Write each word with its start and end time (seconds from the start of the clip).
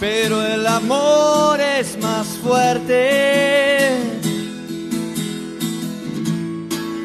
Pero 0.00 0.40
el 0.46 0.64
amor 0.64 1.60
es 1.60 1.98
más 2.00 2.26
fuerte. 2.42 3.96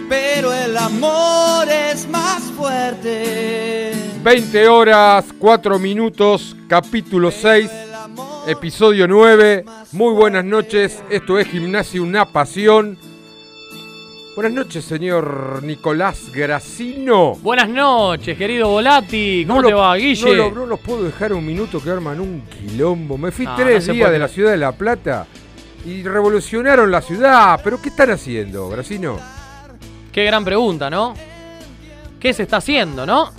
Pero 0.07 0.53
el 0.53 0.77
amor 0.77 1.67
es 1.69 2.07
más 2.07 2.43
fuerte. 2.55 3.93
20 4.23 4.67
horas, 4.67 5.25
4 5.39 5.79
minutos, 5.79 6.55
capítulo 6.67 7.31
6, 7.31 7.69
episodio 8.45 9.07
9. 9.07 9.65
Muy 9.93 10.13
buenas 10.13 10.45
noches, 10.45 11.03
esto 11.09 11.39
es 11.39 11.47
Gimnasia 11.47 11.99
Una 11.99 12.25
Pasión. 12.25 12.99
Buenas 14.35 14.53
noches, 14.53 14.83
señor 14.85 15.61
Nicolás 15.63 16.31
Gracino. 16.33 17.35
Buenas 17.35 17.69
noches, 17.69 18.35
querido 18.35 18.67
Volati. 18.69 19.45
¿Cómo 19.45 19.61
No 19.61 19.67
te 19.67 19.71
lo- 19.73 19.77
va, 19.79 19.95
Guille? 19.95 20.25
No, 20.25 20.33
lo- 20.33 20.51
no 20.51 20.65
los 20.65 20.79
puedo 20.79 21.03
dejar 21.03 21.33
un 21.33 21.45
minuto 21.45 21.79
que 21.81 21.91
arman 21.91 22.19
un 22.19 22.41
quilombo. 22.41 23.17
Me 23.17 23.31
fui 23.31 23.45
No, 23.45 23.55
tres 23.55 23.87
no 23.87 23.93
días 23.93 24.05
puede. 24.05 24.13
de 24.13 24.19
la 24.19 24.27
ciudad 24.27 24.51
de 24.51 24.57
La 24.57 24.71
Plata 24.71 25.27
y 25.85 26.01
revolucionaron 26.01 26.89
la 26.91 27.01
ciudad. 27.01 27.59
¿Pero 27.63 27.79
qué 27.79 27.89
están 27.89 28.09
haciendo, 28.09 28.69
Gracino? 28.69 29.19
Qué 30.11 30.23
gran 30.25 30.43
pregunta, 30.43 30.89
¿no? 30.89 31.13
¿Qué 32.19 32.33
se 32.33 32.43
está 32.43 32.57
haciendo, 32.57 33.05
no? 33.05 33.29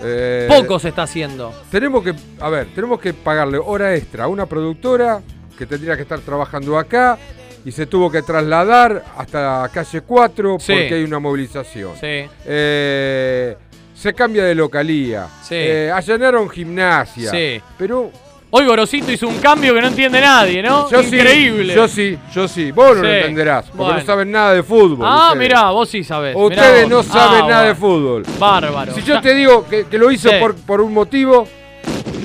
Eh, 0.00 0.46
Poco 0.48 0.78
se 0.78 0.90
está 0.90 1.04
haciendo. 1.04 1.52
Tenemos 1.72 2.04
que, 2.04 2.14
a 2.38 2.48
ver, 2.50 2.68
tenemos 2.72 3.00
que 3.00 3.14
pagarle 3.14 3.58
hora 3.58 3.96
extra 3.96 4.24
a 4.24 4.28
una 4.28 4.46
productora 4.46 5.22
que 5.58 5.66
tendría 5.66 5.96
que 5.96 6.02
estar 6.02 6.20
trabajando 6.20 6.78
acá 6.78 7.18
y 7.66 7.72
se 7.72 7.86
tuvo 7.86 8.10
que 8.10 8.22
trasladar 8.22 9.02
hasta 9.18 9.68
calle 9.74 10.00
4 10.00 10.56
Sí. 10.58 10.72
porque 10.72 10.94
hay 10.94 11.02
una 11.04 11.18
movilización. 11.18 11.92
Sí. 12.00 12.24
Eh, 12.46 13.56
se 13.94 14.14
cambia 14.14 14.44
de 14.44 14.54
localía. 14.54 15.26
Sí. 15.42 15.56
Eh, 15.58 15.90
allanaron 15.92 16.48
gimnasia. 16.48 17.30
Sí. 17.30 17.60
Pero 17.76 18.10
Hoy 18.48 18.64
Gorosito 18.64 19.10
hizo 19.10 19.26
un 19.26 19.38
cambio 19.38 19.74
que 19.74 19.80
no 19.80 19.88
entiende 19.88 20.20
nadie, 20.20 20.62
¿no? 20.62 20.88
yo 20.88 21.02
Increíble. 21.02 21.72
sí, 21.72 21.76
yo 21.76 21.88
sí, 21.88 22.18
yo 22.32 22.48
sí. 22.48 22.70
Vos 22.70 22.96
no 22.96 23.02
lo 23.02 23.08
entenderás, 23.12 23.66
porque 23.66 23.82
Bueno. 23.82 23.98
no 23.98 24.06
saben 24.06 24.30
nada 24.30 24.54
de 24.54 24.62
fútbol. 24.62 25.04
Ah, 25.06 25.30
ustedes. 25.32 25.48
mirá, 25.48 25.70
vos 25.70 25.88
sí 25.88 26.04
sabés. 26.04 26.34
Ustedes 26.38 26.88
no 26.88 27.02
saben 27.02 27.42
Ah, 27.44 27.48
nada 27.48 27.62
de 27.64 27.74
fútbol. 27.74 28.22
Bárbaro. 28.38 28.94
Si 28.94 29.02
yo 29.02 29.20
te 29.20 29.34
digo 29.34 29.66
que, 29.68 29.86
que 29.86 29.98
lo 29.98 30.10
hizo 30.12 30.30
por, 30.40 30.54
por 30.54 30.80
un 30.80 30.94
motivo, 30.94 31.46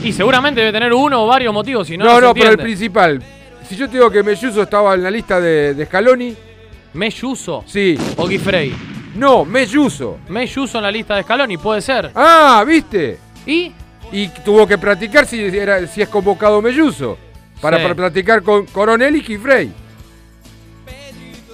Y 0.03 0.13
seguramente 0.13 0.59
debe 0.61 0.71
tener 0.71 0.93
uno 0.93 1.23
o 1.23 1.27
varios 1.27 1.53
motivos, 1.53 1.87
si 1.87 1.97
no, 1.97 2.05
no, 2.05 2.13
no, 2.13 2.27
no, 2.27 2.33
pero 2.35 2.49
el 2.51 2.57
principal. 2.59 3.21
Si 3.71 3.77
yo 3.77 3.87
te 3.87 3.93
digo 3.93 4.11
que 4.11 4.21
Melluso 4.21 4.63
estaba 4.63 4.95
en 4.95 5.03
la 5.03 5.09
lista 5.09 5.39
de, 5.39 5.73
de 5.73 5.85
Scaloni, 5.85 6.35
Melluso 6.93 7.63
sí. 7.65 7.97
o 8.17 8.27
Guifrey. 8.27 8.75
No, 9.15 9.45
Melluso. 9.45 10.19
Melluso 10.27 10.77
en 10.79 10.83
la 10.83 10.91
lista 10.91 11.15
de 11.15 11.23
Scaloni, 11.23 11.55
puede 11.55 11.79
ser. 11.79 12.11
Ah, 12.13 12.65
¿viste? 12.67 13.17
¿Y? 13.45 13.71
Y 14.11 14.27
tuvo 14.43 14.67
que 14.67 14.77
practicar 14.77 15.25
si, 15.25 15.39
era, 15.39 15.87
si 15.87 16.01
es 16.01 16.09
convocado 16.09 16.61
Melluso. 16.61 17.17
Para, 17.61 17.77
Sí. 17.77 17.83
para 17.83 17.95
practicar 17.95 18.43
con 18.43 18.65
Coronel 18.65 19.15
y 19.15 19.21
Gifrey. 19.21 19.71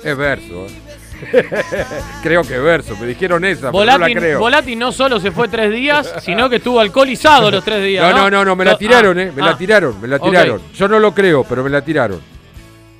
Es 0.03 0.17
verso. 0.17 0.65
¿eh? 0.65 0.86
creo 2.23 2.43
que 2.43 2.57
verso. 2.57 2.95
Me 2.97 3.07
dijeron 3.07 3.43
esa, 3.45 3.71
pero 3.71 3.71
no 3.71 3.79
Volati, 3.79 4.13
la 4.13 4.19
creo. 4.19 4.39
Volati 4.39 4.75
no 4.75 4.91
solo 4.91 5.19
se 5.19 5.31
fue 5.31 5.47
tres 5.47 5.71
días, 5.71 6.15
sino 6.21 6.49
que 6.49 6.57
estuvo 6.57 6.79
alcoholizado 6.79 7.51
los 7.51 7.63
tres 7.63 7.83
días. 7.83 8.03
No, 8.03 8.17
No, 8.17 8.23
no, 8.23 8.29
no, 8.29 8.45
no, 8.45 8.55
me 8.55 8.65
la 8.65 8.77
tiraron, 8.77 9.17
ah, 9.17 9.23
¿eh? 9.23 9.31
Me 9.35 9.41
ah. 9.41 9.45
la 9.47 9.57
tiraron, 9.57 9.99
me 10.01 10.07
la 10.07 10.19
tiraron. 10.19 10.61
Yo 10.73 10.87
no 10.87 10.99
lo 10.99 11.13
creo, 11.13 11.43
pero 11.43 11.63
me 11.63 11.69
la 11.69 11.81
tiraron. 11.81 12.21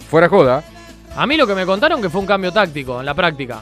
Fuera 0.10 0.30
joda. 0.30 0.64
A 1.16 1.26
mí 1.26 1.36
lo 1.36 1.48
que 1.48 1.56
me 1.56 1.66
contaron 1.66 2.02
que 2.02 2.10
fue 2.10 2.22
un 2.22 2.28
cambio 2.28 2.52
táctico 2.52 3.00
en 3.00 3.06
la 3.06 3.14
práctica. 3.14 3.62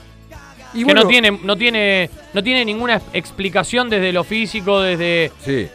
Y 0.73 0.79
que 0.79 0.83
bueno, 0.85 1.03
no 1.03 1.07
tiene, 1.07 1.31
no 1.31 1.55
tiene, 1.55 2.09
no 2.33 2.43
tiene 2.43 2.65
ninguna 2.65 3.01
explicación 3.13 3.89
desde 3.89 4.11
lo 4.11 4.25
físico, 4.25 4.81
desde 4.81 5.31
Sí. 5.41 5.69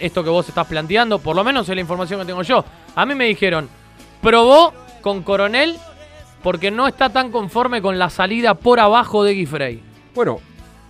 esto 0.00 0.24
que 0.24 0.30
vos 0.30 0.48
estás 0.48 0.66
planteando, 0.66 1.18
por 1.18 1.36
lo 1.36 1.44
menos 1.44 1.68
es 1.68 1.74
la 1.74 1.80
información 1.82 2.20
que 2.20 2.26
tengo 2.26 2.42
yo. 2.42 2.64
A 2.94 3.04
mí 3.04 3.14
me 3.14 3.26
dijeron, 3.26 3.68
probó 4.22 4.72
con 5.02 5.22
Coronel 5.22 5.76
porque 6.44 6.70
no 6.70 6.86
está 6.86 7.08
tan 7.08 7.32
conforme 7.32 7.82
con 7.82 7.98
la 7.98 8.08
salida 8.10 8.54
por 8.54 8.78
abajo 8.78 9.24
de 9.24 9.32
Guifrey. 9.34 9.82
Bueno, 10.14 10.38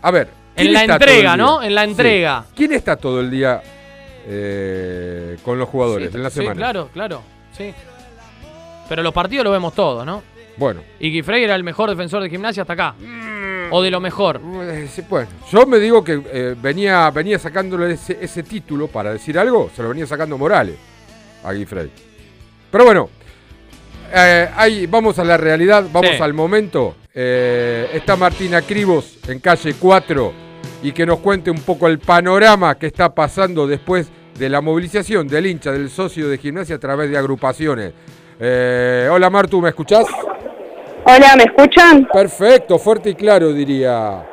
a 0.02 0.10
ver. 0.10 0.28
En 0.56 0.66
¿quién 0.66 0.72
la 0.74 0.84
entrega? 0.94 1.36
¿no? 1.36 1.62
En 1.62 1.74
la 1.74 1.84
Sí. 1.84 1.90
entrega. 1.90 2.44
¿Quién 2.54 2.72
está 2.72 2.96
todo 2.96 3.20
el 3.20 3.30
día 3.30 3.62
eh, 4.26 5.36
con 5.42 5.58
los 5.58 5.68
jugadores 5.68 6.10
Sí, 6.10 6.16
en 6.16 6.22
la 6.22 6.30
sí, 6.30 6.40
semana? 6.40 6.56
claro, 6.56 6.88
claro, 6.92 7.22
sí. 7.56 7.72
Pero 8.88 9.02
los 9.02 9.12
partidos 9.14 9.44
los 9.44 9.52
vemos 9.52 9.72
todos, 9.74 10.04
¿no? 10.04 10.22
Bueno, 10.56 10.82
Y 11.00 11.10
Guifrey 11.10 11.42
era 11.42 11.54
el 11.54 11.64
mejor 11.64 11.88
defensor 11.90 12.22
de 12.22 12.30
gimnasia 12.30 12.62
hasta 12.62 12.74
acá. 12.74 12.94
O 13.70 13.80
de 13.82 13.90
lo 13.90 13.98
mejor. 14.00 14.40
eh, 14.62 14.88
bueno, 15.08 15.28
yo 15.50 15.66
me 15.66 15.78
digo 15.78 16.04
que 16.04 16.20
eh, 16.32 16.54
venía, 16.60 17.10
venía 17.10 17.38
sacándole 17.38 17.94
ese, 17.94 18.18
ese 18.20 18.42
título 18.42 18.88
para 18.88 19.12
decir 19.12 19.38
algo, 19.38 19.70
se 19.74 19.82
lo 19.82 19.88
venía 19.88 20.06
sacando 20.06 20.36
Morales 20.36 20.76
a 21.42 21.52
Guifrey. 21.52 21.90
Pero 22.70 22.84
bueno, 22.84 23.08
eh, 24.12 24.48
ahí 24.56 24.86
vamos 24.86 25.18
a 25.18 25.24
la 25.24 25.36
realidad, 25.36 25.84
vamos 25.92 26.10
Sí. 26.16 26.22
al 26.22 26.34
momento. 26.34 26.96
Eh, 27.14 27.90
está 27.94 28.16
Martina 28.16 28.62
Cribos 28.62 29.18
en 29.28 29.38
calle 29.38 29.74
4 29.78 30.32
y 30.82 30.92
que 30.92 31.06
nos 31.06 31.18
cuente 31.20 31.50
un 31.50 31.60
poco 31.60 31.86
el 31.86 31.98
panorama 31.98 32.76
que 32.76 32.86
está 32.86 33.14
pasando 33.14 33.66
después 33.66 34.08
de 34.38 34.48
la 34.48 34.60
movilización 34.60 35.28
del 35.28 35.46
hincha, 35.46 35.70
del 35.70 35.88
socio 35.90 36.28
de 36.28 36.38
gimnasia 36.38 36.76
a 36.76 36.80
través 36.80 37.08
de 37.10 37.16
agrupaciones. 37.16 37.92
Eh, 38.40 39.08
hola 39.10 39.30
Martu, 39.30 39.60
¿me 39.60 39.68
escuchás? 39.68 40.04
Hola, 41.06 41.36
¿me 41.36 41.44
escuchan? 41.44 42.08
Perfecto, 42.12 42.78
fuerte 42.78 43.10
y 43.10 43.14
claro 43.14 43.52
diría. 43.52 44.24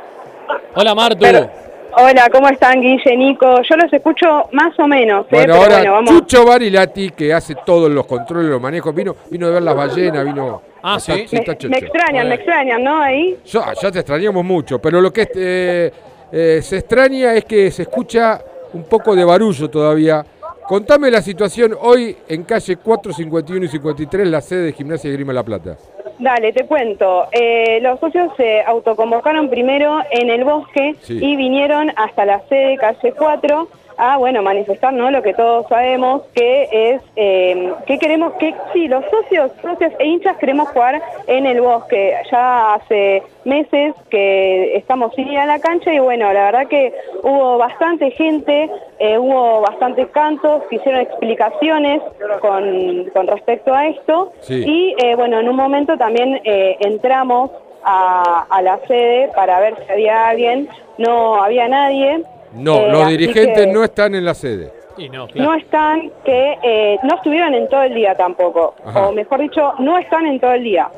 Hola 0.76 0.96
Martu. 0.96 1.20
Pero- 1.20 1.52
Hola, 1.98 2.30
¿cómo 2.32 2.48
están, 2.48 2.80
Guille, 2.82 3.18
Nico? 3.18 3.62
Yo 3.70 3.76
los 3.76 3.92
escucho 3.92 4.48
más 4.54 4.78
o 4.80 4.88
menos, 4.88 5.26
¿eh? 5.26 5.30
Bueno, 5.32 5.54
pero 5.54 5.56
ahora 5.56 5.78
bueno, 5.78 5.92
vamos. 5.94 6.10
Chucho 6.12 6.46
Barilati, 6.46 7.10
que 7.12 7.34
hace 7.34 7.56
todos 7.66 7.90
los 7.92 8.06
controles, 8.06 8.50
los 8.50 8.62
manejos, 8.62 8.94
vino, 8.96 9.16
vino 9.30 9.48
de 9.48 9.54
ver 9.54 9.64
las 9.64 9.76
ballenas, 9.76 10.24
vino... 10.26 10.62
Ah, 10.84 10.96
está- 10.98 11.14
¿sí? 11.16 11.26
Me, 11.32 11.40
está 11.40 11.52
me 11.52 11.58
Chucho. 11.58 11.76
extrañan, 11.78 12.30
me 12.30 12.36
extrañan, 12.36 12.84
¿no? 12.84 12.98
Ahí. 13.02 13.38
Yo- 13.46 13.64
ya 13.82 13.92
te 13.92 14.00
extrañamos 14.00 14.44
mucho, 14.46 14.80
pero 14.80 15.02
lo 15.02 15.12
que 15.12 15.28
eh, 15.36 15.92
eh, 16.32 16.60
se 16.64 16.78
extraña 16.78 17.34
es 17.36 17.46
que 17.46 17.70
se 17.72 17.84
escucha 17.84 18.42
un 18.74 18.84
poco 18.86 19.16
de 19.16 19.24
barullo 19.26 19.70
todavía. 19.70 20.26
Contame 20.68 21.12
la 21.12 21.22
situación 21.22 21.76
hoy 21.82 22.16
en 22.30 22.44
calle 22.44 22.78
4, 22.78 23.12
51 23.14 23.66
y 23.66 23.68
53, 23.68 24.28
la 24.28 24.40
sede 24.40 24.62
de 24.68 24.74
Gimnasia 24.74 25.10
de 25.10 25.18
Grima 25.18 25.34
La 25.34 25.44
Plata. 25.44 25.76
Dale, 26.22 26.54
te 26.54 26.66
cuento. 26.68 27.26
Eh, 27.32 27.80
los 27.82 28.00
socios 28.00 28.32
se 28.38 28.62
autoconvocaron 28.62 29.50
primero 29.50 30.02
en 30.12 30.30
el 30.30 30.44
bosque 30.44 30.94
Sí. 31.02 31.18
y 31.20 31.36
vinieron 31.36 31.92
hasta 31.96 32.26
la 32.26 32.42
sede 32.48 32.78
calle 32.78 33.12
4 33.18 33.68
a, 34.04 34.18
bueno, 34.18 34.42
manifestar, 34.42 34.92
¿no? 34.94 35.12
Lo 35.12 35.22
que 35.22 35.36
todos 35.36 35.68
sabemos, 35.68 36.24
que 36.34 36.68
es, 36.72 37.02
eh, 37.16 37.72
que 37.86 38.00
queremos, 38.00 38.34
que 38.40 38.56
sí, 38.74 38.88
los 38.88 39.06
socios, 39.06 39.52
socios 39.62 39.94
e 40.00 40.08
hinchas 40.08 40.38
queremos 40.38 40.70
jugar 40.70 41.00
en 41.28 41.46
el 41.46 41.62
bosque. 41.62 42.16
Ya 42.32 42.74
hace 42.74 43.22
meses 43.46 43.94
que 44.10 44.76
estamos 44.76 45.14
sin 45.14 45.28
ir 45.32 45.38
a 45.38 45.46
la 45.46 45.60
cancha 45.60 45.94
y 45.94 46.00
bueno, 46.00 46.34
la 46.34 46.46
verdad 46.46 46.68
que 46.68 46.92
hubo 47.22 47.60
bastante 47.60 48.10
gente, 48.10 48.72
eh, 48.98 49.20
hubo 49.20 49.62
bastantes 49.62 50.08
cantos, 50.08 50.64
hicieron 50.72 51.02
explicaciones 51.02 52.02
con, 52.42 53.06
con 53.14 53.28
respecto 53.28 53.72
a 53.72 53.86
esto 53.88 54.34
Sí. 54.40 54.64
y 54.66 54.96
eh, 55.06 55.14
bueno, 55.16 55.40
en 55.40 55.48
un 55.48 55.56
momento 55.56 55.96
también 55.96 56.42
entramos 56.44 57.52
a, 57.84 58.48
a 58.50 58.62
la 58.64 58.80
sede 58.88 59.30
para 59.36 59.60
ver 59.60 59.76
si 59.86 59.92
había 59.92 60.28
alguien, 60.30 60.68
no 60.98 61.36
había 61.44 61.68
nadie. 61.68 62.24
No, 62.54 62.78
Eh, 62.80 62.92
los 62.92 63.08
dirigentes 63.08 63.66
que 63.66 63.72
no 63.72 63.84
están 63.84 64.16
en 64.16 64.26
la 64.26 64.34
sede. 64.34 64.72
Y 64.98 65.08
no, 65.10 65.28
claro. 65.28 65.52
No 65.52 65.58
están, 65.58 66.12
que 66.26 66.58
eh, 66.64 66.98
no 67.04 67.16
estuvieron 67.16 67.54
en 67.54 67.68
todo 67.70 67.84
el 67.84 67.94
día 67.96 68.14
tampoco, 68.16 68.76
Ajá. 68.86 69.08
o 69.08 69.12
mejor 69.14 69.40
dicho, 69.40 69.74
no 69.80 69.98
están 69.98 70.26
en 70.26 70.40
todo 70.40 70.52
el 70.54 70.64
día. 70.64 70.90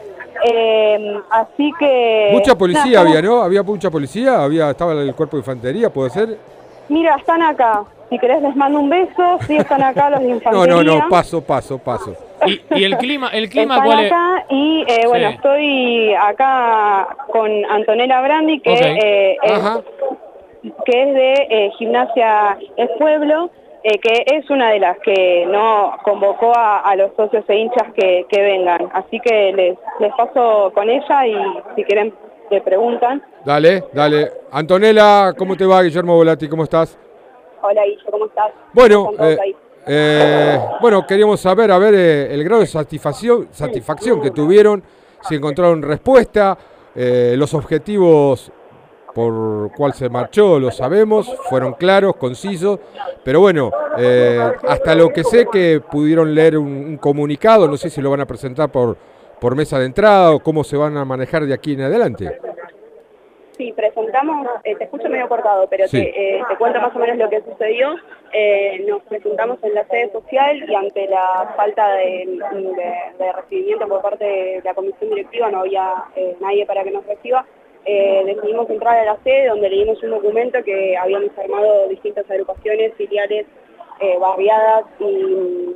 Eh, 0.46 1.20
así 1.30 1.72
que... 1.80 2.30
Mucha 2.34 2.56
policía 2.58 3.02
había, 3.02 3.22
¿no? 3.22 3.44
Había 3.44 3.62
mucha 3.64 3.90
policía, 3.92 4.44
había 4.44 4.72
estaba 4.72 4.94
el 4.94 5.14
cuerpo 5.16 5.38
de 5.38 5.42
infantería, 5.42 5.90
¿puede 5.92 6.10
ser? 6.10 6.38
Mira, 6.90 7.16
están 7.16 7.42
acá. 7.44 7.84
Si 8.10 8.20
querés 8.20 8.42
les 8.42 8.56
mando 8.56 8.80
un 8.80 8.90
beso, 8.90 9.40
sí 9.48 9.56
están 9.56 9.82
acá 9.84 10.10
los 10.10 10.20
de 10.22 10.28
No, 10.30 10.36
infantería. 10.36 10.76
no, 10.76 10.84
no, 10.84 11.10
paso, 11.10 11.42
paso, 11.42 11.78
paso. 11.78 12.16
¿Y, 12.46 12.62
y 12.76 12.84
el 12.84 12.98
clima, 12.98 13.30
el 13.30 13.48
clima 13.48 13.76
Están 13.76 13.88
cuál 13.88 14.00
es? 14.06 14.12
acá 14.12 14.46
y 14.50 14.84
eh, 14.88 15.08
bueno, 15.08 15.30
Sí. 15.30 15.36
estoy 15.36 16.14
acá 16.14 17.08
con 17.32 17.50
Antonella 17.66 18.22
Brandi, 18.22 18.60
que, 18.60 18.74
eh, 18.74 19.38
es, 19.42 19.52
Ajá. 19.52 19.82
Que 20.64 21.02
es 21.04 21.14
de 21.14 21.34
eh, 21.50 21.72
Gimnasia 21.78 22.58
El 22.78 22.90
Pueblo, 22.98 23.50
eh, 23.84 24.00
que 24.00 24.24
es 24.26 24.50
una 24.50 24.70
de 24.72 24.80
las 24.80 24.98
que 25.00 25.46
no 25.48 25.98
convocó 26.04 26.54
a, 26.56 26.80
a 26.80 26.96
los 26.96 27.12
socios 27.16 27.44
e 27.50 27.56
hinchas 27.56 27.92
que, 27.94 28.26
que 28.30 28.42
vengan. 28.42 28.90
Así 28.94 29.20
que 29.20 29.52
les, 29.54 29.78
les 30.00 30.14
paso 30.16 30.72
con 30.74 30.90
ella 30.90 31.28
y 31.28 31.36
si 31.76 31.84
quieren 31.84 32.14
le 32.50 32.62
preguntan. 32.62 33.22
Dale, 33.44 33.86
dale. 33.94 34.32
Antonella, 34.52 35.34
¿cómo 35.38 35.58
te 35.58 35.66
va? 35.66 35.82
Guillermo 35.82 36.16
Volati, 36.16 36.48
¿cómo 36.48 36.64
estás? 36.64 36.98
Hola 37.62 37.84
Guillo, 37.86 38.12
¿cómo 38.12 38.26
estás? 38.26 38.52
Bueno, 38.74 39.10
¿Están 39.12 39.18
todos 39.18 39.40
eh, 39.48 39.56
eh, 39.86 40.60
bueno, 40.80 41.06
queríamos 41.06 41.42
saber, 41.42 41.72
a 41.72 41.78
ver, 41.78 41.94
el 41.94 42.44
grado 42.44 42.62
de 42.62 42.68
satisfacción, 42.68 43.50
satisfacción 43.52 44.22
que 44.22 44.32
tuvieron, 44.32 44.82
si 45.22 45.36
encontraron 45.36 45.82
respuesta, 45.82 46.58
los 46.96 47.54
objetivos 47.54 48.52
por 49.14 49.72
cuál 49.76 49.94
se 49.94 50.10
marchó, 50.10 50.60
lo 50.60 50.72
sabemos, 50.72 51.34
fueron 51.50 51.74
claros, 51.74 52.16
concisos, 52.16 52.80
pero 53.24 53.40
bueno, 53.42 53.72
eh, 53.98 54.40
hasta 54.68 54.96
lo 54.96 55.10
que 55.10 55.24
sé 55.24 55.46
que 55.52 55.82
pudieron 55.92 56.34
leer 56.34 56.58
un, 56.58 56.68
un 56.68 56.98
comunicado, 56.98 57.68
no 57.68 57.78
sé 57.78 57.90
si 57.90 58.02
lo 58.02 58.10
van 58.10 58.22
a 58.22 58.26
presentar 58.26 58.70
por, 58.72 58.98
por 59.40 59.56
mesa 59.56 59.78
de 59.80 59.86
entrada 59.86 60.32
o 60.32 60.40
cómo 60.40 60.64
se 60.64 60.78
van 60.78 60.98
a 60.98 61.06
manejar 61.06 61.46
de 61.46 61.54
aquí 61.54 61.74
en 61.74 61.82
adelante. 61.82 62.40
Sí, 63.56 63.72
presentamos, 63.72 64.48
eh, 64.64 64.76
te 64.76 64.86
escucho 64.86 65.08
medio 65.10 65.30
cortado, 65.30 65.68
pero 65.70 65.88
Sí. 65.88 66.02
te, 66.02 66.38
eh, 66.40 66.44
te 66.50 66.56
cuento 66.58 66.82
más 66.82 66.96
o 66.96 66.98
menos 66.98 67.18
lo 67.18 67.30
que 67.30 67.40
sucedió. 67.44 67.96
Eh, 68.34 68.84
nos 68.90 69.04
presentamos 69.04 69.64
en 69.64 69.76
la 69.76 69.86
sede 69.86 70.12
social 70.12 70.66
y 70.68 70.74
ante 70.74 71.08
la 71.08 71.54
falta 71.56 71.88
de, 71.94 72.40
de- 72.52 73.24
de 73.24 73.32
recibimiento 73.32 73.88
por 73.88 74.02
parte 74.02 74.26
de 74.26 74.62
la 74.64 74.74
comisión 74.74 75.12
directiva, 75.12 75.52
no 75.52 75.60
había 75.60 75.88
nadie 76.42 76.66
para 76.66 76.84
que 76.84 76.90
nos 76.90 77.06
reciba, 77.06 77.46
eh, 77.86 78.24
decidimos 78.26 78.70
entrar 78.70 78.98
a 79.00 79.06
la 79.06 79.18
sede 79.24 79.48
donde 79.48 79.70
leímos 79.70 80.02
un 80.04 80.12
documento 80.12 80.64
que 80.64 80.96
habíamos 80.98 81.38
armado 81.38 81.88
distintas 81.90 82.30
agrupaciones, 82.30 82.94
filiales, 82.96 83.46
eh, 84.00 84.18
barriadas 84.20 84.86
y, 85.00 85.76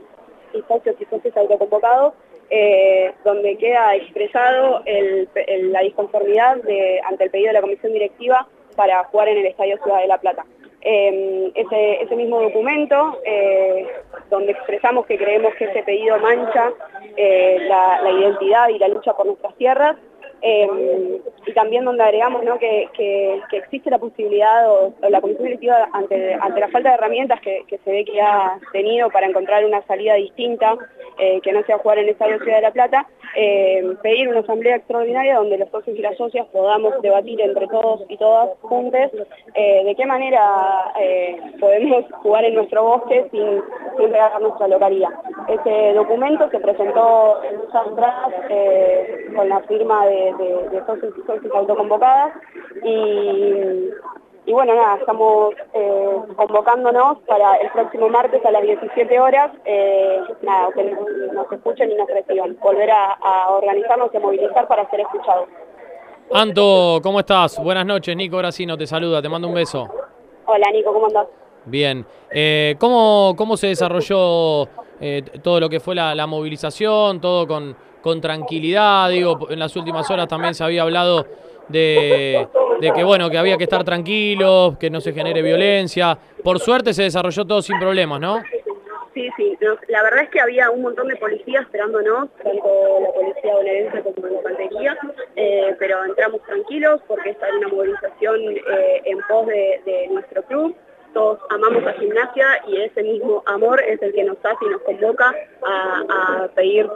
y 0.53 0.61
socios 0.67 0.95
y 0.99 1.05
socios 1.05 1.35
autoconvocados, 1.37 2.13
eh, 2.49 3.13
donde 3.25 3.57
queda 3.57 3.95
expresado 3.95 4.81
la 4.85 5.81
disconformidad 5.81 6.61
ante 7.03 7.23
el 7.25 7.29
pedido 7.29 7.47
de 7.47 7.53
la 7.53 7.61
comisión 7.61 7.91
directiva 7.91 8.47
para 8.77 9.03
jugar 9.05 9.27
en 9.27 9.39
el 9.39 9.47
Estadio 9.47 9.77
Ciudad 9.83 9.99
de 9.99 10.07
La 10.07 10.17
Plata. 10.17 10.45
Eh, 10.81 11.51
ese, 11.55 12.15
mismo 12.15 12.41
documento, 12.41 13.19
eh, 13.25 13.85
donde 14.29 14.53
expresamos 14.53 15.05
que 15.07 15.17
creemos 15.17 15.53
que 15.55 15.65
ese 15.65 15.83
pedido 15.83 16.17
mancha 16.19 16.71
la 17.17 18.11
identidad 18.11 18.69
y 18.69 18.79
la 18.79 18.87
lucha 18.87 19.13
por 19.13 19.25
nuestras 19.25 19.53
tierras, 19.55 19.97
eh, 20.41 21.21
y 21.45 21.53
también 21.53 21.85
donde 21.85 22.03
agregamos 22.03 22.43
¿no? 22.43 22.57
que, 22.59 22.87
que- 22.93 23.41
existe 23.51 23.89
la 23.89 23.97
posibilidad 23.97 24.69
o, 24.69 24.93
la 25.09 25.19
comisión 25.21 25.45
directiva 25.45 25.89
ante, 25.93 26.33
ante 26.35 26.59
la 26.59 26.67
falta 26.69 26.89
de 26.89 26.95
herramientas 26.95 27.39
que, 27.41 27.63
se 27.83 27.91
ve 27.91 28.05
que 28.05 28.21
ha 28.21 28.59
tenido 28.71 29.09
para 29.09 29.27
encontrar 29.27 29.65
una 29.65 29.81
salida 29.83 30.15
distinta 30.15 30.77
eh, 31.19 31.39
que 31.41 31.51
no 31.51 31.63
sea 31.63 31.79
jugar 31.79 31.99
en 31.99 32.09
Estadio 32.09 32.37
Ciudad 32.39 32.57
de 32.57 32.61
la 32.61 32.71
Plata, 32.71 33.07
eh, 33.35 33.83
pedir 34.03 34.27
una 34.29 34.41
asamblea 34.41 34.75
extraordinaria 34.75 35.37
donde 35.37 35.57
los 35.57 35.69
socios 35.69 35.97
y 35.97 36.01
las 36.01 36.17
socias 36.17 36.45
podamos 36.47 37.01
debatir 37.01 37.41
entre 37.41 37.67
todos 37.67 38.01
y 38.09 38.17
todas 38.17 38.49
juntas 38.61 39.11
de 39.55 39.95
qué 39.95 40.05
manera 40.05 40.93
podemos 41.59 42.05
jugar 42.21 42.45
en 42.45 42.55
nuestro 42.55 42.83
bosque 42.83 43.27
sin, 43.31 43.61
sin 43.97 44.11
regalar 44.11 44.41
nuestra 44.41 44.67
localidad. 44.67 45.09
Ese 45.47 45.93
documento 45.93 46.49
se 46.49 46.59
presentó 46.59 47.41
en 47.43 47.57
eh, 48.49 49.27
con 49.35 49.49
la 49.49 49.59
firma 49.61 50.05
de, 50.05 50.26
de- 50.33 50.69
de 50.69 50.85
socios 50.85 51.13
y 51.17 51.57
autoconvocadas 51.57 52.33
y, 52.83 53.89
y 54.45 54.53
bueno, 54.53 54.73
nada, 54.75 54.97
estamos 54.97 55.53
eh, 55.73 56.17
convocándonos 56.35 57.17
para 57.27 57.55
el 57.57 57.69
próximo 57.71 58.07
martes 58.09 58.43
a 58.45 58.51
las 58.51 58.61
17 58.63 59.19
horas, 59.19 59.51
eh, 59.65 60.19
nada, 60.41 60.69
que 60.73 60.83
nos, 61.33 61.51
escuchen 61.51 61.91
y 61.91 61.95
nos 61.95 62.07
reciban, 62.07 62.57
volver 62.61 62.89
a, 62.91 63.11
a 63.13 63.49
organizarnos 63.51 64.09
y 64.13 64.17
a 64.17 64.19
movilizar 64.21 64.67
para 64.67 64.89
ser 64.89 65.01
escuchados. 65.01 65.47
Anto, 66.33 66.99
¿cómo 67.03 67.19
estás? 67.19 67.61
Buenas 67.63 67.85
noches, 67.85 68.15
Nico 68.15 68.37
Gracino 68.37 68.77
te 68.77 68.85
saluda, 68.87 69.21
te 69.21 69.29
mando 69.29 69.47
un 69.47 69.53
beso. 69.53 69.87
Hola 70.45 70.67
Nico, 70.71 70.93
¿cómo 70.93 71.07
andás? 71.07 71.27
Bien. 71.65 72.05
Eh, 72.31 72.75
¿cómo, 72.79 73.33
¿Cómo 73.37 73.57
se 73.57 73.67
desarrolló 73.67 74.63
eh, 75.01 75.23
todo 75.43 75.59
lo 75.59 75.67
que 75.69 75.79
fue 75.81 75.95
la, 75.95 76.15
la 76.15 76.25
movilización? 76.27 77.19
Todo 77.19 77.45
con, 77.47 77.75
con 78.07 78.21
tranquilidad. 78.21 79.09
Digo, 79.09 79.47
en 79.49 79.59
las 79.59 79.75
últimas 79.75 80.09
horas 80.09 80.29
también 80.29 80.55
se 80.55 80.63
había 80.63 80.83
hablado 80.83 81.25
de, 81.67 82.47
que 82.79 83.03
bueno, 83.03 83.29
que 83.29 83.37
había 83.37 83.57
que 83.57 83.65
estar 83.65 83.83
tranquilos, 83.83 84.77
que 84.77 84.89
no 84.89 85.01
se 85.01 85.11
genere 85.11 85.41
violencia. 85.41 86.17
Por 86.41 86.59
suerte 86.59 86.93
se 86.93 87.03
desarrolló 87.03 87.43
todo 87.43 87.61
sin 87.61 87.77
problemas, 87.77 88.21
¿no? 88.21 88.41
Sí, 89.13 89.29
sí, 89.35 89.57
la 89.89 90.03
verdad 90.03 90.23
es 90.23 90.29
que 90.29 90.39
había 90.39 90.69
un 90.69 90.83
montón 90.83 91.09
de 91.09 91.17
policías 91.17 91.63
esperándonos, 91.63 92.29
tanto 92.41 92.99
la 93.01 93.11
policía 93.11 93.53
bonaerense 93.55 94.01
como 94.03 94.27
la 94.27 94.33
infantería, 94.35 94.97
eh, 95.35 95.75
pero 95.77 96.05
entramos 96.05 96.41
tranquilos 96.43 97.01
porque 97.07 97.31
esta 97.31 97.47
era 97.47 97.57
una 97.57 97.67
movilización 97.67 98.39
eh, 98.39 99.01
en 99.03 99.17
pos 99.27 99.47
de 99.47 100.07
nuestro 100.11 100.43
club. 100.43 100.75
Todos 101.17 101.39
amamos 101.49 101.83
a 101.83 101.93
gimnasia 101.93 102.45
y 102.67 102.79
ese 102.79 103.01
mismo 103.01 103.41
amor 103.47 103.81
es 103.83 103.99
el 104.03 104.13
que 104.13 104.23
nos 104.23 104.37
hace 104.45 104.63
y 104.63 104.69
nos 104.69 104.83
convoca 104.83 105.33
a, 105.65 106.47
seguir 106.53 106.87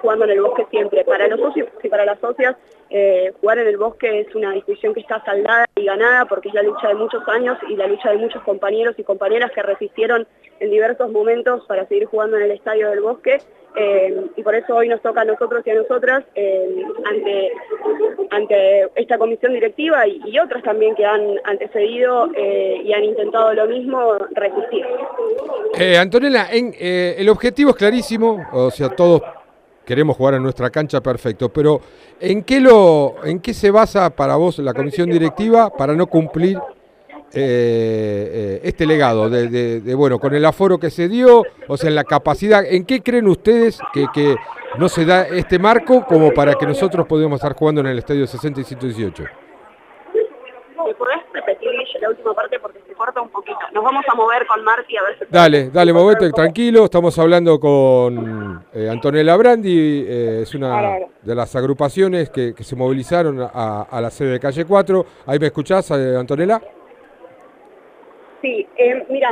jugando 0.00 0.24
en 0.24 0.30
el 0.30 0.40
bosque 0.40 0.66
siempre. 0.70 1.04
Para 1.04 1.28
los 1.28 1.38
socios 1.38 1.68
y 1.82 1.88
para 1.90 2.06
las 2.06 2.18
socias, 2.18 2.56
eh, 2.88 3.30
jugar 3.42 3.58
en 3.58 3.66
el 3.66 3.76
bosque 3.76 4.20
es 4.20 4.34
una 4.34 4.52
discusión 4.52 4.94
que 4.94 5.00
está 5.00 5.22
saldada 5.22 5.66
y 5.76 5.84
ganada 5.84 6.24
porque 6.24 6.48
es 6.48 6.54
la 6.54 6.62
lucha 6.62 6.88
de 6.88 6.94
muchos 6.94 7.28
años 7.28 7.58
y 7.68 7.76
la 7.76 7.86
lucha 7.88 8.10
de 8.10 8.16
muchos 8.16 8.42
compañeros 8.42 8.94
y 8.96 9.04
compañeras 9.04 9.50
que 9.50 9.62
resistieron 9.62 10.26
en 10.60 10.70
diversos 10.70 11.12
momentos 11.12 11.66
para 11.66 11.86
seguir 11.88 12.06
jugando 12.06 12.38
en 12.38 12.44
el 12.44 12.52
Estadio 12.52 12.88
del 12.88 13.02
Bosque 13.02 13.36
eh, 13.78 14.26
y 14.36 14.42
por 14.42 14.54
eso 14.54 14.74
hoy 14.74 14.88
nos 14.88 15.00
toca 15.02 15.20
a 15.20 15.24
nosotros 15.24 15.62
y 15.64 15.70
a 15.70 15.74
nosotras 15.74 16.24
eh, 16.34 16.82
ante, 17.04 17.52
ante 18.30 18.88
esta 18.96 19.18
comisión 19.18 19.52
directiva 19.52 20.06
y, 20.06 20.38
otras 20.38 20.62
también 20.62 20.94
que 20.94 21.04
han 21.04 21.22
antecedido 21.44 22.28
eh, 22.36 22.80
y 22.84 22.92
han 22.92 23.04
intentado 23.04 23.52
lo 23.54 23.66
mismo, 23.66 24.14
resistir. 24.30 24.84
Antonella, 26.00 26.48
en, 26.50 26.74
el 26.78 27.28
objetivo 27.28 27.70
es 27.70 27.76
clarísimo, 27.76 28.46
o 28.52 28.70
sea, 28.70 28.88
todos 28.88 29.22
queremos 29.84 30.16
jugar 30.16 30.34
en 30.34 30.42
nuestra 30.42 30.70
cancha, 30.70 31.00
perfecto, 31.00 31.48
pero 31.48 31.80
¿en 32.20 32.42
qué, 32.44 32.60
lo, 32.60 33.16
¿en 33.24 33.40
qué 33.40 33.54
se 33.54 33.70
basa 33.70 34.10
para 34.10 34.36
vos 34.36 34.58
la 34.58 34.74
comisión 34.74 35.10
directiva 35.10 35.70
para 35.70 35.94
no 35.94 36.06
cumplir 36.06 36.58
eh, 37.32 38.30
eh, 38.32 38.60
este 38.64 38.86
legado 38.86 39.28
de, 39.28 39.48
de- 39.48 39.80
de, 39.80 39.94
bueno, 39.94 40.18
con 40.18 40.34
el 40.34 40.44
aforo 40.44 40.78
que 40.78 40.90
se 40.90 41.08
dio, 41.08 41.42
o 41.66 41.76
sea, 41.76 41.88
en 41.90 41.94
la 41.96 42.04
capacidad, 42.04 42.64
¿en 42.64 42.84
qué 42.84 43.02
creen 43.02 43.28
ustedes 43.28 43.78
que, 43.92 44.06
que 44.14 44.34
no 44.78 44.88
se 44.88 45.04
da 45.04 45.26
este 45.28 45.58
marco 45.58 46.04
como 46.06 46.32
para 46.32 46.54
que 46.54 46.66
nosotros 46.66 47.06
podamos 47.06 47.36
estar 47.38 47.54
jugando 47.54 47.80
en 47.82 47.88
el 47.88 47.98
estadio 47.98 48.26
60 48.26 48.60
y 48.60 48.64
118? 48.64 49.24
¿Me 50.86 50.94
podés 50.94 51.18
repetir 51.34 51.68
Guille, 51.70 51.98
la 52.00 52.08
última 52.08 52.32
parte 52.34 52.58
porque 52.60 52.78
se 52.88 52.94
corta 52.94 53.20
un 53.20 53.28
poquito? 53.28 53.58
Nos 53.74 53.84
vamos 53.84 54.02
a 54.10 54.14
mover 54.14 54.46
con 54.46 54.64
Marti 54.64 54.96
a 54.96 55.02
ver 55.02 55.18
si... 55.18 55.24
Dale, 55.28 55.68
dale, 55.70 55.92
movete 55.92 56.30
tranquilo. 56.30 56.84
Estamos 56.84 57.18
hablando 57.18 57.60
con 57.60 58.64
eh, 58.72 58.88
Antonella 58.90 59.36
Brandi, 59.36 60.04
eh, 60.08 60.40
es 60.44 60.54
una 60.54 60.96
de 61.22 61.34
las 61.34 61.54
agrupaciones 61.54 62.30
que, 62.30 62.54
que 62.54 62.64
se 62.64 62.74
movilizaron 62.74 63.38
a, 63.40 63.82
a 63.82 64.00
la 64.00 64.10
sede 64.10 64.30
de 64.32 64.40
calle 64.40 64.64
4. 64.64 65.06
Ahí 65.26 65.38
me 65.38 65.46
escuchás, 65.48 65.90
eh, 65.90 66.16
Antonella. 66.18 66.60
Sí, 68.42 68.66
eh, 68.76 69.04
mira, 69.08 69.30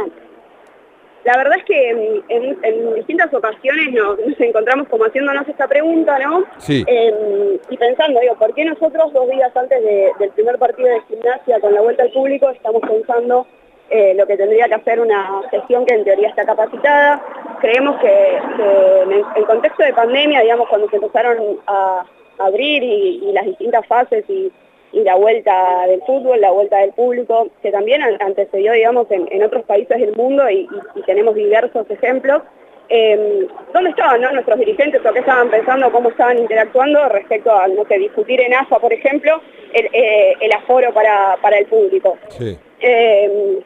la 1.25 1.37
verdad 1.37 1.59
es 1.59 1.65
que 1.65 1.91
en, 1.91 2.25
en- 2.29 2.59
en 2.63 2.95
distintas 2.95 3.33
ocasiones 3.35 3.93
nos, 3.93 4.19
nos 4.19 4.41
encontramos 4.41 4.89
como 4.89 5.05
haciéndonos 5.05 5.47
esta 5.49 5.67
pregunta, 5.67 6.19
¿no? 6.21 6.45
Sí. 6.59 6.85
Eh, 6.87 7.59
y 7.69 7.77
pensando, 7.77 8.21
digo, 8.21 8.37
¿por 8.37 8.55
qué 8.55 8.65
nosotros 8.65 9.13
dos 9.13 9.29
días 9.29 9.55
antes 9.57 9.83
de- 9.83 10.13
del 10.19 10.31
primer 10.31 10.59
partido 10.59 10.89
de 10.89 11.01
gimnasia 11.09 11.61
con 11.61 11.75
la 11.75 11.81
vuelta 11.81 12.05
al 12.05 12.13
público 12.13 12.49
estamos 12.51 12.83
pensando 12.83 13.47
eh, 13.91 14.15
lo 14.17 14.27
que 14.27 14.37
tendría 14.37 14.67
que 14.67 14.75
hacer 14.75 14.99
una 15.01 15.43
gestión 15.51 15.87
que 15.87 15.95
en 15.95 16.05
teoría 16.05 16.29
está 16.29 16.45
capacitada? 16.45 17.23
Creemos 17.61 17.97
que, 18.01 18.39
que 18.57 19.03
en 19.03 19.13
el 19.13 19.25
en 19.37 19.45
contexto 19.45 19.83
de 19.85 19.93
pandemia, 19.95 20.41
digamos, 20.43 20.69
cuando 20.69 20.89
se 20.91 20.97
empezaron 20.97 21.59
a 21.69 22.05
abrir 22.39 22.83
y, 22.83 23.21
y 23.29 23.33
las 23.33 23.47
distintas 23.47 23.87
fases 23.87 24.25
y, 24.29 24.51
y 24.97 25.03
la 25.05 25.15
vuelta 25.17 25.85
del 25.87 26.01
fútbol, 26.03 26.41
la 26.41 26.51
vuelta 26.51 26.79
del 26.79 26.93
público, 26.93 27.49
que 27.63 27.71
también 27.71 28.03
an- 28.03 28.17
antecedió, 28.21 28.73
digamos, 28.73 29.07
en, 29.11 29.29
en 29.31 29.43
otros 29.43 29.63
países 29.65 29.99
del 30.01 30.17
mundo 30.17 30.49
y, 30.49 30.61
y- 30.61 30.69
y 30.99 31.03
tenemos 31.03 31.35
diversos 31.35 31.85
ejemplos. 31.91 32.41
Eh, 32.89 33.47
¿Dónde 33.75 33.91
estaban 33.91 34.21
no, 34.23 34.31
nuestros 34.33 34.59
dirigentes 34.59 35.05
o 35.05 35.13
qué 35.13 35.19
estaban 35.19 35.51
pensando, 35.51 35.91
cómo 35.93 36.09
estaban 36.09 36.39
interactuando 36.39 37.09
respecto 37.11 37.51
a, 37.53 37.67
no 37.69 37.85
sé, 37.85 37.99
discutir 37.99 38.41
en 38.41 38.55
AFA, 38.55 38.79
por 38.79 38.93
ejemplo, 38.93 39.43
el, 39.75 39.87
eh, 39.93 40.35
el 40.41 40.53
aforo 40.53 40.95
para, 40.95 41.37
para 41.43 41.59
el 41.59 41.67
público? 41.67 42.17
Sí. 42.31 42.57
Eh, 42.81 43.59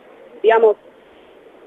digamos, 0.43 0.77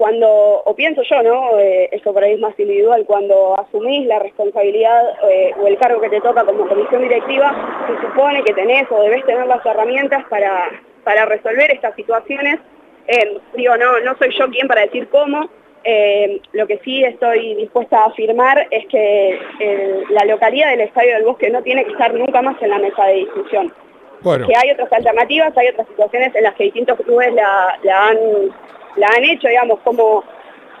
cuando, 0.04 0.28
o 0.66 0.76
pienso 0.76 1.00
yo, 1.00 1.22
¿no? 1.22 1.58
Eh, 1.58 1.88
eso 1.90 2.12
por 2.12 2.22
ahí 2.22 2.34
es 2.34 2.38
más 2.38 2.52
individual, 2.60 3.06
cuando 3.06 3.58
asumís 3.58 4.06
la 4.06 4.18
responsabilidad 4.18 5.02
eh, 5.30 5.54
o 5.58 5.66
el 5.66 5.78
cargo 5.78 5.98
que 5.98 6.10
te 6.10 6.20
toca 6.20 6.44
como 6.44 6.68
comisión 6.68 7.00
directiva, 7.00 7.86
se 7.86 8.06
supone 8.06 8.44
que 8.44 8.52
tenés 8.52 8.84
o 8.90 9.00
debés 9.00 9.24
tener 9.24 9.46
las 9.46 9.64
herramientas 9.64 10.22
para, 10.28 10.68
para 11.04 11.24
resolver 11.24 11.70
estas 11.70 11.94
situaciones. 11.94 12.60
Eh, 13.06 13.38
digo, 13.54 13.78
no, 13.78 13.98
no 14.00 14.14
soy 14.18 14.28
yo 14.38 14.50
quien 14.50 14.68
para 14.68 14.82
decir 14.82 15.08
cómo, 15.08 15.48
eh, 15.84 16.38
lo 16.52 16.66
que 16.66 16.80
sí 16.84 17.02
estoy 17.02 17.54
dispuesta 17.54 18.00
a 18.00 18.08
afirmar 18.08 18.66
es 18.70 18.86
que 18.88 19.40
la 20.10 20.26
localidad 20.26 20.68
del 20.68 20.82
Estadio 20.82 21.14
del 21.14 21.24
Bosque 21.24 21.48
no 21.48 21.62
tiene 21.62 21.82
que 21.82 21.92
estar 21.92 22.12
nunca 22.12 22.42
más 22.42 22.60
en 22.60 22.68
la 22.68 22.78
mesa 22.78 23.06
de 23.06 23.14
discusión 23.14 23.72
Bueno, 24.20 24.46
que 24.46 24.54
hay 24.54 24.70
otras 24.70 24.92
alternativas, 24.92 25.56
hay 25.56 25.68
otras 25.68 25.88
situaciones 25.88 26.34
en 26.34 26.42
las 26.42 26.54
que 26.56 26.64
distintos 26.64 27.00
clubes 27.00 27.32
la, 27.32 27.78
la 27.82 28.08
han, 28.08 28.18
la 28.96 29.08
han 29.16 29.24
hecho, 29.24 29.48
digamos, 29.48 29.80
como, 29.80 30.24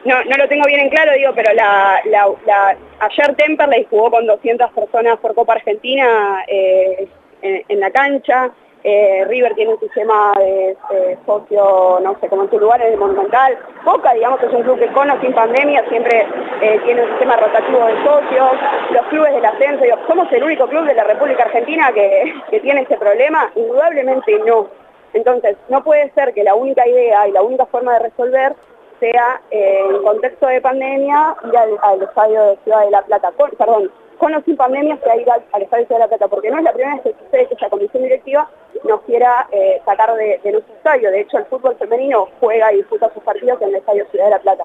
no, 0.04 0.24
no 0.24 0.36
lo 0.36 0.48
tengo 0.48 0.64
bien 0.66 0.80
en 0.80 0.90
claro, 0.90 1.12
digo, 1.16 1.32
pero 1.34 1.52
la, 1.54 2.00
la, 2.06 2.28
la- 2.46 2.76
ayer 3.00 3.34
Temperley 3.36 3.86
jugó 3.90 4.10
con 4.10 4.26
200 4.26 4.70
personas 4.72 5.18
por 5.18 5.34
Copa 5.34 5.54
Argentina 5.54 6.44
eh, 6.46 7.08
en, 7.42 7.80
la 7.80 7.90
cancha, 7.90 8.50
eh, 8.84 9.24
River 9.26 9.54
tiene 9.54 9.72
un 9.72 9.80
sistema 9.80 10.32
de 10.38 10.76
socio, 11.24 12.00
no 12.02 12.16
sé, 12.20 12.28
como 12.28 12.44
en 12.44 12.50
su 12.50 12.58
lugar 12.58 12.82
en 12.82 12.92
el 12.92 12.98
Monumental, 12.98 13.58
Boca, 13.84 14.12
digamos, 14.12 14.42
es 14.42 14.52
un 14.52 14.62
club 14.62 14.78
que 14.78 14.88
con 14.88 15.10
o 15.10 15.20
sin 15.22 15.32
pandemia 15.32 15.84
siempre 15.88 16.26
eh, 16.60 16.80
tiene 16.84 17.02
un 17.02 17.08
sistema 17.10 17.36
rotativo 17.36 17.86
de 17.86 17.94
socios, 18.04 18.50
los 18.90 19.06
clubes 19.06 19.34
del 19.34 19.44
ascenso, 19.44 19.84
digo, 19.84 19.96
¿somos 20.06 20.30
el 20.32 20.44
único 20.44 20.66
club 20.68 20.84
de 20.84 20.94
la 20.94 21.04
República 21.04 21.44
Argentina 21.44 21.90
que, 21.92 22.34
que 22.50 22.60
tiene 22.60 22.82
este 22.82 22.96
problema? 22.98 23.50
Indudablemente 23.56 24.38
no. 24.46 24.83
Entonces, 25.14 25.56
no 25.68 25.82
puede 25.82 26.10
ser 26.10 26.34
que 26.34 26.44
la 26.44 26.54
única 26.54 26.86
idea 26.86 27.26
y 27.28 27.32
la 27.32 27.42
única 27.42 27.66
forma 27.66 27.94
de 27.94 28.00
resolver 28.00 28.54
sea 29.00 29.40
eh, 29.50 29.80
en 29.90 30.02
contexto 30.02 30.46
de 30.46 30.60
pandemia 30.60 31.36
ir 31.44 31.56
al, 31.82 32.02
estadio 32.02 32.42
de 32.42 32.56
Ciudad 32.64 32.84
de 32.84 32.90
la 32.90 33.02
Plata, 33.02 33.32
con, 33.36 33.50
perdón, 33.50 33.90
con 34.18 34.34
o 34.34 34.42
sin 34.42 34.56
pandemia 34.56 34.96
sea 34.98 35.16
ir 35.16 35.30
al, 35.30 35.42
al 35.52 35.62
estadio 35.62 35.82
de 35.82 35.86
Ciudad 35.86 36.00
de 36.00 36.04
la 36.04 36.08
Plata, 36.08 36.28
porque 36.28 36.50
no 36.50 36.58
es 36.58 36.64
la 36.64 36.72
primera 36.72 36.96
vez 36.96 37.04
que 37.04 37.24
sucede 37.24 37.46
que 37.46 37.54
esa 37.54 37.70
comisión 37.70 38.02
directiva 38.02 38.48
nos 38.82 39.02
quiera 39.02 39.46
eh, 39.50 39.80
sacar 39.84 40.14
de, 40.16 40.40
de 40.42 40.52
nuestro 40.52 40.74
estadio. 40.74 41.10
De 41.10 41.20
hecho, 41.20 41.38
el 41.38 41.44
fútbol 41.46 41.76
femenino 41.76 42.28
juega 42.40 42.72
y 42.72 42.76
disputa 42.76 43.12
sus 43.14 43.22
partidos 43.22 43.62
en 43.62 43.68
el 43.68 43.76
estadio 43.76 44.06
Ciudad 44.10 44.26
de 44.26 44.30
la 44.32 44.38
Plata. 44.40 44.64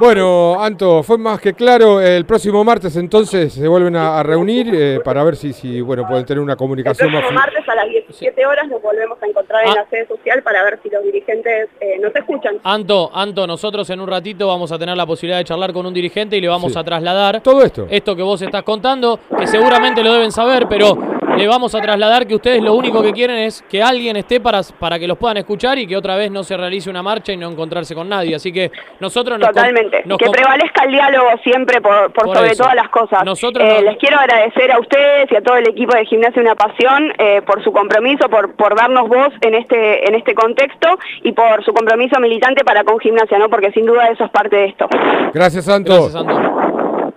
Bueno, 0.00 0.56
Anto, 0.60 1.02
fue 1.02 1.18
más 1.18 1.40
que 1.40 1.52
claro. 1.52 2.00
El 2.00 2.24
próximo 2.24 2.64
martes 2.64 2.96
entonces 2.96 3.52
se 3.52 3.68
vuelven 3.68 3.94
a, 3.96 4.18
a 4.18 4.22
reunir 4.22 4.74
eh, 4.74 5.00
para 5.04 5.22
ver 5.22 5.36
si, 5.36 5.52
si, 5.52 5.80
bueno, 5.82 6.06
pueden 6.08 6.24
tener 6.24 6.42
una 6.42 6.54
El 6.54 6.58
comunicación 6.58 7.12
más 7.12 7.20
próximo 7.20 7.38
flu- 7.38 7.44
martes 7.44 7.68
a 7.68 7.74
las 7.74 7.88
17 7.88 8.46
horas 8.46 8.66
nos 8.68 8.80
volvemos 8.82 9.22
a 9.22 9.26
encontrar 9.26 9.64
en 9.64 9.70
Ah. 9.70 9.74
la 9.76 9.86
sede 9.90 10.08
social 10.08 10.42
para 10.42 10.64
ver 10.64 10.80
si 10.82 10.88
los 10.88 11.04
dirigentes 11.04 11.68
eh, 11.80 11.98
nos 12.00 12.14
escuchan. 12.16 12.56
Anto, 12.64 13.10
Anto, 13.14 13.46
nosotros 13.46 13.88
en 13.90 14.00
un 14.00 14.08
ratito 14.08 14.48
vamos 14.48 14.72
a 14.72 14.78
tener 14.78 14.96
la 14.96 15.04
posibilidad 15.06 15.38
de 15.38 15.44
charlar 15.44 15.72
con 15.74 15.84
un 15.86 15.92
dirigente 15.94 16.36
y 16.36 16.40
le 16.40 16.48
vamos 16.48 16.72
Sí. 16.72 16.78
a 16.78 16.82
trasladar 16.82 17.42
Todo 17.42 17.62
esto. 17.62 17.86
esto 17.90 18.16
que 18.16 18.22
vos 18.22 18.40
estás 18.40 18.62
contando, 18.62 19.20
que 19.38 19.46
seguramente 19.46 20.02
lo 20.02 20.12
deben 20.14 20.32
saber, 20.32 20.66
pero 20.68 20.96
le 21.36 21.46
vamos 21.48 21.74
a 21.74 21.80
trasladar 21.80 22.26
que 22.26 22.34
ustedes 22.34 22.62
lo 22.62 22.74
único 22.74 23.02
que 23.02 23.12
quieren 23.12 23.36
es 23.38 23.62
que 23.62 23.82
alguien 23.82 24.16
esté 24.16 24.40
para, 24.40 24.60
para 24.78 24.98
que 24.98 25.06
los 25.06 25.16
puedan 25.18 25.36
escuchar 25.38 25.78
y 25.78 25.86
que 25.86 25.96
otra 25.96 26.16
vez 26.16 26.30
no 26.30 26.42
se 26.42 26.56
realice 26.56 26.90
una 26.90 27.02
marcha 27.02 27.32
y 27.32 27.36
no 27.36 27.48
encontrarse 27.50 27.94
con 27.94 28.08
nadie. 28.08 28.34
Así 28.34 28.52
que 28.52 28.70
nosotros 29.00 29.38
nos 29.38 29.48
Totalmente. 29.48 30.02
nos 30.04 30.18
que 30.18 30.28
prevalezca 30.30 30.84
el 30.84 30.92
diálogo 30.92 31.28
siempre 31.42 31.80
por, 31.80 32.12
por 32.12 32.24
Por 32.26 32.36
sobre 32.36 32.50
eso. 32.52 32.62
todas 32.64 32.74
las 32.76 32.88
cosas. 32.88 33.24
Nosotros 33.24 33.64
Eh, 33.64 33.74
nos- 33.74 33.82
Les 33.84 33.96
quiero 33.98 34.18
agradecer 34.18 34.72
a 34.72 34.78
ustedes 34.80 35.30
y 35.30 35.36
a 35.36 35.40
todo 35.42 35.56
el 35.56 35.68
equipo 35.68 35.94
de 35.96 36.04
Gimnasia 36.06 36.42
Una 36.42 36.54
Pasión 36.54 37.12
eh, 37.18 37.42
por 37.42 37.62
su 37.64 37.72
compromiso, 37.72 38.28
por, 38.28 38.54
por 38.56 38.74
darnos 38.76 39.08
voz 39.08 39.32
en 39.42 39.54
este, 39.54 40.08
en 40.08 40.14
este 40.14 40.34
contexto 40.34 40.88
y 41.22 41.32
por 41.32 41.64
su 41.64 41.72
compromiso 41.72 42.18
militante 42.20 42.64
para 42.64 42.84
con 42.84 42.98
Gimnasia, 42.98 43.38
¿no? 43.38 43.48
Porque 43.48 43.70
sin 43.72 43.86
duda 43.86 44.08
eso 44.08 44.24
es 44.24 44.30
parte 44.30 44.56
de 44.56 44.64
esto. 44.66 44.88
Gracias, 45.32 45.68
Anto. 45.68 45.92
Gracias, 45.92 46.14
Anto. 46.16 47.12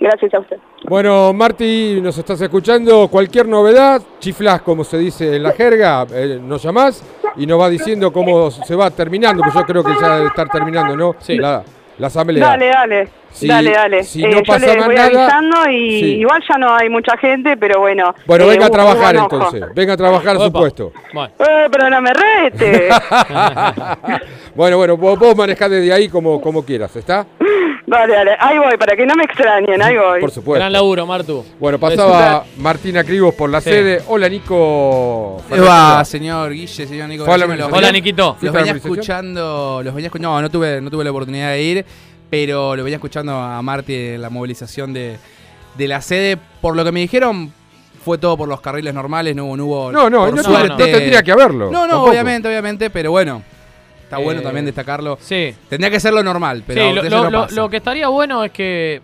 Gracias 0.00 0.34
a 0.34 0.38
usted. 0.40 0.56
Bueno, 0.88 1.34
Marti, 1.34 2.00
nos 2.00 2.16
estás 2.16 2.40
escuchando. 2.40 3.08
Cualquier 3.08 3.46
novedad, 3.46 4.00
chiflas, 4.18 4.62
como 4.62 4.84
se 4.84 4.96
dice 4.96 5.36
en 5.36 5.42
la 5.42 5.52
jerga, 5.52 6.06
eh, 6.10 6.40
nos 6.42 6.62
llamás 6.62 7.02
y 7.36 7.46
nos 7.46 7.60
va 7.60 7.68
diciendo 7.68 8.10
cómo 8.10 8.50
se 8.50 8.74
va 8.74 8.90
terminando, 8.90 9.42
pues 9.42 9.54
yo 9.54 9.64
creo 9.64 9.84
que 9.84 9.92
ya 10.00 10.16
debe 10.16 10.28
estar 10.28 10.48
terminando, 10.48 10.96
¿no? 10.96 11.14
Sí. 11.18 11.36
La, 11.36 11.62
la 11.98 12.06
asamblea. 12.06 12.46
Dale, 12.46 12.68
dale. 12.68 13.08
Si- 13.40 13.46
dale, 13.48 13.70
dale. 13.72 14.04
si 14.04 14.24
Eh, 14.24 14.28
no 14.28 14.42
yo 14.42 14.58
les 14.58 14.76
voy 14.86 14.94
nada, 14.94 15.06
avisando 15.06 15.70
y 15.70 16.00
sí. 16.00 16.06
igual 16.20 16.42
ya 16.48 16.58
no 16.58 16.74
hay 16.74 16.88
mucha 16.88 17.16
gente, 17.16 17.56
pero 17.56 17.80
bueno. 17.80 18.14
Bueno, 18.26 18.44
eh, 18.44 18.48
venga 18.48 18.66
a 18.66 18.70
trabajar 18.70 19.16
entonces. 19.16 19.64
Venga 19.74 19.92
a 19.92 19.96
trabajar 19.96 20.36
a 20.36 20.38
su 20.40 20.44
Opa. 20.46 20.58
puesto. 20.60 20.92
Bueno, 21.12 21.32
Eh, 21.38 21.68
pero 21.70 21.88
no 21.90 22.00
me 22.00 22.10
rete. 22.12 22.88
bueno, 24.54 24.76
bueno, 24.76 24.96
vos, 24.96 25.18
vos 25.18 25.36
manejás 25.36 25.70
desde 25.70 25.92
ahí 25.92 26.08
como, 26.08 26.40
como 26.40 26.64
quieras, 26.64 26.94
¿está? 26.96 27.26
dale, 27.86 28.12
dale. 28.14 28.36
Ahí 28.38 28.58
voy, 28.58 28.76
para 28.76 28.94
que 28.96 29.06
no 29.06 29.14
me 29.14 29.24
extrañen, 29.24 29.80
ahí 29.80 29.96
voy. 29.96 30.20
Por 30.20 30.30
supuesto. 30.30 30.60
gran 30.60 30.72
laburo, 30.72 31.06
Martu. 31.06 31.44
Bueno, 31.58 31.78
pasaba 31.78 32.44
Martina 32.58 33.02
Cribos 33.02 33.34
por 33.34 33.48
la 33.48 33.60
Sí. 33.62 33.70
sede. 33.70 34.02
Hola, 34.08 34.28
Nico. 34.28 35.42
¿Qué 35.50 35.60
va, 35.60 36.04
señor 36.04 36.52
Guille, 36.52 36.86
señor 36.86 37.08
Nico? 37.08 37.24
Hola, 37.26 37.46
venía- 37.46 37.92
Niquito. 37.92 38.32
¿Fuiste 38.34 38.46
Los 38.46 38.54
venía 38.54 38.72
escuchando, 38.72 39.80
los 39.82 39.94
venía 39.94 40.10
escu- 40.10 40.20
no, 40.20 40.42
no 40.42 40.50
tuve, 40.50 40.80
no 40.82 40.90
tuve 40.90 41.04
la 41.04 41.10
oportunidad 41.10 41.50
de 41.52 41.62
ir, 41.62 41.86
pero 42.30 42.76
lo 42.76 42.84
venía 42.84 42.96
escuchando 42.96 43.32
a 43.32 43.60
Marti 43.62 43.94
en 43.94 44.22
la 44.22 44.30
movilización 44.30 44.92
de, 44.92 45.16
de 45.76 45.88
la 45.88 46.00
sede. 46.00 46.36
Por 46.60 46.76
lo 46.76 46.84
que 46.84 46.92
me 46.92 47.00
dijeron, 47.00 47.52
fue 48.04 48.18
todo 48.18 48.36
por 48.36 48.48
los 48.48 48.60
carriles 48.60 48.92
normales, 48.94 49.34
no 49.34 49.46
hubo... 49.46 49.56
No, 49.56 49.64
hubo, 49.64 49.92
No, 49.92 50.10
no, 50.10 50.30
no, 50.30 50.42
suerte- 50.42 50.68
no 50.68 50.76
tendría 50.76 51.22
que 51.22 51.32
haberlo. 51.32 51.66
No, 51.70 51.82
no, 51.82 51.88
tampoco. 51.88 52.10
obviamente, 52.10 52.48
obviamente, 52.48 52.90
pero 52.90 53.10
bueno, 53.10 53.42
está 54.02 54.18
bueno 54.18 54.40
Eh, 54.40 54.44
también 54.44 54.64
destacarlo. 54.64 55.18
Sí. 55.20 55.54
Tendría 55.68 55.90
que 55.90 56.00
ser 56.00 56.12
lo 56.14 56.22
normal, 56.22 56.62
pero 56.66 56.88
sí, 56.88 56.94
lo, 56.94 57.02
lo- 57.02 57.10
no 57.24 57.30
lo- 57.30 57.40
pasa. 57.42 57.54
lo 57.54 57.68
que 57.70 57.76
estaría 57.78 58.08
bueno 58.08 58.44
es 58.44 58.52
que, 58.52 59.02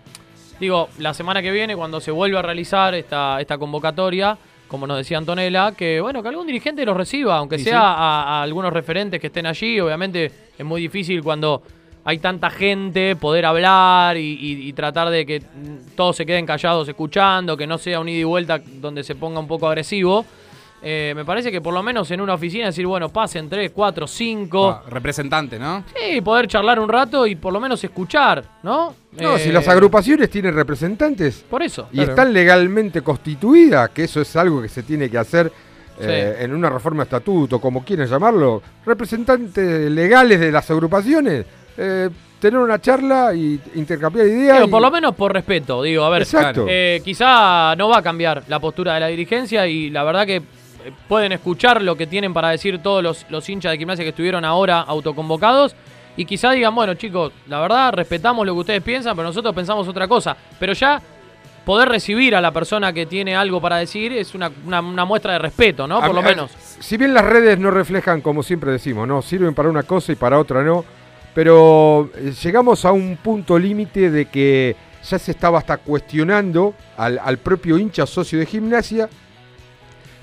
digo, 0.60 0.88
la 0.98 1.12
semana 1.14 1.42
que 1.42 1.50
viene, 1.50 1.76
cuando 1.76 2.00
se 2.00 2.10
vuelva 2.10 2.38
a 2.40 2.42
realizar 2.42 2.94
esta, 2.94 3.40
esta 3.40 3.58
convocatoria, 3.58 4.36
como 4.68 4.86
nos 4.86 4.96
decía 4.96 5.18
Antonella, 5.18 5.72
que 5.72 6.00
bueno, 6.00 6.22
que 6.22 6.28
algún 6.28 6.46
dirigente 6.46 6.84
los 6.84 6.96
reciba, 6.96 7.36
aunque 7.36 7.58
Sí, 7.58 7.64
sea 7.64 7.72
sí. 7.72 7.84
A, 7.86 8.22
a 8.38 8.42
algunos 8.42 8.72
referentes 8.72 9.20
que 9.20 9.26
estén 9.28 9.46
allí. 9.46 9.78
Obviamente 9.78 10.32
es 10.58 10.64
muy 10.64 10.80
difícil 10.80 11.22
cuando 11.22 11.62
hay 12.04 12.18
tanta 12.18 12.50
gente 12.50 13.16
poder 13.16 13.46
hablar 13.46 14.16
y, 14.16 14.20
y- 14.34 14.68
y 14.68 14.72
tratar 14.74 15.08
de 15.10 15.24
que 15.24 15.42
todos 15.96 16.16
se 16.16 16.26
queden 16.26 16.44
callados 16.46 16.86
escuchando, 16.88 17.56
que 17.56 17.66
no 17.66 17.78
sea 17.78 18.00
un 18.00 18.08
ida 18.08 18.18
y 18.20 18.24
vuelta 18.24 18.60
donde 18.80 19.02
se 19.02 19.14
ponga 19.14 19.40
un 19.40 19.48
poco 19.48 19.66
agresivo. 19.68 20.24
Eh, 20.86 21.14
me 21.16 21.24
parece 21.24 21.50
que 21.50 21.62
por 21.62 21.72
lo 21.72 21.82
menos 21.82 22.10
en 22.10 22.20
una 22.20 22.34
oficina 22.34 22.66
decir, 22.66 22.86
bueno, 22.86 23.08
pasen 23.08 23.48
3, 23.48 23.70
4, 23.74 24.06
5. 24.06 24.68
Ah, 24.68 24.82
representante, 24.90 25.58
¿no? 25.58 25.82
Sí, 25.96 26.20
poder 26.20 26.46
charlar 26.46 26.78
un 26.78 26.90
rato 26.90 27.26
y 27.26 27.36
por 27.36 27.54
lo 27.54 27.58
menos 27.60 27.82
escuchar, 27.82 28.44
¿no? 28.62 28.94
No, 29.12 29.36
Eh, 29.36 29.38
si 29.38 29.50
las 29.50 29.66
agrupaciones 29.66 30.28
tienen 30.28 30.54
representantes 30.54 31.42
Por 31.48 31.62
eso. 31.62 31.88
y 31.90 32.02
están 32.02 32.34
legalmente 32.34 33.00
constituidas, 33.00 33.88
que 33.90 34.04
eso 34.04 34.20
es 34.20 34.36
algo 34.36 34.60
que 34.60 34.68
se 34.68 34.82
tiene 34.82 35.08
que 35.08 35.16
hacer 35.16 35.50
eh, 36.00 36.34
Sí. 36.38 36.44
en 36.44 36.52
una 36.52 36.68
reforma 36.68 37.04
de 37.04 37.04
estatuto, 37.04 37.60
como 37.60 37.82
quieren 37.84 38.06
llamarlo, 38.08 38.60
representantes 38.84 39.90
legales 39.90 40.40
de 40.40 40.50
las 40.50 40.68
agrupaciones, 40.70 41.46
eh, 41.76 42.10
tener 42.40 42.58
una 42.60 42.80
charla 42.80 43.32
y 43.34 43.58
intercambiar 43.74 44.26
ideas. 44.26 44.66
Y- 44.66 44.70
por 44.70 44.82
lo 44.82 44.90
menos 44.90 45.14
por 45.14 45.32
respeto, 45.32 45.82
digo, 45.82 46.04
a 46.04 46.10
ver, 46.10 46.26
eh, 46.68 47.00
quizá 47.04 47.74
no 47.76 47.88
va 47.88 47.98
a 47.98 48.02
cambiar 48.02 48.42
la 48.48 48.58
postura 48.60 48.94
de 48.94 49.00
la 49.00 49.06
dirigencia 49.08 49.66
y 49.66 49.90
la 49.90 50.04
verdad 50.04 50.26
que 50.26 50.36
eh, 50.36 50.42
pueden 51.08 51.32
escuchar 51.32 51.80
lo 51.82 51.96
que 51.96 52.06
tienen 52.06 52.34
para 52.34 52.50
decir 52.50 52.82
todos 52.82 53.02
los, 53.02 53.24
los 53.30 53.48
hinchas 53.48 53.72
de 53.72 53.78
gimnasia 53.78 54.04
que 54.04 54.10
estuvieron 54.10 54.44
ahora 54.44 54.80
autoconvocados 54.80 55.74
y 56.16 56.24
quizá 56.26 56.50
digan, 56.52 56.74
bueno 56.74 56.94
chicos, 56.94 57.32
la 57.48 57.60
verdad 57.60 57.92
respetamos 57.94 58.44
lo 58.46 58.52
que 58.54 58.60
ustedes 58.60 58.82
piensan, 58.82 59.16
pero 59.16 59.28
nosotros 59.28 59.54
pensamos 59.54 59.88
otra 59.88 60.06
cosa. 60.06 60.36
Pero 60.60 60.72
ya 60.74 61.00
poder 61.64 61.88
recibir 61.88 62.36
a 62.36 62.40
la 62.42 62.52
persona 62.52 62.92
que 62.92 63.06
tiene 63.06 63.34
algo 63.34 63.58
para 63.60 63.76
decir 63.78 64.12
es 64.12 64.34
una, 64.34 64.50
una- 64.66 64.80
una 64.82 65.04
muestra 65.06 65.32
de 65.32 65.38
respeto, 65.38 65.86
¿no? 65.88 65.96
A- 65.96 66.04
Por 66.06 66.14
lo 66.14 66.20
a- 66.20 66.24
menos. 66.24 66.50
Si 66.78 66.98
bien 66.98 67.14
las 67.14 67.24
redes 67.24 67.58
no 67.58 67.70
reflejan, 67.70 68.20
como 68.20 68.42
siempre 68.42 68.70
decimos, 68.70 69.08
no 69.08 69.22
sirven 69.22 69.54
para 69.54 69.70
una 69.70 69.82
cosa 69.84 70.12
y 70.12 70.16
para 70.16 70.38
otra 70.38 70.62
no, 70.62 70.84
pero 71.34 72.10
eh, 72.16 72.32
llegamos 72.42 72.84
a 72.84 72.92
un 72.92 73.16
punto 73.16 73.58
límite 73.58 74.10
de 74.10 74.26
que 74.26 74.76
ya 75.08 75.18
se 75.18 75.32
estaba 75.32 75.58
hasta 75.58 75.76
cuestionando 75.78 76.74
al, 76.96 77.18
al 77.22 77.38
propio 77.38 77.76
hincha 77.78 78.06
socio 78.06 78.38
de 78.38 78.46
gimnasia 78.46 79.08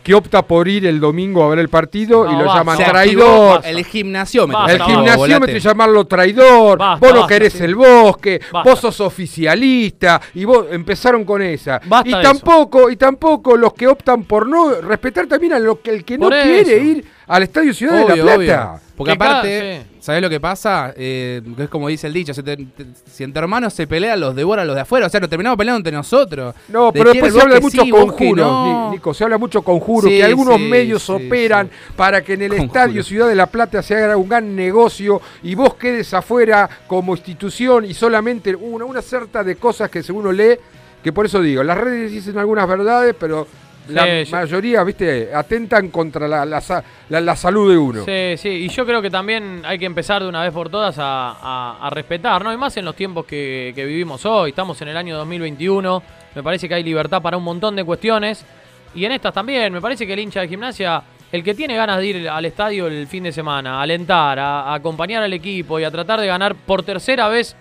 que 0.04 0.16
opta 0.16 0.42
por 0.42 0.68
ir 0.68 0.88
el 0.88 1.00
domingo 1.00 1.44
a 1.44 1.50
ver 1.50 1.60
el 1.60 1.70
partido 1.70 2.24
No, 2.26 2.32
y 2.32 2.36
lo 2.36 2.46
basta. 2.46 2.58
llaman 2.60 2.78
traidor. 2.78 3.58
activó 3.58 3.78
El 3.78 3.86
gimnasiómetro. 3.86 4.60
Basta, 4.64 4.74
El 4.74 4.82
gimnasiómetro 4.84 5.58
y 5.58 5.60
llamarlo 5.60 6.06
traidor, 6.06 6.80
Basta, 6.80 7.06
vos 7.08 7.16
no 7.16 7.28
querés 7.28 7.54
sí. 7.54 7.64
el 7.64 7.76
bosque, 7.76 8.42
vos 8.66 8.80
sos 8.80 9.00
oficialista 9.00 10.20
y 10.34 10.46
vos 10.46 10.66
empezaron 10.72 11.24
con 11.24 11.44
esa. 11.44 11.80
Y 12.04 12.12
tampoco, 12.14 12.90
y 12.90 12.96
tampoco 12.96 13.56
los 13.56 13.74
que 13.74 13.88
optan 13.88 14.24
por 14.24 14.48
no 14.48 14.82
respetar 14.82 15.28
también 15.28 15.54
a 15.54 15.60
lo 15.60 15.80
que 15.82 15.92
el 15.92 16.04
que 16.04 16.18
no 16.18 16.30
quiere 16.30 16.78
ir 16.84 17.06
al 17.28 17.44
Estadio 17.44 17.74
Ciudad 17.74 18.06
de 18.08 18.16
la 18.18 18.36
obvio. 18.36 18.46
Plata. 18.46 18.80
Porque 18.98 19.12
Que 19.18 19.24
aparte, 19.24 19.82
sí. 19.90 19.98
¿sabés 20.00 20.22
lo 20.22 20.30
que 20.30 20.40
pasa? 20.40 20.94
Eh, 20.96 21.42
que 21.58 21.64
es 21.64 21.70
como 21.70 21.88
dice 21.88 22.06
el 22.06 22.14
dicho, 22.14 22.36
si, 22.36 22.44
te- 22.44 22.56
te- 22.58 22.86
si 23.10 23.24
entre 23.24 23.42
hermanos 23.42 23.74
se 23.74 23.88
pelean, 23.88 24.20
los 24.20 24.36
devora 24.36 24.64
los 24.64 24.76
de 24.76 24.82
afuera. 24.82 25.08
O 25.08 25.10
sea, 25.10 25.20
nos 25.20 25.28
terminamos 25.30 25.58
peleando 25.58 25.78
entre 25.80 25.94
nosotros. 25.94 26.54
No, 26.68 26.92
pero 26.94 27.12
después 27.12 27.34
se 27.34 27.42
habla 27.42 27.56
de 27.56 27.62
muchos 27.62 27.84
sí, 27.84 27.90
conjuros, 27.90 28.46
no. 28.46 28.92
Nico, 28.92 29.12
se 29.16 29.24
habla 29.24 29.40
mucho 29.40 29.64
conjuros, 29.64 30.12
Sí, 30.12 30.18
que 30.18 30.24
algunos 30.24 30.58
sí, 30.58 30.62
medios 30.68 31.02
sí, 31.02 31.12
operan 31.14 31.68
sí. 31.68 31.94
para 31.96 32.22
que 32.24 32.34
en 32.34 32.44
el 32.44 32.54
estadio 32.54 33.02
Ciudad 33.04 33.28
de 33.28 33.34
la 33.36 33.48
Plata 33.48 33.82
se 33.82 33.96
haga 33.96 34.16
un 34.18 34.30
gran 34.30 34.56
negocio 34.56 35.20
y 35.42 35.56
vos 35.56 35.74
quedes 35.76 36.14
afuera 36.14 36.70
como 36.86 37.16
institución 37.16 37.86
y 37.86 37.96
solamente 37.96 38.54
una, 38.56 38.86
una 38.86 39.02
cierta 39.02 39.44
de 39.44 39.56
cosas 39.56 39.90
que 39.90 40.04
según 40.04 40.22
uno 40.24 40.32
lee, 40.32 40.58
que 41.04 41.12
por 41.12 41.26
eso 41.26 41.42
digo, 41.42 41.64
las 41.64 41.78
redes 41.80 42.12
dicen 42.12 42.38
algunas 42.38 42.68
verdades, 42.68 43.16
pero 43.20 43.48
la 43.90 44.26
Sí, 44.26 44.32
mayoría, 44.32 44.84
viste, 44.84 45.34
atentan 45.34 45.90
contra 45.90 46.28
la, 46.28 46.46
la 46.46 46.62
la- 47.10 47.22
la 47.22 47.36
salud 47.36 47.72
de 47.72 47.78
uno. 47.78 48.06
Sí, 48.06 48.38
sí, 48.38 48.50
y 48.50 48.68
yo 48.70 48.86
creo 48.86 49.02
que 49.02 49.10
también 49.10 49.62
hay 49.66 49.78
que 49.80 49.86
empezar 49.86 50.22
de 50.22 50.30
una 50.30 50.44
vez 50.44 50.52
por 50.54 50.70
todas 50.70 50.98
a, 51.00 51.32
a- 51.32 51.88
a 51.88 51.90
respetar, 51.90 52.44
¿no? 52.44 52.54
Y 52.54 52.58
más 52.58 52.76
en 52.78 52.86
los 52.86 52.96
tiempos 52.96 53.26
que, 53.26 53.72
que 53.76 53.84
vivimos 53.86 54.26
hoy, 54.26 54.52
estamos 54.52 54.82
en 54.82 54.90
el 54.90 54.98
año 54.98 55.18
2021, 55.18 56.04
me 56.36 56.44
parece 56.44 56.68
que 56.70 56.76
hay 56.76 56.84
libertad 56.84 57.22
para 57.22 57.38
un 57.38 57.44
montón 57.44 57.76
de 57.76 57.84
cuestiones, 57.84 58.46
y 58.94 59.06
en 59.06 59.14
estas 59.14 59.34
también, 59.34 59.72
me 59.74 59.82
parece 59.82 60.06
que 60.06 60.14
el 60.14 60.20
hincha 60.20 60.42
de 60.42 60.48
gimnasia, 60.48 61.02
el 61.32 61.44
que 61.44 61.54
tiene 61.54 61.76
ganas 61.76 61.98
de 61.98 62.06
ir 62.06 62.30
al 62.30 62.46
estadio 62.46 62.88
el 62.88 63.08
fin 63.08 63.24
de 63.24 63.32
semana, 63.32 63.80
a 63.80 63.82
alentar, 63.84 64.38
a, 64.38 64.62
a 64.64 64.74
acompañar 64.76 65.24
al 65.24 65.34
equipo 65.34 65.80
y 65.80 65.84
a 65.86 65.92
tratar 65.92 66.20
de 66.20 66.28
ganar 66.28 66.56
por 66.56 66.84
tercera 66.84 67.30
vez 67.30 67.56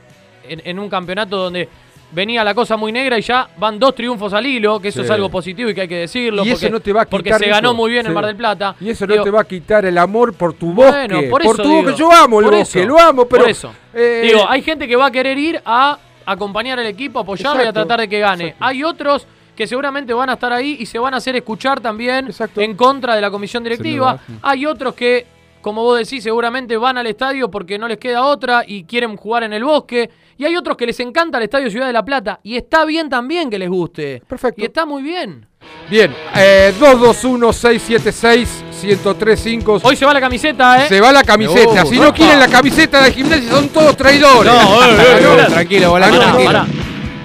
en, 0.49 0.61
en 0.65 0.79
un 0.79 0.89
campeonato 0.91 1.37
donde 1.37 1.69
venía 2.13 2.43
la 2.45 2.55
cosa 2.55 2.77
muy 2.77 2.93
negra 2.93 3.19
y 3.19 3.23
ya 3.23 3.49
van 3.57 3.79
dos 3.79 3.95
triunfos 3.95 4.33
al 4.33 4.45
hilo, 4.47 4.81
que 4.81 4.89
eso 4.89 5.01
Sí. 5.01 5.05
es 5.05 5.11
algo 5.11 5.29
positivo 5.31 5.71
y 5.71 5.75
que 5.75 5.83
hay 5.83 5.89
que 5.89 5.97
decirlo, 5.97 6.45
Y 6.45 6.49
eso 6.49 6.57
porque, 6.57 6.71
no 6.71 6.81
te 6.81 6.93
va 6.93 7.03
a 7.03 7.07
porque 7.07 7.25
quitar, 7.31 7.41
se 7.41 7.49
ganó 7.49 7.73
muy 7.75 7.91
bien 7.91 8.07
en 8.07 8.13
Sí. 8.13 8.15
Mar 8.15 8.27
del 8.27 8.37
Plata. 8.37 8.75
Y 8.81 8.91
eso 8.91 9.07
no 9.07 9.23
te 9.23 9.31
va 9.31 9.41
a 9.43 9.45
quitar 9.45 9.85
el 9.85 9.97
amor 9.99 10.35
por 10.35 10.53
tu 10.55 10.73
bosque. 10.73 10.91
bueno, 11.09 11.21
por 11.31 11.43
eso 11.43 11.55
tu 11.57 11.63
digo, 11.63 11.83
bosque. 11.83 11.97
Yo 11.99 12.13
amo 12.13 12.41
el 12.41 12.45
por 12.47 12.55
bosque, 12.57 12.81
eso, 12.81 12.89
lo 12.89 12.99
amo, 13.01 13.27
pero. 13.27 13.43
Por 13.45 13.51
eso. 13.51 13.73
eh, 13.95 14.21
Digo, 14.25 14.45
hay 14.49 14.63
gente 14.63 14.87
que 14.89 14.97
va 14.97 15.07
a 15.07 15.11
querer 15.11 15.39
ir 15.39 15.61
a 15.65 15.99
acompañar 16.27 16.79
al 16.79 16.87
equipo, 16.87 17.19
apoyarlo 17.21 17.65
y 17.65 17.67
a 17.67 17.73
tratar 17.73 18.01
de 18.01 18.09
que 18.09 18.19
gane. 18.21 18.45
exacto. 18.45 18.65
Hay 18.65 18.85
otros 18.85 19.27
que 19.57 19.67
seguramente 19.67 20.15
van 20.15 20.31
a 20.31 20.35
estar 20.35 20.53
ahí 20.53 20.77
y 20.81 20.87
se 20.87 20.99
van 20.99 21.13
a 21.13 21.19
hacer 21.19 21.37
escuchar 21.37 21.81
también 21.81 22.27
Exacto. 22.27 22.61
en 22.63 22.75
contra 22.77 23.15
de 23.15 23.21
la 23.21 23.31
comisión 23.31 23.63
directiva. 23.63 24.19
Hay 24.43 24.65
otros 24.65 24.95
que, 24.95 25.27
como 25.61 25.83
vos 25.83 25.99
decís, 25.99 26.23
seguramente 26.23 26.77
van 26.77 26.99
al 26.99 27.07
estadio 27.07 27.51
porque 27.51 27.79
no 27.79 27.89
les 27.89 27.99
queda 27.99 28.25
otra 28.25 28.65
y 28.67 28.85
quieren 28.85 29.17
jugar 29.17 29.43
en 29.45 29.53
el 29.53 29.65
bosque. 29.65 30.11
Y 30.39 30.45
hay 30.47 30.57
otros 30.57 30.77
que 30.77 30.87
les 30.87 30.99
encanta 31.01 31.37
el 31.37 31.45
Estadio 31.45 31.71
Ciudad 31.71 31.87
de 31.87 31.93
la 31.93 32.03
Plata. 32.03 32.41
Y 32.43 32.57
está 32.57 32.87
bien 32.87 33.11
también 33.11 33.51
que 33.51 33.59
les 33.59 33.69
guste. 33.69 34.23
Perfecto. 34.27 34.63
Y 34.63 34.65
está 34.65 34.87
muy 34.87 35.03
bien. 35.03 35.47
Bien, 35.91 36.15
eh, 36.35 36.73
221-676-1035. 36.81 39.81
Hoy 39.83 39.97
se 39.97 40.07
va 40.07 40.15
la 40.15 40.21
camiseta, 40.21 40.85
¿eh? 40.85 40.89
Se 40.89 41.01
va 41.01 41.13
la 41.13 41.25
camiseta. 41.25 41.85
Si 41.85 41.99
no 41.99 42.15
quieren 42.15 42.39
la 42.39 42.49
camiseta 42.49 43.03
de 43.03 43.13
gimnasia, 43.13 43.51
son 43.51 43.69
todos 43.69 43.97
traidores. 43.97 44.51
No, 44.53 44.83
eh, 44.83 44.87
eh, 44.99 45.21
No, 45.23 45.39
eh, 45.39 45.45
tranquilo, 45.47 45.91
volá, 45.91 46.09
Pará, 46.09 46.21
tranquilo. 46.23 46.45
pará. 46.47 46.67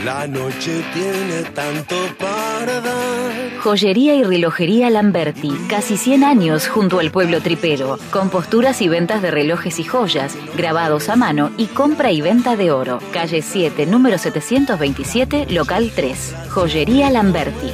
La 0.05 0.27
noche 0.27 0.85
tiene 0.93 1.43
tanto 1.55 1.97
para 2.19 2.81
dar. 2.81 3.61
Joyería 3.63 4.15
y 4.15 4.23
relojería 4.23 4.91
Lamberti, 4.91 5.51
casi 5.69 5.97
100 5.97 6.23
años 6.23 6.69
junto 6.69 7.01
al 7.01 7.11
pueblo 7.11 7.41
tripero, 7.41 7.99
con 8.11 8.31
posturas 8.31 8.81
y 8.83 8.89
ventas 8.89 9.23
de 9.23 9.31
relojes 9.31 9.81
y 9.81 9.85
joyas, 9.85 10.37
grabados 10.57 11.09
a 11.09 11.17
mano 11.17 11.51
y 11.57 11.67
compra 11.67 12.13
y 12.13 12.21
venta 12.21 12.57
de 12.57 12.71
oro. 12.71 13.01
Calle 13.13 13.43
7, 13.43 13.87
número 13.87 14.19
727, 14.19 15.47
local 15.51 15.91
3. 15.95 16.35
Joyería 16.51 17.11
Lamberti. 17.11 17.73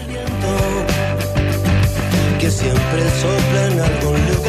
Que 2.41 2.51
siempre 2.51 3.03
sopla 3.21 3.67
en 3.67 3.81
algún. 3.81 4.42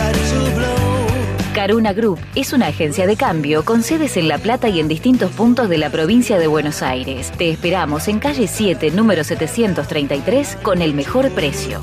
Caruna 1.53 1.93
Group 1.93 2.19
es 2.33 2.51
una 2.51 2.67
agencia 2.67 3.05
de 3.05 3.15
cambio 3.15 3.63
con 3.63 3.83
sedes 3.83 4.17
en 4.17 4.27
La 4.27 4.39
Plata 4.39 4.69
y 4.69 4.79
en 4.79 4.87
distintos 4.87 5.31
puntos 5.31 5.69
de 5.69 5.77
la 5.77 5.91
provincia 5.91 6.39
de 6.39 6.47
Buenos 6.47 6.81
Aires. 6.81 7.31
Te 7.37 7.51
esperamos 7.51 8.07
en 8.07 8.19
calle 8.19 8.47
7, 8.47 8.89
número 8.89 9.23
733, 9.23 10.57
con 10.63 10.81
el 10.81 10.95
mejor 10.95 11.29
precio. 11.29 11.79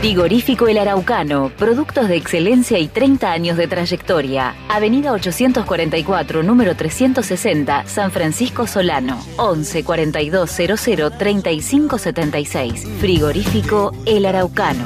Frigorífico 0.00 0.68
El 0.68 0.78
Araucano, 0.78 1.50
productos 1.58 2.06
de 2.08 2.16
excelencia 2.16 2.78
y 2.78 2.86
30 2.86 3.32
años 3.32 3.56
de 3.56 3.66
trayectoria. 3.66 4.54
Avenida 4.68 5.12
844, 5.12 6.42
número 6.42 6.76
360, 6.76 7.86
San 7.86 8.10
Francisco 8.12 8.66
Solano. 8.66 9.18
11 9.38 9.82
42 9.84 10.50
00 10.50 11.10
35 11.10 11.98
76. 11.98 12.86
Frigorífico 13.00 13.92
El 14.04 14.26
Araucano. 14.26 14.84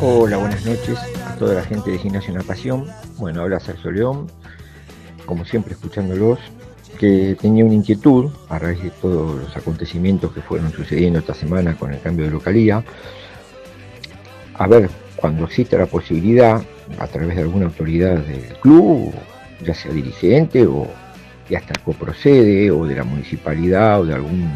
Hola, 0.00 0.36
buenas 0.36 0.64
noches 0.64 0.98
a 1.26 1.34
toda 1.36 1.54
la 1.54 1.64
gente 1.64 1.90
de 1.90 1.98
Gimnasio 1.98 2.32
Una 2.32 2.42
Pasión. 2.44 2.86
Bueno, 3.16 3.42
habla 3.42 3.58
Sergio 3.58 3.90
León, 3.90 4.30
como 5.26 5.44
siempre 5.44 5.72
escuchándolos, 5.72 6.38
que 7.00 7.34
tenía 7.40 7.64
una 7.64 7.72
inquietud 7.72 8.30
a 8.50 8.58
raíz 8.58 8.82
de 8.82 8.90
todos 8.90 9.40
los 9.40 9.56
acontecimientos 9.56 10.34
que 10.34 10.42
fueron 10.42 10.70
sucediendo 10.70 11.20
esta 11.20 11.32
semana 11.32 11.74
con 11.74 11.94
el 11.94 12.00
cambio 12.00 12.26
de 12.26 12.30
localía. 12.30 12.84
A 14.52 14.66
ver, 14.66 14.90
cuando 15.16 15.46
exista 15.46 15.78
la 15.78 15.86
posibilidad, 15.86 16.62
a 16.98 17.06
través 17.06 17.36
de 17.36 17.42
alguna 17.42 17.66
autoridad 17.66 18.18
del 18.18 18.54
club, 18.60 19.14
ya 19.64 19.72
sea 19.72 19.92
dirigente 19.92 20.66
o 20.66 20.86
que 21.48 21.56
hasta 21.56 21.72
coprocede, 21.82 22.70
o 22.70 22.84
de 22.84 22.96
la 22.96 23.04
municipalidad 23.04 24.02
o 24.02 24.04
de 24.04 24.14
algún 24.14 24.50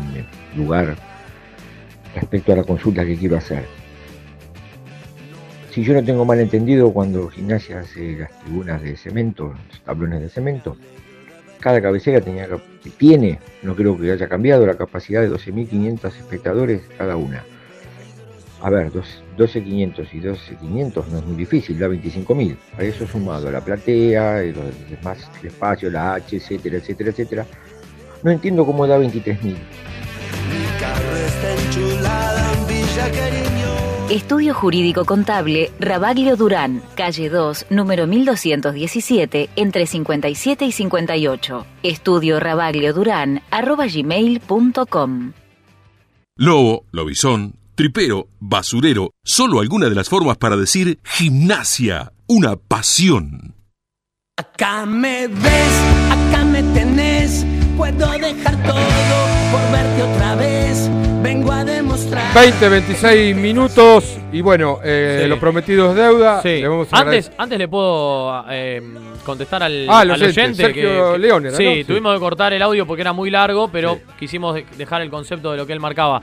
lugar 0.54 0.96
respecto 2.14 2.52
a 2.52 2.56
la 2.56 2.64
consulta 2.64 3.06
que 3.06 3.16
quiero 3.16 3.38
hacer. 3.38 3.64
Si 5.70 5.82
yo 5.82 5.94
no 5.94 6.04
tengo 6.04 6.26
mal 6.26 6.40
entendido, 6.40 6.92
cuando 6.92 7.30
Gimnasia 7.30 7.80
hace 7.80 8.18
las 8.18 8.38
tribunas 8.40 8.82
de 8.82 8.98
cemento, 8.98 9.54
los 9.70 9.80
tablones 9.80 10.20
de 10.20 10.28
cemento, 10.28 10.76
cada 11.64 11.80
cabecera 11.80 12.20
tenía, 12.20 12.46
tiene, 12.98 13.38
no 13.62 13.74
creo 13.74 13.98
que 13.98 14.12
haya 14.12 14.28
cambiado, 14.28 14.66
la 14.66 14.74
capacidad 14.74 15.22
de 15.22 15.30
12.500 15.30 16.14
espectadores 16.14 16.82
cada 16.98 17.16
una. 17.16 17.42
A 18.60 18.68
ver, 18.68 18.92
12.500 18.92 20.08
y 20.12 20.20
12.500 20.20 21.06
no 21.06 21.18
es 21.20 21.24
muy 21.24 21.36
difícil, 21.36 21.78
da 21.78 21.88
25.000. 21.88 22.54
A 22.76 22.82
eso 22.82 23.06
sumado 23.06 23.50
la 23.50 23.62
platea, 23.62 24.42
los 24.42 24.90
demás 24.90 25.26
espacios, 25.42 25.90
la 25.90 26.16
H, 26.16 26.36
etcétera, 26.36 26.76
etcétera, 26.76 27.08
etcétera. 27.08 27.46
No 28.22 28.30
entiendo 28.30 28.66
cómo 28.66 28.86
da 28.86 28.98
23.000. 28.98 29.42
Mi 29.42 29.56
carro 30.78 31.16
está 31.16 31.62
enchulada 31.64 32.52
en 32.52 32.66
Villa 32.66 33.10
Cariño. 33.10 33.53
Estudio 34.10 34.52
Jurídico 34.52 35.06
Contable 35.06 35.72
Rabaglio 35.80 36.36
Durán, 36.36 36.82
calle 36.94 37.30
2, 37.30 37.66
número 37.70 38.06
1217, 38.06 39.48
entre 39.56 39.86
57 39.86 40.66
y 40.66 40.72
58. 40.72 41.66
Estudio 41.82 42.38
Rabaglio 42.38 42.92
Durán, 42.92 43.42
arroba 43.50 43.86
gmail.com. 43.86 45.32
Lobo, 46.36 46.84
lobizón, 46.92 47.54
tripero, 47.74 48.28
basurero, 48.40 49.12
solo 49.24 49.60
alguna 49.60 49.88
de 49.88 49.94
las 49.94 50.10
formas 50.10 50.36
para 50.36 50.58
decir 50.58 50.98
gimnasia, 51.02 52.12
una 52.26 52.56
pasión. 52.56 53.54
Acá 54.36 54.84
me 54.84 55.28
ves, 55.28 55.80
acá 56.10 56.44
me 56.44 56.62
tenés, 56.74 57.46
puedo 57.74 58.06
dejar 58.18 58.62
todo 58.64 58.74
por 59.50 59.72
verte 59.72 60.02
otra 60.02 60.13
20, 62.34 62.68
26 62.68 63.36
minutos 63.36 64.18
y 64.32 64.40
bueno, 64.40 64.78
eh, 64.84 65.20
Sí. 65.22 65.28
lo 65.28 65.38
prometido 65.38 65.90
es 65.90 65.96
deuda. 65.96 66.42
Sí. 66.42 66.60
Le 66.60 66.68
vamos 66.68 66.88
a 66.92 66.98
Antes, 67.00 67.30
antes 67.36 67.58
le 67.58 67.68
puedo 67.68 68.44
eh, 68.50 68.82
contestar 69.24 69.62
al, 69.62 69.86
Ah, 69.88 70.00
al 70.00 70.10
oyente, 70.12 70.40
oyente. 70.40 70.62
Sergio 70.62 71.12
que- 71.12 71.18
León 71.18 71.46
era, 71.46 71.56
Sí, 71.56 71.64
¿no? 71.64 71.72
Sí. 71.74 71.84
tuvimos 71.84 72.14
que 72.14 72.20
cortar 72.20 72.52
el 72.52 72.62
audio 72.62 72.86
porque 72.86 73.02
era 73.02 73.12
muy 73.12 73.30
largo, 73.30 73.68
pero 73.68 74.00
quisimos 74.18 74.54
de- 74.54 74.66
dejar 74.76 75.02
el 75.02 75.10
concepto 75.10 75.50
de 75.52 75.56
lo 75.58 75.66
que 75.66 75.72
él 75.72 75.80
marcaba. 75.80 76.22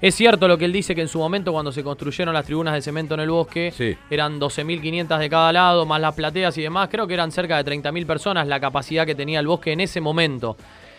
Es 0.00 0.14
cierto 0.16 0.48
lo 0.48 0.58
que 0.58 0.66
él 0.66 0.72
dice 0.72 0.94
que 0.94 1.00
en 1.00 1.08
su 1.08 1.18
momento 1.18 1.50
cuando 1.52 1.72
se 1.72 1.82
construyeron 1.82 2.34
las 2.34 2.44
tribunas 2.44 2.74
de 2.74 2.82
cemento 2.82 3.14
en 3.14 3.20
el 3.20 3.30
bosque 3.30 3.72
eran 4.10 4.38
12.500 4.38 5.18
de 5.18 5.30
cada 5.30 5.50
lado, 5.52 5.86
más 5.86 6.00
las 6.00 6.14
plateas 6.14 6.58
y 6.58 6.62
demás. 6.62 6.88
Creo 6.90 7.06
que 7.06 7.14
eran 7.14 7.30
cerca 7.32 7.56
de 7.56 7.64
30.000 7.64 8.04
personas 8.06 8.46
la 8.46 8.60
capacidad 8.60 9.06
que 9.06 9.14
tenía 9.14 9.40
el 9.40 9.46
bosque 9.46 9.72
en 9.72 9.80
ese 9.80 10.00
momento. 10.00 10.56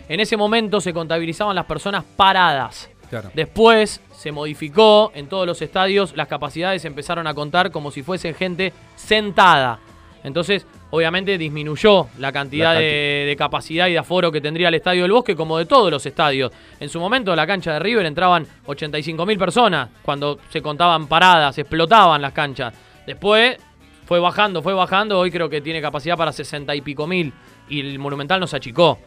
En 0.10 0.20
ese 0.20 0.38
momento 0.38 0.82
se 0.82 0.94
contabilizaban 0.94 1.56
las 1.56 1.66
personas 1.66 2.04
paradas. 2.16 2.90
Claro. 3.10 3.30
Después 3.36 4.02
se 4.18 4.32
modificó 4.32 5.12
en 5.14 5.28
todos 5.28 5.46
los 5.46 5.62
estadios, 5.62 6.16
las 6.16 6.28
capacidades 6.28 6.86
empezaron 6.86 7.28
a 7.28 7.34
contar 7.34 7.72
como 7.72 7.92
si 7.92 8.04
fuesen 8.04 8.34
gente 8.34 8.74
sentada. 8.96 9.80
Entonces, 10.24 10.66
obviamente 10.90 11.38
disminuyó 11.38 12.08
la 12.18 12.32
cantidad 12.32 12.74
La 12.74 12.80
de, 12.80 13.26
de 13.28 13.36
capacidad 13.38 13.88
y 13.88 13.92
de 13.92 14.00
aforo 14.00 14.32
que 14.32 14.42
tendría 14.42 14.70
el 14.70 14.74
Estadio 14.74 15.04
del 15.04 15.12
Bosque, 15.12 15.36
como 15.36 15.58
de 15.60 15.68
todos 15.68 15.92
los 15.92 16.04
estadios. 16.06 16.52
En 16.80 16.90
su 16.90 17.00
momento, 17.00 17.32
en 17.32 17.38
la 17.38 17.46
cancha 17.46 17.74
de 17.74 17.80
River 17.80 18.08
entraban 18.08 18.48
85.000 18.66 19.38
personas 19.38 19.90
cuando 20.02 20.40
se 20.50 20.64
contaban 20.64 21.06
paradas, 21.08 21.58
explotaban 21.60 22.22
las 22.22 22.34
canchas. 22.34 22.74
Después 23.06 23.58
fue 24.06 24.20
bajando, 24.20 24.62
fue 24.62 24.74
bajando. 24.74 25.20
Hoy 25.20 25.32
creo 25.32 25.50
que 25.50 25.62
tiene 25.62 25.82
capacidad 25.82 26.18
para 26.18 26.32
60 26.32 26.74
y 26.76 26.82
pico 26.82 27.06
mil. 27.06 27.34
Y 27.70 27.82
el 27.82 28.00
Monumental 28.00 28.40
no 28.40 28.48
se 28.48 28.56
achicó. 28.56 29.00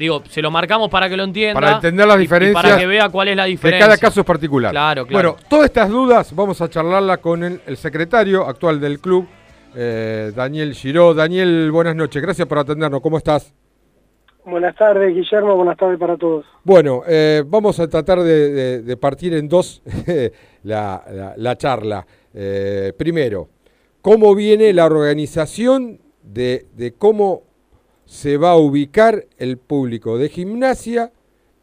Digo, 0.00 0.22
se 0.30 0.40
lo 0.40 0.50
marcamos 0.50 0.88
para 0.88 1.10
que 1.10 1.16
lo 1.18 1.24
entienda. 1.24 1.60
Para 1.60 1.74
entender 1.74 2.06
las 2.06 2.16
y- 2.16 2.20
y 2.20 2.22
diferencias 2.22 2.62
para 2.64 2.78
que 2.78 2.86
vea 2.86 3.10
cuál 3.10 3.28
es 3.28 3.36
la 3.36 3.42
de 3.44 3.50
diferencia. 3.50 3.86
cada 3.86 3.98
caso 3.98 4.20
es 4.20 4.26
particular. 4.26 4.70
Claro, 4.70 5.06
claro. 5.06 5.32
Bueno, 5.34 5.46
todas 5.50 5.66
estas 5.66 5.90
dudas 5.90 6.34
vamos 6.34 6.58
a 6.62 6.70
charlarla 6.70 7.18
con 7.18 7.44
el, 7.44 7.60
el 7.66 7.76
secretario 7.76 8.46
actual 8.46 8.80
del 8.80 8.98
club, 8.98 9.28
eh, 9.76 10.32
Daniel 10.34 10.72
Giró. 10.72 11.12
Daniel, 11.12 11.70
buenas 11.70 11.94
noches, 11.94 12.22
gracias 12.22 12.48
por 12.48 12.58
atendernos. 12.58 13.02
¿Cómo 13.02 13.18
estás? 13.18 13.52
Buenas 14.46 14.74
tardes, 14.74 15.14
Guillermo. 15.14 15.54
Buenas 15.54 15.76
tardes 15.76 15.98
para 15.98 16.16
todos. 16.16 16.46
Bueno, 16.64 17.02
eh, 17.06 17.44
vamos 17.46 17.78
a 17.78 17.86
tratar 17.86 18.20
de, 18.20 18.50
de- 18.52 18.82
de 18.82 18.96
partir 18.96 19.34
en 19.34 19.50
dos 19.50 19.82
la, 20.62 21.04
la- 21.12 21.34
la 21.36 21.56
charla. 21.58 22.06
Eh, 22.32 22.94
primero, 22.96 23.48
¿cómo 24.00 24.34
viene 24.34 24.72
la 24.72 24.86
organización 24.86 26.00
de, 26.22 26.66
de 26.74 26.94
cómo 26.94 27.42
se 28.10 28.36
va 28.38 28.50
a 28.50 28.56
ubicar 28.56 29.24
el 29.38 29.56
público 29.56 30.18
de 30.18 30.28
gimnasia 30.28 31.12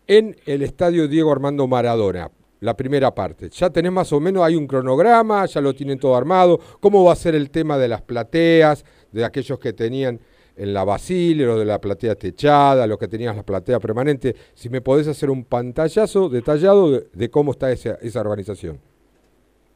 en 0.08 0.38
el 0.46 0.62
estadio 0.62 1.10
Diego 1.10 1.30
Armando 1.30 1.68
Maradona? 1.68 2.32
La 2.62 2.74
primera 2.78 3.14
parte. 3.14 3.50
Ya 3.50 3.70
tenés 3.70 3.92
más 3.92 4.14
o 4.14 4.22
menos, 4.22 4.44
hay 4.46 4.56
un 4.56 4.66
cronograma, 4.66 5.46
ya 5.46 5.60
lo 5.60 5.74
tienen 5.74 6.00
todo 6.00 6.16
armado. 6.16 6.58
¿Cómo 6.80 7.04
va 7.04 7.12
a 7.12 7.16
ser 7.18 7.36
el 7.36 7.50
tema 7.50 7.78
de 7.78 7.90
las 7.90 8.02
plateas, 8.02 8.86
de 9.12 9.26
aquellos 9.26 9.60
que 9.60 9.74
tenían 9.74 10.22
en 10.56 10.74
la 10.74 10.86
Basile, 10.86 11.46
los 11.46 11.60
de 11.60 11.66
la 11.66 11.82
platea 11.82 12.16
techada, 12.16 12.88
los 12.88 12.98
que 12.98 13.10
tenían 13.10 13.36
la 13.36 13.44
platea 13.44 13.82
permanente? 13.82 14.34
Si 14.54 14.70
me 14.70 14.80
podés 14.80 15.10
hacer 15.10 15.30
un 15.30 15.44
pantallazo 15.44 16.30
detallado 16.30 16.92
de, 16.92 17.08
de 17.12 17.30
cómo 17.30 17.52
está 17.52 17.70
esa, 17.74 17.96
esa 18.02 18.22
organización. 18.22 18.80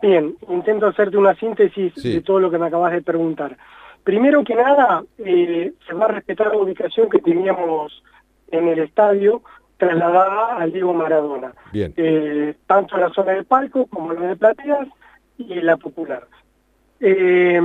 Bien, 0.02 0.38
intento 0.50 0.88
hacerte 0.88 1.18
una 1.18 1.36
síntesis 1.36 1.92
Sí. 1.98 2.14
de 2.14 2.22
todo 2.22 2.40
lo 2.40 2.50
que 2.50 2.58
me 2.58 2.68
acabas 2.68 2.94
de 2.94 3.02
preguntar. 3.02 3.58
Primero 4.04 4.44
que 4.44 4.56
nada, 4.56 5.04
eh, 5.20 5.74
se 5.88 5.94
va 5.94 6.06
a 6.06 6.10
respetar 6.10 6.48
la 6.48 6.58
ubicación 6.58 7.10
que 7.10 7.20
teníamos 7.20 8.04
en 8.50 8.68
el 8.68 8.80
estadio, 8.80 9.42
trasladada 9.78 10.58
al 10.58 10.72
Diego 10.72 10.94
Maradona. 10.94 11.54
Bien. 11.72 11.94
Eh, 11.98 12.56
tanto 12.68 12.98
la 12.98 13.10
zona 13.10 13.34
de 13.34 13.44
palco 13.44 13.86
como 13.88 14.14
la 14.14 14.28
de 14.28 14.36
plateas 14.36 14.88
y 15.38 15.56
la 15.62 15.78
popular. 15.78 16.28
Eh, 17.00 17.60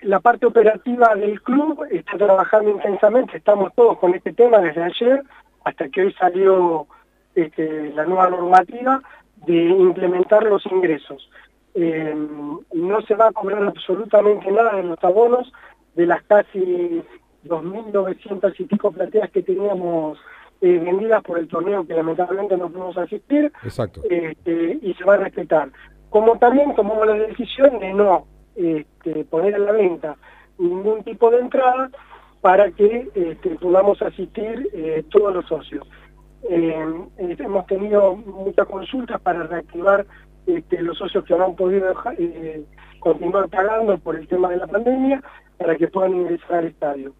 la 0.00 0.18
parte 0.18 0.46
operativa 0.46 1.14
del 1.14 1.40
club 1.40 1.86
está 1.90 2.18
trabajando 2.18 2.70
intensamente, 2.70 3.36
estamos 3.36 3.72
todos 3.74 3.96
con 3.98 4.12
este 4.12 4.32
tema 4.32 4.58
desde 4.58 4.82
ayer 4.82 5.22
hasta 5.64 5.88
que 5.88 6.02
hoy 6.02 6.12
salió 6.14 6.88
este, 7.36 7.92
la 7.92 8.04
nueva 8.04 8.28
normativa 8.28 9.00
de 9.46 9.68
implementar 9.68 10.42
los 10.42 10.66
ingresos. 10.66 11.30
Eh, 11.74 12.14
no 12.74 13.02
se 13.02 13.14
va 13.14 13.28
a 13.28 13.32
cobrar 13.32 13.62
absolutamente 13.62 14.50
nada 14.50 14.74
de 14.74 14.82
los 14.82 15.02
abonos 15.04 15.52
de 15.94 16.06
las 16.06 16.22
casi 16.24 17.02
2.900 17.44 18.54
y 18.58 18.64
pico 18.64 18.92
plateas 18.92 19.30
que 19.30 19.42
teníamos 19.42 20.18
eh, 20.60 20.78
vendidas 20.78 21.22
por 21.22 21.38
el 21.38 21.48
torneo 21.48 21.86
que 21.86 21.94
lamentablemente 21.94 22.56
no 22.56 22.68
pudimos 22.68 22.96
asistir 22.96 23.52
Exacto. 23.62 24.00
este, 24.08 24.78
y 24.80 24.94
se 24.94 25.04
va 25.04 25.14
a 25.14 25.18
respetar. 25.18 25.70
Como 26.08 26.38
también 26.38 26.74
tomamos 26.74 27.06
la 27.06 27.14
decisión 27.14 27.78
de 27.78 27.92
no 27.92 28.26
este, 28.54 29.24
poner 29.24 29.54
a 29.54 29.58
la 29.58 29.72
venta 29.72 30.16
ningún 30.58 31.02
tipo 31.02 31.30
de 31.30 31.40
entrada 31.40 31.90
para 32.40 32.70
que 32.70 33.08
este, 33.14 33.50
podamos 33.56 34.00
asistir 34.02 34.68
eh, 34.72 35.04
todos 35.10 35.34
los 35.34 35.46
socios. 35.46 35.86
Eh, 36.48 36.86
hemos 37.18 37.66
tenido 37.66 38.16
muchas 38.16 38.66
consultas 38.66 39.20
para 39.20 39.44
reactivar 39.44 40.04
este, 40.46 40.82
los 40.82 40.98
socios 40.98 41.24
que 41.24 41.36
no 41.36 41.44
han 41.44 41.56
podido 41.56 41.94
eh, 42.18 42.64
continuar 42.98 43.48
pagando 43.48 43.96
por 43.98 44.16
el 44.16 44.26
tema 44.26 44.50
de 44.50 44.56
la 44.56 44.66
pandemia 44.66 45.22
para 45.62 45.76
que 45.76 45.88
puedan 45.88 46.14
ingresar 46.14 46.54
al 46.56 46.66
estadio. 46.66 47.12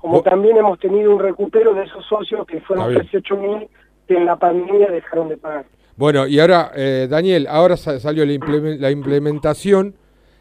Como 0.00 0.22
también 0.22 0.56
hemos 0.56 0.78
tenido 0.78 1.12
un 1.14 1.18
recupero 1.20 1.74
de 1.74 1.82
esos 1.84 2.04
socios 2.06 2.46
que 2.46 2.60
fueron 2.60 2.92
Está 2.92 3.00
bien. 3.08 3.24
18.000 3.24 3.68
que 4.06 4.14
en 4.14 4.24
la 4.26 4.36
pandemia 4.36 4.88
dejaron 4.90 5.28
de 5.28 5.36
pagar. 5.36 5.64
Bueno, 5.96 6.26
y 6.26 6.38
ahora, 6.38 6.70
eh, 6.76 7.08
Daniel, 7.10 7.46
ahora 7.48 7.76
sa- 7.76 7.98
salió 7.98 8.24
la, 8.24 8.32
implemen- 8.32 8.78
la 8.78 8.90
implementación 8.90 9.94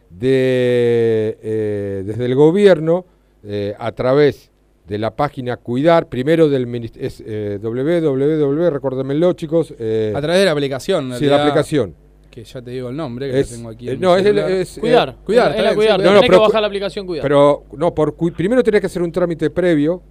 de, 0.09 1.37
eh, 1.41 2.03
desde 2.05 2.25
el 2.25 2.35
gobierno 2.35 3.05
eh, 3.43 3.73
a 3.79 3.91
través 3.91 4.51
de 4.87 4.97
la 4.99 5.15
página 5.15 5.57
Cuidar, 5.57 6.07
primero 6.09 6.47
del 6.49 6.67
es, 6.99 7.23
eh, 7.25 7.57
www, 7.61 8.69
recuérdenmelo 8.69 9.33
chicos. 9.33 9.73
eh, 9.79 10.13
A 10.15 10.21
través 10.21 10.39
de 10.39 10.45
la 10.45 10.51
aplicación. 10.51 11.13
Sí, 11.15 11.25
la 11.25 11.41
aplicación. 11.41 11.95
Que 12.35 12.43
ya 12.43 12.61
te 12.61 12.69
digo 12.71 12.89
el 12.89 12.97
nombre, 12.97 13.31
que 13.31 13.39
Es- 13.39 13.51
lo 13.51 13.57
tengo 13.57 13.69
aquí. 13.69 13.87
eh, 13.89 13.93
en 13.93 14.01
no, 14.01 14.17
es 14.17 14.25
el- 14.25 14.37
es, 14.39 14.77
eh, 14.77 14.81
Cuidar. 14.81 15.15
Cuidar, 15.25 15.51
es 15.51 15.57
la 15.57 15.63
bien, 15.63 15.75
cuidar. 15.75 15.99
sí, 16.01 16.05
No, 16.05 16.11
no, 16.11 16.15
Tenés 16.15 16.21
que 16.21 16.27
pero 16.27 16.39
bajar 16.41 16.51
cu- 16.55 16.61
la 16.61 16.67
aplicación 16.67 17.05
Cuidar. 17.07 17.23
Pero, 17.23 17.63
no, 17.77 17.95
por 17.95 18.15
cu- 18.17 18.31
primero 18.33 18.61
tenés 18.61 18.81
que 18.81 18.87
hacer 18.87 19.01
un 19.01 19.11
trámite 19.13 19.49
previo. 19.49 20.01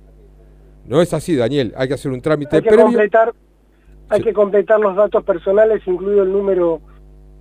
No 0.86 1.02
es 1.02 1.12
así, 1.12 1.36
Daniel. 1.36 1.74
Hay 1.76 1.86
que 1.88 1.94
hacer 1.94 2.10
un 2.10 2.22
trámite 2.22 2.56
Hay 2.56 2.62
que 2.62 2.68
previo. 2.68 2.86
completar, 2.86 3.34
hay 4.08 4.22
que 4.22 4.32
completar 4.32 4.80
los 4.80 4.96
datos 4.96 5.22
personales, 5.22 5.82
incluido 5.86 6.22
el 6.22 6.32
número 6.32 6.80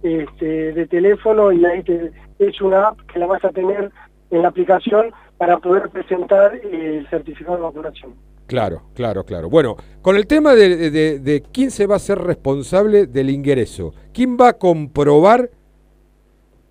este, 0.04 0.74
de 0.74 0.86
teléfono 0.88 1.54
y 1.54 1.64
ahí 1.66 1.82
te 1.84 2.12
es 2.40 2.60
una 2.62 2.90
app 2.90 3.00
que 3.12 3.20
la 3.20 3.26
vas 3.26 3.44
a 3.46 3.52
tener 3.52 3.90
en 4.32 4.42
la 4.42 4.50
aplicación 4.50 5.14
para 5.38 5.58
poder 5.60 5.90
presentar 5.90 6.56
el 6.56 7.08
certificado 7.10 7.56
de 7.58 7.64
vacunación. 7.64 8.14
Claro, 8.48 8.84
claro, 8.94 9.24
claro. 9.26 9.50
Bueno, 9.50 9.76
con 10.02 10.16
el 10.16 10.28
tema 10.28 10.54
de, 10.54 10.90
de- 10.92 11.20
de 11.20 11.42
quién 11.54 11.72
se 11.72 11.88
va 11.88 11.96
a 11.96 12.00
ser 12.00 12.20
responsable 12.20 13.08
del 13.08 13.30
ingreso, 13.30 13.94
quién 14.14 14.38
va 14.40 14.50
a 14.50 14.54
comprobar 14.54 15.50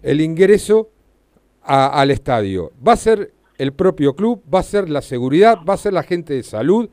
el 0.02 0.20
ingreso 0.20 0.90
a- 1.62 2.00
al 2.00 2.10
estadio, 2.10 2.72
va 2.86 2.92
a 2.92 2.96
ser 2.96 3.32
el 3.58 3.72
propio 3.72 4.14
club, 4.14 4.42
va 4.52 4.60
a 4.60 4.64
ser 4.64 4.88
la 4.90 5.00
seguridad, 5.02 5.58
va 5.68 5.74
a 5.74 5.78
ser 5.78 5.92
la 5.92 6.02
gente 6.02 6.34
de 6.34 6.42
salud. 6.42 6.88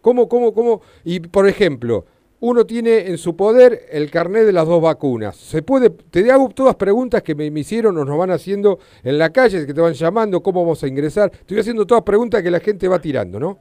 ¿Cómo, 0.00 0.28
cómo, 0.28 0.52
cómo? 0.52 0.80
Y 1.04 1.20
por 1.20 1.48
ejemplo, 1.48 2.06
uno 2.42 2.66
tiene 2.66 3.06
en 3.08 3.18
su 3.18 3.36
poder 3.36 3.82
el 3.90 4.10
carnet 4.10 4.44
de 4.44 4.52
las 4.52 4.66
dos 4.66 4.82
vacunas. 4.82 5.36
Se 5.36 5.62
puede, 5.62 5.90
te 5.90 6.28
hago 6.32 6.48
todas 6.48 6.74
preguntas 6.74 7.22
que 7.22 7.36
me, 7.36 7.48
me 7.52 7.60
hicieron 7.60 7.96
o 7.98 8.04
nos 8.04 8.18
van 8.18 8.32
haciendo 8.32 8.80
en 9.04 9.16
la 9.16 9.30
calle, 9.30 9.64
que 9.64 9.72
te 9.72 9.80
van 9.80 9.92
llamando, 9.92 10.42
cómo 10.42 10.62
vamos 10.62 10.82
a 10.82 10.88
ingresar. 10.88 11.30
Estoy 11.32 11.60
haciendo 11.60 11.86
todas 11.86 12.02
preguntas 12.02 12.42
que 12.42 12.50
la 12.50 12.58
gente 12.58 12.88
va 12.88 12.98
tirando, 12.98 13.38
¿no? 13.38 13.58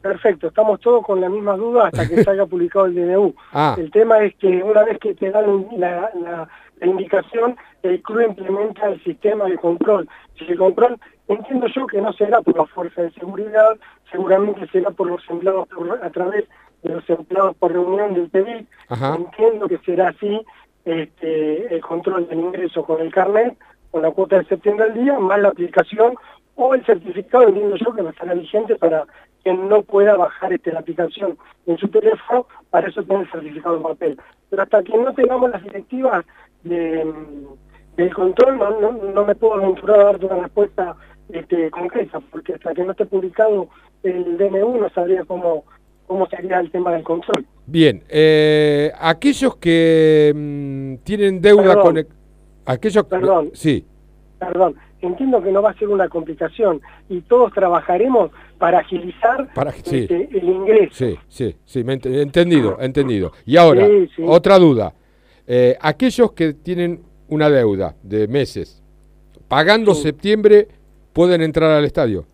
Perfecto, 0.00 0.48
estamos 0.48 0.80
todos 0.80 1.04
con 1.04 1.20
las 1.20 1.30
mismas 1.30 1.58
dudas 1.58 1.84
hasta 1.92 2.08
que 2.08 2.24
salga 2.24 2.46
publicado 2.46 2.86
el 2.86 2.94
DNU. 2.94 3.34
Ah. 3.52 3.76
El 3.78 3.90
tema 3.90 4.18
es 4.24 4.34
que 4.36 4.62
una 4.62 4.82
vez 4.84 4.98
que 4.98 5.14
te 5.14 5.30
dan 5.30 5.66
la, 5.76 6.10
la- 6.20 6.48
la 6.80 6.86
indicación, 6.88 7.56
el 7.84 8.02
club 8.02 8.22
implementa 8.30 8.88
el 8.88 9.00
sistema 9.04 9.44
de 9.44 9.56
control. 9.56 10.08
Si 10.36 10.44
el 10.46 10.58
control, 10.58 10.98
entiendo 11.28 11.68
yo 11.72 11.86
que 11.86 12.00
no 12.00 12.12
será 12.14 12.40
por 12.40 12.56
la 12.56 12.66
fuerza 12.66 13.02
de 13.02 13.12
seguridad, 13.12 13.76
seguramente 14.10 14.66
será 14.72 14.90
por 14.90 15.06
los 15.08 15.22
empleados, 15.30 15.68
por- 15.68 16.02
a 16.02 16.10
través 16.10 16.46
de 16.82 16.94
los 16.94 17.08
empleados 17.08 17.56
por 17.56 17.72
reunión 17.72 18.14
del 18.14 18.28
PDI. 18.28 18.66
Ajá. 18.88 19.16
Entiendo 19.16 19.68
que 19.68 19.78
será 19.78 20.08
así 20.08 20.40
este, 20.84 21.74
el 21.74 21.80
control 21.80 22.28
del 22.28 22.40
ingreso 22.40 22.84
con 22.84 23.00
el 23.00 23.12
carnet, 23.12 23.56
con 23.90 24.02
la 24.02 24.10
cuota 24.10 24.38
de 24.38 24.44
septiembre 24.46 24.86
al 24.86 24.94
día, 24.94 25.18
más 25.18 25.40
la 25.40 25.48
aplicación 25.48 26.14
o 26.54 26.74
el 26.74 26.84
certificado, 26.84 27.48
entiendo 27.48 27.76
yo 27.76 27.94
que 27.94 28.02
va 28.02 28.10
a 28.10 28.12
estar 28.12 28.38
vigente 28.38 28.76
para 28.76 29.06
quien 29.42 29.68
no 29.68 29.82
pueda 29.82 30.16
bajar 30.16 30.52
este, 30.52 30.72
la 30.72 30.80
aplicación 30.80 31.36
en 31.66 31.78
su 31.78 31.88
teléfono, 31.88 32.46
para 32.70 32.88
eso 32.88 33.02
tiene 33.02 33.22
el 33.22 33.30
certificado 33.30 33.76
en 33.76 33.82
papel. 33.82 34.20
Pero 34.50 34.62
hasta 34.62 34.82
que 34.82 34.96
no 34.96 35.12
tengamos 35.14 35.50
las 35.50 35.62
directivas 35.62 36.24
de, 36.62 37.04
mm, 37.04 37.96
del 37.96 38.14
control, 38.14 38.58
no, 38.58 38.80
no, 38.80 38.92
no 38.92 39.24
me 39.24 39.34
puedo 39.34 39.54
aventurar 39.54 40.00
a 40.00 40.04
darte 40.04 40.26
una 40.26 40.42
respuesta 40.42 40.96
este, 41.30 41.70
concreta, 41.70 42.20
porque 42.30 42.54
hasta 42.54 42.74
que 42.74 42.84
no 42.84 42.92
esté 42.92 43.06
publicado 43.06 43.68
el 44.02 44.36
DNU 44.36 44.78
no 44.78 44.88
sabría 44.90 45.24
cómo, 45.24 45.64
cómo 46.06 46.26
sería 46.28 46.60
el 46.60 46.70
tema 46.70 46.92
del 46.92 47.02
control. 47.02 47.46
Bien, 47.66 48.02
eh, 48.08 48.92
aquellos 48.98 49.56
que 49.56 50.32
mm, 50.34 51.04
tienen 51.04 51.40
deuda 51.40 51.62
Perdón. 51.74 51.82
con... 51.82 51.98
el- 51.98 52.08
Aquellos 52.64 53.04
Perdón. 53.06 53.50
Sí, 53.54 53.84
Perdón, 54.38 54.74
entiendo 55.00 55.42
que 55.42 55.50
no 55.52 55.62
va 55.62 55.70
a 55.70 55.74
ser 55.78 55.88
una 55.88 56.08
complicación 56.08 56.80
y 57.08 57.20
todos 57.22 57.52
trabajaremos 57.52 58.30
para 58.58 58.78
agilizar 58.80 59.52
Para- 59.54 59.72
sí. 59.72 59.98
este, 60.00 60.28
el 60.32 60.44
ingreso. 60.48 60.92
sí, 60.94 61.16
sí, 61.28 61.56
sí, 61.64 61.82
me 61.84 61.98
ent- 61.98 62.06
entendido, 62.22 62.76
entendido. 62.80 63.32
Y 63.46 63.56
ahora, 63.56 63.86
Sí, 63.86 64.08
sí. 64.16 64.22
otra 64.26 64.58
duda. 64.58 64.94
Eh, 65.46 65.76
aquellos 65.80 66.32
que 66.32 66.52
tienen 66.54 67.02
una 67.28 67.48
deuda 67.50 67.96
de 68.02 68.28
meses, 68.28 68.80
pagando 69.48 69.94
septiembre, 69.94 70.68
pueden 71.12 71.42
entrar 71.42 71.70
al 71.70 71.84
estadio. 71.84 72.24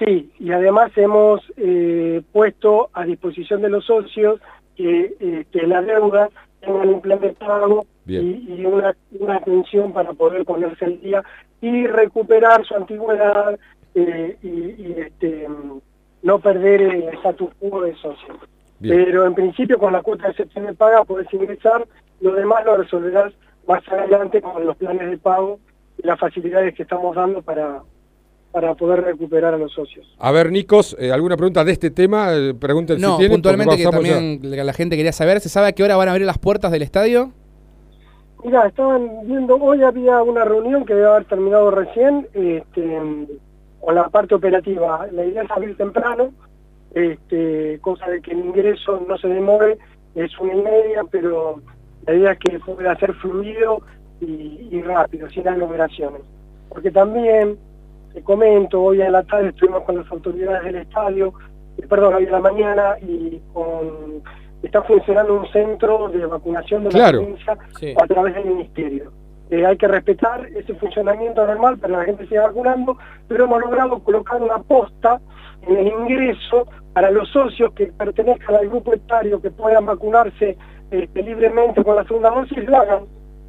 Sí, 0.00 0.32
y 0.38 0.50
además 0.50 0.90
hemos 0.96 1.42
eh, 1.58 2.22
puesto 2.32 2.88
a 2.94 3.04
disposición 3.04 3.60
de 3.60 3.68
los 3.68 3.84
socios 3.84 4.40
que, 4.74 5.14
eh, 5.20 5.44
que 5.52 5.66
la 5.66 5.82
deuda 5.82 6.30
tengan 6.60 6.88
un 6.88 7.00
plan 7.02 7.20
de 7.20 7.34
pago 7.34 7.84
y, 8.06 8.64
una, 8.64 8.96
una 9.12 9.36
atención 9.36 9.92
para 9.92 10.14
poder 10.14 10.44
ponerse 10.46 10.86
al 10.86 11.00
día 11.02 11.22
y 11.60 11.86
recuperar 11.86 12.64
su 12.64 12.74
antigüedad 12.74 13.58
eh, 13.94 14.38
y, 14.42 14.48
y, 14.48 14.94
este, 14.96 15.46
no 16.22 16.38
perder 16.38 16.80
el 16.80 17.02
status 17.18 17.50
quo 17.58 17.82
de 17.82 17.94
socio. 17.96 18.38
Bien. 18.78 19.04
Pero 19.04 19.26
en 19.26 19.34
principio 19.34 19.78
con 19.78 19.92
la 19.92 20.00
cuota 20.00 20.28
de 20.28 20.34
septiembre 20.34 20.72
paga 20.72 21.04
podés 21.04 21.32
ingresar, 21.34 21.86
lo 22.22 22.32
demás 22.32 22.64
lo 22.64 22.78
resolverás 22.78 23.34
más 23.68 23.86
adelante 23.86 24.40
con 24.40 24.64
los 24.64 24.76
planes 24.78 25.10
de 25.10 25.18
pago 25.18 25.58
y 25.98 26.06
las 26.06 26.18
facilidades 26.18 26.74
que 26.74 26.84
estamos 26.84 27.14
dando 27.14 27.42
para, 27.42 27.82
para 28.52 28.74
poder 28.74 29.02
recuperar 29.02 29.54
a 29.54 29.58
los 29.58 29.72
socios. 29.72 30.06
A 30.18 30.32
ver, 30.32 30.50
Nicos, 30.50 30.96
eh, 30.98 31.12
¿alguna 31.12 31.36
pregunta 31.36 31.64
de 31.64 31.72
este 31.72 31.90
tema? 31.90 32.32
Eh, 32.34 32.54
pregunten 32.54 33.00
No, 33.00 33.12
si 33.12 33.18
tienen. 33.18 33.36
puntualmente 33.36 33.76
que 33.76 33.84
ya. 33.84 33.90
también 33.90 34.40
la- 34.42 34.64
la 34.64 34.72
gente 34.72 34.96
quería 34.96 35.12
saber, 35.12 35.40
¿se 35.40 35.48
sabe 35.48 35.68
a 35.68 35.72
qué 35.72 35.84
hora 35.84 35.96
van 35.96 36.08
a 36.08 36.12
abrir 36.12 36.26
las 36.26 36.38
puertas 36.38 36.72
del 36.72 36.82
estadio? 36.82 37.30
Mira, 38.44 38.66
estaban 38.66 39.08
viendo, 39.26 39.56
hoy 39.56 39.82
había 39.82 40.22
una 40.22 40.44
reunión 40.44 40.84
que 40.84 40.94
debe 40.94 41.06
haber 41.06 41.26
terminado 41.26 41.70
recién 41.70 42.26
este, 42.32 42.98
con 43.80 43.94
la 43.94 44.08
parte 44.08 44.34
operativa. 44.34 45.06
La 45.12 45.24
idea 45.26 45.42
es 45.42 45.50
abrir 45.50 45.76
temprano, 45.76 46.32
este, 46.94 47.78
cosa 47.82 48.06
de 48.10 48.20
que 48.20 48.32
el 48.32 48.38
ingreso 48.40 49.04
no 49.06 49.16
se 49.18 49.28
demore, 49.28 49.78
es 50.14 50.36
una 50.40 50.54
y 50.54 50.62
media, 50.62 51.02
pero 51.10 51.60
la 52.06 52.14
idea 52.14 52.32
es 52.32 52.38
que 52.38 52.58
pueda 52.60 52.96
ser 52.98 53.12
fluido 53.14 53.82
y, 54.20 54.68
y 54.72 54.82
rápido, 54.82 55.28
sin 55.30 55.46
aglomeraciones. 55.46 56.22
Porque 56.68 56.90
también, 56.90 57.58
te 58.12 58.22
comento, 58.22 58.82
hoy 58.82 59.02
a 59.02 59.10
la 59.10 59.22
tarde 59.22 59.48
estuvimos 59.50 59.82
con 59.84 59.96
las 59.98 60.10
autoridades 60.10 60.64
del 60.64 60.76
estadio, 60.76 61.32
eh, 61.78 61.86
perdón, 61.88 62.14
hoy 62.14 62.26
a 62.26 62.30
la 62.30 62.40
mañana, 62.40 62.96
y 63.00 63.40
con 63.52 64.22
está 64.62 64.82
funcionando 64.82 65.40
un 65.40 65.46
centro 65.52 66.08
de 66.10 66.26
vacunación 66.26 66.84
de 66.84 66.90
Claro. 66.90 67.18
la 67.20 67.24
provincia 67.24 67.58
Sí. 67.78 67.94
a 67.98 68.06
través 68.06 68.34
del 68.34 68.44
ministerio. 68.44 69.10
Eh, 69.50 69.64
hay 69.64 69.76
que 69.78 69.88
respetar 69.88 70.46
ese 70.54 70.74
funcionamiento 70.74 71.44
normal 71.46 71.78
para 71.78 71.94
que 71.94 71.98
la 71.98 72.04
gente 72.04 72.26
siga 72.26 72.46
vacunando, 72.48 72.96
pero 73.26 73.44
hemos 73.44 73.60
logrado 73.62 73.98
colocar 74.00 74.40
una 74.42 74.58
posta 74.58 75.18
en 75.66 75.76
el 75.76 75.86
ingreso 75.88 76.68
para 76.92 77.10
los 77.10 77.28
socios 77.30 77.72
que 77.72 77.86
pertenezcan 77.86 78.54
al 78.56 78.68
grupo 78.68 78.92
etario 78.92 79.40
que 79.40 79.50
puedan 79.50 79.86
vacunarse 79.86 80.56
este, 80.90 81.22
libremente 81.22 81.82
con 81.82 81.96
la 81.96 82.04
segunda 82.04 82.30
dosis, 82.30 82.58
lo 82.68 82.76
hagan. 82.76 83.04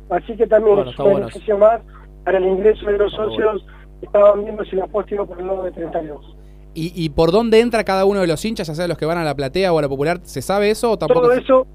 Así 0.09 0.35
que 0.37 0.47
también 0.47 0.75
Bueno, 0.75 0.91
es 0.91 0.97
un 0.99 1.05
bueno 1.05 1.19
beneficio 1.19 1.57
más 1.57 1.81
para 2.23 2.37
el 2.37 2.45
ingreso 2.45 2.85
de 2.85 2.97
los 2.97 3.11
Está 3.11 3.25
socios 3.25 3.65
estaban 4.01 4.43
viendo 4.43 4.63
si 4.65 4.75
la 4.75 4.87
posta 4.87 5.15
iba 5.15 5.25
por 5.25 5.39
el 5.39 5.47
lado 5.47 5.63
de 5.63 5.71
32. 5.71 6.35
¿Y, 6.73 6.93
y 6.95 7.09
por 7.09 7.31
dónde 7.31 7.59
entra 7.59 7.83
cada 7.83 8.05
uno 8.05 8.21
de 8.21 8.27
los 8.27 8.43
hinchas, 8.45 8.67
ya 8.67 8.75
sea 8.75 8.87
los 8.87 8.97
que 8.97 9.05
van 9.05 9.17
a 9.17 9.23
la 9.23 9.35
platea 9.35 9.73
o 9.73 9.79
a 9.79 9.81
la 9.81 9.89
popular? 9.89 10.19
¿Se 10.23 10.41
sabe 10.41 10.69
eso 10.69 10.91
o 10.91 10.97
tampoco? 10.97 11.21
Todo 11.21 11.33
eso, 11.33 11.67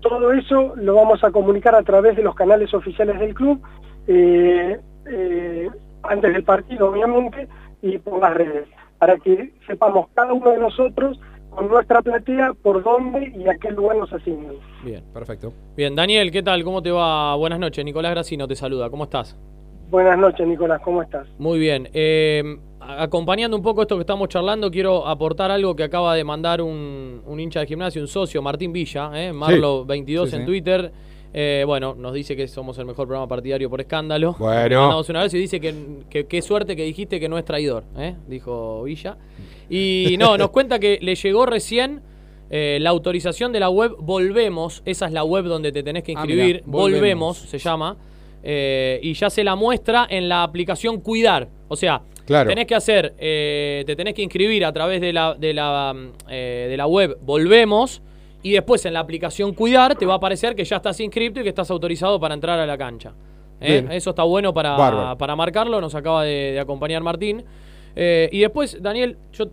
todo 0.00 0.32
eso 0.32 0.74
lo 0.76 0.94
vamos 0.94 1.22
a 1.22 1.30
comunicar 1.30 1.74
a 1.74 1.82
través 1.82 2.16
de 2.16 2.22
los 2.22 2.34
canales 2.34 2.72
oficiales 2.74 3.18
del 3.20 3.34
club, 3.34 3.60
eh, 4.08 4.78
eh, 5.06 5.68
antes 6.02 6.32
del 6.32 6.42
partido 6.42 6.90
obviamente, 6.90 7.48
y 7.82 7.98
por 7.98 8.20
las 8.20 8.34
redes, 8.34 8.68
para 8.98 9.16
que 9.18 9.52
sepamos 9.66 10.08
cada 10.14 10.32
uno 10.32 10.50
de 10.50 10.58
nosotros 10.58 11.20
con 11.50 11.68
nuestra 11.68 12.02
platea 12.02 12.52
por 12.62 12.82
dónde 12.82 13.32
y 13.34 13.48
a 13.48 13.56
qué 13.56 13.70
lugar 13.70 13.96
nos 13.96 14.12
asignan. 14.12 14.56
Bien, 14.84 15.02
perfecto. 15.14 15.52
Bien, 15.76 15.94
Daniel, 15.94 16.30
¿qué 16.30 16.42
tal? 16.42 16.62
¿Cómo 16.64 16.82
te 16.82 16.90
va? 16.90 17.34
Buenas 17.36 17.58
noches. 17.58 17.84
Nicolás 17.84 18.12
Gracino 18.12 18.46
te 18.46 18.54
saluda. 18.54 18.90
¿Cómo 18.90 19.04
estás? 19.04 19.38
Buenas 19.90 20.18
noches, 20.18 20.46
Nicolás, 20.46 20.80
¿cómo 20.84 21.02
estás? 21.02 21.26
Muy 21.38 21.58
bien. 21.58 21.88
Eh, 21.94 22.56
acompañando 22.80 23.56
un 23.56 23.62
poco 23.62 23.82
esto 23.82 23.96
que 23.96 24.00
estamos 24.02 24.28
charlando, 24.28 24.70
quiero 24.70 25.06
aportar 25.06 25.50
algo 25.50 25.76
que 25.76 25.84
acaba 25.84 26.14
de 26.14 26.24
mandar 26.24 26.60
un, 26.60 27.22
un 27.24 27.40
hincha 27.40 27.60
de 27.60 27.66
gimnasio, 27.66 28.02
un 28.02 28.08
socio, 28.08 28.42
Martín 28.42 28.72
Villa, 28.72 29.10
eh, 29.14 29.32
Marlo22 29.32 30.26
Sí, 30.28 30.34
en 30.36 30.40
sí. 30.42 30.46
Twitter. 30.46 30.92
Eh, 31.38 31.64
bueno, 31.66 31.94
nos 31.94 32.14
dice 32.14 32.34
que 32.34 32.48
somos 32.48 32.78
el 32.78 32.86
mejor 32.86 33.06
programa 33.06 33.28
partidario 33.28 33.68
por 33.68 33.80
escándalo. 33.80 34.34
Bueno. 34.38 34.80
Mandamos 34.82 35.08
una 35.10 35.22
vez 35.22 35.34
y 35.34 35.38
dice 35.38 35.60
que 35.60 35.74
que- 36.08 36.26
qué 36.26 36.40
suerte 36.42 36.74
que 36.76 36.82
dijiste 36.84 37.20
que 37.20 37.28
no 37.28 37.36
es 37.38 37.44
traidor, 37.44 37.84
¿eh? 37.98 38.14
dijo 38.26 38.82
Villa. 38.84 39.16
Y 39.68 40.16
no, 40.18 40.36
nos 40.38 40.50
cuenta 40.50 40.78
que 40.78 40.98
le 41.02 41.14
llegó 41.14 41.44
recién 41.46 42.00
eh, 42.48 42.78
la 42.80 42.90
autorización 42.90 43.52
de 43.52 43.60
la 43.60 43.68
web 43.68 43.92
Volvemos. 43.98 44.82
Esa 44.86 45.06
es 45.06 45.12
la 45.12 45.24
web 45.24 45.44
donde 45.44 45.72
te 45.72 45.82
tenés 45.82 46.02
que 46.04 46.12
Ah, 46.12 46.20
inscribir. 46.20 46.46
mirá, 46.46 46.62
Volvemos. 46.66 46.90
Volvemos. 46.90 47.36
se 47.38 47.58
llama. 47.58 47.96
Eh, 48.48 49.00
y 49.02 49.14
ya 49.14 49.28
se 49.28 49.42
la 49.42 49.56
muestra 49.56 50.06
en 50.08 50.28
la 50.28 50.44
aplicación 50.44 51.00
Cuidar. 51.00 51.48
O 51.66 51.74
sea, 51.74 52.00
Claro. 52.26 52.48
tenés 52.48 52.66
que 52.66 52.74
hacer, 52.76 53.14
eh, 53.18 53.82
te 53.86 53.96
tenés 53.96 54.14
que 54.14 54.22
inscribir 54.22 54.64
a 54.64 54.72
través 54.72 55.00
de 55.00 55.12
la, 55.12 55.34
de 55.34 55.52
la, 55.52 55.92
mm, 55.94 56.12
eh, 56.30 56.66
de 56.70 56.76
la 56.76 56.86
web 56.86 57.18
Volvemos. 57.22 58.02
Y 58.42 58.52
después 58.52 58.84
en 58.86 58.92
la 58.94 59.00
aplicación 59.00 59.52
Cuidar 59.52 59.96
te 59.96 60.06
va 60.06 60.14
a 60.14 60.16
aparecer 60.18 60.54
que 60.54 60.64
ya 60.64 60.76
estás 60.76 61.00
inscrito 61.00 61.40
y 61.40 61.42
que 61.42 61.48
estás 61.48 61.68
autorizado 61.72 62.20
para 62.20 62.34
entrar 62.34 62.60
a 62.60 62.66
la 62.66 62.78
cancha. 62.78 63.12
¿eh? 63.60 63.84
Eso 63.90 64.10
está 64.10 64.22
bueno 64.22 64.54
para, 64.54 65.16
para 65.18 65.34
marcarlo. 65.34 65.80
Nos 65.80 65.96
acaba 65.96 66.22
de, 66.22 66.52
de 66.52 66.60
acompañar 66.60 67.02
Martín. 67.02 67.44
Eh, 67.96 68.28
y 68.30 68.38
después, 68.40 68.80
Daniel, 68.80 69.16
yo 69.32 69.46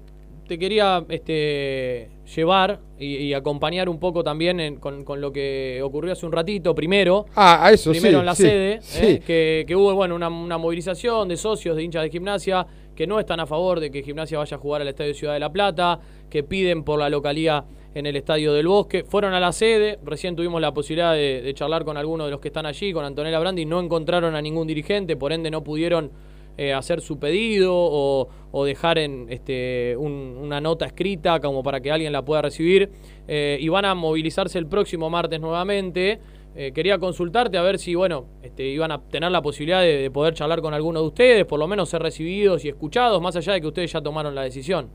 te 0.54 0.60
quería 0.60 1.04
este, 1.10 2.10
llevar 2.36 2.80
y, 3.00 3.16
y 3.18 3.34
acompañar 3.34 3.90
un 3.90 4.00
poco 4.00 4.24
también 4.24 4.60
en- 4.60 4.76
con, 4.78 5.04
con 5.04 5.20
lo 5.20 5.32
que 5.32 5.82
ocurrió 5.84 6.14
hace 6.14 6.26
un 6.26 6.32
ratito. 6.32 6.76
Primero, 6.76 7.26
Ah, 7.36 7.66
a 7.66 7.72
eso 7.72 7.92
primero 7.92 8.18
sí, 8.18 8.20
en 8.20 8.26
la 8.26 8.36
sí, 8.36 8.44
sede, 8.44 8.82
sí. 8.82 9.06
eh, 9.06 9.20
que, 9.26 9.66
que 9.68 9.76
hubo 9.76 9.94
bueno, 9.96 10.16
una, 10.16 10.30
una 10.30 10.58
movilización 10.58 11.28
de 11.28 11.38
socios, 11.38 11.76
de 11.76 11.84
hinchas 11.84 12.04
de 12.04 12.10
gimnasia, 12.10 12.66
que 12.96 13.08
no 13.08 13.20
están 13.20 13.40
a 13.40 13.48
favor 13.48 13.80
de 13.80 13.90
que 13.90 14.04
gimnasia 14.04 14.38
vaya 14.38 14.56
a 14.58 14.60
jugar 14.60 14.82
al 14.82 14.88
Estadio 14.88 15.14
Ciudad 15.16 15.34
de 15.34 15.40
la 15.40 15.52
Plata, 15.52 16.00
que 16.30 16.44
piden 16.44 16.84
por 16.84 17.00
la 17.00 17.10
localía 17.10 17.66
en 17.96 18.06
el 18.06 18.16
Estadio 18.16 18.54
del 18.54 18.68
Bosque. 18.68 19.04
Fueron 19.04 19.34
a 19.34 19.40
la 19.40 19.52
sede, 19.52 19.98
recién 20.04 20.36
tuvimos 20.36 20.62
la 20.62 20.72
posibilidad 20.74 21.14
de, 21.14 21.42
de 21.42 21.54
charlar 21.56 21.84
con 21.86 21.98
algunos 21.98 22.28
de 22.28 22.32
los 22.32 22.40
que 22.40 22.50
están 22.50 22.66
allí, 22.68 22.94
con 22.94 23.04
Antonella 23.06 23.40
Brandi, 23.40 23.66
no 23.66 23.80
encontraron 23.80 24.36
a 24.36 24.42
ningún 24.42 24.68
dirigente, 24.68 25.16
por 25.16 25.34
ende 25.34 25.50
no 25.52 25.64
pudieron 25.64 26.12
eh, 26.58 26.74
hacer 26.74 27.02
su 27.02 27.20
pedido 27.20 27.74
o, 27.76 28.28
o 28.52 28.66
dejar 28.66 28.98
en 28.98 29.28
este, 29.30 29.96
un- 29.98 30.38
una 30.42 30.62
nota 30.62 30.86
escrita 30.86 31.40
como 31.40 31.64
para 31.64 31.82
que 31.82 31.92
alguien 31.92 32.12
la 32.14 32.24
pueda 32.24 32.42
recibir. 32.44 32.90
Eh, 33.28 33.58
y 33.60 33.70
van 33.70 33.86
a 33.86 33.96
movilizarse 33.96 34.60
el 34.60 34.68
próximo 34.68 35.10
martes 35.10 35.40
nuevamente. 35.40 36.20
Eh, 36.56 36.72
quería 36.72 37.00
consultarte 37.00 37.58
a 37.58 37.64
ver 37.64 37.80
si, 37.80 37.96
bueno, 37.96 38.26
este, 38.44 38.64
iban 38.68 38.92
a 38.92 39.02
tener 39.02 39.32
la 39.32 39.42
posibilidad 39.42 39.82
de, 39.82 39.98
de 39.98 40.12
poder 40.12 40.36
charlar 40.36 40.62
con 40.62 40.74
alguno 40.76 41.02
de 41.02 41.08
ustedes, 41.08 41.46
por 41.46 41.58
lo 41.58 41.68
menos 41.68 41.90
ser 41.90 42.04
recibidos 42.04 42.64
y 42.64 42.70
escuchados, 42.70 43.20
más 43.20 43.36
allá 43.36 43.54
de 43.54 43.62
que 43.62 43.68
ustedes 43.68 43.92
ya 43.92 44.02
tomaron 44.02 44.36
la 44.36 44.44
decisión. 44.44 44.88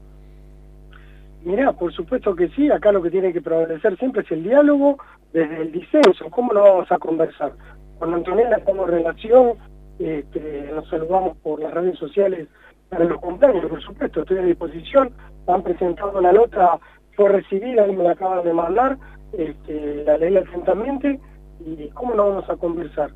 Mirá, 1.44 1.73
por 1.73 1.92
supuesto 1.92 2.35
que 2.35 2.49
sí, 2.51 2.71
acá 2.71 2.92
lo 2.92 3.03
que 3.03 3.11
tiene 3.11 3.33
que 3.33 3.40
prevalecer 3.40 3.97
siempre 3.99 4.23
es 4.23 4.31
el 4.31 4.42
diálogo 4.44 4.99
desde 5.33 5.62
el 5.62 5.73
disenso. 5.73 6.29
¿Cómo 6.31 6.53
lo 6.53 6.62
vamos 6.62 6.92
a 6.92 6.99
conversar? 6.99 7.53
Con 7.99 8.12
Antonella 8.14 8.59
tenemos 8.64 8.88
relación, 8.90 9.55
este, 9.99 10.71
nos 10.73 10.89
saludamos 10.89 11.37
por 11.39 11.61
las 11.61 11.73
redes 11.73 11.99
sociales 11.99 12.49
para 12.89 13.05
los 13.05 13.21
cumpleaños, 13.21 13.67
por 13.67 13.83
supuesto, 13.83 14.21
estoy 14.21 14.39
a 14.39 14.43
disposición. 14.43 15.11
Han 15.47 15.63
presentado 15.63 16.21
la 16.21 16.33
nota, 16.33 16.79
fue 17.15 17.29
recibida 17.29 17.87
y 17.87 17.97
me 17.97 18.05
la 18.05 18.13
acaban 18.13 18.45
de 18.45 18.53
mandar, 18.53 18.99
este, 19.33 20.05
la 20.05 20.17
leí 20.17 20.37
atentamente 20.37 21.21
y 21.61 21.89
¿cómo 21.91 22.15
no 22.15 22.29
vamos 22.29 22.49
a 22.49 22.57
conversar? 22.57 23.11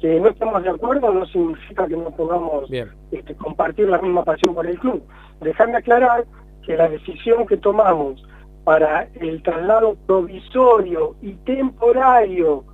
Que 0.00 0.20
no 0.20 0.28
estemos 0.28 0.62
de 0.62 0.70
acuerdo 0.70 1.12
no 1.12 1.26
significa 1.26 1.86
que 1.86 1.96
no 1.96 2.10
podamos 2.10 2.70
este, 2.70 3.34
compartir 3.34 3.88
la 3.88 4.00
misma 4.00 4.24
pasión 4.24 4.54
por 4.54 4.66
el 4.66 4.78
club. 4.78 5.02
Dejarme 5.40 5.76
aclarar 5.76 6.24
que 6.64 6.76
la 6.76 6.88
decisión 6.88 7.46
que 7.46 7.56
tomamos 7.56 8.24
para 8.64 9.08
el 9.14 9.42
traslado 9.42 9.96
provisorio 10.06 11.16
y 11.22 11.32
temporario, 11.36 12.64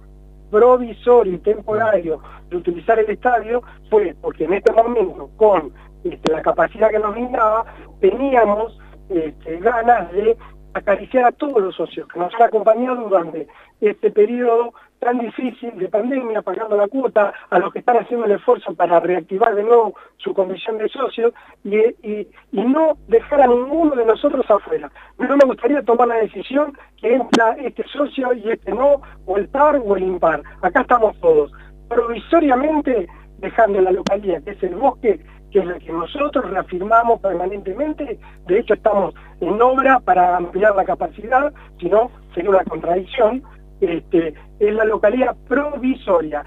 provisorio 0.55 1.33
y 1.33 1.39
temporario 1.39 2.21
de 2.49 2.57
utilizar 2.59 2.97
el 3.01 3.11
estadio 3.11 3.61
fue 3.91 4.15
porque 4.21 4.45
en 4.45 4.53
este 4.53 4.73
momento, 4.73 5.29
con 5.37 5.73
este, 6.05 6.31
la 6.31 6.43
capacidad 6.43 6.91
que 6.91 7.01
nos 7.01 7.13
brindaba, 7.13 7.65
teníamos 8.01 8.79
este, 9.09 9.59
ganas 9.59 10.13
de 10.13 10.37
acariciar 10.75 11.25
a 11.25 11.33
todos 11.33 11.63
los 11.63 11.75
socios 11.75 12.07
que 12.09 12.19
nos 12.19 12.35
han 12.35 12.43
acompañado 12.43 12.97
durante 13.09 13.47
este 13.81 14.11
periodo 14.11 14.75
tan 14.99 15.19
difícil 15.19 15.77
de 15.79 15.89
pandemia, 15.89 16.41
pagando 16.43 16.77
la 16.77 16.89
cuota, 16.89 17.33
a 17.51 17.59
los 17.59 17.73
que 17.73 17.81
están 17.81 17.99
haciendo 17.99 18.25
el 18.27 18.33
esfuerzo 18.33 18.75
para 18.75 19.01
reactivar 19.01 19.55
de 19.55 19.63
nuevo 19.63 19.95
su 20.17 20.33
condición 20.33 20.79
de 20.79 20.89
socios 20.89 21.33
y, 21.63 21.77
y- 21.77 22.27
y 22.53 22.65
no 22.65 22.97
dejar 23.09 23.43
a 23.43 23.47
ninguno 23.47 23.95
de 23.95 24.07
nosotros 24.07 24.51
afuera. 24.51 24.91
No 25.19 25.37
me 25.37 25.45
gustaría 25.45 25.83
tomar 25.83 26.09
la 26.09 26.17
decisión 26.17 26.73
que 27.01 27.15
entra 27.15 27.53
este 27.59 27.85
socio 27.89 28.33
y 28.33 28.51
este 28.51 28.73
no, 28.73 29.03
o 29.27 29.37
el 29.37 29.49
par 29.49 29.77
o 29.85 29.97
el 29.97 30.05
impar. 30.05 30.43
Acá 30.63 30.81
estamos 30.81 31.19
todos. 31.21 31.53
Provisoriamente 31.89 33.07
dejando 33.39 33.81
la 33.83 33.91
localidad, 33.93 34.43
que 34.43 34.53
es 34.53 34.63
el 34.63 34.75
bosque, 34.77 35.21
que 35.55 35.61
es 35.61 35.67
la 35.67 35.79
que 35.79 35.93
nosotros 35.93 36.51
reafirmamos 36.51 37.21
permanentemente, 37.21 38.19
de 38.49 38.59
hecho 38.59 38.75
estamos 38.75 39.15
en 39.41 39.63
obra 39.63 40.01
para 40.01 40.37
ampliar 40.37 40.75
la 40.75 40.85
capacidad, 40.85 41.53
si 41.79 41.87
no 41.89 42.11
sería 42.35 42.51
una 42.51 42.65
contradicción, 42.65 43.41
este, 43.81 44.35
es 44.59 44.75
la 44.75 44.85
localidad 44.85 45.37
provisoria. 45.47 46.45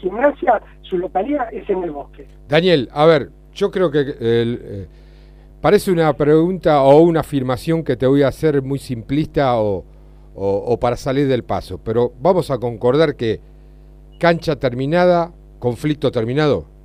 Gimnasia, 0.00 0.60
su 0.82 0.98
localidad 0.98 1.54
es 1.54 1.70
en 1.70 1.84
el 1.84 1.92
bosque. 1.92 2.26
Daniel, 2.48 2.88
a 2.92 3.06
ver, 3.06 3.30
yo 3.54 3.70
creo 3.70 3.92
que 3.92 4.04
eh, 4.18 4.88
parece 5.60 5.92
una 5.92 6.12
pregunta 6.14 6.82
o 6.82 6.98
una 6.98 7.20
afirmación 7.20 7.84
que 7.84 7.96
te 7.96 8.08
voy 8.08 8.24
a 8.24 8.28
hacer 8.28 8.60
muy 8.60 8.80
simplista 8.80 9.54
o 9.56 9.84
para 10.80 10.96
salir 10.96 11.28
del 11.28 11.44
paso, 11.44 11.78
pero 11.78 12.12
vamos 12.20 12.50
a 12.50 12.58
concordar 12.58 13.14
que 13.14 13.38
cancha 14.18 14.56
terminada, 14.56 15.30
conflicto 15.60 16.10
terminado. 16.10 16.75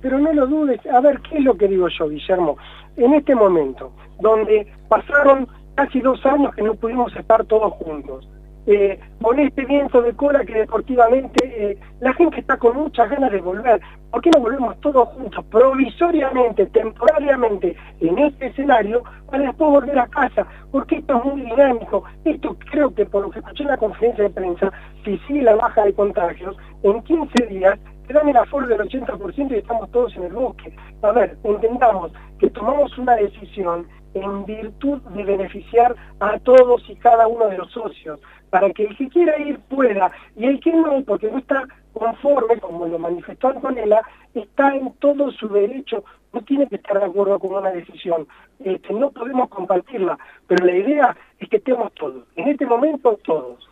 Pero 0.00 0.18
no 0.18 0.32
lo 0.32 0.46
dudes, 0.46 0.80
a 0.86 1.00
ver, 1.00 1.20
¿qué 1.20 1.38
es 1.38 1.44
lo 1.44 1.56
que 1.56 1.68
digo 1.68 1.88
yo, 1.88 2.08
Guillermo? 2.08 2.56
En 2.96 3.14
este 3.14 3.34
momento, 3.34 3.92
donde 4.20 4.66
pasaron 4.88 5.48
casi 5.74 6.00
dos 6.00 6.24
años 6.26 6.54
que 6.54 6.62
no 6.62 6.74
pudimos 6.74 7.14
estar 7.16 7.44
todos 7.44 7.72
juntos, 7.74 8.28
eh, 8.68 8.98
con 9.22 9.38
este 9.38 9.64
viento 9.64 10.02
de 10.02 10.12
cola 10.14 10.44
que 10.44 10.54
deportivamente 10.54 11.38
eh, 11.44 11.78
la 12.00 12.12
gente 12.14 12.40
está 12.40 12.56
con 12.56 12.76
muchas 12.76 13.08
ganas 13.08 13.30
de 13.30 13.40
volver. 13.40 13.80
¿Por 14.10 14.20
qué 14.20 14.30
no 14.30 14.40
volvemos 14.40 14.80
todos 14.80 15.08
juntos, 15.10 15.44
provisoriamente, 15.52 16.66
temporariamente, 16.66 17.76
en 18.00 18.18
este 18.18 18.46
escenario, 18.46 19.04
para 19.30 19.44
después 19.44 19.70
volver 19.70 19.98
a 19.98 20.08
casa? 20.08 20.48
Porque 20.72 20.96
esto 20.96 21.16
es 21.16 21.24
muy 21.24 21.42
dinámico. 21.42 22.02
Esto 22.24 22.56
creo 22.72 22.92
que 22.92 23.06
por 23.06 23.22
lo 23.22 23.30
que 23.30 23.38
escuché 23.38 23.62
en 23.62 23.68
la 23.68 23.76
conferencia 23.76 24.24
de 24.24 24.30
prensa, 24.30 24.72
si 25.04 25.16
sigue 25.28 25.42
la 25.42 25.54
baja 25.54 25.84
de 25.84 25.94
contagios, 25.94 26.56
en 26.82 27.02
15 27.04 27.46
días 27.46 27.78
te 28.06 28.12
dan 28.12 28.28
el 28.28 28.36
aforo 28.36 28.66
del 28.66 28.78
80% 28.78 29.50
y 29.50 29.54
estamos 29.56 29.90
todos 29.90 30.14
en 30.16 30.24
el 30.24 30.32
bosque. 30.32 30.74
A 31.02 31.12
ver, 31.12 31.36
entendamos 31.42 32.12
que 32.38 32.50
tomamos 32.50 32.96
una 32.98 33.16
decisión 33.16 33.86
en 34.14 34.46
virtud 34.46 35.00
de 35.14 35.24
beneficiar 35.24 35.94
a 36.20 36.38
todos 36.38 36.82
y 36.88 36.96
cada 36.96 37.26
uno 37.26 37.48
de 37.48 37.58
los 37.58 37.70
socios, 37.70 38.20
para 38.50 38.70
que 38.70 38.84
el 38.84 38.96
que 38.96 39.08
quiera 39.08 39.38
ir 39.38 39.58
pueda, 39.68 40.10
y 40.36 40.46
el 40.46 40.60
que 40.60 40.72
no, 40.72 41.02
porque 41.04 41.30
no 41.30 41.38
está 41.38 41.64
conforme, 41.92 42.58
como 42.58 42.86
lo 42.86 42.98
manifestó 42.98 43.48
Antonella, 43.48 44.00
está 44.34 44.74
en 44.74 44.92
todo 44.94 45.30
su 45.32 45.48
derecho, 45.48 46.04
no 46.32 46.40
tiene 46.42 46.66
que 46.66 46.76
estar 46.76 46.98
de 46.98 47.06
acuerdo 47.06 47.38
con 47.38 47.54
una 47.54 47.70
decisión, 47.70 48.26
Este, 48.60 48.92
no 48.94 49.10
podemos 49.10 49.48
compartirla, 49.48 50.18
pero 50.46 50.64
la 50.64 50.76
idea 50.76 51.16
es 51.38 51.48
que 51.48 51.56
estemos 51.56 51.92
todos, 51.94 52.24
en 52.36 52.48
este 52.48 52.66
momento 52.66 53.18
todos. 53.24 53.68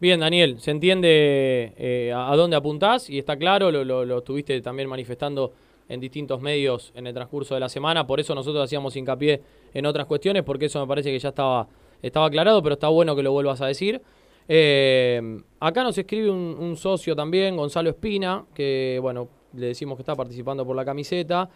Bien, 0.00 0.18
Daniel, 0.18 0.58
se 0.60 0.70
entiende 0.70 1.74
eh, 1.76 2.10
a, 2.16 2.34
dónde 2.34 2.56
apuntás 2.56 3.10
y 3.10 3.18
está 3.18 3.36
claro, 3.36 3.70
lo, 3.70 3.84
lo, 3.84 4.06
lo 4.06 4.18
estuviste 4.18 4.58
también 4.62 4.88
manifestando 4.88 5.52
en 5.90 6.00
distintos 6.00 6.40
medios 6.40 6.90
en 6.94 7.06
el 7.06 7.12
transcurso 7.12 7.52
de 7.52 7.60
la 7.60 7.68
semana, 7.68 8.06
por 8.06 8.18
eso 8.18 8.34
nosotros 8.34 8.64
hacíamos 8.64 8.96
hincapié 8.96 9.42
en 9.74 9.84
otras 9.84 10.06
cuestiones, 10.06 10.42
porque 10.42 10.66
eso 10.66 10.80
me 10.80 10.86
parece 10.86 11.10
que 11.10 11.18
ya 11.18 11.28
estaba, 11.28 11.68
estaba 12.00 12.26
aclarado, 12.26 12.62
pero 12.62 12.74
está 12.74 12.88
bueno 12.88 13.14
que 13.14 13.22
lo 13.22 13.32
vuelvas 13.32 13.60
a 13.60 13.66
decir. 13.66 14.00
Eh, 14.48 15.20
acá 15.60 15.84
nos 15.84 15.98
escribe 15.98 16.30
un, 16.30 16.56
un 16.58 16.78
socio 16.78 17.14
también, 17.14 17.54
Gonzalo 17.54 17.90
Espina, 17.90 18.46
que 18.54 18.98
bueno, 19.02 19.28
le 19.52 19.66
decimos 19.66 19.96
que 19.96 20.02
está 20.02 20.14
participando 20.14 20.64
por 20.64 20.76
la 20.76 20.84
camiseta. 20.86 21.50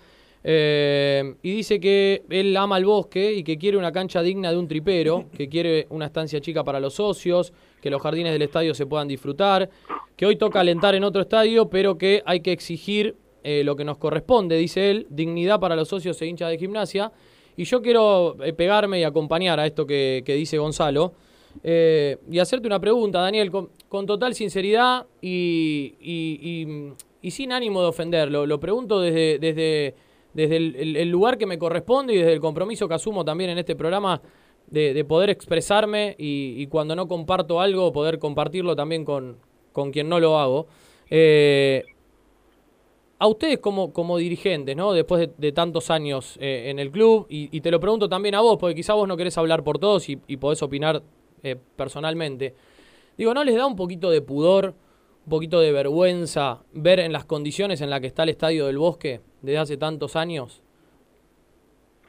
Eh, 0.47 1.34
y 1.42 1.51
dice 1.53 1.80
que 1.80 2.22
él 2.28 2.55
ama 2.57 2.76
el 2.76 2.84
bosque 2.84 3.32
y 3.32 3.42
que 3.42 3.57
quiere 3.57 3.78
una 3.78 3.90
cancha 3.92 4.20
digna 4.22 4.51
de 4.51 4.59
un 4.59 4.68
tripero, 4.68 5.24
que 5.36 5.49
quiere 5.49 5.86
una 5.90 6.05
estancia 6.07 6.38
chica 6.40 6.62
para 6.62 6.78
los 6.80 6.95
socios, 6.95 7.53
que 7.80 7.88
los 7.90 8.03
jardines 8.03 8.32
del 8.32 8.42
estadio 8.42 8.74
se 8.74 8.84
puedan 8.86 9.09
disfrutar, 9.09 9.70
que 10.16 10.26
hoy 10.26 10.36
toca 10.36 10.61
alentar 10.61 10.95
en 10.95 11.03
otro 11.05 11.22
estadio, 11.22 11.68
pero 11.70 11.97
que 11.97 12.22
hay 12.26 12.40
que 12.40 12.53
exigir 12.53 13.16
eh, 13.42 13.62
lo 13.64 13.74
que 13.74 13.84
nos 13.84 13.97
corresponde, 13.99 14.57
dice 14.59 14.90
él, 14.90 15.07
dignidad 15.11 15.59
para 15.61 15.76
los 15.76 15.88
socios 15.88 16.20
e 16.22 16.26
hinchas 16.26 16.51
de 16.51 16.59
gimnasia. 16.59 17.11
Y 17.57 17.64
yo 17.64 17.80
quiero 17.82 18.36
eh, 18.45 18.53
pegarme 18.53 19.01
y 19.01 19.05
acompañar 19.05 19.59
a 19.61 19.66
esto 19.66 19.86
que, 19.86 20.22
que 20.26 20.34
dice 20.34 20.59
Gonzalo. 20.59 21.14
eh, 21.62 22.18
y 22.30 22.38
hacerte 22.38 22.66
una 22.66 22.80
pregunta, 22.80 23.20
Daniel, 23.20 23.51
con, 23.51 23.70
con 23.88 24.07
total 24.07 24.34
sinceridad 24.34 25.07
y, 25.22 25.95
y- 26.01 26.38
y- 26.42 26.92
y 27.22 27.30
sin 27.30 27.53
ánimo 27.53 27.80
de 27.80 27.88
ofenderlo. 27.88 28.45
Lo 28.45 28.59
pregunto 28.61 29.01
desde, 29.01 29.38
desde, 29.38 29.95
desde 30.35 30.57
el, 30.57 31.09
lugar 31.09 31.39
que 31.39 31.47
me 31.47 31.59
corresponde 31.59 32.14
y 32.14 32.18
desde 32.18 32.32
el 32.32 32.41
compromiso 32.41 32.89
que 32.89 32.95
asumo 32.95 33.24
también 33.24 33.51
en 33.51 33.59
este 33.59 33.76
programa 33.76 34.20
de, 34.66 34.93
de 34.93 35.05
poder 35.05 35.30
expresarme 35.30 36.14
y, 36.18 36.66
cuando 36.66 36.97
no 36.97 37.09
comparto 37.09 37.61
algo, 37.61 37.93
poder 37.93 38.18
compartirlo 38.18 38.74
también 38.76 39.05
con, 39.05 39.39
con 39.72 39.91
quien 39.91 40.09
no 40.09 40.20
lo 40.20 40.39
hago. 40.39 40.66
Eh, 41.09 41.85
a 43.18 43.26
ustedes 43.26 43.59
como, 43.59 43.93
como 43.93 44.18
dirigentes, 44.18 44.76
¿no? 44.76 44.93
Después 44.93 45.30
de, 45.37 45.53
tantos 45.53 45.91
años 45.91 46.37
eh, 46.41 46.64
en 46.66 46.78
el 46.78 46.91
club, 46.91 47.26
y, 47.30 47.57
y 47.57 47.61
te 47.61 47.70
lo 47.70 47.80
pregunto 47.80 48.09
también 48.09 48.35
a 48.35 48.41
vos, 48.41 48.59
porque 48.59 48.74
quizá 48.74 48.95
vos 48.95 49.07
no 49.09 49.16
querés 49.16 49.39
hablar 49.39 49.62
por 49.62 49.78
todos 49.78 50.09
y, 50.09 50.18
y 50.26 50.37
podés 50.37 50.62
opinar 50.62 51.03
eh, 51.43 51.57
personalmente. 51.76 52.55
Digo, 53.16 53.35
¿no 53.35 53.45
les 53.45 53.55
da 53.55 53.66
un 53.66 53.76
poquito 53.76 54.11
de 54.11 54.22
pudor, 54.22 54.74
un 55.25 55.31
poquito 55.31 55.61
de 55.61 55.72
vergüenza 55.72 56.61
ver 56.72 57.01
en 57.01 57.12
las 57.12 57.25
condiciones 57.25 57.81
en 57.81 57.91
las 57.91 58.01
que 58.01 58.07
está 58.07 58.25
el 58.25 58.29
Estadio 58.31 58.66
del 58.66 58.79
Bosque 58.79 59.20
desde 59.43 59.59
hace 59.59 59.77
tantos 59.77 60.16
años? 60.16 60.62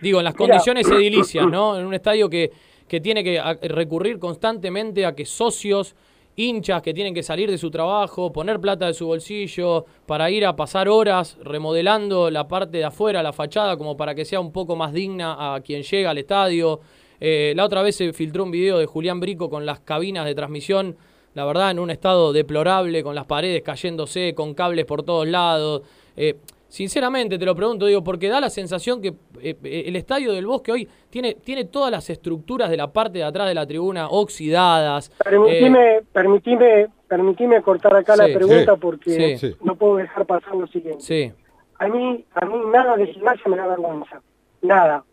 Digo, 0.02 0.20
en 0.20 0.26
las 0.26 0.36
Mira. 0.36 0.48
condiciones 0.48 0.88
edilicias, 0.90 1.48
¿no? 1.48 1.80
En 1.80 1.86
un 1.86 1.94
estadio 1.94 2.30
que, 2.30 2.52
que 2.88 3.00
tiene 3.00 3.24
que 3.24 3.42
recurrir 3.70 4.20
constantemente 4.20 5.06
a 5.06 5.16
que 5.16 5.26
socios, 5.26 5.96
hinchas 6.36 6.82
que 6.82 6.94
tienen 6.94 7.14
que 7.14 7.24
salir 7.24 7.50
de 7.50 7.58
su 7.58 7.72
trabajo, 7.72 8.32
poner 8.32 8.60
plata 8.60 8.88
de 8.88 8.94
su 8.94 9.08
bolsillo, 9.08 9.86
para 10.06 10.30
ir 10.30 10.46
a 10.46 10.56
pasar 10.56 10.90
horas 10.90 11.38
remodelando 11.42 12.30
la 12.30 12.48
parte 12.48 12.78
de 12.78 12.84
afuera, 12.84 13.24
la 13.24 13.32
fachada, 13.32 13.78
como 13.78 13.96
para 13.96 14.14
que 14.14 14.26
sea 14.26 14.40
un 14.40 14.52
poco 14.52 14.76
más 14.76 14.92
digna 14.92 15.56
a 15.56 15.62
quien 15.62 15.84
llega 15.84 16.10
al 16.10 16.18
estadio. 16.18 16.82
Eh, 17.20 17.54
la 17.56 17.64
otra 17.64 17.82
vez 17.82 17.96
se 17.96 18.12
filtró 18.12 18.44
un 18.44 18.52
video 18.52 18.78
de 18.78 18.86
Julián 18.86 19.22
Brico 19.22 19.50
con 19.50 19.66
las 19.66 19.80
cabinas 19.80 20.26
de 20.26 20.36
transmisión, 20.36 20.98
la 21.36 21.46
verdad, 21.46 21.72
en 21.72 21.80
un 21.80 21.92
estado 21.92 22.34
deplorable, 22.34 23.04
con 23.04 23.14
las 23.14 23.26
paredes 23.26 23.62
cayéndose, 23.62 24.34
con 24.34 24.54
cables 24.56 24.86
por 24.86 25.04
todos 25.04 25.28
lados. 25.28 25.84
Eh, 26.18 26.38
sinceramente 26.68 27.38
te 27.38 27.46
lo 27.46 27.56
pregunto, 27.56 27.86
digo, 27.86 28.04
porque 28.04 28.28
da 28.28 28.40
la 28.42 28.50
sensación 28.50 29.02
que 29.02 29.10
eh, 29.42 29.56
eh, 29.64 29.84
el 29.86 29.96
estadio 29.96 30.34
del 30.34 30.46
Bosque 30.48 30.72
hoy 30.72 30.90
tiene, 31.10 31.36
tiene 31.36 31.66
todas 31.66 31.92
las 31.92 32.10
estructuras 32.10 32.70
de 32.70 32.78
la 32.78 32.92
parte 32.92 33.20
de 33.20 33.24
atrás 33.24 33.48
de 33.48 33.54
la 33.54 33.66
tribuna 33.68 34.08
oxidadas. 34.10 35.10
eh, 35.10 35.14
Permitime, 35.24 36.02
permitime, 36.12 36.88
permitime 37.08 37.62
cortar 37.62 37.96
acá 37.96 38.16
la 38.16 38.26
pregunta 38.26 38.74
sí, 38.74 38.80
porque 38.82 39.38
sí. 39.38 39.56
no 39.64 39.76
puedo 39.76 39.98
dejar 39.98 40.26
pasar 40.26 40.56
lo 40.56 40.68
siguiente. 40.68 41.02
Sí. 41.04 41.32
A 41.80 41.88
mí, 41.88 42.24
a 42.34 42.46
mí 42.46 42.54
nada 42.74 42.96
de 42.98 43.08
gimnasia 43.08 43.44
me 43.50 43.58
da 43.58 43.68
vergüenza. 43.68 44.22
Nada. 44.62 45.04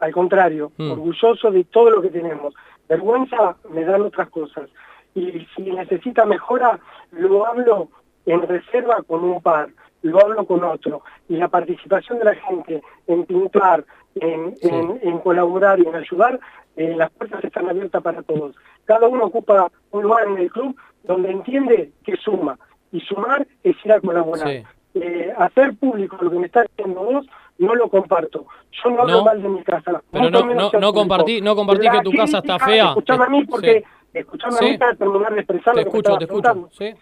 Al 0.00 0.12
contrario, 0.12 0.70
Mm. 0.76 0.90
orgulloso 0.90 1.50
de 1.50 1.64
todo 1.64 1.88
lo 1.90 2.02
que 2.02 2.10
tenemos. 2.10 2.52
Vergüenza 2.88 3.56
me 3.70 3.84
dan 3.84 4.02
otras 4.02 4.28
cosas. 4.28 4.68
Y 5.14 5.46
si 5.54 5.62
necesita 5.62 6.24
mejora, 6.24 6.78
lo 7.12 7.46
hablo 7.46 7.88
en 8.26 8.42
reserva 8.42 8.96
con 9.06 9.22
un 9.24 9.40
par, 9.40 9.68
lo 10.02 10.20
hablo 10.20 10.44
con 10.46 10.64
otro. 10.64 11.02
Y 11.28 11.36
la 11.36 11.48
participación 11.48 12.18
de 12.18 12.24
la 12.24 12.34
gente 12.34 12.82
en 13.06 13.24
pintar, 13.24 13.84
en, 14.16 14.56
Sí. 14.56 14.68
en- 14.68 14.98
en 15.02 15.18
colaborar 15.18 15.78
y 15.80 15.86
en 15.86 15.94
ayudar, 15.94 16.38
eh, 16.76 16.94
las 16.96 17.10
puertas 17.10 17.44
están 17.44 17.68
abiertas 17.68 18.02
para 18.02 18.22
todos. 18.22 18.54
Cada 18.84 19.06
uno 19.08 19.24
ocupa 19.26 19.70
un 19.92 20.02
lugar 20.02 20.26
en 20.26 20.38
el 20.38 20.50
club 20.50 20.76
donde 21.04 21.30
entiende 21.30 21.92
que 22.04 22.16
suma. 22.16 22.58
Y 22.92 23.00
sumar 23.00 23.46
es 23.62 23.76
ir 23.84 23.92
a 23.92 24.00
colaborar. 24.00 24.48
Sí. 24.48 24.62
Eh, 24.94 25.32
hacer 25.36 25.74
público 25.76 26.16
lo 26.20 26.30
que 26.30 26.38
me 26.38 26.46
está 26.46 26.62
diciendo 26.62 27.00
vos, 27.02 27.26
no 27.58 27.74
lo 27.74 27.88
comparto. 27.88 28.46
Yo 28.82 28.90
no 28.90 29.02
hablo 29.02 29.18
No. 29.18 29.24
mal 29.24 29.42
de 29.42 29.48
mi 29.48 29.62
casa. 29.62 30.02
Pero 30.10 30.30
no- 30.30 30.40
no- 30.54 30.70
no 30.80 30.92
compartí- 30.92 31.40
no 31.42 31.54
compartí 31.56 31.88
que 31.88 32.00
tu 32.02 32.12
casa 32.12 32.38
está 32.38 32.58
fea. 32.58 32.88
Escuchame 32.88 33.24
a 33.24 33.28
mí 33.28 33.44
Sí. 33.62 33.84
Porque, 34.14 34.20
escuchame 34.20 34.54
a 34.54 34.58
Sí. 34.58 34.64
mí 34.70 34.78
para 34.78 34.94
terminar 34.94 35.34
de 35.34 35.40
expresar 35.40 35.74
Te 35.74 35.84
lo 35.84 35.90
que 35.90 35.92
me 35.92 35.98
escucho, 35.98 36.18
estabas 36.18 36.18
te 36.18 36.24
escucho. 36.24 36.68
Sí. 36.72 36.94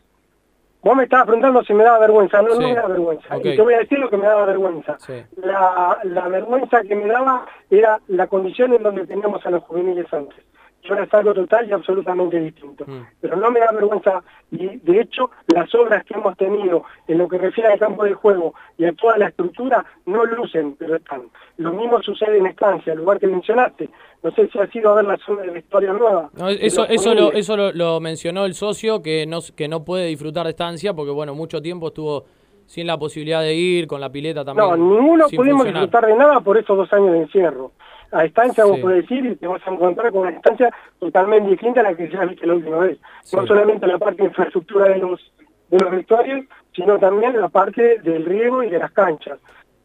Vos 0.82 0.96
me 0.96 1.04
estabas 1.04 1.26
preguntando 1.26 1.62
si 1.62 1.74
me 1.74 1.84
daba 1.84 1.98
vergüenza. 2.00 2.42
No, 2.42 2.54
Sí. 2.54 2.60
no 2.60 2.68
me 2.68 2.74
da 2.74 2.86
vergüenza. 2.88 3.36
Ok. 3.36 3.44
Y 3.44 3.56
te 3.56 3.62
voy 3.62 3.74
a 3.74 3.78
decir 3.78 3.98
lo 4.00 4.10
que 4.10 4.16
me 4.16 4.26
daba 4.26 4.44
vergüenza. 4.46 4.96
Sí. 4.98 5.22
La, 5.36 5.98
la 6.02 6.28
vergüenza 6.28 6.82
que 6.82 6.96
me 6.96 7.06
daba 7.06 7.46
era 7.70 8.00
la 8.08 8.26
condición 8.26 8.72
en 8.74 8.82
donde 8.82 9.06
teníamos 9.06 9.44
a 9.46 9.50
los 9.50 9.62
juveniles 9.64 10.12
antes. 10.12 10.44
Y 10.83 10.89
ahora 10.91 11.05
es 11.05 11.14
algo 11.14 11.33
total 11.33 11.68
y 11.68 11.72
absolutamente 11.72 12.41
distinto. 12.41 12.85
Mm. 12.87 13.03
Pero 13.20 13.37
no 13.37 13.51
me 13.51 13.61
da 13.61 13.70
vergüenza 13.72 14.22
y 14.51 14.78
de 14.78 15.01
hecho 15.01 15.30
las 15.55 15.72
obras 15.74 16.05
que 16.05 16.14
hemos 16.14 16.37
tenido 16.37 16.85
en 17.07 17.18
lo 17.18 17.28
que 17.28 17.39
refiere 17.39 17.72
al 17.72 17.78
campo 17.78 18.05
de 18.05 18.14
juego 18.14 18.55
y 18.76 18.85
a 18.85 18.93
toda 18.93 19.16
la 19.16 19.28
estructura 19.28 19.85
no 20.07 20.24
lucen, 20.24 20.74
pero 20.76 20.97
están. 20.97 21.22
Lo 21.59 21.72
mismo 21.72 22.03
sucede 22.03 22.39
en 22.39 22.47
Estancia, 22.47 22.93
el 22.93 22.99
lugar 22.99 23.20
que 23.20 23.28
mencionaste. 23.28 23.91
No 24.22 24.30
sé 24.33 24.49
si 24.49 24.59
has 24.59 24.74
ido 24.74 24.91
a 24.91 24.95
ver 24.97 25.05
la 25.05 25.16
zona 25.18 25.43
de 25.43 25.53
la 25.53 25.59
historia 25.59 25.93
nueva. 25.93 26.30
No, 26.35 26.49
eso 26.49 26.87
eso, 26.89 27.14
lo, 27.14 27.33
eso 27.33 27.57
lo, 27.57 27.72
lo 27.72 28.01
mencionó 28.01 28.45
el 28.45 28.55
socio 28.55 29.03
que 29.03 29.26
no, 29.26 29.39
que 29.55 29.68
no 29.68 29.85
puede 29.85 30.07
disfrutar 30.07 30.45
de 30.45 30.51
estancia 30.51 30.95
porque, 30.95 31.12
bueno, 31.12 31.35
mucho 31.35 31.62
tiempo 31.62 31.89
estuvo 31.89 32.24
sin 32.66 32.87
la 32.87 32.99
posibilidad 32.99 33.43
de 33.43 33.55
ir, 33.55 33.87
con 33.87 34.01
la 34.01 34.11
pileta 34.11 34.45
también. 34.45 34.68
No, 34.68 34.76
ninguno 34.76 35.26
pudimos 35.28 35.62
funcionar. 35.62 35.83
disfrutar 35.83 36.07
de 36.07 36.16
nada 36.16 36.41
por 36.41 36.57
esos 36.57 36.76
dos 36.76 36.93
años 36.93 37.12
de 37.12 37.18
encierro. 37.18 37.72
A 38.12 38.24
estancia 38.24 38.64
vos 38.64 38.76
Sí. 38.76 38.82
podés 38.82 39.10
ir 39.10 39.24
y 39.26 39.36
te 39.36 39.46
vas 39.46 39.66
a 39.66 39.70
encontrar 39.70 40.12
con 40.12 40.22
una 40.22 40.30
estancia 40.30 40.70
totalmente 40.98 41.50
distinta 41.50 41.80
a 41.80 41.84
la 41.84 41.94
que 41.94 42.08
ya 42.10 42.24
viste 42.24 42.46
la 42.46 42.54
última 42.54 42.78
vez. 42.78 42.98
No 43.32 43.46
solamente 43.46 43.86
la 43.86 43.98
parte 43.98 44.22
de 44.22 44.28
infraestructura 44.28 44.88
de 44.90 44.98
los, 44.98 45.32
de 45.70 45.78
los 45.78 45.90
vestuarios, 45.90 46.44
sino 46.74 46.98
también 46.98 47.40
la 47.40 47.48
parte 47.48 47.98
del 48.00 48.24
riego 48.24 48.62
y 48.62 48.70
de 48.70 48.78
las 48.78 48.92
canchas. 48.92 49.38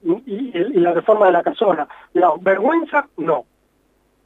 Y, 0.04 0.12
y- 0.26 0.52
y 0.54 0.80
la 0.80 0.94
reforma 0.94 1.26
de 1.28 1.32
la 1.32 1.44
casona. 1.44 1.88
No, 2.14 2.38
vergüenza, 2.40 3.08
no. 3.18 3.46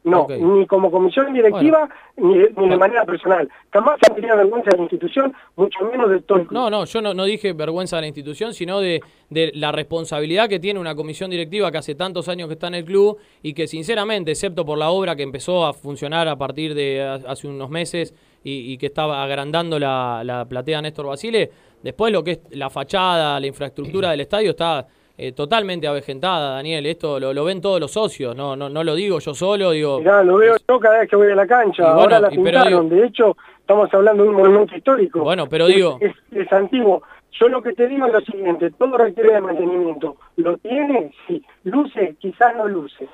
No, 0.04 0.26
ni 0.40 0.66
como 0.66 0.90
comisión 0.90 1.32
directiva, 1.32 1.88
ni, 2.16 2.36
de- 2.38 2.52
ni 2.56 2.68
de 2.68 2.76
manera 2.76 3.04
personal. 3.04 3.48
Jamás 3.72 4.00
tendría 4.00 4.34
vergüenza 4.34 4.70
de 4.70 4.76
la 4.78 4.82
institución, 4.82 5.32
mucho 5.54 5.78
menos 5.84 6.10
de 6.10 6.20
todo 6.22 6.38
el 6.38 6.46
club. 6.48 6.58
No, 6.58 6.68
no, 6.70 6.84
yo 6.86 7.00
no, 7.00 7.14
no 7.14 7.24
dije 7.24 7.52
vergüenza 7.52 7.96
de 7.96 8.02
la 8.02 8.06
institución, 8.08 8.52
sino 8.52 8.80
de, 8.80 9.00
de 9.30 9.52
la 9.54 9.70
responsabilidad 9.70 10.48
que 10.48 10.58
tiene 10.58 10.80
una 10.80 10.96
comisión 10.96 11.30
directiva 11.30 11.70
que 11.70 11.78
hace 11.78 11.94
tantos 11.94 12.28
años 12.28 12.48
que 12.48 12.54
está 12.54 12.66
en 12.66 12.74
el 12.74 12.84
club 12.84 13.16
y 13.42 13.54
que 13.54 13.68
sinceramente, 13.68 14.32
excepto 14.32 14.64
por 14.64 14.76
la 14.76 14.90
obra 14.90 15.14
que 15.14 15.22
empezó 15.22 15.64
a 15.64 15.72
funcionar 15.72 16.26
a 16.26 16.34
partir 16.36 16.74
de 16.74 17.00
ha- 17.02 17.14
hace 17.30 17.46
unos 17.46 17.70
meses 17.70 18.12
y, 18.42 18.72
y 18.72 18.78
que 18.78 18.86
estaba 18.86 19.22
agrandando 19.22 19.78
la, 19.78 20.22
la 20.24 20.44
platea 20.46 20.82
Néstor 20.82 21.06
Basile, 21.06 21.48
después 21.80 22.12
lo 22.12 22.24
que 22.24 22.30
es 22.32 22.40
la 22.50 22.70
fachada, 22.70 23.38
la 23.38 23.46
infraestructura 23.46 24.10
del 24.10 24.20
estadio 24.22 24.50
está 24.50 24.84
eh, 25.18 25.32
totalmente 25.32 25.86
avejentada, 25.86 26.54
Daniel. 26.56 26.86
Esto 26.86 27.20
lo, 27.20 27.32
lo 27.32 27.44
ven 27.44 27.60
todos 27.60 27.80
los 27.80 27.90
socios, 27.92 28.34
no, 28.36 28.56
no, 28.56 28.68
no 28.68 28.82
lo 28.84 28.94
digo 28.94 29.18
yo 29.18 29.34
solo, 29.34 29.70
digo... 29.72 29.98
Mirá, 30.00 30.22
lo 30.22 30.36
veo 30.36 30.56
yo 30.68 30.80
cada 30.80 31.00
vez 31.00 31.08
que 31.10 31.16
voy 31.16 31.30
a 31.30 31.34
la 31.34 31.46
cancha. 31.46 31.82
Y 31.82 31.86
bueno, 31.86 32.00
Ahora 32.00 32.20
la 32.20 32.28
pintaron. 32.30 32.88
De 32.88 33.04
hecho, 33.06 33.36
estamos 33.60 33.92
hablando 33.94 34.22
de 34.24 34.28
un 34.30 34.36
monumento 34.36 34.74
histórico. 34.76 35.20
Bueno, 35.20 35.48
pero 35.48 35.66
Es- 35.68 35.74
digo- 35.76 35.98
Es, 36.00 36.14
es 36.32 36.52
antiguo. 36.52 37.02
Yo 37.40 37.48
lo 37.48 37.62
que 37.62 37.72
te 37.72 37.88
digo 37.88 38.06
es 38.06 38.12
lo 38.12 38.20
siguiente. 38.20 38.70
Todo 38.72 38.98
requiere 38.98 39.32
de 39.32 39.40
mantenimiento. 39.40 40.16
¿Lo 40.36 40.58
tiene? 40.58 41.12
Sí. 41.26 41.42
¿Luce? 41.64 42.14
Quizás 42.18 42.54
no 42.56 42.68
luce. 42.68 43.08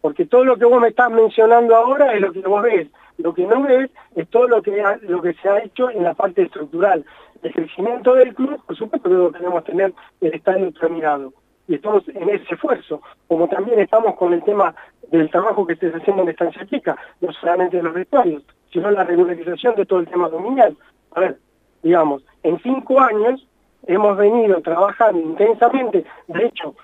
Porque 0.00 0.26
todo 0.26 0.44
lo 0.44 0.56
que 0.56 0.64
vos 0.66 0.80
me 0.80 0.88
estás 0.88 1.10
mencionando 1.10 1.74
ahora 1.74 2.12
es 2.14 2.20
lo 2.20 2.32
que 2.32 2.40
vos 2.40 2.62
ves. 2.62 2.88
Lo 3.16 3.34
que 3.34 3.46
no 3.46 3.62
ves 3.62 3.90
es 4.14 4.28
todo 4.28 4.46
lo 4.46 4.62
que, 4.62 4.80
ha- 4.80 4.98
lo 5.02 5.20
que 5.22 5.32
se 5.34 5.48
ha 5.48 5.58
hecho 5.64 5.90
en 5.90 6.04
la 6.04 6.14
parte 6.14 6.42
estructural. 6.42 7.04
El 7.42 7.52
crecimiento 7.52 8.14
del 8.14 8.34
club, 8.34 8.60
por 8.66 8.76
supuesto 8.76 9.08
que 9.08 9.14
lo 9.14 9.32
queremos 9.32 9.64
tener 9.64 9.94
el 10.20 10.34
estadio 10.34 10.72
terminado. 10.72 11.32
Y 11.68 11.74
estamos 11.74 12.08
en 12.08 12.28
ese 12.30 12.54
esfuerzo. 12.54 13.00
Como 13.28 13.48
también 13.48 13.78
estamos 13.78 14.16
con 14.16 14.32
el 14.32 14.42
tema 14.42 14.74
del 15.10 15.30
trabajo 15.30 15.66
que 15.66 15.74
estés 15.74 15.94
haciendo 15.94 16.22
en 16.22 16.30
Estancia 16.30 16.66
Chica, 16.66 16.96
no 17.20 17.32
solamente 17.32 17.76
de 17.76 17.82
los 17.82 17.94
vestuarios, 17.94 18.42
sino 18.72 18.90
la 18.90 19.04
regularización 19.04 19.74
de 19.76 19.86
todo 19.86 20.00
el 20.00 20.08
tema 20.08 20.28
dominial. 20.28 20.76
A 21.12 21.20
ver, 21.20 21.38
digamos, 21.82 22.24
en 22.42 22.58
cinco 22.60 23.00
años 23.00 23.46
hemos 23.86 24.16
venido 24.16 24.60
trabajando 24.60 25.20
intensamente. 25.20 26.04
De 26.26 26.46
hecho, 26.46 26.74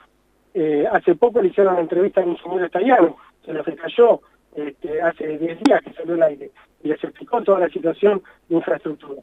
eh, 0.54 0.86
hace 0.90 1.14
poco 1.16 1.42
le 1.42 1.48
hicieron 1.48 1.74
una 1.74 1.82
entrevista 1.82 2.20
al 2.20 2.28
ingeniero 2.28 2.66
italiano, 2.66 3.16
se 3.44 3.52
la 3.52 3.62
cayó 3.62 4.20
este, 4.54 5.02
hace 5.02 5.38
10 5.38 5.60
días 5.64 5.82
que 5.82 5.92
salió 5.94 6.14
al 6.14 6.22
aire, 6.22 6.50
y 6.82 6.88
les 6.88 7.02
explicó 7.02 7.42
toda 7.42 7.60
la 7.60 7.68
situación 7.68 8.22
de 8.48 8.56
infraestructura. 8.56 9.20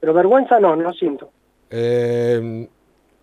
Pero 0.00 0.14
vergüenza 0.14 0.58
no, 0.58 0.74
no 0.76 0.92
siento. 0.92 1.30
Eh, 1.70 2.68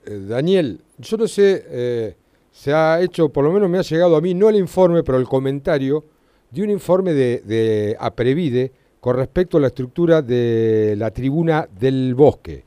eh, 0.05 0.19
Daniel, 0.27 0.79
yo 0.97 1.17
no 1.17 1.27
sé, 1.27 1.65
eh, 1.69 2.15
se 2.51 2.73
ha 2.73 3.01
hecho, 3.01 3.29
por 3.29 3.43
lo 3.43 3.51
menos 3.51 3.69
me 3.69 3.77
ha 3.79 3.81
llegado 3.81 4.15
a 4.15 4.21
mí, 4.21 4.33
no 4.33 4.49
el 4.49 4.55
informe, 4.55 5.03
pero 5.03 5.17
el 5.17 5.27
comentario 5.27 6.03
de 6.51 6.63
un 6.63 6.69
informe 6.69 7.13
de, 7.13 7.41
de 7.41 7.97
Aprevide 7.99 8.71
con 8.99 9.15
respecto 9.15 9.57
a 9.57 9.61
la 9.61 9.67
estructura 9.67 10.21
de 10.21 10.95
la 10.97 11.11
tribuna 11.11 11.67
del 11.79 12.15
bosque. 12.15 12.63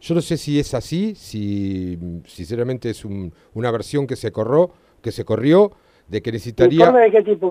Yo 0.00 0.14
no 0.14 0.20
sé 0.20 0.36
si 0.36 0.58
es 0.58 0.74
así, 0.74 1.14
si 1.14 1.98
sinceramente 2.26 2.90
es 2.90 3.04
un- 3.04 3.32
una 3.54 3.70
versión 3.70 4.06
que 4.06 4.16
se 4.16 4.30
corrió, 4.30 4.70
que 5.00 5.10
se 5.12 5.24
corrió, 5.24 5.72
de 6.06 6.20
que 6.20 6.30
necesitaría 6.32 6.80
¿Informe 6.80 7.00
de 7.00 7.10
qué 7.10 7.22
tipo, 7.22 7.50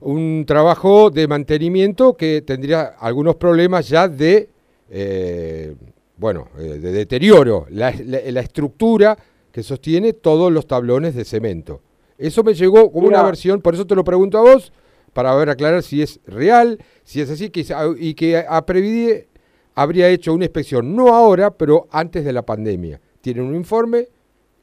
un 0.00 0.44
trabajo 0.46 1.08
de 1.10 1.26
mantenimiento 1.26 2.14
que 2.14 2.42
tendría 2.42 2.82
algunos 3.00 3.36
problemas 3.36 3.88
ya 3.88 4.06
de, 4.08 4.50
eh, 4.90 5.74
bueno, 6.16 6.48
eh, 6.58 6.78
de 6.80 6.92
deterioro, 6.92 7.66
la, 7.70 7.92
la- 8.04 8.20
la 8.30 8.40
estructura 8.40 9.16
que 9.52 9.62
sostiene 9.62 10.12
todos 10.12 10.52
los 10.52 10.66
tablones 10.66 11.14
de 11.14 11.24
cemento. 11.24 11.80
Eso 12.18 12.42
me 12.42 12.54
llegó 12.54 12.90
como 12.90 13.06
una 13.08 13.18
versión, 13.26 13.60
por 13.60 13.74
eso 13.74 13.86
te 13.86 13.94
lo 13.94 14.04
pregunto 14.04 14.38
a 14.38 14.42
vos, 14.42 14.72
para 15.12 15.34
ver 15.34 15.48
aclarar 15.50 15.82
si 15.82 16.02
es 16.02 16.20
real, 16.26 16.78
si 17.04 17.20
es 17.20 17.30
así, 17.30 17.50
que, 17.50 17.64
y 17.98 18.14
que 18.14 18.38
a 18.38 18.64
Previde 18.66 19.28
habría 19.74 20.08
hecho 20.08 20.32
una 20.34 20.44
inspección, 20.44 20.94
no 20.94 21.14
ahora, 21.14 21.50
pero 21.50 21.86
antes 21.90 22.24
de 22.24 22.32
la 22.32 22.42
pandemia. 22.42 23.00
Tienen 23.20 23.44
un 23.44 23.54
informe 23.54 24.08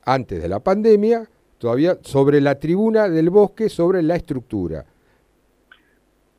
antes 0.06 0.42
de 0.42 0.48
la 0.50 0.60
pandemia, 0.60 1.30
todavía 1.58 1.98
sobre 2.02 2.40
la 2.42 2.56
tribuna 2.60 3.10
del 3.10 3.30
bosque, 3.30 3.70
sobre 3.70 4.02
la 4.04 4.16
estructura. 4.16 4.86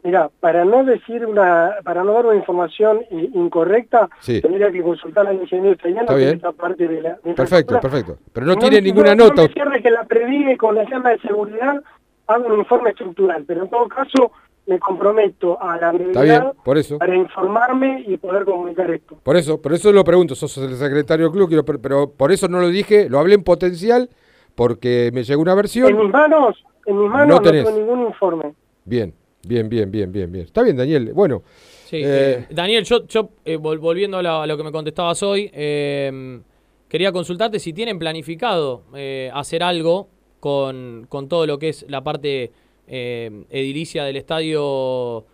Mira, 0.05 0.31
para 0.39 0.67
no 0.67 0.85
decir 0.85 1.25
una, 1.25 1.77
para 1.83 2.05
no 2.05 2.13
dar 2.13 2.27
una 2.27 2.37
información 2.37 3.01
eh, 3.11 3.31
incorrecta, 3.33 4.11
Sí. 4.21 4.41
tendría 4.43 4.71
que 4.71 4.83
consultar 4.83 5.27
al 5.27 5.37
ingeniero 5.41 5.73
italiano 5.73 6.15
que 6.15 6.31
esta 6.33 6.53
parte 6.53 6.87
de 6.87 7.01
la 7.01 7.19
de 7.25 7.33
Perfecto, 7.33 7.81
perfecto. 7.81 8.19
Pero 8.33 8.45
no 8.45 8.53
No- 8.55 8.59
tiene 8.61 8.83
ninguna 8.83 9.15
no- 9.15 9.25
nota. 9.29 9.43
No 9.43 9.49
me 9.49 9.55
cierre 9.55 9.83
que 9.83 9.91
la 9.91 10.05
previde 10.05 10.59
con 10.59 10.75
la 10.75 10.85
llama 10.89 11.09
de 11.11 11.19
seguridad 11.21 11.83
haga 12.27 12.47
un 12.47 12.59
informe 12.59 12.91
estructural, 12.91 13.45
pero 13.47 13.63
en 13.65 13.71
todo 13.71 13.89
caso 13.89 14.31
me 14.67 14.79
comprometo 14.79 15.61
a 15.61 15.79
la 15.79 15.93
bien, 15.93 16.13
brevedad 16.13 16.53
por 16.65 16.77
eso. 16.77 16.99
para 16.99 17.15
informarme 17.17 18.05
y 18.07 18.19
poder 18.19 18.45
comunicar 18.45 18.91
esto. 18.91 19.17
Por 19.23 19.37
eso, 19.39 19.61
por 19.61 19.73
eso 19.73 19.91
lo 19.91 20.05
pregunto, 20.05 20.35
sos 20.35 20.55
el 20.59 20.75
secretario 20.77 21.27
del 21.27 21.33
club, 21.35 21.49
quiero 21.49 21.65
pero 21.65 22.11
por 22.11 22.31
eso 22.31 22.47
no 22.49 22.61
lo 22.61 22.69
dije, 22.69 23.09
lo 23.09 23.19
hablé 23.19 23.35
en 23.37 23.43
potencial, 23.45 24.11
porque 24.55 25.11
me 25.15 25.23
llegó 25.25 25.41
una 25.41 25.53
En 25.53 25.57
mis 25.57 25.63
versión. 25.63 26.11
manos, 26.11 26.63
en 26.87 26.99
mis 27.01 27.11
manos 27.11 27.41
No 27.43 27.51
tengo 27.51 27.71
ningún 27.71 28.03
informe. 28.07 28.55
Bien, 28.87 29.13
bien, 29.47 29.69
bien, 29.69 29.91
bien, 29.91 30.11
bien, 30.13 30.31
bien. 30.31 30.45
Está 30.47 30.63
bien, 30.63 30.77
Daniel. 30.77 31.13
Bueno, 31.13 31.43
Sí, 31.87 31.97
eh, 31.97 32.03
eh, 32.05 32.47
Daniel, 32.51 32.85
yo, 32.85 33.07
yo 33.07 33.31
eh, 33.45 33.59
vol- 33.59 33.79
volviendo 33.79 34.19
a, 34.19 34.47
lo 34.47 34.57
que 34.57 34.63
me 34.65 34.73
contestabas 34.73 35.23
hoy, 35.23 35.51
eh, 35.53 36.41
quería 36.89 37.13
consultarte 37.13 37.59
si 37.59 37.73
tienen 37.73 37.99
planificado 37.99 38.85
eh, 38.97 39.31
hacer 39.33 39.63
algo 39.63 40.09
con, 40.41 41.07
con 41.09 41.29
todo 41.29 41.47
lo 41.47 41.59
que 41.59 41.69
es 41.69 41.85
la 41.89 42.03
parte 42.03 42.53
eh, 42.89 43.45
edilicia 43.51 44.05
del 44.05 44.17
estadio, 44.17 45.25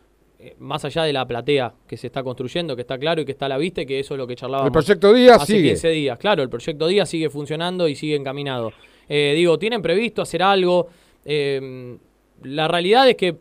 más 0.58 0.84
allá 0.84 1.04
de 1.04 1.12
la 1.12 1.26
platea 1.26 1.74
que 1.86 1.96
se 1.96 2.06
está 2.08 2.22
construyendo, 2.22 2.74
que 2.74 2.82
está 2.82 2.98
claro 2.98 3.20
y 3.22 3.24
que 3.24 3.32
está 3.32 3.46
a 3.46 3.50
la 3.50 3.58
vista, 3.58 3.82
y 3.82 3.86
que 3.86 3.98
eso 4.00 4.14
es 4.14 4.18
lo 4.18 4.26
que 4.26 4.36
charlábamos. 4.36 4.68
El 4.68 4.72
proyecto 4.72 5.12
Día 5.12 5.34
hace 5.36 5.54
sigue. 5.54 5.68
15 5.70 5.88
días, 5.90 6.18
claro, 6.18 6.42
el 6.42 6.48
proyecto 6.48 6.86
Día 6.88 7.06
sigue 7.06 7.28
funcionando 7.30 7.88
y 7.88 7.94
sigue 7.94 8.16
encaminado. 8.16 8.72
Eh, 9.08 9.34
digo, 9.36 9.58
¿tienen 9.58 9.82
previsto 9.82 10.22
hacer 10.22 10.42
algo? 10.42 10.88
Eh, 11.24 11.96
la 12.42 12.68
realidad 12.68 13.08
es 13.08 13.16
que, 13.16 13.36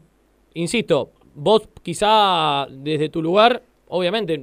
insisto, 0.53 1.11
vos 1.35 1.69
quizá 1.83 2.67
desde 2.69 3.09
tu 3.09 3.21
lugar, 3.21 3.61
obviamente 3.87 4.39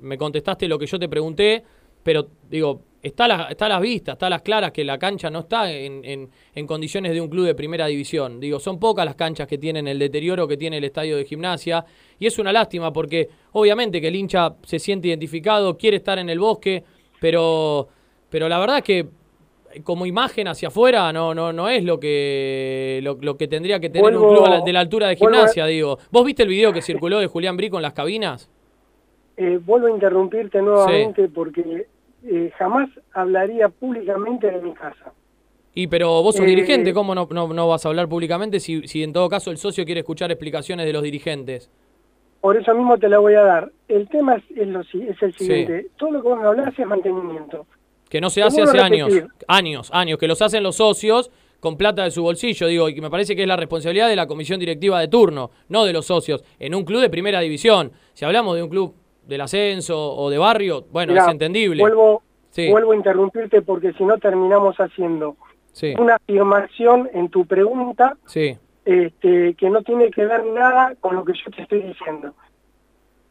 me 0.00 0.16
contestaste 0.18 0.66
lo 0.68 0.78
que 0.78 0.86
yo 0.86 0.98
te 0.98 1.08
pregunté, 1.08 1.62
pero 2.02 2.26
digo, 2.48 2.82
está 3.02 3.24
a, 3.26 3.28
la- 3.28 3.42
está 3.50 3.68
las 3.68 3.80
vistas, 3.80 4.14
está 4.14 4.26
a 4.26 4.30
las 4.30 4.42
claras 4.42 4.72
que 4.72 4.84
la 4.84 4.98
cancha 4.98 5.30
no 5.30 5.40
está 5.40 5.70
en, 5.70 6.04
en- 6.04 6.30
en 6.54 6.66
condiciones 6.66 7.12
de 7.12 7.20
un 7.20 7.28
club 7.28 7.44
de 7.46 7.54
primera 7.54 7.86
división. 7.86 8.40
Digo, 8.40 8.58
son 8.58 8.78
pocas 8.78 9.04
las 9.04 9.14
canchas 9.16 9.46
que 9.46 9.58
tienen 9.58 9.86
el 9.88 9.98
deterioro 9.98 10.48
que 10.48 10.56
tiene 10.56 10.78
el 10.78 10.84
estadio 10.84 11.16
de 11.16 11.24
gimnasia 11.24 11.84
y 12.18 12.26
es 12.26 12.38
una 12.38 12.52
lástima 12.52 12.92
porque 12.92 13.28
obviamente 13.52 14.00
que 14.00 14.08
el 14.08 14.16
hincha 14.16 14.54
se 14.64 14.78
siente 14.78 15.08
identificado, 15.08 15.76
quiere 15.76 15.98
estar 15.98 16.18
en 16.18 16.30
el 16.30 16.38
bosque, 16.38 16.82
pero, 17.20 17.88
pero 18.30 18.48
la 18.48 18.58
verdad 18.58 18.78
es 18.78 18.84
que 18.84 19.06
como 19.84 20.06
imagen 20.06 20.48
hacia 20.48 20.68
afuera 20.68 21.12
no 21.12 21.34
no 21.34 21.52
no 21.52 21.68
es 21.68 21.84
lo 21.84 21.98
que 22.00 23.00
lo, 23.02 23.16
lo 23.20 23.36
que 23.36 23.46
tendría 23.48 23.78
que 23.80 23.88
tener 23.90 24.14
un 24.16 24.22
Vuelvo- 24.22 24.34
club 24.34 24.44
a 24.46 24.50
la- 24.50 24.60
de 24.60 24.72
la 24.72 24.80
altura 24.80 25.06
de 25.06 25.12
a- 25.14 25.16
gimnasia, 25.16 25.66
digo. 25.66 25.98
¿Vos 26.10 26.24
viste 26.24 26.42
el 26.42 26.48
video 26.48 26.72
que 26.72 26.82
circuló 26.82 27.18
de 27.18 27.26
Julián 27.26 27.56
Brico 27.56 27.76
en 27.76 27.82
las 27.82 27.92
cabinas? 27.92 28.48
Eh, 29.36 29.58
vuelvo 29.64 29.86
a 29.86 29.90
interrumpirte 29.90 30.60
nuevamente 30.60 31.28
porque 31.28 31.86
eh, 32.24 32.50
jamás 32.58 32.90
hablaría 33.14 33.68
públicamente 33.68 34.50
de 34.50 34.60
mi 34.60 34.74
casa. 34.74 35.12
Y 35.72 35.86
pero 35.86 36.22
vos 36.22 36.34
sos 36.36 36.44
Eh, 36.44 36.48
dirigente, 36.48 36.92
¿cómo 36.92 37.14
no, 37.14 37.26
no, 37.30 37.48
no 37.48 37.68
vas 37.68 37.86
a 37.86 37.88
hablar 37.90 38.08
públicamente 38.08 38.58
si, 38.60 38.86
si 38.88 39.02
en 39.02 39.12
todo 39.12 39.28
caso 39.28 39.50
el 39.50 39.56
socio 39.56 39.84
quiere 39.84 40.00
escuchar 40.00 40.30
explicaciones 40.30 40.84
de 40.84 40.92
los 40.92 41.02
dirigentes? 41.02 41.70
Por 42.40 42.56
eso 42.56 42.74
mismo 42.74 42.98
te 42.98 43.08
la 43.08 43.18
voy 43.18 43.34
a 43.34 43.42
dar. 43.42 43.70
El 43.86 44.08
tema 44.08 44.34
es, 44.34 44.42
es 44.56 44.66
lo, 44.68 44.80
es 44.80 45.22
el 45.22 45.34
siguiente. 45.34 45.86
Todo 45.96 46.10
lo 46.10 46.22
que 46.22 46.28
vos 46.28 46.38
me 46.40 46.46
hablás 46.46 46.76
es 46.78 46.86
mantenimiento. 46.86 47.66
Que 48.10 48.20
no 48.20 48.28
se 48.28 48.42
hace 48.42 48.60
hace 48.60 48.78
años, 48.80 49.10
años, 49.48 49.88
años, 49.94 50.18
que 50.18 50.26
los 50.28 50.42
hacen 50.42 50.62
los 50.62 50.76
socios 50.76 51.30
con 51.60 51.76
plata 51.76 52.04
de 52.04 52.10
su 52.10 52.22
bolsillo, 52.22 52.66
digo, 52.66 52.88
y 52.88 52.94
que 52.94 53.00
me 53.00 53.08
parece 53.10 53.36
que 53.36 53.42
es 53.42 53.48
la 53.48 53.56
responsabilidad 53.56 54.08
de 54.08 54.16
la 54.16 54.26
comisión 54.26 54.58
directiva 54.58 54.98
de 54.98 55.08
turno, 55.08 55.50
no 55.68 55.84
de 55.84 55.92
los 55.92 56.06
socios, 56.06 56.42
en 56.58 56.74
un 56.74 56.84
club 56.84 57.00
de 57.00 57.08
primera 57.10 57.40
división. 57.40 57.92
Si 58.14 58.24
hablamos 58.24 58.56
de 58.56 58.62
un 58.62 58.68
club 58.68 58.94
del 59.26 59.42
ascenso 59.42 59.96
o 60.16 60.28
de 60.30 60.38
barrio, 60.38 60.86
bueno, 60.90 61.12
Mirá, 61.12 61.26
es 61.26 61.30
entendible. 61.32 61.82
Vuelvo, 61.82 62.22
Sí. 62.50 62.68
vuelvo 62.70 62.92
a 62.92 62.96
interrumpirte 62.96 63.62
porque 63.62 63.92
si 63.92 64.04
no 64.04 64.18
terminamos 64.18 64.74
haciendo 64.76 65.36
Sí. 65.72 65.94
una 65.98 66.16
afirmación 66.16 67.08
en 67.14 67.28
tu 67.28 67.46
pregunta 67.46 68.16
Sí. 68.26 68.56
este, 68.84 69.54
que 69.54 69.70
no 69.70 69.82
tiene 69.82 70.10
que 70.10 70.24
ver 70.24 70.44
nada 70.46 70.94
con 71.00 71.14
lo 71.14 71.24
que 71.24 71.34
yo 71.34 71.50
te 71.54 71.62
estoy 71.62 71.82
diciendo. 71.82 72.34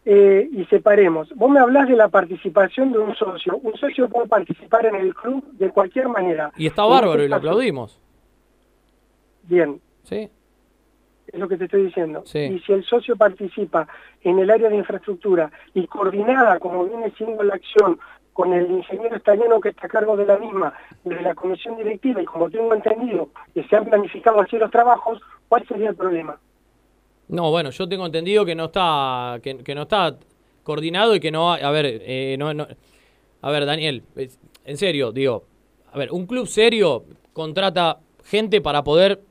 Eh, 0.06 0.50
y 0.52 0.66
separemos. 0.66 1.30
Vos 1.36 1.52
me 1.52 1.60
hablás 1.60 1.88
de 1.88 1.96
la 1.96 2.08
participación 2.08 2.92
de 2.92 3.00
un 3.00 3.14
socio. 3.16 3.58
Un 3.58 3.76
socio 3.76 4.08
puede 4.10 4.28
participar 4.28 4.86
en 4.86 4.96
el 4.96 5.14
club 5.14 5.44
de 5.52 5.70
cualquier 5.70 6.08
manera. 6.08 6.52
Y 6.58 6.68
está 6.68 6.84
En 6.84 6.90
bárbaro 6.90 7.14
este 7.16 7.26
y 7.26 7.30
lo 7.30 7.36
aplaudimos. 7.36 8.00
Bien, 9.44 9.82
Sí. 10.04 10.30
es 11.28 11.40
lo 11.40 11.48
que 11.48 11.58
te 11.58 11.66
estoy 11.66 11.86
diciendo. 11.86 12.24
Sí. 12.26 12.40
Y 12.40 12.60
si 12.62 12.72
el 12.74 12.84
socio 12.86 13.16
participa 13.16 13.88
en 14.22 14.40
el 14.40 14.50
área 14.50 14.70
de 14.70 14.78
infraestructura 14.78 15.52
y 15.74 15.86
coordinada, 15.88 16.60
como 16.60 16.86
viene 16.86 17.12
siendo 17.18 17.44
la 17.44 17.56
acción, 17.56 18.00
con 18.34 18.54
el 18.54 18.72
ingeniero 18.72 19.18
italiano 19.18 19.60
que 19.60 19.70
está 19.70 19.88
a 19.88 19.90
cargo 19.90 20.16
de 20.16 20.26
la 20.26 20.38
misma, 20.38 20.74
de 21.04 21.20
la 21.22 21.36
comisión 21.36 21.76
directiva, 21.76 22.22
y 22.22 22.26
como 22.26 22.50
tengo 22.50 22.74
entendido 22.74 23.30
que 23.54 23.64
se 23.66 23.76
han 23.76 23.86
planificado 23.86 24.40
así 24.40 24.58
los 24.58 24.72
trabajos, 24.72 25.20
¿cuál 25.50 25.68
sería 25.68 25.90
el 25.90 25.96
problema? 25.96 26.40
No, 27.30 27.52
bueno, 27.52 27.70
yo 27.70 27.88
tengo 27.88 28.06
entendido 28.06 28.44
que 28.46 28.56
no 28.56 28.66
está 28.66 29.40
que, 29.42 29.58
que 29.60 29.76
no 29.76 29.84
está 29.84 30.18
coordinado 30.64 31.16
y 31.16 31.20
que 31.20 31.32
no 31.32 31.54
hay- 31.54 31.62
a 31.64 31.70
ver, 31.72 31.86
eh, 31.86 32.36
no, 32.38 32.54
no- 32.54 32.68
a 33.42 33.52
ver, 33.52 33.66
Daniel, 33.66 34.04
en 34.66 34.78
serio, 34.78 35.12
digo, 35.12 35.46
a 35.92 35.98
ver, 35.98 36.12
un 36.12 36.26
club 36.26 36.48
serio 36.48 37.06
contrata 37.34 38.00
gente 38.24 38.62
para 38.62 38.84
poder 38.84 39.22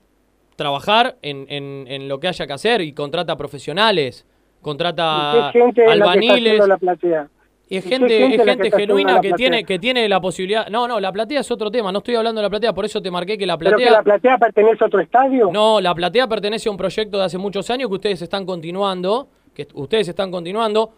trabajar 0.56 1.16
en, 1.22 1.46
en- 1.48 1.86
en 1.88 2.08
lo 2.08 2.18
que 2.18 2.28
haya 2.28 2.46
que 2.46 2.52
hacer 2.52 2.80
y 2.80 2.92
contrata 2.92 3.36
profesionales, 3.36 4.26
contrata 4.62 5.50
¿Y 5.50 5.52
qué 5.52 5.58
gente 5.60 5.84
es 5.84 5.98
la 5.98 6.12
que 6.12 6.18
está 6.20 6.32
albaniles. 6.34 6.68
la? 6.68 7.28
Y 7.70 7.76
es 7.76 7.84
¿Y 7.84 7.88
qué 7.88 7.96
gente, 7.98 8.24
es 8.24 8.40
que 8.40 8.44
gente 8.44 8.70
genuina 8.70 9.20
que 9.20 9.32
tiene, 9.32 9.64
que 9.64 9.78
tiene 9.78 10.08
la 10.08 10.20
posibilidad. 10.20 10.68
No, 10.68 10.88
no, 10.88 10.98
la 11.00 11.12
platea 11.12 11.40
es 11.40 11.50
otro 11.50 11.70
tema. 11.70 11.92
No 11.92 11.98
estoy 11.98 12.14
hablando 12.14 12.40
de 12.40 12.44
la 12.44 12.50
platea, 12.50 12.72
por 12.72 12.86
eso 12.86 13.02
te 13.02 13.10
marqué 13.10 13.36
que 13.36 13.46
la 13.46 13.58
¿Pero 13.58 13.72
platea. 13.72 13.86
que 13.88 13.92
la 13.92 14.02
platea 14.02 14.38
pertenece 14.38 14.84
a 14.84 14.86
otro 14.86 15.00
estadio? 15.00 15.50
No, 15.52 15.80
la 15.80 15.94
platea 15.94 16.26
pertenece 16.26 16.68
a 16.68 16.72
un 16.72 16.78
proyecto 16.78 17.18
de 17.18 17.24
hace 17.24 17.36
muchos 17.36 17.68
años 17.68 17.88
que 17.88 17.94
ustedes 17.94 18.22
están 18.22 18.46
continuando, 18.46 19.28
que 19.52 19.68
ustedes 19.74 20.08
están 20.08 20.30
continuando. 20.30 20.92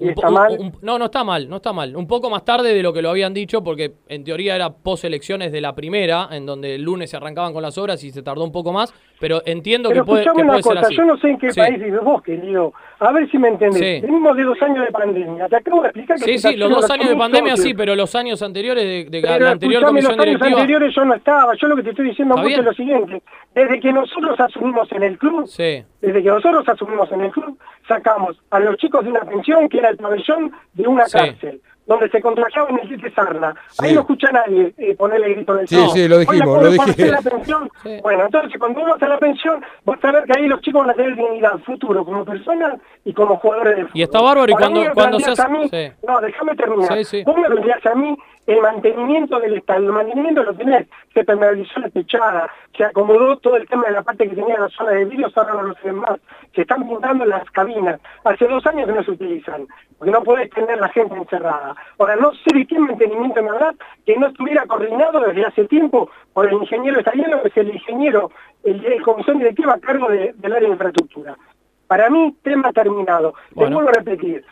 ¿Y 0.00 0.04
Un 0.04 0.10
está 0.10 0.28
po- 0.28 0.32
mal? 0.32 0.56
un- 0.60 0.72
no, 0.80 0.96
no 0.98 1.06
está 1.06 1.24
mal, 1.24 1.48
no 1.48 1.56
está 1.56 1.72
mal. 1.72 1.96
Un 1.96 2.06
poco 2.06 2.30
más 2.30 2.44
tarde 2.44 2.72
de 2.72 2.82
lo 2.84 2.92
que 2.92 3.02
lo 3.02 3.10
habían 3.10 3.34
dicho, 3.34 3.64
porque 3.64 3.94
en 4.08 4.22
teoría 4.22 4.54
era 4.54 4.70
post 4.70 5.04
elecciones 5.04 5.50
de 5.50 5.60
la 5.60 5.74
primera, 5.74 6.28
en 6.30 6.46
donde 6.46 6.76
el 6.76 6.82
lunes 6.82 7.10
se 7.10 7.16
arrancaban 7.16 7.52
con 7.52 7.62
las 7.62 7.76
obras 7.78 8.02
y 8.04 8.12
se 8.12 8.22
tardó 8.22 8.44
un 8.44 8.52
poco 8.52 8.72
más, 8.72 8.94
pero 9.18 9.42
entiendo 9.44 9.88
Pero 9.88 10.04
que 10.04 10.06
puede, 10.06 10.22
que 10.24 10.30
puede 10.30 10.44
una 10.44 10.60
cosa, 10.60 10.68
ser 10.74 10.78
así. 10.84 10.96
yo 10.96 11.04
no 11.04 11.16
sé 11.18 11.28
en 11.30 11.38
qué 11.38 11.50
Sí. 11.50 11.58
país 11.60 11.82
vives 11.82 12.00
vos, 12.00 12.22
querido. 12.22 12.72
A 13.00 13.12
ver 13.12 13.28
si 13.30 13.38
me 13.38 13.48
entendés. 13.48 13.78
Sí. 13.80 14.00
Venimos 14.06 14.36
de 14.36 14.42
dos 14.44 14.62
años 14.62 14.84
de 14.86 14.92
pandemia. 14.92 15.48
Te 15.48 15.56
acabo 15.56 15.82
de 15.82 15.88
explicar 15.88 16.16
que 16.18 16.24
Sí, 16.24 16.38
sí, 16.38 16.56
los 16.56 16.70
dos 16.70 16.88
años 16.90 17.08
de 17.08 17.16
pandemia 17.16 17.56
sí, 17.56 17.74
pero 17.74 17.96
los 17.96 18.14
años 18.14 18.40
anteriores 18.42 18.84
de, 18.84 19.04
de 19.10 19.20
Pero 19.22 19.44
la 19.44 19.50
anterior 19.50 19.82
comisión 19.84 20.12
los 20.16 20.20
años 20.20 20.26
directiva. 20.38 20.60
anteriores 20.60 20.94
yo 20.94 21.04
no 21.04 21.14
estaba. 21.14 21.54
Yo 21.60 21.66
lo 21.68 21.76
que 21.76 21.82
te 21.82 21.90
estoy 21.90 22.08
diciendo 22.10 22.36
a 22.38 22.42
vos 22.42 22.50
es 22.52 22.64
lo 22.64 22.72
siguiente. 22.72 23.22
Desde 23.54 23.80
que 23.80 23.92
nosotros 23.92 24.38
asumimos 24.38 24.90
en 24.92 25.02
el 25.02 25.18
club, 25.18 25.46
Sí. 25.48 25.82
desde 26.00 26.22
que 26.22 26.28
nosotros 26.28 26.68
asumimos 26.68 27.10
en 27.10 27.22
el 27.22 27.30
club, 27.32 27.58
sacamos 27.88 28.36
a 28.50 28.60
los 28.60 28.76
chicos 28.76 29.02
de 29.04 29.10
una 29.10 29.20
pensión 29.20 29.68
que 29.68 29.78
era 29.78 29.87
el 29.90 29.96
pabellón 29.96 30.52
de 30.74 30.86
una 30.88 31.06
Sí. 31.06 31.18
cárcel, 31.18 31.60
donde 31.86 32.08
se 32.10 32.20
contrataban 32.20 32.74
en 32.74 32.80
el 32.80 32.88
Tite 32.88 33.10
Sarna. 33.14 33.54
Ahí 33.78 33.94
no 33.94 34.00
escucha 34.00 34.30
nadie 34.30 34.74
eh, 34.76 34.94
ponerle 34.94 35.30
grito 35.34 35.54
en 35.54 35.60
el 35.60 35.68
Sí, 35.68 35.76
sí, 35.94 36.06
lo 36.08 36.16
Hoy 36.18 36.24
la 36.26 36.32
dijimos, 36.32 36.62
lo 36.62 36.70
la 37.12 37.20
pensión. 37.22 37.70
Bueno, 38.02 38.24
entonces 38.26 38.58
cuando 38.58 38.80
uno 38.82 38.94
hace 38.94 39.08
la 39.08 39.18
pensión, 39.18 39.64
vas 39.84 40.04
a 40.04 40.12
ver 40.12 40.24
que 40.24 40.38
ahí 40.38 40.46
los 40.48 40.60
chicos 40.60 40.82
van 40.82 40.90
a 40.90 40.94
tener 40.94 41.16
dignidad 41.16 41.58
futuro 41.64 42.04
como 42.04 42.24
personas 42.24 42.74
y 43.04 43.12
como 43.14 43.36
jugadores 43.38 43.76
de 43.76 43.82
fútbol. 43.84 43.98
Y 43.98 44.02
está 44.02 44.20
bárbaro 44.20 44.50
y 44.52 44.54
cuando- 44.54 44.82
cuando 44.94 45.20
se 45.20 45.30
hace- 45.30 45.42
a 45.42 45.48
mí- 45.48 45.68
sí. 45.68 45.88
No, 46.06 46.20
déjame 46.20 46.54
terminar. 46.56 46.98
Sí, 46.98 47.04
sí. 47.04 47.22
Vos 47.24 47.36
me 47.38 47.48
planteás 47.48 47.86
a 47.86 47.94
mí 47.94 48.16
el 48.48 48.62
mantenimiento 48.62 49.38
del 49.38 49.58
estadio. 49.58 49.86
El 49.88 49.92
mantenimiento 49.92 50.42
lo 50.42 50.54
tenés. 50.54 50.86
Se 51.14 51.22
permeabilizó 51.24 51.80
la 51.80 51.90
techada, 51.90 52.50
se 52.76 52.84
acomodó 52.84 53.36
todo 53.36 53.56
el 53.56 53.68
tema 53.68 53.84
de 53.86 53.92
la 53.92 54.02
parte 54.02 54.28
que 54.28 54.34
tenía 54.34 54.58
la 54.58 54.68
zona 54.68 54.92
de 54.92 55.04
vidrios, 55.04 55.36
ahora 55.36 55.54
no 55.54 55.62
lo 55.64 55.74
se 55.74 55.92
más. 55.92 56.18
Se 56.54 56.62
están 56.62 56.88
pintando 56.88 57.24
las 57.26 57.44
cabinas. 57.50 58.00
Hace 58.24 58.48
dos 58.48 58.66
años 58.66 58.86
que 58.86 58.94
no 58.94 59.02
se 59.04 59.10
utilizan, 59.10 59.66
porque 59.98 60.10
no 60.10 60.22
podés 60.22 60.48
tener 60.50 60.78
la 60.80 60.88
gente 60.88 61.14
encerrada. 61.14 61.74
Ahora, 61.98 62.16
no 62.16 62.32
sé 62.32 62.56
de 62.56 62.66
qué 62.66 62.78
mantenimiento 62.78 63.42
me 63.42 63.50
hablar 63.50 63.74
que 64.06 64.16
no 64.16 64.28
estuviera 64.28 64.64
coordinado 64.66 65.20
desde 65.20 65.44
hace 65.44 65.64
tiempo 65.66 66.10
por 66.32 66.46
el 66.46 66.54
ingeniero 66.54 67.00
italiano, 67.00 67.42
que 67.42 67.48
es 67.48 67.56
el 67.58 67.68
ingeniero, 67.74 68.30
el 68.64 68.80
de 68.80 69.00
comisión 69.02 69.38
directiva 69.38 69.74
a 69.74 69.78
cargo 69.80 70.08
de- 70.08 70.32
del 70.36 70.52
área 70.52 70.68
de 70.68 70.72
infraestructura. 70.74 71.36
Para 71.86 72.10
mí, 72.10 72.34
tema 72.42 72.72
terminado. 72.72 73.34
Bueno. 73.52 73.70
Le 73.70 73.74
vuelvo 73.76 73.90
a 73.90 73.92
repetir, 73.94 74.44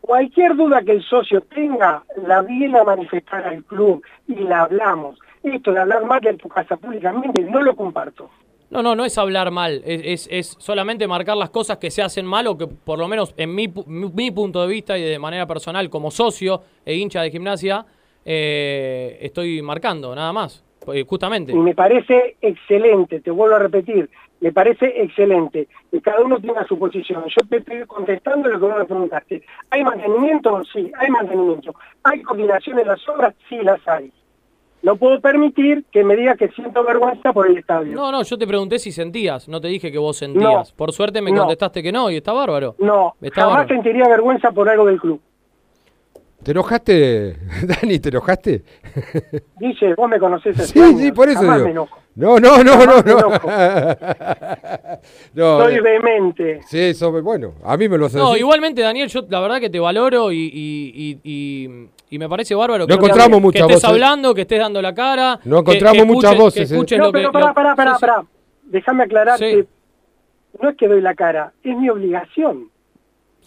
cualquier 0.00 0.56
duda 0.56 0.82
que 0.82 0.92
el 0.92 1.02
socio 1.02 1.40
tenga, 1.42 2.02
la 2.26 2.42
viene 2.42 2.78
a 2.78 2.84
manifestar 2.84 3.44
al 3.46 3.64
club 3.64 4.02
y 4.26 4.34
la 4.36 4.62
hablamos. 4.62 5.18
Esto 5.42 5.72
de 5.72 5.80
hablar 5.80 6.04
mal 6.04 6.20
de 6.20 6.34
tu 6.34 6.48
casa 6.48 6.76
públicamente, 6.76 7.42
no 7.42 7.62
lo 7.62 7.74
comparto. 7.76 8.30
No, 8.70 8.82
no, 8.82 8.94
no 8.94 9.06
es 9.06 9.16
hablar 9.16 9.50
mal, 9.50 9.80
es, 9.84 10.02
es, 10.04 10.28
es 10.30 10.56
solamente 10.58 11.08
marcar 11.08 11.38
las 11.38 11.48
cosas 11.48 11.78
que 11.78 11.90
se 11.90 12.02
hacen 12.02 12.26
mal 12.26 12.46
o 12.48 12.58
que 12.58 12.66
por 12.66 12.98
lo 12.98 13.08
menos 13.08 13.34
en 13.38 13.54
mi, 13.54 13.66
mi, 13.86 14.10
mi 14.10 14.30
punto 14.30 14.60
de 14.60 14.68
vista 14.68 14.98
y 14.98 15.02
de 15.02 15.18
manera 15.18 15.46
personal 15.46 15.88
como 15.88 16.10
socio 16.10 16.60
e 16.84 16.94
hincha 16.94 17.22
de 17.22 17.30
gimnasia 17.30 17.86
eh, 18.30 19.16
estoy 19.22 19.62
marcando, 19.62 20.14
nada 20.14 20.34
más, 20.34 20.62
eh, 20.92 21.02
justamente. 21.08 21.52
Y 21.52 21.56
me 21.56 21.74
parece 21.74 22.36
excelente, 22.42 23.20
te 23.20 23.30
vuelvo 23.30 23.56
a 23.56 23.60
repetir, 23.60 24.10
me 24.40 24.52
parece 24.52 25.02
excelente. 25.02 25.68
Y 25.92 26.00
cada 26.00 26.20
uno 26.22 26.38
tenga 26.38 26.64
su 26.66 26.78
posición. 26.78 27.24
Yo 27.24 27.46
te 27.48 27.56
estoy 27.58 27.84
contestando 27.86 28.48
lo 28.48 28.58
que 28.60 28.66
vos 28.66 28.78
me 28.78 28.84
preguntaste. 28.84 29.42
¿Hay 29.70 29.82
mantenimiento? 29.82 30.62
Sí, 30.72 30.90
hay 30.98 31.10
mantenimiento. 31.10 31.74
¿Hay 32.04 32.22
coordinación 32.22 32.78
en 32.78 32.86
las 32.88 33.08
obras? 33.08 33.34
Sí, 33.48 33.56
las 33.62 33.80
hay. 33.88 34.12
No 34.80 34.94
puedo 34.94 35.20
permitir 35.20 35.84
que 35.90 36.04
me 36.04 36.14
diga 36.14 36.36
que 36.36 36.48
siento 36.50 36.84
vergüenza 36.84 37.32
por 37.32 37.48
el 37.50 37.58
estadio. 37.58 37.96
No, 37.96 38.12
no, 38.12 38.22
yo 38.22 38.38
te 38.38 38.46
pregunté 38.46 38.78
si 38.78 38.92
sentías, 38.92 39.48
no 39.48 39.60
te 39.60 39.66
dije 39.66 39.90
que 39.90 39.98
vos 39.98 40.16
sentías. 40.16 40.70
No. 40.70 40.76
Por 40.76 40.92
suerte 40.92 41.20
me 41.20 41.32
No. 41.32 41.38
contestaste 41.40 41.82
que 41.82 41.90
no 41.90 42.08
y 42.10 42.16
está 42.18 42.32
bárbaro. 42.32 42.76
No, 42.78 43.14
Está 43.20 43.40
jamás 43.42 43.56
bárbaro. 43.58 43.74
sentiría 43.74 44.08
vergüenza 44.08 44.52
por 44.52 44.68
algo 44.68 44.86
del 44.86 45.00
club. 45.00 45.20
¿Te 46.44 46.52
enojaste, 46.52 47.36
Dani? 47.82 47.98
¿Te 47.98 48.10
enojaste? 48.10 48.62
Dice, 49.58 49.94
vos 49.96 50.08
me 50.08 50.20
conocés 50.20 50.56
Sí, 50.68 50.80
sí, 50.96 51.10
por 51.10 51.28
eso 51.28 51.40
jamás 51.40 51.56
digo. 51.56 51.64
me 51.66 51.70
enojo. 51.72 51.98
No, 52.18 52.38
no, 52.40 52.64
no, 52.64 52.84
no, 52.84 53.00
no. 53.02 53.30
No, 55.34 55.58
Soy 55.62 55.74
eh, 55.76 55.80
vehemente. 55.80 56.60
Sí, 56.66 56.78
eso, 56.80 57.12
bueno, 57.22 57.54
a 57.64 57.76
mí 57.76 57.88
me 57.88 57.96
lo 57.96 58.06
hace 58.06 58.16
No, 58.18 58.28
decir. 58.30 58.40
igualmente, 58.40 58.82
Daniel, 58.82 59.08
yo 59.08 59.24
la 59.28 59.40
verdad 59.40 59.60
que 59.60 59.70
te 59.70 59.78
valoro 59.78 60.32
y, 60.32 60.36
y, 60.52 60.92
y, 60.94 61.20
y- 61.22 61.88
y 62.10 62.18
me 62.18 62.28
parece 62.28 62.54
bárbaro 62.54 62.84
No 62.84 62.86
que, 62.88 62.94
encontramos 62.94 63.38
que 63.38 63.42
muchas 63.42 63.60
estés 63.62 63.76
voces. 63.76 63.88
hablando, 63.90 64.34
que 64.34 64.40
estés 64.42 64.58
dando 64.58 64.82
la 64.82 64.94
cara. 64.94 65.38
No 65.44 65.62
que- 65.62 65.70
encontramos 65.72 65.98
que 65.98 66.04
muchas 66.04 66.32
escuches- 66.32 66.38
voces, 66.38 66.54
Que 66.68 66.74
eh. 66.74 66.76
escuches 66.76 66.98
No, 66.98 67.04
lo 67.04 67.12
que. 67.12 67.18
pero 67.18 67.32
pará, 67.32 67.54
pará, 67.54 67.74
pará, 67.76 67.90
sí, 67.92 67.96
sí. 67.96 68.00
pará. 68.00 68.24
Déjame 68.64 69.04
aclarar 69.04 69.38
Sí. 69.38 69.44
que 69.44 69.66
no 70.60 70.70
es 70.70 70.76
que 70.76 70.88
doy 70.88 71.00
la 71.00 71.14
cara, 71.14 71.52
es 71.62 71.76
mi 71.76 71.88
obligación. 71.88 72.70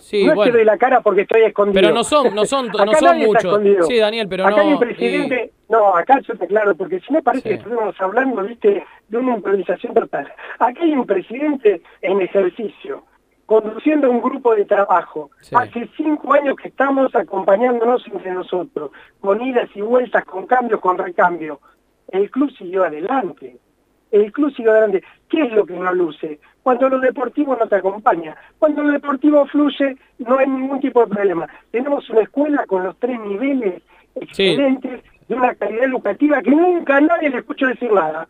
Sí, 0.02 0.24
no 0.26 0.32
es 0.32 0.36
bueno. 0.36 0.52
que 0.52 0.58
doy 0.58 0.66
la 0.66 0.78
cara 0.78 1.02
porque 1.02 1.22
estoy 1.22 1.44
escondido. 1.44 1.82
Pero 1.82 1.94
no 1.94 2.04
son, 2.04 2.34
no 2.36 2.46
son, 2.46 2.68
no 2.76 2.84
Acá 2.84 2.98
son 3.00 3.18
muchos. 3.20 3.62
Sí, 3.88 3.98
Daniel, 3.98 4.28
pero 4.28 4.46
acá 4.46 4.58
no. 4.58 4.62
hay 4.64 4.74
un 4.74 4.80
presidente, 4.80 5.52
no, 5.70 5.96
acá 5.96 6.20
yo 6.28 6.36
te 6.38 6.46
aclaro, 6.46 6.76
porque 6.76 7.00
si 7.00 7.14
me 7.14 7.22
parece 7.22 7.44
Sí. 7.44 7.50
que 7.50 7.56
estuvimos 7.56 7.96
hablando, 8.02 8.42
viste, 8.44 8.84
de 9.08 9.18
una 9.18 9.36
improvisación 9.36 9.94
total. 9.94 10.32
Acá 10.60 10.82
hay 10.82 10.94
un 10.94 11.06
presidente 11.06 11.82
en 12.02 12.22
ejercicio, 12.22 13.04
conduciendo 13.46 14.10
un 14.10 14.22
grupo 14.22 14.56
de 14.56 14.66
trabajo. 14.66 15.32
Sí. 15.42 15.56
Hace 15.58 15.90
cinco 15.98 16.34
años 16.34 16.56
que 16.56 16.70
estamos 16.70 17.14
acompañándonos 17.16 18.06
entre 18.08 18.32
nosotros, 18.34 18.92
con 19.20 19.42
idas 19.42 19.70
y 19.76 19.82
vueltas, 19.82 20.26
con 20.26 20.46
cambios, 20.48 20.80
con 20.82 20.98
recambio. 20.98 21.60
El 22.10 22.30
club 22.30 22.52
siguió 22.58 22.84
adelante. 22.84 23.58
El 24.12 24.32
club 24.34 24.54
siguió 24.56 24.72
adelante. 24.72 25.04
¿Qué 25.30 25.42
es 25.44 25.54
lo 25.54 25.66
que 25.66 25.74
no 25.74 25.94
luce? 25.94 26.40
Cuando 26.64 26.90
lo 26.90 27.00
deportivo 27.00 27.56
no 27.56 27.68
te 27.68 27.76
acompaña. 27.76 28.36
Cuando 28.60 28.84
lo 28.84 28.92
deportivo 28.92 29.46
fluye, 29.48 29.98
no 30.20 30.38
hay 30.38 30.48
ningún 30.48 30.80
tipo 30.80 31.02
de 31.06 31.14
problema. 31.16 31.48
Tenemos 31.72 32.08
una 32.10 32.22
escuela 32.22 32.66
con 32.68 32.84
los 32.84 32.96
tres 33.00 33.20
niveles 33.20 33.82
excelentes, 34.16 35.02
de 35.28 35.36
una 35.36 35.56
calidad 35.56 35.86
educativa 35.86 36.42
que 36.42 36.52
nunca 36.52 36.98
a 36.98 37.02
nadie 37.02 37.30
le 37.30 37.38
escucho 37.40 37.66
decir 37.68 37.92
nada. 37.92 38.28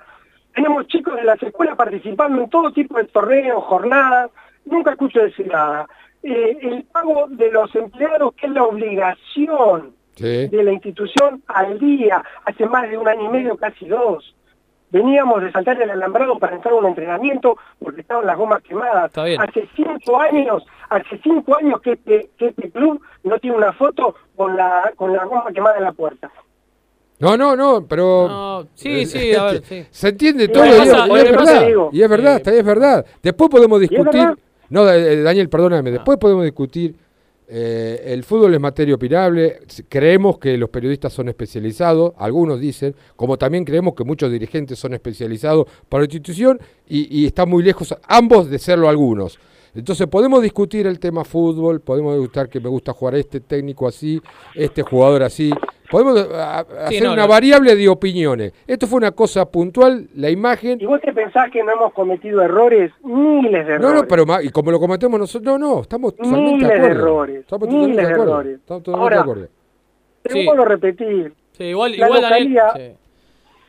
Tenemos 0.54 0.88
chicos 0.88 1.16
de 1.16 1.24
las 1.24 1.42
escuelas 1.42 1.76
participando 1.76 2.42
en 2.44 2.50
todo 2.50 2.72
tipo 2.72 2.98
de 2.98 3.06
torneos, 3.06 3.64
jornadas, 3.64 4.30
nunca 4.66 4.92
escucho 4.92 5.22
decir 5.22 5.48
nada. 5.48 5.88
Eh, 6.24 6.58
el 6.62 6.84
pago 6.84 7.26
de 7.30 7.52
los 7.52 7.74
empleados, 7.76 8.34
que 8.36 8.46
es 8.48 8.54
la 8.54 8.64
obligación 8.64 9.94
Sí. 10.16 10.48
de 10.50 10.64
la 10.64 10.72
institución 10.74 11.42
al 11.48 11.80
día, 11.80 12.24
hace 12.46 12.66
más 12.68 12.88
de 12.90 12.98
un 12.98 13.08
año 13.08 13.26
y 13.26 13.30
medio, 13.30 13.58
casi 13.58 13.88
dos. 13.88 14.36
Veníamos 14.92 15.42
de 15.42 15.52
saltar 15.52 15.82
el 15.82 15.90
alambrado 15.90 16.38
para 16.38 16.56
entrar 16.56 16.74
a 16.74 16.78
un 16.78 16.86
entrenamiento 16.86 17.58
porque 17.80 18.02
estaban 18.02 18.26
las 18.26 18.38
gomas 18.38 18.62
quemadas. 18.62 19.06
Está 19.06 19.24
bien. 19.24 19.42
Hace 19.42 19.68
cinco 19.76 20.20
años, 20.20 20.66
hace 20.90 21.18
cinco 21.24 21.56
años 21.58 21.80
que 21.82 21.94
este, 21.94 22.30
que 22.38 22.48
este 22.48 22.70
club 22.72 23.02
no 23.24 23.40
tiene 23.40 23.56
una 23.58 23.72
foto 23.74 24.16
con 24.36 24.58
la, 24.58 24.92
con 24.98 25.14
la 25.14 25.24
goma 25.26 25.46
quemada 25.54 25.78
en 25.78 25.84
la 25.86 25.94
puerta. 25.94 26.30
No, 27.20 27.38
no, 27.38 27.56
no, 27.56 27.86
pero... 27.88 28.28
No, 28.28 28.68
sí, 28.74 29.06
sí, 29.06 29.34
a 29.36 29.44
ver, 29.46 29.64
sí. 29.64 29.86
Se 29.92 30.10
entiende 30.10 30.48
todo 30.48 30.66
lo 30.66 30.76
y, 30.76 30.78
pasa- 30.80 31.08
y 31.08 31.12
es 31.20 31.24
verdad. 31.32 31.68
digo, 31.68 31.90
y 31.94 32.02
es 32.02 32.10
verdad, 32.10 32.34
eh, 32.34 32.38
está- 32.38 32.54
es 32.54 32.66
verdad. 32.66 33.06
Después 33.22 33.50
podemos 33.50 33.80
discutir... 33.80 34.36
No, 34.70 34.90
eh, 34.90 35.22
Daniel, 35.22 35.48
perdóname. 35.48 35.92
Después 35.92 36.18
podemos 36.18 36.44
discutir... 36.44 36.96
eh, 37.54 38.14
el 38.14 38.24
fútbol 38.24 38.54
es 38.54 38.62
materia 38.62 38.96
opinable. 38.96 39.60
Creemos 39.90 40.40
que 40.40 40.56
los 40.58 40.70
periodistas 40.70 41.12
son 41.12 41.28
especializados, 41.28 42.14
algunos 42.18 42.62
dicen, 42.62 42.96
como 43.18 43.38
también 43.38 43.66
creemos 43.66 43.94
que 43.94 44.06
muchos 44.06 44.32
dirigentes 44.32 44.80
son 44.80 44.94
especializados 44.94 45.68
para 45.90 46.04
la 46.04 46.06
institución 46.06 46.58
y, 46.88 47.20
y 47.20 47.26
están 47.26 47.50
muy 47.50 47.62
lejos 47.62 47.94
ambos 48.08 48.50
de 48.50 48.58
serlo 48.58 48.88
algunos. 48.88 49.38
Entonces 49.76 50.08
podemos 50.08 50.42
discutir 50.42 50.88
el 50.88 50.98
tema 50.98 51.26
fútbol, 51.26 51.82
podemos 51.82 52.18
discutir 52.18 52.48
que 52.48 52.62
me 52.62 52.70
gusta 52.70 52.94
jugar 52.94 53.16
este 53.16 53.42
técnico 53.42 53.86
así, 53.86 54.22
este 54.56 54.82
jugador 54.84 55.24
así. 55.24 55.52
Podemos 55.92 56.20
eh, 56.20 56.28
a- 56.34 56.66
Sí, 56.88 56.96
hacer 56.96 57.04
no, 57.04 57.14
una 57.14 57.24
no. 57.24 57.28
variable 57.28 57.76
de 57.76 57.90
opiniones. 57.90 58.54
Esto 58.66 58.88
fue 58.88 58.98
una 58.98 59.12
cosa 59.12 59.46
puntual, 59.46 60.08
la 60.16 60.30
imagen. 60.30 60.80
¿Y 60.82 60.86
vos 60.86 61.02
te 61.02 61.12
pensás 61.14 61.52
que 61.52 61.62
no 61.64 61.74
hemos 61.74 61.94
cometido 61.94 62.42
errores? 62.42 62.92
Miles 63.04 63.68
de 63.68 63.78
No, 63.78 63.90
errores. 63.90 64.02
no, 64.04 64.08
pero 64.08 64.26
ma- 64.26 64.42
y 64.42 64.50
como 64.50 64.72
lo 64.72 64.80
cometemos 64.80 65.20
nosotros, 65.20 65.60
no, 65.60 65.76
no, 65.76 65.82
estamos 65.82 66.16
totalmente 66.16 66.52
Miles 66.54 66.62
de 66.62 66.68
de 66.68 66.76
acuerdo. 66.80 67.00
errores, 67.02 67.40
Estamos 67.42 67.68
miles 67.68 67.80
totalmente 67.82 68.02
de 68.02 68.08
de 68.08 68.14
acuerdo. 68.14 68.32
errores. 68.34 68.56
Estamos 68.60 68.84
totalmente 68.84 69.04
Ahora, 69.04 69.16
de 69.18 69.22
acuerdo. 69.22 69.48
Te 70.24 70.30
Sí. 70.34 70.46
vuelvo 70.46 70.64
a 70.64 70.66
repetir. 70.66 71.34
Sí, 71.52 71.64
igual, 71.66 71.92
La 71.98 72.06
igual 72.08 72.22
Daniel. 72.22 72.60
Sí. 72.76 72.82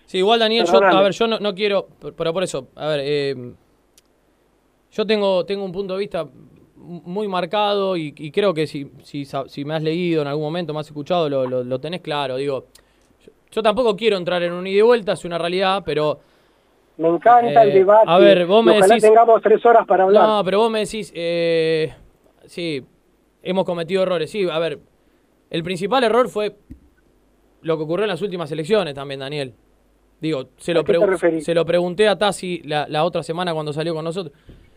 Sí, 0.07 0.19
igual 0.19 0.39
Daniel, 0.41 0.67
yo, 0.67 0.83
a 0.85 1.03
ver, 1.03 1.13
yo 1.13 1.27
no, 1.27 1.39
no 1.41 1.55
quiero, 1.55 1.89
pero- 2.01 2.15
pero 2.15 2.33
por 2.33 2.43
eso, 2.43 2.69
a 2.77 2.87
ver, 2.89 3.01
eh, 3.03 3.53
yo 4.93 5.07
tengo, 5.07 5.45
tengo 5.47 5.65
un 5.65 5.73
punto 5.73 5.95
de 5.95 6.01
vista 6.01 6.27
muy 6.83 7.29
marcado 7.29 7.97
y, 7.97 8.15
y 8.17 8.31
creo 8.31 8.53
que 8.53 8.67
si, 8.67 8.91
si, 9.05 9.65
me 9.65 9.75
has 9.75 9.83
leído 9.83 10.23
en 10.23 10.29
algún 10.29 10.45
momento, 10.45 10.75
me 10.75 10.81
has 10.81 10.87
escuchado, 10.87 11.29
lo, 11.29 11.47
lo, 11.47 11.65
lo 11.65 11.79
tenés 11.81 12.01
claro. 12.01 12.37
Digo, 12.37 12.67
yo, 13.25 13.33
yo 13.51 13.63
tampoco 13.63 13.97
quiero 13.97 14.17
entrar 14.17 14.43
en 14.43 14.53
un 14.53 14.67
ida 14.67 14.79
y 14.79 14.83
vuelta, 14.83 15.13
es 15.13 15.25
una 15.25 15.39
realidad, 15.39 15.83
pero 15.85 16.21
Me 16.99 17.09
encanta 17.09 17.63
el 17.63 17.71
Eh, 17.71 17.75
debate. 17.75 18.05
a 18.07 18.19
ver, 18.19 18.47
vos 18.47 18.65
me 18.65 18.73
Ojalá 18.73 18.95
decís- 18.97 19.03
tengamos 19.09 19.41
tres 19.43 19.65
horas 19.65 19.87
para 19.87 20.05
hablar. 20.05 20.27
No, 20.27 20.45
pero 20.45 20.59
vos 20.59 20.71
me 20.71 20.81
decís, 20.81 21.13
eh, 21.15 21.93
sí, 22.47 22.85
hemos 23.43 23.65
cometido 23.65 24.03
errores. 24.03 24.31
Sí, 24.31 24.47
a 24.51 24.59
ver, 24.59 24.79
el 25.51 25.63
principal 25.63 26.05
error 26.05 26.29
fue 26.29 26.57
lo 27.63 27.77
que 27.77 27.85
ocurrió 27.85 28.05
en 28.05 28.11
las 28.11 28.23
últimas 28.23 28.51
elecciones 28.53 28.95
también, 28.95 29.21
Daniel. 29.21 29.55
Digo, 30.21 30.51
se 30.57 30.71
¿A 30.73 30.75
lo, 30.77 30.85
se 31.41 31.55
lo 31.55 31.65
pregunté 31.65 32.07
a 32.09 32.17
Tassi 32.17 32.61
la, 32.65 32.87
la 32.89 33.05
otra 33.05 33.23
semana 33.25 33.53
cuando 33.55 33.73
salió 33.73 33.93
con 33.95 34.05
nosotros. 34.05 34.35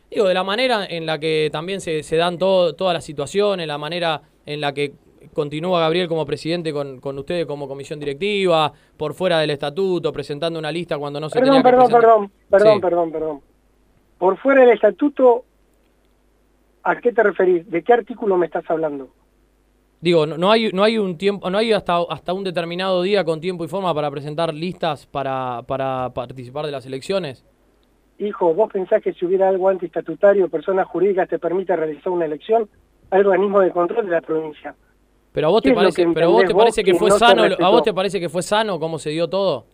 Digo, 0.09 0.27
de 0.27 0.33
la 0.33 0.43
manera 0.43 0.85
en 0.85 1.05
la 1.05 1.19
que 1.19 1.49
también 1.51 1.81
se, 1.81 2.03
se 2.03 2.15
dan 2.15 2.37
todo- 2.37 2.73
todas 2.75 2.93
las 2.93 3.03
situaciones, 3.03 3.67
la 3.67 3.77
manera 3.77 4.21
en 4.45 4.61
la 4.61 4.73
que 4.73 4.93
continúa 5.33 5.81
Gabriel 5.81 6.07
como 6.07 6.25
presidente 6.25 6.71
con, 6.71 6.99
con 7.01 7.17
ustedes 7.17 7.45
como 7.45 7.67
comisión 7.67 7.99
directiva, 7.99 8.71
por 8.95 9.13
fuera 9.13 9.39
del 9.39 9.49
estatuto, 9.49 10.13
presentando 10.13 10.59
una 10.59 10.71
lista 10.71 10.97
cuando 10.97 11.19
no 11.19 11.29
se 11.29 11.39
Perdón, 11.39 11.55
tenía 11.55 11.63
que 11.63 11.69
perdón, 11.69 11.91
perdón, 11.91 12.31
perdón, 12.49 12.73
Sí. 12.75 12.81
perdón, 12.81 13.11
perdón. 13.11 13.41
Por 14.17 14.37
fuera 14.37 14.61
del 14.61 14.69
estatuto, 14.71 15.43
¿a 16.83 16.95
qué 17.01 17.11
te 17.11 17.23
referís? 17.23 17.69
¿De 17.69 17.83
qué 17.83 17.93
artículo 17.93 18.37
me 18.37 18.45
estás 18.45 18.63
hablando? 18.69 19.09
Digo, 20.01 20.25
no, 20.27 20.37
no 20.37 20.51
hay, 20.51 20.71
no 20.71 20.83
hay 20.83 20.97
un 20.99 21.17
tiempo, 21.17 21.49
no 21.49 21.57
hay 21.57 21.73
hasta, 21.73 21.97
hasta 22.09 22.31
un 22.33 22.43
determinado 22.43 23.01
día 23.01 23.23
con 23.25 23.41
tiempo 23.41 23.65
y 23.65 23.67
forma 23.67 23.93
para 23.93 24.11
presentar 24.11 24.53
listas 24.53 25.07
para, 25.07 25.63
para 25.67 26.11
participar 26.13 26.65
de 26.65 26.71
las 26.71 26.85
elecciones. 26.85 27.43
Hijo, 28.17 28.53
¿vos 28.53 28.71
pensás 28.71 29.01
que 29.01 29.13
si 29.13 29.25
hubiera 29.25 29.49
algo 29.49 29.67
antiestatutario, 29.69 30.47
personas 30.47 30.87
jurídicas 30.87 31.27
te 31.27 31.37
permite 31.37 31.75
realizar 31.75 32.11
una 32.11 32.25
elección? 32.25 32.69
Al 33.11 33.25
organismo 33.25 33.59
de 33.59 33.71
control 33.71 34.05
de 34.05 34.11
la 34.11 34.21
provincia. 34.21 34.73
Pero 35.31 35.47
a 35.47 35.49
vos 35.51 35.61
¿Qué 35.61 35.69
te 35.69 35.75
parece, 35.75 36.05
que 36.05 36.13
pero 36.13 36.31
vos 36.31 36.45
te 36.45 36.55
parece 36.55 36.83
que 36.83 36.93
que 36.93 36.97
fue 36.97 37.09
no 37.09 37.17
sano, 37.17 37.43
a 37.43 37.69
vos 37.69 37.83
te 37.83 37.93
parece 37.93 38.19
que 38.19 38.29
fue 38.29 38.41
sano 38.41 38.79
cómo 38.79 38.97
se 38.97 39.09
dio 39.09 39.27
todo. 39.27 39.65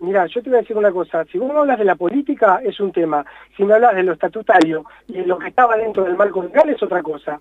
Mira, 0.00 0.26
yo 0.26 0.42
te 0.42 0.50
voy 0.50 0.58
a 0.58 0.60
decir 0.60 0.76
una 0.76 0.92
cosa, 0.92 1.24
si 1.24 1.38
vos 1.38 1.50
me 1.50 1.58
hablas 1.58 1.78
de 1.78 1.86
la 1.86 1.94
política 1.94 2.60
es 2.62 2.78
un 2.80 2.92
tema, 2.92 3.24
si 3.56 3.64
me 3.64 3.74
hablas 3.74 3.94
de 3.94 4.02
lo 4.02 4.12
estatutario 4.12 4.84
y 5.08 5.14
de 5.14 5.26
lo 5.26 5.38
que 5.38 5.48
estaba 5.48 5.76
dentro 5.76 6.04
del 6.04 6.16
marco 6.16 6.42
legal 6.42 6.68
es 6.68 6.82
otra 6.82 7.02
cosa. 7.02 7.40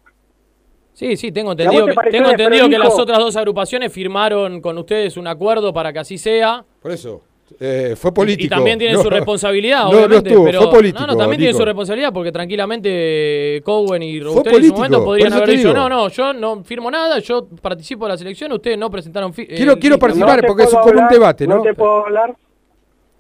Sí, 0.93 1.17
sí, 1.17 1.32
tengo 1.32 1.49
¿Y 1.49 1.61
a 1.61 1.65
entendido, 1.65 1.86
te 1.88 1.95
que, 1.95 2.09
tengo 2.11 2.30
entendido 2.30 2.69
que 2.69 2.78
las 2.78 2.97
otras 2.97 3.17
dos 3.17 3.36
agrupaciones 3.36 3.91
firmaron 3.91 4.61
con 4.61 4.78
ustedes 4.78 5.17
un 5.17 5.28
acuerdo 5.28 5.74
para 5.74 5.91
que 5.91 5.99
así 5.99 6.17
sea. 6.17 6.63
Por 6.82 6.91
eso. 6.91 7.21
Eh, 7.60 7.95
fue 7.95 8.14
político. 8.14 8.45
Y 8.45 8.49
también 8.49 8.78
tiene 8.80 8.93
No, 8.95 9.01
su 9.04 9.10
responsabilidad, 9.10 9.84
no, 9.84 9.89
obviamente. 9.89 10.16
No 10.16 10.28
estuvo, 10.30 10.45
pero, 10.45 10.62
fue 10.64 10.72
político. 10.72 10.99
No, 11.01 11.08
no, 11.14 11.18
también 11.18 11.39
tiene 11.39 11.54
su 11.54 11.66
responsabilidad 11.66 12.14
porque 12.14 12.32
tranquilamente 12.32 13.62
Cowen 13.64 14.04
y 14.04 14.20
Robustelli 14.20 14.58
en 14.58 14.64
su 14.66 14.74
momento 14.74 15.04
podrían 15.04 15.34
haber 15.34 15.49
dicho, 15.49 15.74
no, 15.74 15.89
no, 15.89 16.08
yo 16.10 16.34
no 16.34 16.64
firmo 16.64 16.89
nada, 16.91 17.20
yo 17.20 17.47
participo 17.62 18.06
de 18.06 18.12
la 18.14 18.18
selección, 18.18 18.51
ustedes 18.51 18.78
no 18.78 18.89
presentaron... 18.89 19.32
Quiero- 19.34 19.74
eh, 19.74 19.80
quiero 19.80 19.95
sí, 19.95 20.01
participar 20.01 20.45
porque 20.45 20.64
es 20.64 20.70
como 20.76 20.86
un 21.01 21.08
debate, 21.08 21.47
¿no? 21.47 21.58
No 21.58 21.62
te 21.64 21.74
puedo 21.74 22.06
hablar, 22.06 22.36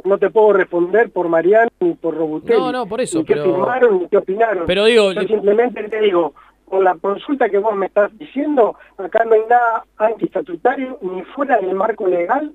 no 0.03 0.17
te 0.17 0.29
puedo 0.29 0.53
responder 0.53 1.09
por 1.11 1.29
Mariano 1.29 1.69
ni 1.79 1.93
por 1.93 2.15
Robustelli. 2.15 2.59
No, 2.59 2.71
no, 2.71 2.85
por 2.85 3.01
eso, 3.01 3.19
Ni 3.19 3.25
qué 3.25 3.33
pero- 3.35 3.45
firmaron 3.45 3.99
ni 3.99 4.07
qué 4.07 4.17
opinaron. 4.17 4.65
Pero 4.65 4.85
digo- 4.85 5.11
Yo 5.13 5.21
simplemente 5.23 5.83
te 5.89 5.99
digo, 6.01 6.33
con 6.65 6.83
la 6.83 6.95
consulta 6.95 7.49
que 7.49 7.57
vos 7.59 7.75
me 7.75 7.85
estás 7.85 8.17
diciendo, 8.17 8.75
acá 8.97 9.23
no 9.25 9.33
hay 9.33 9.41
nada 9.49 9.85
antiestatutario 9.97 10.97
ni 11.01 11.21
fuera 11.35 11.57
del 11.59 11.75
marco 11.75 12.07
legal 12.07 12.51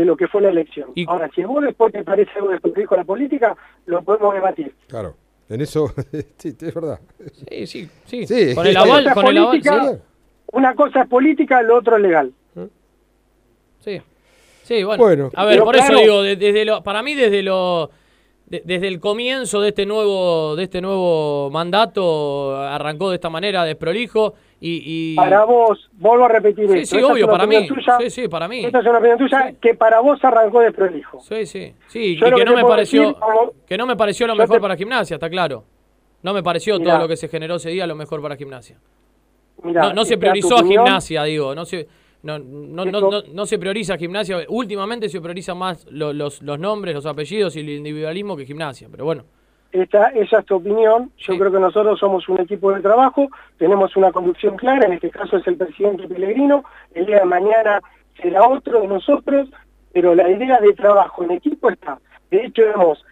de 0.00 0.06
lo 0.06 0.16
que 0.16 0.26
fue 0.28 0.40
la 0.42 0.48
elección. 0.48 0.90
Ahora, 1.06 1.30
si 1.34 1.42
a 1.42 1.46
vos 1.46 1.62
después 1.62 1.92
te 1.92 2.02
parece 2.02 2.30
algo 2.36 2.48
de 2.50 2.58
lo 2.62 2.72
que 2.72 2.80
dijo 2.80 2.96
la 2.96 3.04
política, 3.04 3.56
lo 3.86 4.02
podemos 4.02 4.34
debatir. 4.34 4.74
Claro. 4.88 5.14
En 5.48 5.60
eso, 5.60 5.92
sí, 6.38 6.56
es 6.60 6.74
verdad. 6.74 7.00
Sí, 7.48 7.66
sí, 7.66 7.88
sí. 8.06 8.26
Sí. 8.26 8.54
Con 8.54 8.66
el 8.66 8.76
aval, 8.76 9.12
con 9.12 9.26
el 9.26 9.38
aval, 9.38 9.46
política, 9.50 9.84
sí. 9.92 9.98
Una 10.52 10.74
cosa 10.74 11.02
es 11.02 11.08
política, 11.08 11.62
lo 11.62 11.76
otro 11.78 11.96
es 11.96 12.02
legal. 12.02 12.32
Sí. 13.80 14.00
Sí, 14.62 14.82
bueno. 14.84 15.02
Bueno. 15.02 15.30
a 15.34 15.44
ver, 15.46 15.60
por 15.60 15.74
claro- 15.74 15.94
eso 15.94 16.02
digo, 16.02 16.22
de- 16.22 16.36
desde 16.36 16.64
lo, 16.64 16.82
para 16.82 17.02
mí 17.02 17.14
desde 17.14 17.42
lo 17.42 17.90
de- 18.46 18.62
desde 18.64 18.88
el 18.88 19.00
comienzo 19.00 19.60
de 19.60 19.68
este 19.70 19.86
nuevo 19.86 20.54
de 20.56 20.64
este 20.64 20.80
nuevo 20.80 21.50
mandato 21.50 22.56
arrancó 22.56 23.10
de 23.10 23.16
esta 23.16 23.30
manera 23.30 23.64
desprolijo 23.64 24.34
y, 24.60 25.12
y 25.12 25.16
Para 25.16 25.44
vos, 25.44 25.88
vuelvo 25.94 26.26
a 26.26 26.28
repetir 26.28 26.68
Sí, 26.70 26.78
esto. 26.80 26.96
sí, 26.98 27.02
obvio, 27.02 27.26
para 27.26 27.46
mí. 27.46 27.66
tuya, 27.66 27.96
Sí, 28.00 28.10
sí, 28.10 28.28
para 28.28 28.46
mí. 28.46 28.64
Esta 28.64 28.80
es 28.80 28.86
una 28.86 28.98
opinión 28.98 29.18
tuya 29.18 29.54
que 29.60 29.74
para 29.74 30.00
vos 30.00 30.22
arrancó 30.22 30.60
de 30.60 30.70
prolijo. 30.72 31.18
Sí, 31.20 31.46
sí. 31.46 31.72
Sí, 31.88 32.16
Yo 32.16 32.26
y 32.26 32.30
que 32.30 32.36
que 32.36 32.44
no 32.44 32.54
me 32.54 32.62
pareció 32.64 33.00
decir, 33.00 33.14
como- 33.18 33.52
que 33.66 33.76
no 33.78 33.86
me 33.86 33.96
pareció 33.96 34.26
lo 34.26 34.34
mejor 34.36 34.56
te- 34.56 34.60
para 34.60 34.76
gimnasia, 34.76 35.14
está 35.14 35.30
claro. 35.30 35.64
No 36.22 36.34
me 36.34 36.42
pareció 36.42 36.78
Mirá. 36.78 36.90
todo 36.92 37.02
lo 37.04 37.08
que 37.08 37.16
se 37.16 37.28
generó 37.28 37.54
ese 37.56 37.70
día 37.70 37.86
lo 37.86 37.94
mejor 37.96 38.20
para 38.20 38.36
gimnasia. 38.36 38.78
Mirá, 39.62 39.82
no, 39.82 39.94
no 39.94 40.04
se 40.04 40.18
priorizó 40.18 40.56
a 40.58 40.62
gimnasia, 40.64 41.24
digo, 41.24 41.54
no 41.54 41.64
se 41.64 41.88
no, 42.22 42.38
no, 42.38 42.84
no, 42.84 43.00
no, 43.00 43.22
no 43.32 43.46
se 43.46 43.58
prioriza 43.58 43.96
gimnasia. 43.96 44.44
Últimamente 44.50 45.08
se 45.08 45.22
prioriza 45.22 45.54
más 45.54 45.86
lo- 45.90 46.12
los, 46.12 46.42
los 46.42 46.58
nombres, 46.58 46.94
los 46.94 47.06
apellidos 47.06 47.56
y 47.56 47.60
el 47.60 47.70
individualismo 47.70 48.36
que 48.36 48.44
gimnasia, 48.44 48.88
pero 48.90 49.06
bueno. 49.06 49.24
Esta, 49.72 50.08
esa 50.08 50.40
es 50.40 50.46
tu 50.46 50.56
opinión. 50.56 51.12
Yo 51.18 51.38
creo 51.38 51.52
que 51.52 51.60
nosotros 51.60 51.98
somos 51.98 52.28
un 52.28 52.40
equipo 52.40 52.72
de 52.72 52.80
trabajo, 52.80 53.28
tenemos 53.56 53.96
una 53.96 54.10
conducción 54.10 54.56
clara, 54.56 54.86
en 54.86 54.94
este 54.94 55.10
caso 55.10 55.36
es 55.36 55.46
el 55.46 55.56
presidente 55.56 56.08
Pellegrino, 56.08 56.64
el 56.94 57.06
día 57.06 57.20
de 57.20 57.24
mañana 57.24 57.80
será 58.20 58.46
otro 58.48 58.80
de 58.80 58.88
nosotros, 58.88 59.48
pero 59.92 60.14
la 60.14 60.28
idea 60.28 60.58
de 60.58 60.72
trabajo 60.72 61.22
en 61.22 61.32
equipo 61.32 61.70
está. 61.70 61.98
De 62.30 62.46
hecho, 62.46 62.62
hemos 62.62 63.04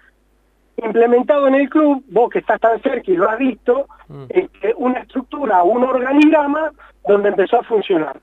implementado 0.76 1.48
en 1.48 1.54
el 1.54 1.68
club, 1.68 2.04
vos 2.08 2.30
que 2.30 2.40
estás 2.40 2.60
tan 2.60 2.80
cerca 2.82 3.10
y 3.10 3.16
lo 3.16 3.28
has 3.28 3.38
visto, 3.38 3.86
este, 4.28 4.74
una 4.76 5.00
estructura, 5.00 5.62
un 5.62 5.84
organigrama 5.84 6.72
donde 7.06 7.30
empezó 7.30 7.60
a 7.60 7.64
funcionar, 7.64 8.20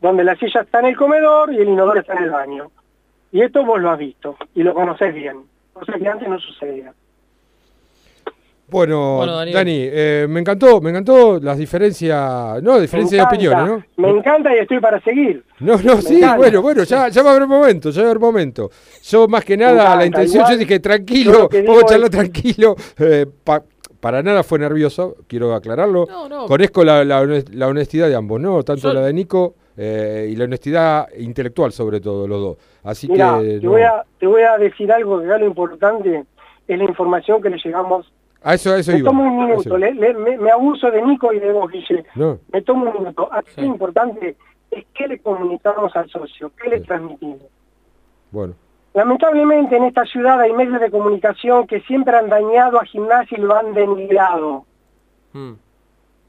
donde 0.00 0.24
la 0.24 0.36
silla 0.36 0.62
está 0.62 0.80
en 0.80 0.86
el 0.86 0.96
comedor 0.96 1.52
y 1.52 1.58
el 1.58 1.68
inodoro 1.68 2.00
está 2.00 2.14
en 2.14 2.24
el 2.24 2.30
baño. 2.30 2.70
Y 3.30 3.42
esto 3.42 3.64
vos 3.64 3.80
lo 3.80 3.90
has 3.90 3.98
visto 3.98 4.36
y 4.54 4.62
lo 4.62 4.74
conocés 4.74 5.14
bien, 5.14 5.44
cosa 5.72 5.94
que 5.94 6.08
antes 6.08 6.28
no 6.28 6.38
sucedía. 6.38 6.92
Bueno. 8.70 9.24
Dani, 9.26 9.78
eh, 9.80 10.26
me 10.28 10.40
encantó, 10.40 10.80
me 10.80 10.90
encantó 10.90 11.40
las 11.40 11.56
diferencias, 11.56 12.62
no, 12.62 12.78
diferencias 12.78 13.18
de 13.20 13.26
opiniones, 13.26 13.66
¿no? 13.66 13.82
Me 13.96 14.10
encanta 14.10 14.54
y 14.54 14.58
estoy 14.58 14.78
para 14.80 15.00
seguir. 15.00 15.42
No, 15.60 15.76
no, 15.82 15.96
Me 15.96 16.02
sí, 16.02 16.16
encanta. 16.18 16.36
bueno, 16.36 16.62
bueno, 16.62 16.82
ya, 16.84 17.08
ya 17.08 17.22
va 17.22 17.30
a 17.30 17.36
haber 17.36 17.48
momento, 17.48 17.90
ya 17.90 18.02
va 18.02 18.08
a 18.08 18.10
haber 18.10 18.20
momento. 18.20 18.70
Yo 19.04 19.26
más 19.26 19.44
que 19.44 19.56
nada, 19.56 19.72
encanta, 19.72 19.96
la 19.96 20.06
intención, 20.06 20.40
igual, 20.42 20.52
yo 20.52 20.58
dije, 20.58 20.80
tranquilo, 20.80 21.48
vamos 21.66 21.82
a 21.82 21.86
charlar 21.86 22.04
es- 22.10 22.16
tranquilo. 22.16 22.76
eh, 22.98 23.26
pa- 23.44 23.62
para 24.00 24.22
nada 24.22 24.42
fue 24.44 24.58
nervioso, 24.58 25.16
quiero 25.26 25.54
aclararlo. 25.54 26.06
No, 26.08 26.28
no. 26.28 26.46
Conozco 26.46 26.84
la, 26.84 27.04
la 27.04 27.22
honest- 27.22 27.48
la 27.52 27.66
honestidad 27.68 28.08
de 28.08 28.14
ambos, 28.14 28.40
¿no? 28.40 28.62
Tanto 28.62 28.88
Yo- 28.88 28.92
la 28.94 29.00
de 29.00 29.12
Nico 29.12 29.54
eh, 29.76 30.28
y 30.30 30.36
la 30.36 30.44
honestidad 30.44 31.08
intelectual, 31.18 31.72
sobre 31.72 32.00
todo, 32.00 32.28
los 32.28 32.40
dos. 32.40 32.56
Así 32.84 33.08
que. 33.08 33.14
te, 33.14 33.60
no. 33.62 33.70
voy 33.70 33.82
a, 33.82 34.04
te 34.20 34.26
voy 34.26 34.42
a 34.42 34.56
decir 34.58 34.92
algo 34.92 35.18
que 35.20 35.26
acá 35.26 35.38
lo 35.38 35.46
importante 35.46 36.24
es 36.68 36.78
la 36.78 36.84
información 36.84 37.40
que 37.42 37.48
le 37.50 37.56
llegamos. 37.64 38.12
A 38.48 38.54
eso, 38.54 38.72
a 38.72 38.78
eso 38.78 38.92
me 38.92 38.98
iba. 38.98 39.10
tomo 39.10 39.24
un 39.24 39.44
minuto, 39.46 39.68
iba. 39.68 39.78
le- 39.78 39.94
le- 39.94 40.14
me, 40.14 40.38
me 40.38 40.50
abuso 40.50 40.90
de 40.90 41.02
Nico 41.02 41.32
y 41.32 41.38
de 41.38 41.52
vos, 41.52 41.70
Guille. 41.70 42.04
No, 42.14 42.38
Me 42.52 42.62
tomo 42.62 42.90
un 42.90 42.98
minuto. 42.98 43.28
Aquí 43.32 43.60
lo 43.60 43.66
importante 43.66 44.36
es 44.70 44.84
qué 44.94 45.06
le 45.08 45.18
comunicamos 45.18 45.94
al 45.96 46.08
socio, 46.08 46.50
qué 46.60 46.68
le 46.70 46.80
transmitimos. 46.80 47.42
bueno. 48.30 48.54
Lamentablemente 48.94 49.76
en 49.76 49.84
esta 49.84 50.04
ciudad 50.06 50.40
hay 50.40 50.52
medios 50.52 50.80
de 50.80 50.90
comunicación 50.90 51.66
que 51.66 51.80
siempre 51.82 52.16
han 52.16 52.28
dañado 52.30 52.80
a 52.80 52.84
gimnasia 52.84 53.36
y 53.38 53.40
lo 53.42 53.54
han 53.54 53.72
denigrado. 53.74 54.64
Mm. 55.34 55.52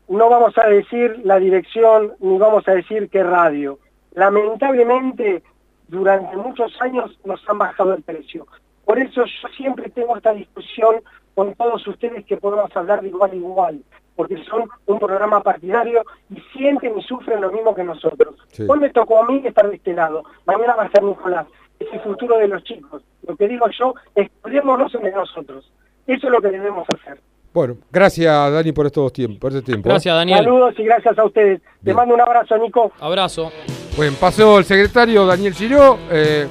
No 0.10 0.30
vamos 0.30 0.56
a 0.58 0.68
decir 0.68 1.22
la 1.24 1.40
dirección 1.40 2.14
ni 2.20 2.38
vamos 2.38 2.68
a 2.68 2.74
decir 2.74 3.10
qué 3.10 3.24
radio. 3.24 3.80
Lamentablemente 4.14 5.42
durante 5.88 6.36
muchos 6.38 6.72
años 6.82 7.18
nos 7.26 7.42
han 7.50 7.58
bajado 7.58 7.94
el 7.94 8.04
precio. 8.04 8.46
Por 8.86 9.00
eso 9.00 9.24
yo 9.26 9.48
siempre 9.56 9.90
tengo 9.90 10.16
esta 10.18 10.34
discusión 10.34 10.96
con 11.40 11.56
todos 11.56 11.88
ustedes 11.88 12.26
que 12.26 12.36
podemos 12.36 12.70
hablar 12.76 13.02
de 13.02 13.08
igual 13.08 13.32
a 13.32 13.36
igual, 13.36 13.80
porque 14.18 14.44
son 14.44 14.68
un 14.88 15.00
programa 15.00 15.42
partidario 15.42 16.04
y 16.30 16.38
sienten 16.52 17.00
y 17.00 17.02
sufren 17.04 17.40
lo 17.40 17.50
mismo 17.50 17.74
que 17.74 17.82
nosotros. 17.82 18.36
Sí. 18.52 18.66
Hoy 18.68 18.78
me 18.78 18.90
tocó 18.90 19.24
a 19.24 19.26
mí 19.26 19.42
estar 19.46 19.70
de 19.70 19.78
este 19.78 19.94
lado, 19.94 20.26
mañana 20.46 20.76
va 20.76 20.84
a 20.84 20.92
ser 20.92 21.02
Nicolás. 21.02 21.48
Es 21.80 21.88
el 21.94 22.02
futuro 22.02 22.38
de 22.40 22.50
los 22.50 22.62
chicos. 22.66 23.04
Lo 23.26 23.38
que 23.38 23.48
digo 23.48 23.68
yo 23.80 23.94
es 24.16 24.30
cuidémonos 24.42 24.94
entre 24.94 25.14
nosotros. 25.14 25.72
Eso 26.06 26.28
es 26.28 26.34
lo 26.34 26.42
que 26.42 26.50
debemos 26.50 26.86
hacer. 26.94 27.22
Bueno, 27.54 27.78
gracias 27.90 28.52
Dani 28.52 28.74
por 28.74 28.88
estos 28.88 29.14
tiempos, 29.14 29.40
por 29.40 29.52
este 29.54 29.62
tiempo. 29.64 29.88
¿eh? 29.88 29.94
Gracias, 29.94 30.14
Daniel. 30.14 30.40
Saludos 30.40 30.74
y 30.78 30.84
gracias 30.84 31.18
a 31.18 31.24
ustedes. 31.24 31.62
Te 31.82 31.94
mando 31.94 32.16
un 32.16 32.20
abrazo, 32.20 32.58
Nico. 32.58 32.92
Abrazo. 33.00 33.50
Bueno, 33.96 34.18
pasó 34.20 34.58
el 34.58 34.66
secretario 34.66 35.26
Daniel 35.26 35.54
Giró. 35.54 35.98
eh, 36.12 36.46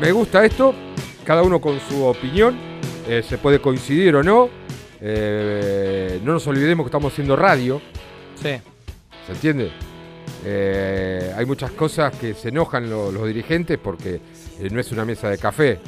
me 0.00 0.10
gusta 0.10 0.44
esto, 0.44 0.74
cada 1.24 1.44
uno 1.44 1.60
con 1.60 1.78
su 1.78 2.04
opinión. 2.04 2.65
Eh, 3.08 3.22
se 3.22 3.38
puede 3.38 3.60
coincidir 3.60 4.14
o 4.16 4.22
no. 4.22 4.48
eh, 5.00 6.20
no 6.24 6.32
nos 6.32 6.46
olvidemos 6.46 6.84
que 6.84 6.88
estamos 6.88 7.12
haciendo 7.12 7.36
radio. 7.36 7.80
Sí. 8.36 8.50
¿Se 9.26 9.32
entiende? 9.32 9.70
Eh, 10.44 11.32
hay 11.36 11.44
muchas 11.46 11.70
cosas 11.72 12.14
que 12.16 12.34
se 12.34 12.48
enojan 12.48 12.88
lo- 12.88 13.10
los 13.12 13.26
dirigentes 13.26 13.78
porque 13.82 14.20
no 14.70 14.80
es 14.80 14.90
una 14.92 15.04
mesa 15.04 15.28
de 15.30 15.38
café. 15.38 15.78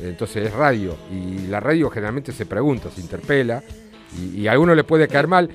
Entonces 0.00 0.46
es 0.48 0.52
radio. 0.52 0.96
Y 1.10 1.46
la 1.48 1.60
radio 1.60 1.90
generalmente 1.90 2.32
se 2.32 2.46
pregunta, 2.46 2.88
se 2.94 3.00
interpela. 3.00 3.62
Y, 4.18 4.40
y 4.42 4.48
a 4.48 4.52
alguno 4.52 4.74
le 4.74 4.84
puede 4.84 5.08
caer 5.08 5.26
mal. 5.28 5.48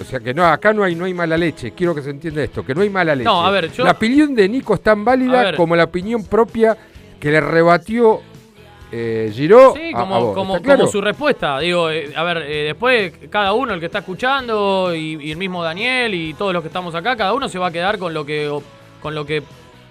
o 0.00 0.04
sea 0.04 0.20
que 0.20 0.34
no, 0.34 0.44
acá 0.46 0.72
no 0.72 0.82
hay, 0.84 0.94
no 0.94 1.04
hay 1.04 1.14
mala 1.14 1.36
leche. 1.36 1.72
Quiero 1.72 1.94
que 1.94 2.02
se 2.02 2.10
entienda 2.10 2.42
esto, 2.42 2.64
que 2.64 2.74
no 2.74 2.80
hay 2.82 2.90
mala 2.90 3.14
leche. 3.14 3.24
No, 3.24 3.44
a 3.44 3.50
ver, 3.50 3.70
yo- 3.72 3.84
La 3.84 3.92
opinión 3.92 4.34
de 4.34 4.48
Nico 4.48 4.74
es 4.74 4.80
tan 4.82 5.04
válida 5.04 5.32
como 5.56 5.76
la 5.76 5.84
opinión 5.84 6.24
propia 6.24 6.76
que 7.20 7.30
le 7.30 7.40
rebatió 7.40 8.20
eh, 8.92 9.30
Giró 9.34 9.72
Sí, 9.74 9.92
a- 9.92 9.98
a 9.98 10.00
como, 10.00 10.20
vos. 10.20 10.34
como, 10.34 10.54
¿Está 10.56 10.64
claro? 10.64 10.80
como 10.80 10.92
su 10.92 11.00
respuesta. 11.00 11.58
Digo, 11.58 11.90
eh, 11.90 12.12
a 12.14 12.22
ver, 12.22 12.38
eh, 12.38 12.64
después 12.66 13.12
cada 13.30 13.52
uno, 13.52 13.74
el 13.74 13.80
que 13.80 13.86
está 13.86 13.98
escuchando, 14.00 14.94
y, 14.94 15.18
y 15.20 15.30
el 15.32 15.36
mismo 15.36 15.62
Daniel 15.64 16.14
y 16.14 16.34
todos 16.34 16.52
los 16.52 16.62
que 16.62 16.68
estamos 16.68 16.94
acá, 16.94 17.16
cada 17.16 17.32
uno 17.34 17.48
se 17.48 17.58
va 17.58 17.68
a 17.68 17.72
quedar 17.72 17.98
con 17.98 18.14
lo 18.14 18.24
que, 18.24 18.50
con 19.02 19.14
lo 19.14 19.24
que 19.26 19.42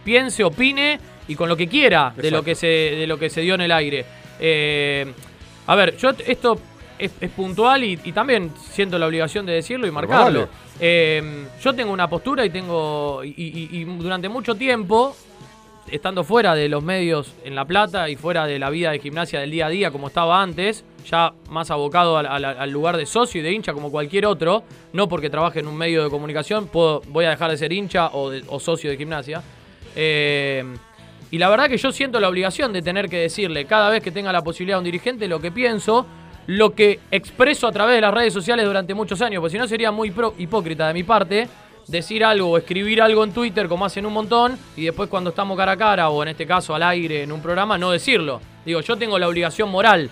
piense, 0.03 0.43
opine 0.43 0.99
y 1.27 1.35
con 1.35 1.47
lo 1.49 1.55
que 1.57 1.67
quiera 1.67 2.13
de 2.15 2.31
lo 2.31 2.43
que 2.43 2.55
se, 2.55 2.67
de 2.67 3.07
lo 3.07 3.17
que 3.17 3.29
se 3.29 3.41
dio 3.41 3.55
en 3.55 3.61
el 3.61 3.71
aire. 3.71 4.05
Eh, 4.39 5.05
a 5.67 5.75
ver, 5.75 5.95
yo 5.97 6.11
esto 6.25 6.57
es, 6.99 7.11
es 7.19 7.29
puntual 7.31 7.83
y, 7.83 7.99
y 8.03 8.11
también 8.11 8.51
siento 8.71 8.97
la 8.99 9.07
obligación 9.07 9.45
de 9.45 9.53
decirlo 9.53 9.87
y 9.87 9.91
marcarlo. 9.91 10.47
vale. 10.79 11.23
Yo 11.61 11.73
tengo 11.73 11.91
una 11.93 12.09
postura 12.09 12.45
y 12.45 12.49
tengo. 12.49 13.21
Y 13.23 13.83
durante 13.85 14.27
mucho 14.29 14.55
tiempo, 14.55 15.15
estando 15.93 16.23
fuera 16.23 16.55
de 16.55 16.67
los 16.69 16.83
medios 16.83 17.33
en 17.45 17.53
La 17.53 17.65
Plata 17.65 18.09
y 18.09 18.15
fuera 18.15 18.47
de 18.47 18.57
la 18.57 18.71
vida 18.71 18.89
de 18.89 18.97
gimnasia 18.97 19.39
del 19.39 19.51
día 19.51 19.67
a 19.67 19.69
día 19.69 19.91
como 19.91 20.07
estaba 20.07 20.41
antes, 20.41 20.83
ya 21.07 21.33
más 21.49 21.69
abocado 21.69 22.17
al, 22.17 22.71
lugar 22.71 22.97
de 22.97 23.05
socio 23.05 23.41
y 23.41 23.43
de 23.43 23.51
hincha 23.51 23.73
como 23.73 23.91
cualquier 23.91 24.25
otro, 24.25 24.63
no 24.91 25.07
porque 25.07 25.29
trabaje 25.29 25.59
en 25.59 25.67
un 25.67 25.77
medio 25.77 26.03
de 26.03 26.09
comunicación, 26.09 26.67
puedo, 26.67 27.01
voy 27.09 27.25
a 27.25 27.29
dejar 27.29 27.51
de 27.51 27.57
ser 27.57 27.71
hincha 27.71 28.07
o, 28.07 28.31
o 28.47 28.59
socio 28.59 28.89
de 28.89 28.97
gimnasia. 28.97 29.43
Eh, 29.95 30.63
y 31.29 31.37
la 31.37 31.49
verdad 31.49 31.67
que 31.69 31.77
yo 31.77 31.91
siento 31.91 32.19
la 32.19 32.29
obligación 32.29 32.73
de 32.73 32.81
tener 32.81 33.07
que 33.07 33.17
decirle 33.17 33.65
cada 33.65 33.89
vez 33.89 34.01
que 34.01 34.09
tenga 34.09 34.31
la 34.33 34.41
posibilidad 34.41 34.77
a 34.77 34.79
un 34.79 34.85
dirigente 34.85 35.27
lo 35.27 35.39
que 35.39 35.51
pienso, 35.51 36.07
lo 36.47 36.73
que 36.73 36.99
expreso 37.11 37.67
a 37.67 37.71
través 37.71 37.95
de 37.95 38.01
las 38.01 38.13
redes 38.13 38.33
sociales 38.33 38.65
durante 38.65 38.95
muchos 38.95 39.21
años, 39.21 39.41
porque 39.41 39.51
si 39.51 39.57
no 39.59 39.67
sería 39.67 39.91
muy 39.91 40.09
pro- 40.09 40.33
hipócrita 40.39 40.87
de 40.87 40.93
mi 40.93 41.03
parte 41.03 41.47
decir 41.87 42.23
algo 42.23 42.49
o 42.51 42.57
escribir 42.57 43.01
algo 43.01 43.23
en 43.23 43.31
Twitter 43.31 43.67
como 43.67 43.85
hacen 43.85 44.05
un 44.05 44.13
montón 44.13 44.57
y 44.77 44.85
después 44.85 45.09
cuando 45.09 45.31
estamos 45.31 45.57
cara 45.57 45.73
a 45.73 45.77
cara 45.77 46.09
o 46.09 46.21
en 46.23 46.29
este 46.29 46.45
caso 46.47 46.73
al 46.73 46.83
aire 46.83 47.23
en 47.23 47.31
un 47.31 47.41
programa 47.41 47.77
no 47.77 47.91
decirlo. 47.91 48.39
Digo, 48.65 48.79
yo 48.81 48.95
tengo 48.97 49.19
la 49.19 49.27
obligación 49.27 49.69
moral 49.69 50.09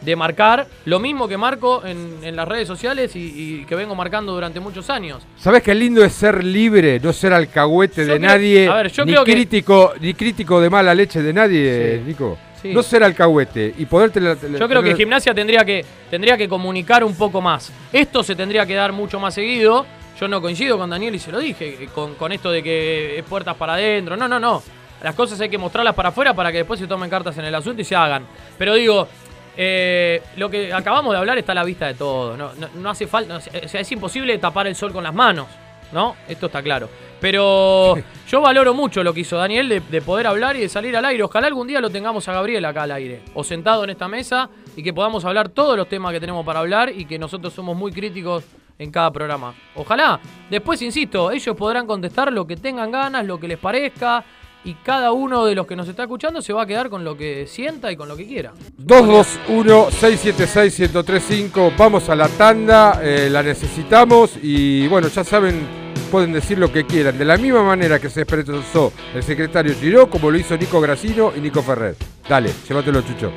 de 0.00 0.16
marcar 0.16 0.66
lo 0.86 0.98
mismo 0.98 1.28
que 1.28 1.36
marco 1.36 1.82
en, 1.84 2.20
en 2.22 2.34
las 2.34 2.48
redes 2.48 2.66
sociales 2.66 3.14
y, 3.16 3.60
y 3.60 3.64
que 3.66 3.74
vengo 3.74 3.94
marcando 3.94 4.32
durante 4.32 4.58
muchos 4.60 4.88
años. 4.88 5.22
¿Sabes 5.36 5.62
qué 5.62 5.74
lindo 5.74 6.02
es 6.02 6.12
ser 6.14 6.42
libre, 6.42 6.98
no 7.00 7.12
ser 7.12 7.32
alcahuete 7.34 8.06
Yo 8.06 8.12
de 8.12 8.18
creo- 8.18 8.30
nadie, 8.30 8.68
a 8.68 8.74
ver, 8.76 8.90
yo 8.92 9.04
ni 9.04 9.12
creo 9.12 9.24
que- 9.24 9.32
crítico, 9.32 9.92
ni 10.00 10.14
crítico 10.14 10.60
de 10.60 10.70
mala 10.70 10.94
leche 10.94 11.20
de 11.20 11.32
nadie, 11.32 11.98
Sí. 11.98 12.04
Nico? 12.06 12.38
Sí. 12.62 12.72
No 12.72 12.82
ser 12.82 13.02
alcahuete 13.02 13.74
y 13.78 13.86
poderte 13.86 14.20
Yo 14.58 14.68
creo 14.68 14.82
que 14.82 14.94
gimnasia 14.94 15.34
tendría 15.34 15.64
que, 15.64 15.84
tendría 16.10 16.36
que 16.36 16.46
comunicar 16.48 17.02
un 17.04 17.14
poco 17.14 17.40
más. 17.40 17.72
Esto 17.92 18.22
se 18.22 18.34
tendría 18.36 18.64
que 18.66 18.74
dar 18.74 18.92
mucho 18.92 19.18
más 19.18 19.34
seguido. 19.34 19.84
Yo 20.18 20.28
no 20.28 20.40
coincido 20.40 20.76
con 20.78 20.90
Daniel 20.90 21.14
y 21.14 21.18
se 21.18 21.32
lo 21.32 21.38
dije, 21.38 21.84
eh, 21.84 21.88
con, 21.94 22.14
con 22.14 22.32
esto 22.32 22.50
de 22.50 22.62
que 22.62 23.18
es 23.18 23.24
puertas 23.24 23.56
para 23.56 23.74
adentro. 23.74 24.16
No, 24.16 24.28
no, 24.28 24.38
no. 24.38 24.62
Las 25.02 25.14
cosas 25.14 25.40
hay 25.40 25.48
que 25.48 25.58
mostrarlas 25.58 25.94
para 25.94 26.10
afuera 26.10 26.34
para 26.34 26.52
que 26.52 26.58
después 26.58 26.78
se 26.78 26.86
tomen 26.86 27.08
cartas 27.08 27.36
en 27.38 27.44
el 27.44 27.54
asunto 27.54 27.80
y 27.80 27.84
se 27.84 27.96
hagan. 27.96 28.26
Pero 28.58 28.74
digo, 28.74 29.08
eh, 29.56 30.22
lo 30.36 30.50
que 30.50 30.72
acabamos 30.72 31.12
de 31.12 31.18
hablar 31.18 31.38
está 31.38 31.52
a 31.52 31.54
la 31.54 31.64
vista 31.64 31.86
de 31.86 31.94
todo. 31.94 32.36
No, 32.36 32.52
no, 32.54 32.68
no 32.74 32.90
hace 32.90 33.06
falta, 33.06 33.36
o 33.36 33.40
sea, 33.40 33.80
es 33.80 33.92
imposible 33.92 34.36
tapar 34.38 34.66
el 34.66 34.76
sol 34.76 34.92
con 34.92 35.04
las 35.04 35.14
manos. 35.14 35.46
¿No? 35.92 36.14
Esto 36.28 36.46
está 36.46 36.62
claro. 36.62 36.88
Pero 37.20 37.96
yo 38.28 38.40
valoro 38.40 38.74
mucho 38.74 39.02
lo 39.02 39.12
que 39.12 39.20
hizo 39.20 39.36
Daniel 39.36 39.68
de, 39.68 39.80
de 39.80 40.00
poder 40.00 40.28
hablar 40.28 40.54
y 40.54 40.60
de 40.60 40.68
salir 40.68 40.96
al 40.96 41.04
aire. 41.04 41.24
Ojalá 41.24 41.48
algún 41.48 41.66
día 41.66 41.80
lo 41.80 41.90
tengamos 41.90 42.28
a 42.28 42.32
Gabriel 42.32 42.64
acá 42.64 42.84
al 42.84 42.92
aire. 42.92 43.22
O 43.34 43.42
sentado 43.42 43.82
en 43.82 43.90
esta 43.90 44.06
mesa 44.06 44.50
y 44.76 44.84
que 44.84 44.92
podamos 44.92 45.24
hablar 45.24 45.48
todos 45.48 45.76
los 45.76 45.88
temas 45.88 46.12
que 46.12 46.20
tenemos 46.20 46.46
para 46.46 46.60
hablar 46.60 46.92
y 46.94 47.06
que 47.06 47.18
nosotros 47.18 47.52
somos 47.52 47.76
muy 47.76 47.90
críticos 47.90 48.44
en 48.80 48.90
cada 48.90 49.12
programa. 49.12 49.54
Ojalá. 49.76 50.18
Después, 50.50 50.82
insisto, 50.82 51.30
ellos 51.30 51.54
podrán 51.54 51.86
contestar 51.86 52.32
lo 52.32 52.44
que 52.46 52.56
tengan 52.56 52.90
ganas, 52.90 53.24
lo 53.24 53.38
que 53.38 53.46
les 53.46 53.58
parezca. 53.58 54.24
Y 54.62 54.74
cada 54.74 55.12
uno 55.12 55.46
de 55.46 55.54
los 55.54 55.66
que 55.66 55.74
nos 55.74 55.88
está 55.88 56.02
escuchando 56.02 56.42
se 56.42 56.52
va 56.52 56.64
a 56.64 56.66
quedar 56.66 56.90
con 56.90 57.02
lo 57.02 57.16
que 57.16 57.46
sienta 57.46 57.90
y 57.90 57.96
con 57.96 58.08
lo 58.08 58.16
que 58.16 58.26
quiera. 58.26 58.52
221-676-1035. 58.84 61.72
Vamos 61.78 62.10
a 62.10 62.14
la 62.14 62.28
tanda, 62.28 63.00
eh, 63.02 63.30
la 63.30 63.42
necesitamos 63.42 64.32
y 64.42 64.86
bueno, 64.88 65.08
ya 65.08 65.24
saben, 65.24 65.66
pueden 66.10 66.34
decir 66.34 66.58
lo 66.58 66.70
que 66.70 66.84
quieran. 66.84 67.16
De 67.16 67.24
la 67.24 67.38
misma 67.38 67.62
manera 67.62 67.98
que 67.98 68.10
se 68.10 68.20
expresó 68.22 68.92
el 69.14 69.22
secretario 69.22 69.74
Giró, 69.74 70.10
como 70.10 70.30
lo 70.30 70.36
hizo 70.36 70.58
Nico 70.58 70.78
Gracino 70.78 71.32
y 71.34 71.40
Nico 71.40 71.62
Ferrer. 71.62 71.96
Dale, 72.28 72.52
llévatelo, 72.68 73.00
Chucho. 73.00 73.32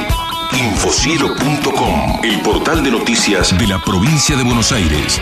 Infocielo.com. 0.58 2.20
El 2.24 2.40
portal 2.40 2.82
de 2.82 2.90
noticias 2.90 3.56
de 3.56 3.68
la 3.68 3.80
provincia 3.80 4.36
de 4.36 4.42
Buenos 4.42 4.72
Aires. 4.72 5.20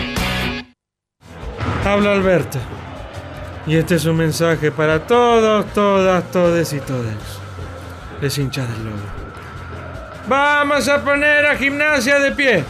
Habla 1.89 2.13
Alberto. 2.13 2.59
Y 3.67 3.77
este 3.77 3.95
es 3.95 4.05
un 4.05 4.17
mensaje 4.17 4.71
para 4.71 5.07
todos, 5.07 5.65
todas, 5.73 6.31
todes 6.31 6.75
y 6.75 6.81
todes. 6.81 7.17
Les 8.21 8.37
hinchas 8.37 8.69
del 8.69 8.85
lobo. 8.85 8.97
Vamos 10.29 10.87
a 10.87 11.03
poner 11.03 11.47
a 11.47 11.57
gimnasia 11.57 12.19
de 12.19 12.33
pie. 12.33 12.65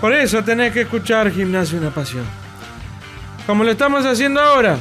Por 0.00 0.14
eso 0.14 0.42
tenés 0.42 0.72
que 0.72 0.80
escuchar 0.80 1.30
Gimnasia 1.30 1.78
Una 1.78 1.90
Pasión. 1.90 2.24
Como 3.46 3.64
lo 3.64 3.72
estamos 3.72 4.06
haciendo 4.06 4.40
ahora, 4.40 4.78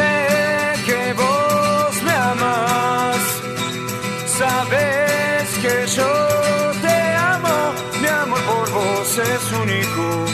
que 0.85 1.13
vos 1.17 2.03
me 2.03 2.11
amas, 2.11 3.17
sabes 4.27 5.57
que 5.61 5.87
yo 5.93 6.07
te 6.81 7.15
amo, 7.17 7.73
mi 8.01 8.07
amor 8.07 8.39
por 8.45 8.71
vos 8.71 9.17
es 9.17 9.51
único, 9.61 10.25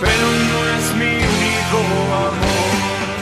pero 0.00 0.26
no 0.48 0.66
es 0.78 0.96
mi 0.96 1.16
único 1.16 2.14
amor. 2.14 2.45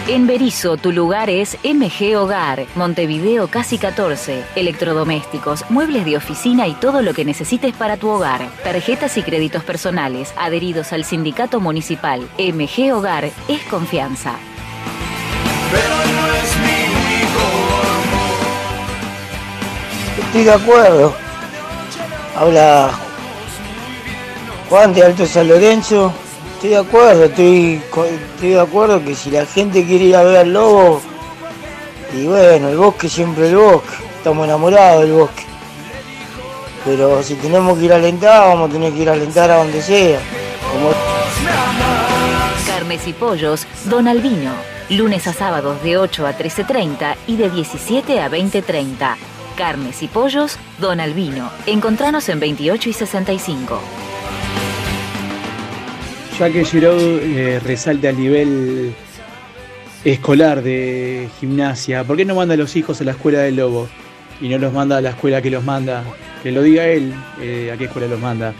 En 0.07 0.27
Berizo, 0.27 0.77
tu 0.77 0.93
lugar 0.93 1.31
es 1.31 1.57
MG 1.65 2.15
Hogar, 2.19 2.67
Montevideo 2.75 3.49
Casi 3.49 3.79
14. 3.79 4.45
Electrodomésticos, 4.55 5.65
muebles 5.71 6.05
de 6.05 6.19
oficina 6.19 6.69
y 6.69 6.75
todo 6.75 7.01
lo 7.01 7.15
que 7.15 7.25
necesites 7.25 7.75
para 7.75 7.97
tu 7.97 8.11
hogar. 8.11 8.47
Tarjetas 8.63 9.17
y 9.17 9.23
créditos 9.23 9.65
personales, 9.65 10.35
adheridos 10.37 10.93
al 10.93 11.05
sindicato 11.05 11.59
municipal. 11.59 12.29
MG 12.37 12.93
Hogar 12.93 13.31
es 13.49 13.63
confianza. 13.71 14.35
Pero 15.73 15.97
no 15.97 16.35
es 16.35 16.55
mi 16.59 16.85
único 17.23 17.41
Estoy 20.27 20.45
de 20.45 20.53
acuerdo. 20.53 21.15
Habla 22.37 22.91
Juan 24.69 24.93
de 24.93 25.03
Alto 25.03 25.25
San 25.25 25.49
Lorenzo. 25.49 26.13
Estoy 26.65 26.77
de 26.77 26.89
acuerdo, 26.89 27.25
estoy, 27.25 27.83
de 28.41 28.59
acuerdo 28.59 29.05
que 29.05 29.15
si 29.15 29.31
la 29.31 29.45
gente 29.45 29.85
quiere 29.85 30.05
ir 30.07 30.17
a 30.17 30.23
ver 30.23 30.39
al 30.39 30.55
lobo, 30.55 31.03
y 32.17 32.25
bueno, 32.25 32.71
el 32.71 32.79
bosque 32.79 33.07
siempre 33.07 33.51
el 33.51 33.57
bosque, 33.57 33.93
estamos 34.17 34.47
enamorados 34.47 35.03
del 35.03 35.13
bosque. 35.13 35.43
Pero 36.87 37.23
si 37.23 37.35
tenemos 37.35 37.79
que 37.79 37.85
ir 37.85 37.93
a 37.93 37.97
alentar, 37.97 38.49
vamos 38.49 38.71
a 38.71 38.73
tener 38.73 38.95
que 38.95 39.03
ir 39.03 39.11
a 39.11 39.13
alentar 39.13 39.51
a 39.51 39.59
donde 39.59 39.83
sea. 39.83 40.19
Como 40.73 40.89
Carnes 42.67 43.07
y 43.09 43.13
pollos, 43.13 43.67
Don 43.85 44.09
Albino. 44.09 44.53
Lunes 44.89 45.27
a 45.27 45.35
sábados 45.35 45.83
de 45.83 45.99
8 45.99 46.27
a 46.27 46.33
13.30 46.33 47.17
y 47.27 47.37
de 47.37 47.51
17 47.51 48.23
a 48.23 48.31
20.30. 48.31 49.17
Carnes 49.55 50.03
y 50.03 50.09
pollos, 50.09 50.57
Don 50.79 50.99
Albino. 50.99 51.51
Encontranos 51.67 52.31
en 52.31 52.41
28 52.41 52.89
y 52.89 52.93
65. 52.95 54.04
Ya 56.39 56.51
que 56.51 56.65
Giroud 56.65 57.21
eh, 57.23 57.61
resalta 57.61 58.09
el 58.09 58.19
nivel 58.19 58.93
escolar 60.05 60.63
de 60.63 61.29
gimnasia, 61.39 62.03
¿por 62.03 62.17
qué 62.17 62.25
no 62.25 62.35
manda 62.35 62.55
a 62.55 62.57
los 62.57 62.75
hijos 62.75 63.01
a 63.01 63.05
la 63.05 63.13
escuela 63.13 63.39
del 63.39 63.55
Lobo? 63.55 63.89
Y 64.41 64.49
no 64.49 64.59
los 64.59 64.73
manda 64.73 64.97
a 64.97 65.01
la 65.01 65.11
escuela 65.11 65.41
que 65.41 65.51
los 65.51 65.63
manda, 65.63 66.03
que 66.43 66.51
lo 66.51 66.63
diga 66.63 66.87
él, 66.87 67.15
eh, 67.41 67.71
a 67.73 67.77
qué 67.77 67.85
escuela 67.85 68.09
los 68.09 68.19
manda. 68.19 68.53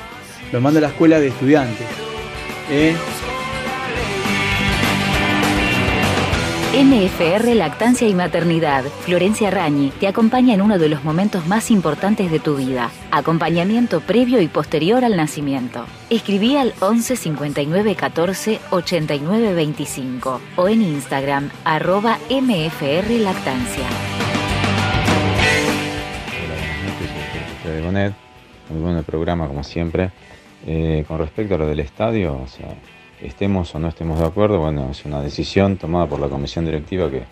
Los 0.53 0.63
manda 0.63 0.79
a 0.79 0.83
la 0.83 0.89
escuela 0.89 1.19
de 1.19 1.27
estudiantes. 1.27 1.87
¿eh? 2.71 2.95
MFR 6.77 7.55
Lactancia 7.55 8.09
y 8.09 8.15
Maternidad, 8.15 8.83
Florencia 8.83 9.49
Rañi, 9.49 9.91
te 10.01 10.09
acompaña 10.09 10.55
en 10.55 10.61
uno 10.61 10.77
de 10.77 10.89
los 10.89 11.05
momentos 11.05 11.47
más 11.47 11.71
importantes 11.71 12.33
de 12.33 12.41
tu 12.41 12.57
vida. 12.57 12.91
Acompañamiento 13.13 14.01
previo 14.01 14.41
y 14.41 14.49
posterior 14.49 15.05
al 15.05 15.17
nacimiento. 15.17 15.87
Escribí 16.11 16.57
al 16.57 16.75
11 16.81 17.15
59 17.15 17.95
14 17.95 18.59
89 18.71 19.55
25 19.55 20.41
o 20.57 20.69
en 20.69 20.83
Instagram 20.83 21.49
arroba 21.65 22.19
MFR 22.29 23.21
Lactancia. 23.21 23.87
de 27.65 27.83
Bonet, 27.83 28.15
muy 28.69 28.81
bueno 28.81 28.99
el 28.99 29.05
programa 29.05 29.47
como 29.47 29.63
siempre. 29.63 30.11
Eh, 30.67 31.05
con 31.07 31.19
respecto 31.19 31.55
a 31.55 31.59
lo 31.59 31.69
del 31.69 31.79
estadio, 31.79 32.41
o 32.43 32.49
sea, 32.49 32.75
estemos 33.27 33.75
o 33.75 33.79
no 33.79 33.89
estemos 33.89 34.19
de 34.19 34.27
acuerdo, 34.27 34.59
bueno, 34.61 34.91
es 34.91 35.05
una 35.05 35.21
decisión 35.21 35.77
tomada 35.77 36.07
por 36.07 36.21
la 36.21 36.29
comisión 36.29 36.65
directiva 36.65 37.11
que, 37.11 37.23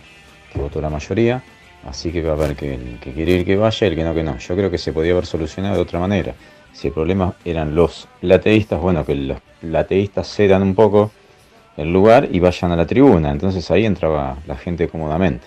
que 0.52 0.58
votó 0.58 0.80
la 0.80 0.90
mayoría, 0.90 1.42
así 1.86 2.10
que 2.10 2.22
va 2.22 2.30
a 2.30 2.34
haber 2.34 2.56
que 2.56 2.74
el 2.74 2.98
que 3.00 3.12
quiere 3.12 3.32
ir 3.32 3.44
que 3.44 3.56
vaya 3.56 3.86
y 3.86 3.90
el 3.90 3.96
que 3.96 4.04
no 4.04 4.14
que 4.14 4.22
no. 4.22 4.38
Yo 4.38 4.56
creo 4.56 4.70
que 4.70 4.78
se 4.78 4.92
podía 4.92 5.12
haber 5.12 5.26
solucionado 5.26 5.76
de 5.76 5.82
otra 5.82 5.98
manera. 5.98 6.34
Si 6.72 6.88
el 6.88 6.94
problema 6.94 7.34
eran 7.44 7.74
los 7.74 8.08
plateístas, 8.20 8.80
bueno, 8.80 9.04
que 9.04 9.14
los 9.14 9.38
plateístas 9.60 10.26
cedan 10.28 10.62
un 10.62 10.74
poco 10.74 11.10
el 11.76 11.92
lugar 11.92 12.28
y 12.30 12.40
vayan 12.40 12.72
a 12.72 12.76
la 12.76 12.86
tribuna, 12.86 13.30
entonces 13.30 13.70
ahí 13.70 13.84
entraba 13.84 14.38
la 14.46 14.56
gente 14.56 14.88
cómodamente. 14.88 15.46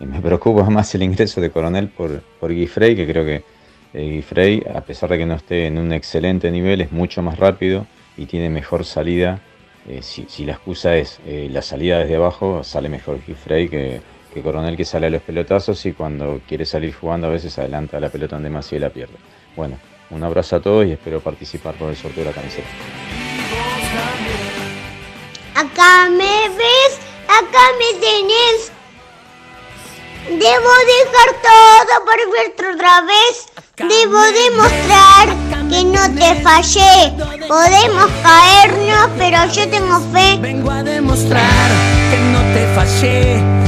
Y 0.00 0.06
me 0.06 0.20
preocupa 0.22 0.68
más 0.70 0.94
el 0.94 1.02
ingreso 1.02 1.40
de 1.40 1.50
Coronel 1.50 1.88
por, 1.88 2.22
por 2.40 2.52
Guifrey, 2.52 2.96
que 2.96 3.06
creo 3.06 3.24
que 3.24 3.44
eh, 3.92 4.10
Guifrey, 4.10 4.62
a 4.72 4.80
pesar 4.80 5.10
de 5.10 5.18
que 5.18 5.26
no 5.26 5.34
esté 5.34 5.66
en 5.66 5.78
un 5.78 5.92
excelente 5.92 6.50
nivel, 6.50 6.80
es 6.80 6.92
mucho 6.92 7.22
más 7.22 7.38
rápido 7.38 7.86
y 8.16 8.26
tiene 8.26 8.48
mejor 8.48 8.84
salida. 8.84 9.40
Eh, 9.88 10.02
si, 10.02 10.26
si 10.28 10.44
la 10.44 10.52
excusa 10.52 10.96
es 10.96 11.18
eh, 11.26 11.48
la 11.50 11.62
salida 11.62 11.98
desde 11.98 12.16
abajo, 12.16 12.62
sale 12.62 12.88
mejor 12.88 13.20
Guifrey 13.26 13.68
que, 13.68 14.00
que 14.32 14.42
Coronel 14.42 14.76
que 14.76 14.84
sale 14.84 15.06
a 15.06 15.10
los 15.10 15.22
pelotazos 15.22 15.84
y 15.86 15.92
cuando 15.92 16.40
quiere 16.46 16.64
salir 16.64 16.94
jugando 16.94 17.26
a 17.26 17.30
veces 17.30 17.58
adelanta 17.58 17.98
la 17.98 18.10
pelota 18.10 18.36
en 18.36 18.44
demasiado 18.44 18.76
y 18.76 18.80
la 18.80 18.90
pierde. 18.90 19.14
Bueno, 19.56 19.78
un 20.10 20.22
abrazo 20.22 20.56
a 20.56 20.60
todos 20.60 20.86
y 20.86 20.92
espero 20.92 21.20
participar 21.20 21.74
por 21.74 21.90
el 21.90 21.96
sorteo 21.96 22.24
de 22.24 22.30
la 22.30 22.34
camiseta. 22.34 22.68
Acá 25.54 26.08
me 26.10 26.48
ves, 26.48 26.98
acá 27.26 27.62
me 27.78 28.00
tenés. 28.00 28.72
Debo 30.28 30.70
dejar 30.86 31.30
todo 31.42 32.04
por 32.04 32.32
verte 32.32 32.74
otra 32.74 33.00
vez. 33.02 33.48
Debo 33.76 34.20
demostrar 34.20 35.59
que 35.70 35.84
no 35.84 36.10
te 36.14 36.34
fallé. 36.42 37.12
Podemos 37.48 38.10
caernos, 38.22 39.10
pero 39.16 39.46
yo 39.52 39.68
tengo 39.68 40.00
fe. 40.12 40.38
Vengo 40.40 40.70
a 40.70 40.82
demostrar 40.82 41.70
que 42.10 42.18
no 42.32 42.40
te 42.52 42.74
fallé. 42.74 43.59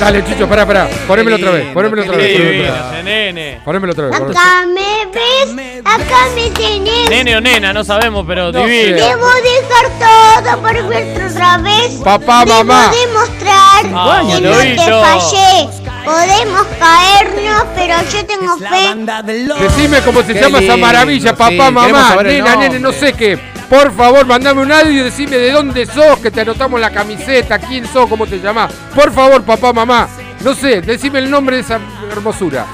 Dale, 0.00 0.24
Chicho, 0.24 0.48
pará, 0.48 0.64
pará. 0.66 0.88
Ponémelo 1.06 1.36
otra 1.36 1.50
vez, 1.50 1.66
ponémelo 1.74 2.02
otra 2.02 2.16
vez. 2.16 2.32
ponémelo 2.34 2.72
otra 2.72 2.72
vez. 2.72 2.94
Ese 2.96 3.02
nene. 3.02 3.60
Ponémelo 3.64 3.92
otra 3.92 4.06
vez. 4.06 4.18
ponémelo. 4.18 4.40
Acá 4.40 4.66
me 4.66 5.06
ves, 5.12 5.82
acá 5.84 6.26
me 6.34 6.50
tenés. 6.50 7.10
Nene 7.10 7.36
o 7.36 7.40
nena, 7.42 7.72
no 7.74 7.84
sabemos, 7.84 8.24
pero 8.26 8.50
No 8.50 8.64
divino. 8.64 8.96
Debo 8.96 9.26
dejar 9.26 10.44
todo 10.48 10.62
por 10.62 10.88
verte 10.88 11.24
otra 11.26 11.58
vez. 11.58 11.92
Papá, 12.02 12.44
Debo 12.46 12.64
mamá. 12.64 12.90
demostrar 12.92 13.84
Ah, 13.94 14.22
que 14.26 14.40
no 14.40 14.56
te 14.56 14.76
fallé. 14.78 15.68
Podemos 16.04 16.66
caernos, 16.78 17.64
pero 17.76 17.94
yo 18.10 18.26
tengo 18.26 18.56
fe. 18.56 19.60
Decime 19.60 20.00
cómo 20.00 20.22
se 20.22 20.32
Qué 20.32 20.40
llama 20.40 20.60
esa 20.60 20.76
maravilla, 20.78 21.30
sí, 21.30 21.36
papá, 21.36 21.70
mamá, 21.70 22.22
nena, 22.22 22.56
nene, 22.56 22.78
no 22.80 22.90
sé 22.92 23.12
qué. 23.12 23.38
Por 23.70 23.92
favor, 23.92 24.26
mandame 24.26 24.62
un 24.62 24.72
audio 24.72 24.90
y 24.90 25.04
decime 25.04 25.38
de 25.38 25.52
dónde 25.52 25.86
sos, 25.86 26.18
que 26.18 26.32
te 26.32 26.40
anotamos 26.40 26.80
la 26.80 26.90
camiseta, 26.90 27.56
quién 27.60 27.86
sos, 27.86 28.08
cómo 28.08 28.26
te 28.26 28.40
llamás. 28.40 28.72
Por 28.92 29.12
favor, 29.12 29.44
papá, 29.44 29.72
mamá. 29.72 30.08
No 30.42 30.54
sé, 30.54 30.80
decime 30.80 31.20
el 31.20 31.30
nombre 31.30 31.54
de 31.54 31.62
esa 31.62 31.78
hermosura. 32.10 32.66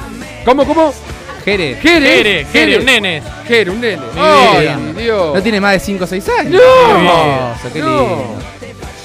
¿Cómo, 0.42 0.64
cómo? 0.64 0.94
Jere. 1.44 1.74
Jere. 1.76 2.16
Jere, 2.16 2.44
Jere, 2.46 2.78
un 2.78 2.84
nene. 2.86 3.22
Jere, 3.46 3.70
un 3.70 3.80
nene. 3.80 4.02
Ay. 4.16 4.94
Dios. 4.96 5.34
No 5.34 5.42
tiene 5.42 5.60
más 5.60 5.72
de 5.72 5.80
5 5.80 6.04
o 6.04 6.06
6 6.06 6.28
años. 6.40 6.52
No. 6.52 6.86
Qué 6.86 6.90
hermoso, 6.90 7.72
qué 7.74 7.78
No. 7.80 8.55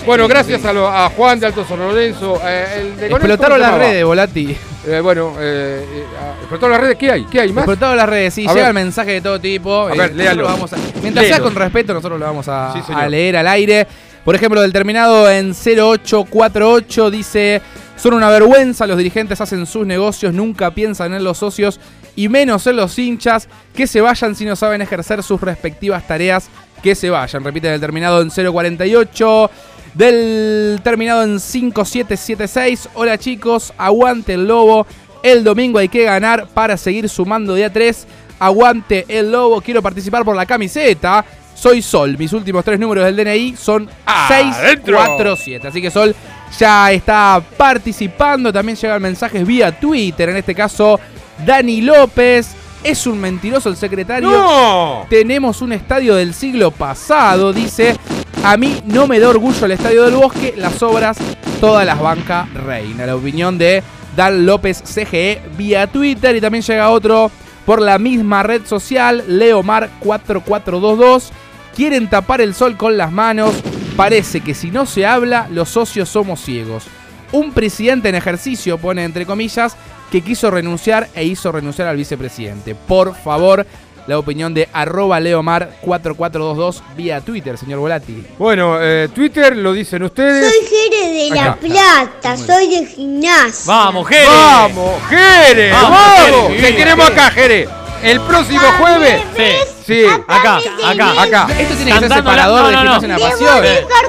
Bueno, 0.06 0.28
gracias 0.28 0.66
a, 0.66 0.74
lo- 0.74 0.88
a 0.88 1.10
Juan 1.10 1.40
de 1.40 1.46
Alto 1.46 1.64
San 1.64 1.78
Lorenzo. 1.80 2.40
eh, 2.44 2.66
el 2.80 2.98
de 2.98 3.08
Explotaron 3.08 3.60
¿cómo 3.60 3.66
se 3.66 3.72
las 3.72 3.78
redes, 3.80 4.04
Volati. 4.06 4.58
Eh, 4.88 5.00
bueno, 5.00 5.36
eh, 5.40 5.86
eh, 5.88 6.04
ah, 6.20 6.34
explotaron 6.40 6.72
las 6.72 6.82
redes. 6.82 6.98
¿Qué 6.98 7.12
hay? 7.12 7.24
¿Qué 7.26 7.40
hay 7.40 7.54
más? 7.54 7.64
Explotaron 7.64 7.98
las 7.98 8.10
redes, 8.10 8.34
sí, 8.34 8.46
A 8.48 8.54
llega 8.54 8.68
el 8.70 8.74
mensaje 8.74 9.12
de 9.12 9.22
todo 9.22 9.40
tipo. 9.40 9.86
A 9.88 9.94
eh, 9.94 9.98
ver, 9.98 10.16
léalo. 10.16 10.42
lo 10.44 10.48
vamos 10.50 10.74
a- 10.74 10.78
mientras 11.04 11.28
sea 11.28 11.40
con 11.40 11.54
respeto, 11.54 11.94
nosotros 11.94 12.20
lo 12.20 12.26
vamos 12.26 12.48
a, 12.48 12.74
Sí, 12.74 12.82
señor. 12.82 13.02
a 13.02 13.10
leer 13.10 13.38
al 13.38 13.48
aire. 13.48 13.88
Por 14.26 14.34
ejemplo, 14.36 14.60
del 14.62 14.74
terminado 14.74 15.30
en 15.30 15.54
0848 15.54 17.12
dice: 17.12 17.62
Son 17.96 18.16
una 18.16 18.30
vergüenza, 18.30 18.88
los 18.88 18.98
dirigentes 18.98 19.40
hacen 19.40 19.66
sus 19.68 19.86
negocios, 19.86 20.34
nunca 20.34 20.72
piensan 20.72 21.14
en 21.14 21.24
los 21.24 21.38
socios 21.38 21.80
y 22.16 22.28
menos 22.28 22.66
en 22.66 22.76
los 22.76 22.98
hinchas. 22.98 23.48
Que 23.76 23.86
se 23.86 24.02
vayan 24.02 24.36
si 24.36 24.46
no 24.46 24.56
saben 24.56 24.82
ejercer 24.82 25.22
sus 25.22 25.40
respectivas 25.40 26.08
tareas. 26.08 26.50
Que 26.82 26.96
se 26.96 27.12
vayan. 27.12 27.44
Repite 27.44 27.68
del 27.68 27.80
terminado 27.80 28.22
en 28.24 28.32
048. 28.32 29.52
Del 29.94 30.80
terminado 30.84 31.24
en 31.24 31.40
5776. 31.40 32.90
Hola 32.94 33.18
chicos, 33.18 33.74
aguante 33.78 34.36
el 34.36 34.48
lobo. 34.48 34.88
El 35.22 35.44
domingo 35.44 35.80
hay 35.80 35.90
que 35.90 36.04
ganar 36.04 36.48
para 36.48 36.78
seguir 36.78 37.10
sumando 37.10 37.54
día 37.54 37.72
3. 37.72 38.08
Aguante 38.40 39.06
el 39.08 39.32
lobo, 39.32 39.62
quiero 39.62 39.82
participar 39.82 40.24
por 40.24 40.36
la 40.36 40.46
camiseta. 40.46 41.26
Soy 41.54 41.82
Sol, 41.82 42.18
mis 42.18 42.34
últimos 42.34 42.66
tres 42.66 42.80
números 42.80 43.06
del 43.06 43.16
DNI 43.16 43.56
son 43.56 43.88
¡Adentro! 44.06 44.98
647. 44.98 45.68
Así 45.68 45.82
que 45.82 45.92
Sol 45.92 46.16
ya 46.58 46.92
está 46.92 47.44
participando. 47.56 48.52
También 48.52 48.78
llegan 48.78 49.02
mensajes 49.02 49.46
vía 49.46 49.72
Twitter. 49.78 50.30
En 50.30 50.38
este 50.38 50.56
caso, 50.56 51.00
Dani 51.46 51.82
López. 51.82 52.56
Es 52.84 53.06
un 53.06 53.20
mentiroso 53.20 53.70
el 53.70 53.76
secretario. 53.76 54.32
¡No! 54.32 55.06
Tenemos 55.08 55.62
un 55.62 55.74
estadio 55.74 56.16
del 56.16 56.34
siglo 56.34 56.72
pasado, 56.72 57.54
dice. 57.54 57.96
A 58.44 58.58
mí 58.58 58.82
no 58.86 59.06
me 59.06 59.20
da 59.20 59.30
orgullo 59.30 59.66
el 59.66 59.74
estadio 59.74 60.04
del 60.04 60.16
bosque. 60.16 60.56
Las 60.58 60.82
obras, 60.82 61.16
todas 61.60 61.86
las 61.86 62.00
banca 62.00 62.48
reina. 62.66 63.06
La 63.06 63.16
opinión 63.16 63.60
de 63.60 63.84
Dan 64.16 64.48
López 64.48 64.82
CGE 64.82 65.44
vía 65.56 65.86
Twitter. 65.86 66.36
Y 66.36 66.42
también 66.42 66.64
llega 66.64 66.90
otro 66.90 67.30
por 67.68 67.80
la 67.80 68.00
misma 68.00 68.42
red 68.42 68.66
social, 68.66 69.24
Leomar4422. 69.28 71.30
Quieren 71.76 72.10
tapar 72.10 72.42
el 72.42 72.56
sol 72.56 72.78
con 72.78 72.98
las 72.98 73.12
manos. 73.12 73.54
Parece 73.96 74.42
que 74.42 74.56
si 74.56 74.72
no 74.72 74.88
se 74.88 75.06
habla, 75.06 75.48
los 75.52 75.70
socios 75.70 76.10
somos 76.10 76.42
ciegos. 76.42 76.86
Un 77.32 77.52
presidente 77.52 78.10
en 78.10 78.16
ejercicio, 78.16 78.80
pone 78.80 79.04
entre 79.04 79.28
comillas, 79.28 79.78
que 80.12 80.22
quiso 80.22 80.50
renunciar 80.50 81.10
e 81.14 81.26
hizo 81.26 81.52
renunciar 81.52 81.88
al 81.88 81.98
vicepresidente. 81.98 82.74
Por 82.74 83.16
favor, 83.16 83.68
la 84.08 84.18
opinión 84.20 84.54
de 84.54 84.68
arroba 84.74 85.20
leomar4422 85.20 86.82
vía 86.96 87.22
Twitter, 87.22 87.58
señor 87.58 87.80
Volati. 87.80 88.26
Bueno, 88.38 88.78
eh, 88.82 89.10
Twitter 89.14 89.56
lo 89.56 89.74
dicen 89.74 90.04
ustedes. 90.04 90.52
Soy 90.52 90.68
Jere 90.68 91.14
de 91.14 91.30
La. 91.36 91.56
Plata, 91.56 92.38
soy 92.38 92.68
de 92.68 92.86
gimnasia. 92.86 93.64
Vamos, 93.74 94.08
Jere. 94.08 94.28
¡Vamos, 94.28 95.02
Jere! 95.10 95.72
Vamos, 95.72 95.90
¡Vamos! 95.92 96.26
Jere, 96.26 96.48
Te 96.48 96.62
bien, 96.62 96.76
queremos 96.76 97.10
acá, 97.10 97.32
Jere. 97.32 97.70
El 98.04 98.20
próximo 98.22 98.62
jueves. 98.80 99.22
Sí. 99.38 99.44
Sí. 99.86 100.06
Acá, 100.28 100.58
acá. 100.86 101.22
Acá. 101.22 101.48
Esto 101.60 101.76
tiene 101.76 101.76
que 101.76 101.76
ser 101.76 101.88
Cantando 101.90 102.08
la- 102.10 102.16
separador 102.16 102.62
no, 102.62 102.68
de 102.68 102.74
no, 102.76 102.84
no. 102.84 103.02
en 103.04 103.08
la 103.10 103.16
Debo 103.18 103.30
pasión. 103.30 103.62
dejar 103.62 104.06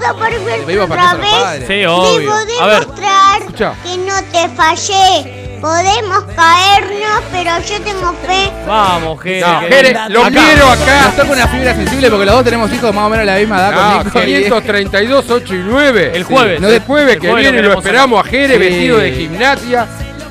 todo 0.00 0.18
por 0.18 0.28
otra 0.96 1.14
vez. 1.14 1.30
padres. 1.30 1.68
Sí, 1.68 1.84
obvio. 1.84 2.36
Debo 2.46 2.60
A 2.62 2.66
ver. 2.66 2.80
demostrar 2.80 3.42
que 3.84 3.96
no 3.98 4.22
te 4.32 4.48
fallé. 4.56 5.47
Podemos 5.60 6.24
caernos, 6.36 7.22
pero 7.32 7.50
yo 7.68 7.80
tengo 7.82 8.12
fe. 8.26 8.50
Vamos, 8.66 9.20
Jere. 9.22 9.40
No, 9.40 9.60
que- 9.60 9.66
Jere, 9.68 9.96
lo 10.10 10.24
Acá. 10.24 10.30
quiero 10.30 10.70
acá. 10.70 11.02
Nos 11.06 11.16
toca 11.16 11.32
una 11.32 11.48
fibra 11.48 11.74
sensible 11.74 12.10
porque 12.10 12.26
los 12.26 12.34
dos 12.36 12.44
tenemos 12.44 12.72
hijos 12.72 12.94
más 12.94 13.04
o 13.04 13.08
menos 13.08 13.26
de 13.26 13.32
la 13.32 13.38
misma 13.38 13.56
edad 13.58 13.72
No, 13.72 13.98
con 13.98 14.04
Nico. 14.06 14.18
y- 14.20 14.24
532, 14.42 15.30
8 15.30 15.54
y 15.54 15.58
9. 15.58 16.12
El 16.14 16.24
jueves. 16.24 16.60
No, 16.60 16.68
el 16.68 16.80
jueves 16.80 17.14
El 17.14 17.20
que 17.20 17.28
jueves 17.28 17.46
lo 17.46 17.52
viene 17.52 17.56
lo 17.56 17.62
queremos 17.74 17.84
esperamos 17.84 18.24
a 18.26 18.28
Jere 18.28 18.54
Sí. 18.54 18.60
vestido 18.60 18.98
de 18.98 19.12
gimnasia. 19.12 19.86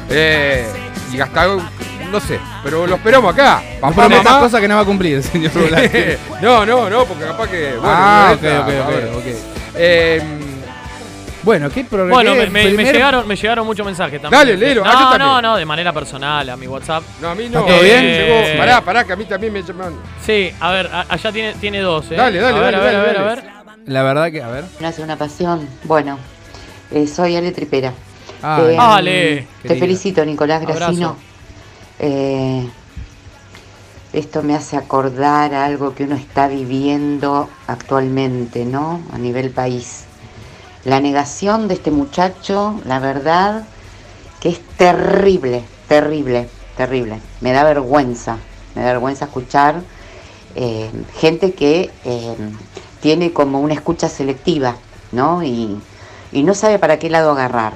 Eh, 0.09 0.65
y 1.13 1.19
hasta, 1.19 1.45
no 1.45 2.19
sé, 2.21 2.39
pero 2.63 2.87
lo 2.87 2.95
esperamos 2.95 3.33
acá. 3.33 3.61
No 3.75 3.81
Papá, 3.81 3.95
prometas 3.95 4.23
mamá. 4.23 4.39
cosas 4.39 4.61
que 4.61 4.67
no 4.69 4.75
va 4.75 4.81
a 4.81 4.85
cumplir, 4.85 5.21
señor 5.31 5.51
Volati. 5.55 5.97
no, 6.41 6.65
no, 6.65 6.89
no, 6.89 7.05
porque 7.05 7.25
capaz 7.25 7.47
que. 7.49 7.71
Bueno, 7.75 7.83
Ah, 7.85 8.31
ok, 8.33 8.39
ok, 8.43 8.47
a 8.47 8.87
ok, 8.87 9.17
ok. 9.17 9.25
Eh, 9.75 10.21
Bueno, 11.47 11.69
¿qué 11.69 11.85
programa? 11.85 12.13
Bueno, 12.13 12.35
me, 12.35 12.47
me- 12.47 12.71
me 12.71 12.83
llegaron, 12.83 13.25
me 13.25 13.37
llegaron 13.37 13.65
muchos 13.65 13.85
mensajes 13.85 14.21
también. 14.21 14.37
Dale, 14.37 14.57
léelo, 14.57 14.83
No, 14.83 14.91
también. 14.91 15.19
no, 15.19 15.41
no, 15.41 15.55
de 15.55 15.63
manera 15.65 15.93
personal, 15.93 16.49
a 16.49 16.57
mi 16.57 16.67
WhatsApp. 16.67 17.03
no, 17.21 17.29
a 17.29 17.35
mí 17.35 17.47
no. 17.47 17.59
¿Está 17.61 17.71
todo 17.71 17.81
bien? 17.83 18.03
Llegó- 18.03 18.33
Eh, 18.33 18.55
Pará, 18.57 18.81
pará, 18.81 19.05
que 19.05 19.13
a 19.13 19.15
mí 19.15 19.23
también 19.23 19.53
me 19.53 19.63
llaman. 19.63 19.93
Sí, 20.25 20.51
a 20.59 20.71
ver, 20.73 20.87
a- 20.87 21.05
allá 21.07 21.31
tiene, 21.31 21.53
tiene 21.53 21.79
dos, 21.79 22.11
¿eh? 22.11 22.15
Dale, 22.15 22.41
dale, 22.41 22.57
a 22.57 22.61
ver, 22.61 22.73
dale, 22.73 22.75
a 22.75 22.79
ver, 22.81 22.93
dale, 22.93 22.97
a 22.97 23.01
ver, 23.01 23.15
dale. 23.37 23.49
a 23.49 23.73
ver. 23.73 23.83
La 23.85 24.03
verdad 24.03 24.29
que, 24.29 24.41
a 24.43 24.49
ver. 24.49 24.65
Nace 24.81 25.01
una 25.01 25.15
pasión. 25.15 25.65
Bueno, 25.85 26.19
eh, 26.91 27.07
soy 27.07 27.37
Ale 27.37 27.53
Tripera. 27.53 27.93
Ay, 28.41 28.63
Eh, 28.73 28.77
Ale. 28.77 29.47
Te 29.61 29.67
querida. 29.69 29.79
felicito, 29.79 30.25
Nicolás. 30.25 30.65
Gracino. 30.67 31.15
Eh, 31.99 32.67
esto 34.11 34.43
me 34.43 34.53
hace 34.53 34.75
acordar 34.75 35.53
a 35.53 35.63
algo 35.63 35.95
que 35.95 36.03
uno 36.03 36.15
está 36.15 36.49
viviendo 36.49 37.49
actualmente, 37.67 38.65
¿no? 38.65 39.01
A 39.13 39.17
nivel 39.17 39.51
país. 39.51 40.06
La 40.87 41.01
negación 41.01 41.67
de 41.67 41.73
este 41.73 41.91
muchacho, 41.91 42.79
la 42.85 42.99
verdad, 42.99 43.65
que 44.39 44.47
es 44.47 44.61
terrible, 44.77 45.65
terrible, 45.89 46.47
terrible. 46.77 47.19
Me 47.41 47.51
da 47.51 47.65
vergüenza, 47.65 48.37
me 48.73 48.83
da 48.83 48.93
vergüenza 48.93 49.25
escuchar 49.25 49.81
eh, 50.55 50.89
gente 51.19 51.51
que 51.51 51.91
eh, 52.05 52.35
tiene 53.01 53.33
como 53.33 53.59
una 53.59 53.73
escucha 53.73 54.07
selectiva, 54.07 54.77
¿no? 55.11 55.43
Y, 55.43 55.77
y 56.31 56.43
no 56.43 56.53
sabe 56.53 56.79
para 56.79 56.97
qué 56.99 57.09
lado 57.09 57.31
agarrar. 57.31 57.73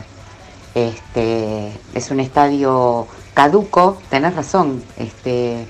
Este, 0.73 1.69
es 1.93 2.11
un 2.11 2.21
estadio 2.21 3.07
caduco, 3.33 3.97
tenés 4.09 4.35
razón, 4.35 4.81
este, 4.95 5.67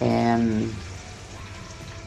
em, 0.00 0.70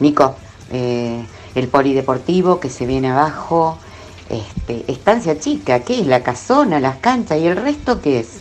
Nico, 0.00 0.34
eh, 0.72 1.26
el 1.54 1.68
polideportivo 1.68 2.58
que 2.58 2.70
se 2.70 2.86
viene 2.86 3.10
abajo, 3.10 3.76
este, 4.28 4.84
estancia 4.90 5.38
chica, 5.38 5.80
¿qué 5.80 6.00
es? 6.00 6.06
La 6.06 6.22
casona, 6.22 6.80
las 6.80 6.96
canchas 6.96 7.38
y 7.38 7.46
el 7.46 7.56
resto 7.56 8.00
qué 8.00 8.20
es? 8.20 8.38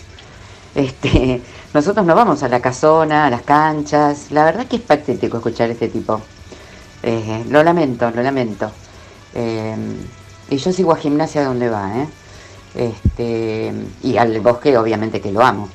Este, 0.73 1.41
nosotros 1.73 2.05
no 2.05 2.15
vamos 2.15 2.43
a 2.43 2.49
la 2.49 2.59
casona, 2.59 3.25
a 3.27 3.29
las 3.29 3.41
canchas, 3.43 4.31
la 4.31 4.45
verdad 4.45 4.65
que 4.67 4.77
es 4.77 4.81
patético 4.81 5.37
escuchar 5.37 5.69
este 5.69 5.87
tipo. 5.87 6.21
Eh, 7.03 7.43
lo 7.49 7.63
lamento, 7.63 8.09
lo 8.11 8.23
lamento. 8.23 8.71
Eh, 9.33 9.75
y 10.49 10.57
yo 10.57 10.71
sigo 10.71 10.91
a 10.91 10.97
gimnasia 10.97 11.43
donde 11.43 11.69
va, 11.69 11.91
¿eh? 11.97 12.07
Este, 12.75 13.73
y 14.03 14.17
al 14.17 14.39
bosque 14.41 14.77
obviamente 14.77 15.21
que 15.21 15.31
lo 15.31 15.41
amo. 15.41 15.69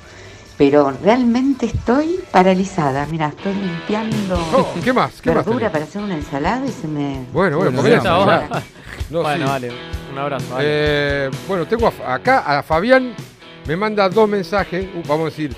Pero 0.59 0.93
realmente 1.03 1.67
estoy 1.67 2.21
paralizada. 2.31 3.07
Mira, 3.11 3.29
estoy 3.29 3.55
limpiando 3.55 4.39
Oh, 4.55 4.69
¿Qué 4.85 4.93
más? 4.93 5.23
¿Qué 5.23 5.31
más 5.31 5.47
verdura 5.47 5.59
tenés? 5.59 5.73
para 5.73 5.85
hacer 5.85 6.03
una 6.03 6.15
ensalada 6.17 6.67
y 6.67 6.71
se 6.71 6.87
me... 6.87 7.25
Bueno, 7.33 7.57
bueno, 7.57 7.81
Bueno, 7.81 8.03
No, 9.11 9.23
bueno, 9.23 9.45
sí. 9.47 9.51
vale, 9.51 9.71
un 10.13 10.19
abrazo. 10.19 10.47
vale. 10.55 10.65
Eh, 10.67 11.31
bueno, 11.49 11.67
tengo 11.67 11.93
a- 12.05 12.15
acá 12.15 12.59
a 12.59 12.63
Fabián, 12.63 13.15
me 13.67 13.77
manda 13.77 14.09
dos 14.09 14.29
mensajes, 14.29 14.87
uh, 14.95 15.03
vamos 15.09 15.27
a 15.27 15.31
decir, 15.31 15.55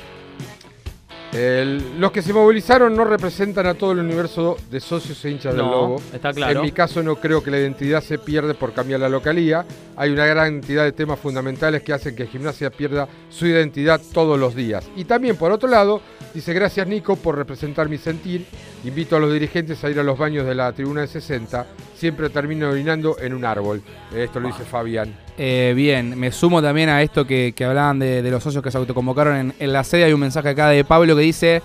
el- 1.33 1.99
los 2.01 2.13
que 2.13 2.21
se 2.23 2.33
movilizaron 2.33 2.95
no 2.95 3.05
representan 3.05 3.67
a 3.67 3.75
todo 3.75 3.93
el 3.93 4.01
universo 4.01 4.57
de 4.71 4.81
socios 4.81 5.25
e 5.25 5.31
hinchas 5.31 5.55
del 5.55 5.65
Lobo. 5.65 5.97
está 6.13 6.33
claro. 6.33 6.61
En 6.61 6.65
mi 6.67 6.73
caso 6.73 7.03
no 7.03 7.17
creo 7.17 7.43
que 7.43 7.51
la 7.51 7.59
identidad 7.59 8.03
se 8.03 8.19
pierde 8.19 8.55
por 8.55 8.73
cambiar 8.73 9.01
la 9.01 9.09
localía. 9.09 9.65
Hay 9.97 10.11
una 10.11 10.27
gran 10.27 10.61
cantidad 10.61 10.85
de 10.85 10.93
temas 10.93 11.19
fundamentales 11.19 11.83
que 11.83 11.93
hacen 11.93 12.15
que 12.15 12.27
Gimnasia 12.27 12.71
pierda 12.71 13.09
su 13.31 13.47
identidad 13.47 14.01
todos 14.13 14.39
los 14.39 14.55
días. 14.55 14.85
Y 14.97 15.05
también, 15.05 15.37
por 15.37 15.53
otro 15.53 15.69
lado, 15.69 16.01
dice 16.35 16.53
gracias 16.53 16.87
Nico 16.87 17.17
por 17.17 17.37
representar 17.37 17.89
mi 17.89 17.99
sentir. 17.99 18.45
Invito 18.85 19.17
a 19.17 19.21
los 19.21 19.33
dirigentes 19.33 19.83
a 19.85 19.91
ir 19.91 19.99
a 19.99 20.03
los 20.03 20.19
baños 20.19 20.45
de 20.47 20.55
la 20.55 20.73
tribuna 20.73 21.03
de 21.03 21.07
60. 21.07 21.67
Siempre 21.95 22.29
termino 22.31 22.69
orinando 22.69 23.17
en 23.21 23.33
un 23.33 23.45
árbol. 23.45 23.81
Esto 24.15 24.41
lo 24.41 24.49
dice 24.49 24.65
Fabián. 24.65 25.15
Eh, 25.39 25.73
bien, 25.75 26.19
me 26.19 26.31
sumo 26.31 26.61
también 26.61 26.89
a 26.89 27.03
esto 27.03 27.27
que, 27.27 27.55
hablaban 27.67 27.99
de, 27.99 28.23
de 28.23 28.31
los 28.31 28.43
socios 28.43 28.63
que 28.63 28.71
se 28.71 28.79
autoconvocaron 28.79 29.37
en, 29.37 29.55
en 29.59 29.73
la 29.73 29.85
sede. 29.85 30.05
Hay 30.05 30.13
un 30.13 30.21
mensaje 30.21 30.51
acá 30.51 30.69
de 30.69 30.85
Pablo 30.85 31.17
que 31.17 31.23
dice: 31.23 31.63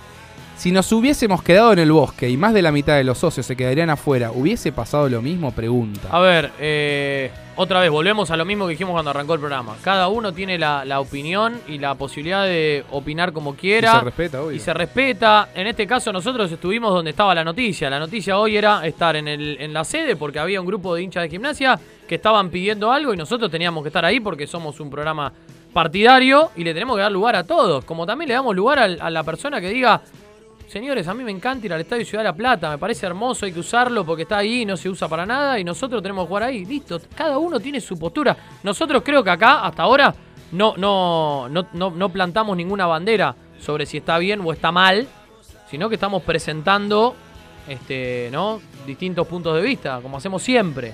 Si 0.56 0.72
nos 0.72 0.90
hubiésemos 0.92 1.42
quedado 1.42 1.72
en 1.72 1.78
el 1.80 1.92
bosque 1.92 2.28
y 2.28 2.36
más 2.36 2.54
de 2.54 2.62
la 2.62 2.72
mitad 2.72 2.96
de 2.96 3.04
los 3.04 3.18
socios 3.18 3.46
se 3.46 3.56
quedarían 3.56 3.90
afuera, 3.90 4.30
¿hubiese 4.32 4.72
pasado 4.72 5.08
lo 5.08 5.20
mismo? 5.22 5.52
Pregunta. 5.52 6.08
A 6.10 6.20
ver, 6.20 6.50
eh, 6.58 7.30
otra 7.60 7.80
vez, 7.80 7.90
volvemos 7.90 8.30
a 8.30 8.36
lo 8.36 8.44
mismo 8.44 8.66
que 8.66 8.70
dijimos 8.70 8.92
cuando 8.92 9.10
arrancó 9.10 9.34
el 9.34 9.40
programa. 9.40 9.74
Cada 9.82 10.06
uno 10.06 10.32
tiene 10.32 10.56
la, 10.58 10.84
la 10.84 11.00
opinión 11.00 11.60
y 11.66 11.78
la 11.78 11.96
posibilidad 11.96 12.44
de 12.44 12.84
opinar 12.92 13.32
como 13.32 13.56
quiera. 13.56 13.94
Y 13.94 13.98
se 13.98 14.04
respeta, 14.04 14.42
obvio. 14.42 14.52
Y 14.52 14.60
se 14.60 14.74
respeta. 14.74 15.48
En 15.56 15.66
este 15.66 15.84
caso 15.84 16.12
nosotros 16.12 16.52
estuvimos 16.52 16.94
donde 16.94 17.10
estaba 17.10 17.34
la 17.34 17.42
noticia. 17.42 17.90
La 17.90 17.98
noticia 17.98 18.38
hoy 18.38 18.56
era 18.56 18.86
estar 18.86 19.16
en, 19.16 19.26
el, 19.26 19.56
en 19.60 19.72
la 19.72 19.82
sede 19.82 20.14
porque 20.14 20.38
había 20.38 20.60
un 20.60 20.68
grupo 20.68 20.94
de 20.94 21.02
hinchas 21.02 21.24
de 21.24 21.30
gimnasia 21.30 21.76
que 22.06 22.14
estaban 22.14 22.48
pidiendo 22.48 22.92
algo 22.92 23.12
y 23.12 23.16
nosotros 23.16 23.50
teníamos 23.50 23.82
que 23.82 23.88
estar 23.88 24.04
ahí 24.04 24.20
porque 24.20 24.46
somos 24.46 24.78
un 24.78 24.88
programa 24.88 25.32
partidario 25.72 26.52
y 26.54 26.62
le 26.62 26.72
tenemos 26.72 26.94
que 26.94 27.02
dar 27.02 27.10
lugar 27.10 27.34
a 27.34 27.42
todos. 27.42 27.84
Como 27.84 28.06
también 28.06 28.28
le 28.28 28.34
damos 28.34 28.54
lugar 28.54 28.78
a 28.78 29.10
la 29.10 29.24
persona 29.24 29.60
que 29.60 29.70
diga, 29.70 30.00
Señores, 30.68 31.08
a 31.08 31.14
mí 31.14 31.24
me 31.24 31.30
encanta 31.30 31.64
ir 31.64 31.72
al 31.72 31.80
Estadio 31.80 32.04
Ciudad 32.04 32.22
de 32.22 32.28
la 32.28 32.36
Plata, 32.36 32.68
me 32.68 32.76
parece 32.76 33.06
hermoso, 33.06 33.46
hay 33.46 33.52
que 33.52 33.60
usarlo 33.60 34.04
porque 34.04 34.24
está 34.24 34.36
ahí 34.36 34.66
no 34.66 34.76
se 34.76 34.90
usa 34.90 35.08
para 35.08 35.24
nada 35.24 35.58
y 35.58 35.64
nosotros 35.64 36.02
tenemos 36.02 36.24
que 36.24 36.28
jugar 36.28 36.42
ahí. 36.42 36.66
Listo, 36.66 37.00
cada 37.14 37.38
uno 37.38 37.58
tiene 37.58 37.80
su 37.80 37.98
postura. 37.98 38.36
Nosotros 38.62 39.02
creo 39.02 39.24
que 39.24 39.30
acá, 39.30 39.64
hasta 39.64 39.82
ahora, 39.82 40.14
no, 40.52 40.74
no, 40.76 41.48
no, 41.48 41.68
no, 41.72 41.90
no 41.90 42.08
plantamos 42.10 42.54
ninguna 42.54 42.86
bandera 42.86 43.34
sobre 43.58 43.86
si 43.86 43.96
está 43.96 44.18
bien 44.18 44.42
o 44.44 44.52
está 44.52 44.70
mal, 44.70 45.08
sino 45.70 45.88
que 45.88 45.94
estamos 45.94 46.22
presentando 46.22 47.16
este, 47.66 48.28
¿no? 48.30 48.60
distintos 48.86 49.26
puntos 49.26 49.56
de 49.56 49.62
vista, 49.62 50.00
como 50.02 50.18
hacemos 50.18 50.42
siempre. 50.42 50.92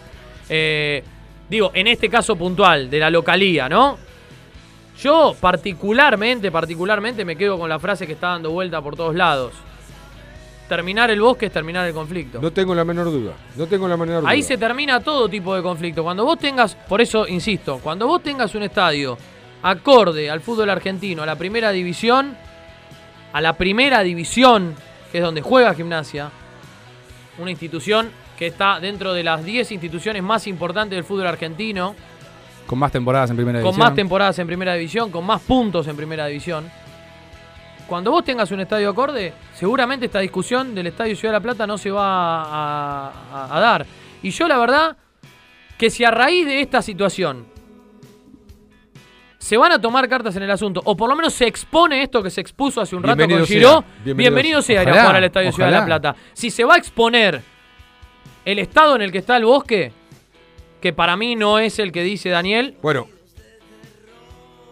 Eh, 0.48 1.02
digo, 1.50 1.72
en 1.74 1.88
este 1.88 2.08
caso 2.08 2.36
puntual, 2.36 2.88
de 2.88 3.00
la 3.00 3.10
localía, 3.10 3.68
¿no? 3.68 3.98
Yo 5.00 5.34
particularmente, 5.40 6.50
particularmente 6.50 7.24
me 7.24 7.36
quedo 7.36 7.58
con 7.58 7.68
la 7.68 7.78
frase 7.78 8.06
que 8.06 8.12
está 8.12 8.28
dando 8.28 8.50
vuelta 8.50 8.80
por 8.80 8.96
todos 8.96 9.14
lados. 9.14 9.52
Terminar 10.68 11.10
el 11.10 11.20
bosque 11.20 11.46
es 11.46 11.52
terminar 11.52 11.86
el 11.86 11.92
conflicto. 11.92 12.40
No 12.40 12.50
tengo 12.50 12.74
la 12.74 12.84
menor 12.84 13.06
duda. 13.06 13.32
No 13.56 13.66
tengo 13.66 13.86
la 13.86 13.96
menor 13.96 14.22
duda. 14.22 14.30
Ahí 14.30 14.42
se 14.42 14.56
termina 14.56 15.00
todo 15.00 15.28
tipo 15.28 15.54
de 15.54 15.62
conflicto. 15.62 16.02
Cuando 16.02 16.24
vos 16.24 16.38
tengas, 16.38 16.74
por 16.74 17.00
eso 17.00 17.28
insisto, 17.28 17.80
cuando 17.82 18.06
vos 18.06 18.22
tengas 18.22 18.54
un 18.54 18.62
estadio 18.62 19.18
acorde 19.62 20.30
al 20.30 20.40
fútbol 20.40 20.70
argentino, 20.70 21.22
a 21.22 21.26
la 21.26 21.36
primera 21.36 21.70
división, 21.70 22.36
a 23.32 23.40
la 23.40 23.54
primera 23.54 24.00
división, 24.02 24.74
que 25.10 25.18
es 25.18 25.24
donde 25.24 25.42
juega 25.42 25.74
gimnasia, 25.74 26.30
una 27.38 27.50
institución 27.50 28.10
que 28.38 28.46
está 28.48 28.80
dentro 28.80 29.12
de 29.12 29.22
las 29.22 29.44
10 29.44 29.72
instituciones 29.72 30.22
más 30.22 30.46
importantes 30.46 30.96
del 30.96 31.04
fútbol 31.04 31.26
argentino, 31.26 31.94
Con 32.66 32.78
más 32.78 32.90
temporadas 32.92 33.30
en 33.30 33.36
primera 33.36 33.58
con 33.60 33.64
división. 33.70 33.86
más 33.86 33.94
temporadas 33.94 34.38
en 34.38 34.46
primera 34.46 34.74
división, 34.74 35.10
con 35.10 35.24
más 35.26 35.40
puntos 35.42 35.86
en 35.88 35.96
primera 35.96 36.26
división. 36.26 36.70
cuando 37.86 38.10
vos 38.10 38.24
tengas 38.24 38.50
un 38.50 38.60
estadio 38.60 38.88
acorde, 38.90 39.32
seguramente 39.54 40.06
esta 40.06 40.20
discusión 40.20 40.74
del 40.74 40.86
estadio 40.86 41.14
Ciudad 41.14 41.34
de 41.34 41.38
la 41.38 41.42
Plata 41.42 41.66
no 41.66 41.76
se 41.76 41.90
va 41.90 42.42
a, 42.42 43.12
a- 43.32 43.56
a 43.56 43.60
dar. 43.60 43.84
Y 44.22 44.30
yo 44.30 44.48
la 44.48 44.56
verdad 44.56 44.96
que 45.76 45.90
si 45.90 46.02
a 46.04 46.10
raíz 46.10 46.46
de 46.46 46.62
esta 46.62 46.80
situación 46.80 47.44
se 49.38 49.58
van 49.58 49.72
a 49.72 49.78
tomar 49.78 50.08
cartas 50.08 50.34
en 50.36 50.42
el 50.44 50.50
asunto, 50.50 50.80
o 50.84 50.96
por 50.96 51.10
lo 51.10 51.14
menos 51.16 51.34
se 51.34 51.46
expone 51.46 52.02
esto 52.02 52.22
que 52.22 52.30
se 52.30 52.40
expuso 52.40 52.80
hace 52.80 52.96
un 52.96 53.02
rato 53.02 53.28
con 53.28 53.44
Giró, 53.44 53.84
bienvenido 54.02 54.14
bienvenido, 54.14 54.62
sea. 54.62 54.82
ir 54.82 54.88
a 54.88 54.92
Ojalá, 54.92 55.02
jugar 55.02 55.16
al 55.16 55.24
Estadio 55.24 55.52
Ciudad 55.52 55.68
de 55.70 55.76
la. 55.78 55.84
Plata. 55.84 56.16
Si 56.32 56.50
se 56.50 56.64
va 56.64 56.74
a 56.74 56.78
exponer 56.78 57.42
el 58.46 58.58
estado 58.58 58.96
en 58.96 59.02
el 59.02 59.12
que 59.12 59.18
está 59.18 59.36
el 59.36 59.44
bosque, 59.44 59.92
que 60.84 60.92
para 60.92 61.16
mí 61.16 61.34
no 61.34 61.58
es 61.58 61.78
el 61.78 61.92
que 61.92 62.02
dice 62.02 62.28
Daniel, 62.28 62.74
Bueno, 62.82 63.08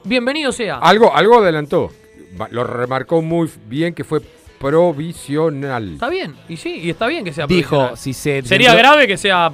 bienvenido 0.04 0.52
sea. 0.52 0.76
algo, 0.76 1.16
algo 1.16 1.38
adelantó. 1.38 1.90
Lo 2.50 2.64
remarcó 2.64 3.22
muy 3.22 3.48
bien 3.66 3.94
que 3.94 4.04
fue 4.04 4.20
provisional. 4.58 5.94
Está 5.94 6.10
bien, 6.10 6.36
y 6.50 6.58
sí, 6.58 6.80
y 6.82 6.90
está 6.90 7.06
bien 7.06 7.24
que 7.24 7.32
sea 7.32 7.46
Dijo, 7.46 7.70
provisional. 7.70 7.96
si 7.96 8.12
se... 8.12 8.42
Sería 8.42 8.74
grave 8.74 9.06
que 9.06 9.16
sea 9.16 9.52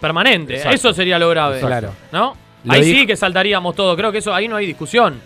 permanente. 0.00 0.54
Exacto. 0.56 0.74
Eso 0.74 0.92
sería 0.92 1.20
lo 1.20 1.28
grave. 1.30 1.60
Claro. 1.60 1.92
¿No? 2.10 2.36
Lo 2.64 2.72
ahí 2.72 2.80
dijo- 2.82 2.98
sí 3.02 3.06
que 3.06 3.14
saltaríamos 3.16 3.76
todo. 3.76 3.96
Creo 3.96 4.10
que 4.10 4.18
eso 4.18 4.34
ahí 4.34 4.48
no 4.48 4.56
hay 4.56 4.66
discusión. 4.66 5.20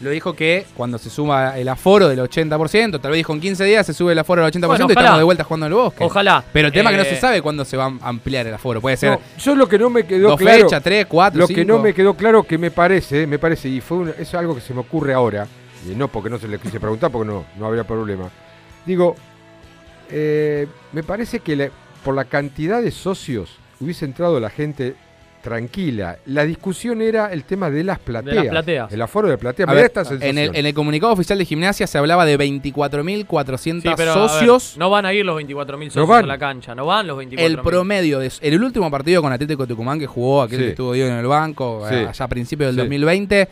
Lo 0.00 0.08
dijo 0.10 0.32
que 0.34 0.64
cuando 0.76 0.96
se 0.96 1.10
suma 1.10 1.58
el 1.58 1.68
aforo 1.68 2.08
del 2.08 2.18
80%, 2.20 3.00
tal 3.00 3.10
vez 3.10 3.18
dijo 3.18 3.34
en 3.34 3.40
15 3.40 3.64
días 3.64 3.84
se 3.84 3.92
sube 3.92 4.12
el 4.12 4.18
aforo 4.18 4.42
del 4.42 4.50
80% 4.50 4.66
Bueno, 4.66 4.86
y 4.88 4.92
estamos 4.92 5.18
de 5.18 5.24
vuelta 5.24 5.44
jugando 5.44 5.66
en 5.66 5.72
el 5.72 5.76
bosque. 5.78 6.04
Ojalá. 6.04 6.42
Pero 6.52 6.68
el 6.68 6.72
tema 6.72 6.90
es 6.90 6.96
que 6.96 7.02
no 7.02 7.08
Eh, 7.08 7.14
se 7.14 7.20
sabe 7.20 7.42
cuándo 7.42 7.64
se 7.66 7.76
va 7.76 7.84
a 7.84 8.08
ampliar 8.08 8.46
el 8.46 8.54
aforo. 8.54 8.80
Puede 8.80 8.96
ser 8.96 9.10
No, 9.10 9.20
yo 9.38 9.54
lo 9.54 9.68
que 9.68 9.78
no 9.78 9.90
me 9.90 10.04
quedó 10.06 10.30
dos 10.30 10.40
claro. 10.40 10.62
fechas, 10.64 10.82
tres, 10.82 11.04
cuatro, 11.06 11.40
Lo 11.40 11.46
cinco. 11.46 11.58
que 11.60 11.64
no 11.66 11.78
me 11.78 11.92
quedó 11.92 12.14
claro 12.14 12.42
que 12.44 12.56
me 12.56 12.70
parece, 12.70 13.26
me 13.26 13.38
parece, 13.38 13.68
y 13.68 13.80
fue 13.82 14.14
es 14.18 14.32
algo 14.34 14.54
que 14.54 14.62
se 14.62 14.72
me 14.72 14.80
ocurre 14.80 15.12
ahora, 15.12 15.46
y 15.86 15.94
no 15.94 16.08
porque 16.08 16.30
no 16.30 16.38
se 16.38 16.48
le 16.48 16.58
quise 16.58 16.80
preguntar, 16.80 17.10
porque 17.10 17.30
no, 17.30 17.44
no 17.58 17.66
habría 17.66 17.84
problema. 17.84 18.30
Digo, 18.86 19.14
eh, 20.10 20.66
me 20.92 21.02
parece 21.02 21.40
que 21.40 21.56
la- 21.56 21.70
por 22.04 22.14
la 22.14 22.24
cantidad 22.24 22.80
de 22.82 22.90
socios 22.90 23.58
hubiese 23.80 24.04
entrado 24.06 24.40
la 24.40 24.50
gente 24.50 24.94
tranquila. 25.42 26.18
La 26.26 26.44
discusión 26.44 27.00
era 27.02 27.32
el 27.32 27.44
tema 27.44 27.70
de 27.70 27.82
las 27.84 27.98
plateas. 27.98 28.46
plateas. 28.46 28.92
El 28.92 29.02
aforo 29.02 29.28
de 29.28 29.38
platea. 29.38 29.64
A 29.64 29.68
Me 29.68 29.74
ver, 29.74 29.84
esta 29.86 30.04
sensación. 30.04 30.38
en, 30.38 30.50
el, 30.50 30.56
en 30.56 30.66
el 30.66 30.74
comunicado 30.74 31.12
oficial 31.12 31.38
de 31.38 31.44
gimnasia 31.44 31.86
se 31.86 31.98
hablaba 31.98 32.24
de 32.26 32.38
24.400 32.38 33.82
Sí, 33.82 33.88
ver, 33.96 34.08
socios. 34.12 34.76
no 34.76 34.90
van 34.90 35.06
a 35.06 35.12
ir 35.12 35.24
los 35.24 35.40
24.000 35.40 35.86
socios 35.88 36.06
van. 36.08 36.24
a 36.24 36.26
la 36.26 36.38
cancha. 36.38 36.74
No 36.74 36.86
van 36.86 37.06
los 37.06 37.18
24.000. 37.18 37.40
El 37.40 37.58
promedio 37.60 38.18
de 38.18 38.30
en 38.40 38.54
el 38.54 38.62
último 38.62 38.90
partido 38.90 39.22
con 39.22 39.32
Atlético 39.32 39.62
de 39.64 39.68
Tucumán 39.68 39.98
que 39.98 40.06
jugó, 40.06 40.42
aquel 40.42 40.58
Sí. 40.58 40.64
que 40.64 40.70
estuvo 40.70 40.92
Diego 40.92 41.10
en 41.10 41.16
el 41.18 41.26
banco, 41.26 41.84
Sí. 41.88 41.94
eh, 41.94 42.06
allá 42.08 42.24
a 42.24 42.28
principios 42.28 42.68
del 42.68 42.74
Sí. 42.76 42.80
2020, 42.80 43.48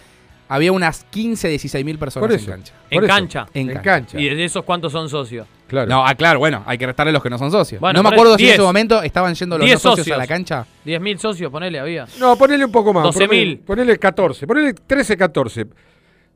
había 0.49 0.73
unas 0.73 1.05
15, 1.05 1.49
16 1.49 1.85
mil 1.85 1.99
personas 1.99 2.31
en 2.33 2.47
cancha. 2.47 2.73
En 2.91 3.07
cancha. 3.07 3.47
En, 3.55 3.69
cancha. 3.83 4.19
¿Y 4.21 4.29
de 4.29 4.45
esos 4.45 4.65
cuántos 4.65 4.93
son 4.93 5.09
socios? 5.09 5.47
Claro. 5.69 5.89
No, 5.89 6.05
ah, 6.05 6.15
claro, 6.15 6.39
bueno, 6.41 6.65
hay 6.67 6.77
que 6.79 6.87
restarle 6.87 7.13
los 7.13 7.23
que 7.23 7.31
no 7.31 7.39
son 7.39 7.51
socios. 7.53 7.81
Bueno, 7.81 7.99
no 7.99 8.03
me 8.03 8.09
ponele 8.17 8.21
acuerdo 8.21 8.37
si 8.39 8.43
en 8.45 8.47
10. 8.49 8.55
ese 8.55 8.63
momento 8.63 9.03
estaban 9.03 9.35
yendo 9.35 9.59
los 9.59 9.65
10 9.67 9.75
no 9.77 9.79
socios, 9.81 9.99
socios. 9.99 10.15
a 10.17 10.19
la 10.19 10.27
cancha. 10.27 10.67
10.000 10.85 11.19
socios, 11.19 11.53
ponele, 11.53 11.79
había. 11.79 12.07
No, 12.19 12.37
ponele 12.37 12.65
un 12.65 12.73
poco 12.73 12.93
más. 12.93 13.05
12.000. 13.05 13.27
Ponele, 13.29 13.57
ponele 13.59 13.99
14. 13.99 14.47
Ponele 14.47 14.73
13, 14.75 15.17
14. 15.17 15.67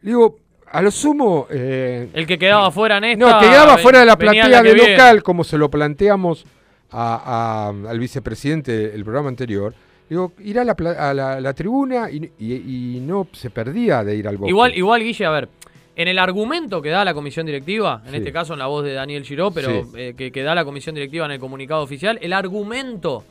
Digo, 0.02 0.36
a 0.70 0.82
lo 0.82 0.90
sumo. 0.90 1.46
eh, 1.50 2.08
El 2.12 2.26
que 2.26 2.38
quedaba 2.38 2.70
fuera 2.70 2.98
en 2.98 3.04
esta. 3.04 3.24
no, 3.32 3.38
que 3.40 3.46
quedaba 3.48 3.78
fuera 3.78 4.00
de 4.00 4.06
la 4.06 4.16
venía 4.16 4.42
platea 4.42 4.62
que 4.62 4.68
de 4.68 4.74
viene. 4.74 4.90
local, 4.92 5.22
como 5.22 5.44
se 5.44 5.56
lo 5.58 5.70
planteamos 5.70 6.44
a- 6.90 7.70
a- 7.84 7.90
al 7.90 7.98
vicepresidente 7.98 8.94
el 8.94 9.02
programa 9.04 9.28
anterior. 9.28 9.74
Digo, 10.10 10.32
ir 10.40 10.58
a 10.58 10.64
la, 10.64 10.74
pla- 10.76 11.10
a 11.10 11.14
la, 11.14 11.40
la 11.40 11.54
tribuna 11.54 12.10
y, 12.10 12.30
y- 12.38 12.96
y 12.96 13.00
no 13.00 13.28
se 13.32 13.48
perdía 13.48 14.04
de 14.04 14.14
ir 14.14 14.28
al 14.28 14.36
bosque. 14.36 14.50
Igual, 14.50 14.74
igual, 14.76 15.02
Guille, 15.02 15.24
a 15.24 15.30
ver. 15.30 15.48
En 15.94 16.08
el 16.08 16.18
argumento 16.18 16.80
que 16.80 16.88
da 16.88 17.04
la 17.04 17.12
comisión 17.12 17.44
directiva, 17.44 18.00
en 18.06 18.12
Sí. 18.12 18.16
este 18.16 18.32
caso 18.32 18.54
en 18.54 18.58
la 18.60 18.66
voz 18.66 18.82
de 18.84 18.94
Daniel 18.94 19.24
Giró, 19.24 19.50
pero 19.50 19.84
Sí. 19.84 19.90
eh, 19.96 20.14
que, 20.16 20.32
que 20.32 20.42
da 20.42 20.54
la 20.54 20.64
comisión 20.64 20.94
directiva 20.94 21.26
en 21.26 21.32
el 21.32 21.38
comunicado 21.38 21.82
oficial, 21.82 22.18
el 22.22 22.32
argumento. 22.32 23.24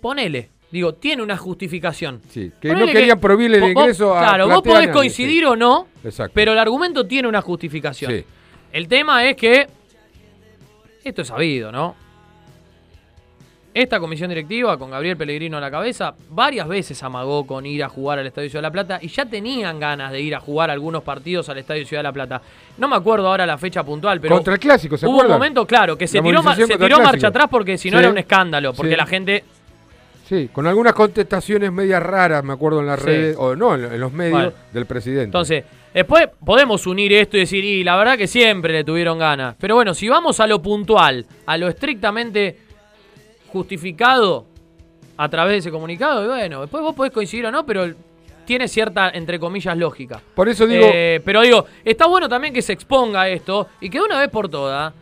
Ponele. 0.00 0.48
Digo, 0.70 0.94
tiene 0.94 1.22
una 1.22 1.36
justificación. 1.36 2.22
Sí, 2.30 2.50
que 2.60 2.68
Ponele 2.68 2.86
no 2.86 2.92
querían 2.92 3.20
prohibirle 3.20 3.58
el 3.58 3.74
vos- 3.74 3.82
ingreso 3.82 4.16
a 4.16 4.20
Claro, 4.20 4.48
vos 4.48 4.62
podés 4.62 4.88
coincidir 4.88 5.40
sí. 5.40 5.44
o 5.44 5.54
no, 5.54 5.86
Exacto. 6.02 6.32
pero 6.34 6.52
el 6.52 6.58
argumento 6.58 7.06
tiene 7.06 7.28
una 7.28 7.42
justificación. 7.42 8.10
Sí. 8.10 8.24
El 8.72 8.88
tema 8.88 9.24
es 9.28 9.36
que. 9.36 9.66
Esto 11.04 11.22
es 11.22 11.28
sabido, 11.28 11.70
¿no? 11.70 11.94
Esta 13.74 13.98
comisión 13.98 14.28
directiva, 14.28 14.76
con 14.78 14.90
Gabriel 14.90 15.16
Pellegrino 15.16 15.56
a 15.56 15.60
la 15.60 15.70
cabeza, 15.70 16.14
varias 16.28 16.68
veces 16.68 17.02
amagó 17.02 17.46
con 17.46 17.64
ir 17.64 17.82
a 17.82 17.88
jugar 17.88 18.18
al 18.18 18.26
Estadio 18.26 18.50
Ciudad 18.50 18.60
de 18.60 18.68
la 18.68 18.70
Plata 18.72 18.98
y 19.00 19.08
ya 19.08 19.24
tenían 19.24 19.80
ganas 19.80 20.12
de 20.12 20.20
ir 20.20 20.34
a 20.34 20.40
jugar 20.40 20.70
algunos 20.70 21.02
partidos 21.02 21.48
al 21.48 21.56
Estadio 21.56 21.86
Ciudad 21.86 22.00
de 22.00 22.08
la 22.08 22.12
Plata. 22.12 22.42
No 22.76 22.86
me 22.86 22.96
acuerdo 22.96 23.28
ahora 23.28 23.46
la 23.46 23.56
fecha 23.56 23.82
puntual, 23.82 24.20
pero. 24.20 24.34
Contra 24.34 24.52
el 24.54 24.60
Clásico, 24.60 24.98
¿se 24.98 25.06
Hubo 25.06 25.14
acuerdan? 25.14 25.32
un 25.36 25.38
momento, 25.38 25.66
claro, 25.66 25.96
que 25.96 26.06
se 26.06 26.18
La 26.18 26.22
tiró, 26.22 26.42
se 26.42 27.02
marcha 27.02 27.28
atrás 27.28 27.46
porque 27.50 27.78
si 27.78 27.90
no 27.90 27.96
Sí. 27.96 28.02
era 28.02 28.10
un 28.10 28.18
escándalo, 28.18 28.74
porque 28.74 28.90
Sí. 28.92 28.96
la 28.98 29.06
gente. 29.06 29.44
Sí, 30.28 30.50
con 30.52 30.66
algunas 30.66 30.92
contestaciones 30.92 31.72
medias 31.72 32.02
raras, 32.02 32.44
me 32.44 32.52
acuerdo 32.52 32.80
en 32.80 32.86
las 32.86 33.00
Sí. 33.00 33.06
redes, 33.06 33.36
o 33.38 33.56
no, 33.56 33.74
en, 33.74 33.84
en 33.86 34.00
los 34.00 34.12
medios 34.12 34.32
Bueno. 34.34 34.52
del 34.72 34.84
presidente. 34.84 35.24
Entonces, 35.24 35.64
después 35.94 36.28
podemos 36.44 36.86
unir 36.86 37.10
esto 37.14 37.38
y 37.38 37.40
decir, 37.40 37.64
y 37.64 37.82
la 37.84 37.96
verdad 37.96 38.18
que 38.18 38.26
siempre 38.26 38.74
le 38.74 38.84
tuvieron 38.84 39.18
ganas. 39.18 39.56
Pero 39.58 39.76
bueno, 39.76 39.94
si 39.94 40.10
vamos 40.10 40.40
a 40.40 40.46
lo 40.46 40.60
puntual, 40.60 41.24
a 41.46 41.56
lo 41.56 41.68
estrictamente 41.68 42.58
justificado 43.52 44.46
a 45.16 45.28
través 45.28 45.52
de 45.52 45.58
ese 45.58 45.70
comunicado, 45.70 46.24
y 46.24 46.28
bueno, 46.28 46.62
después 46.62 46.82
vos 46.82 46.94
podés 46.94 47.12
coincidir 47.12 47.46
o 47.46 47.52
no, 47.52 47.64
pero 47.66 47.92
tiene 48.44 48.66
cierta, 48.66 49.10
entre 49.10 49.38
comillas, 49.38 49.76
lógica. 49.76 50.20
Por 50.34 50.48
eso 50.48 50.66
digo, 50.66 50.86
Eh, 50.92 51.20
pero 51.24 51.42
digo, 51.42 51.66
está 51.84 52.06
bueno 52.06 52.28
también 52.28 52.52
que 52.52 52.62
se 52.62 52.72
exponga 52.72 53.28
esto 53.28 53.68
y 53.80 53.88
que 53.88 53.98
de 53.98 54.04
una 54.04 54.18
vez 54.18 54.30
por 54.30 54.48
todas 54.48 54.92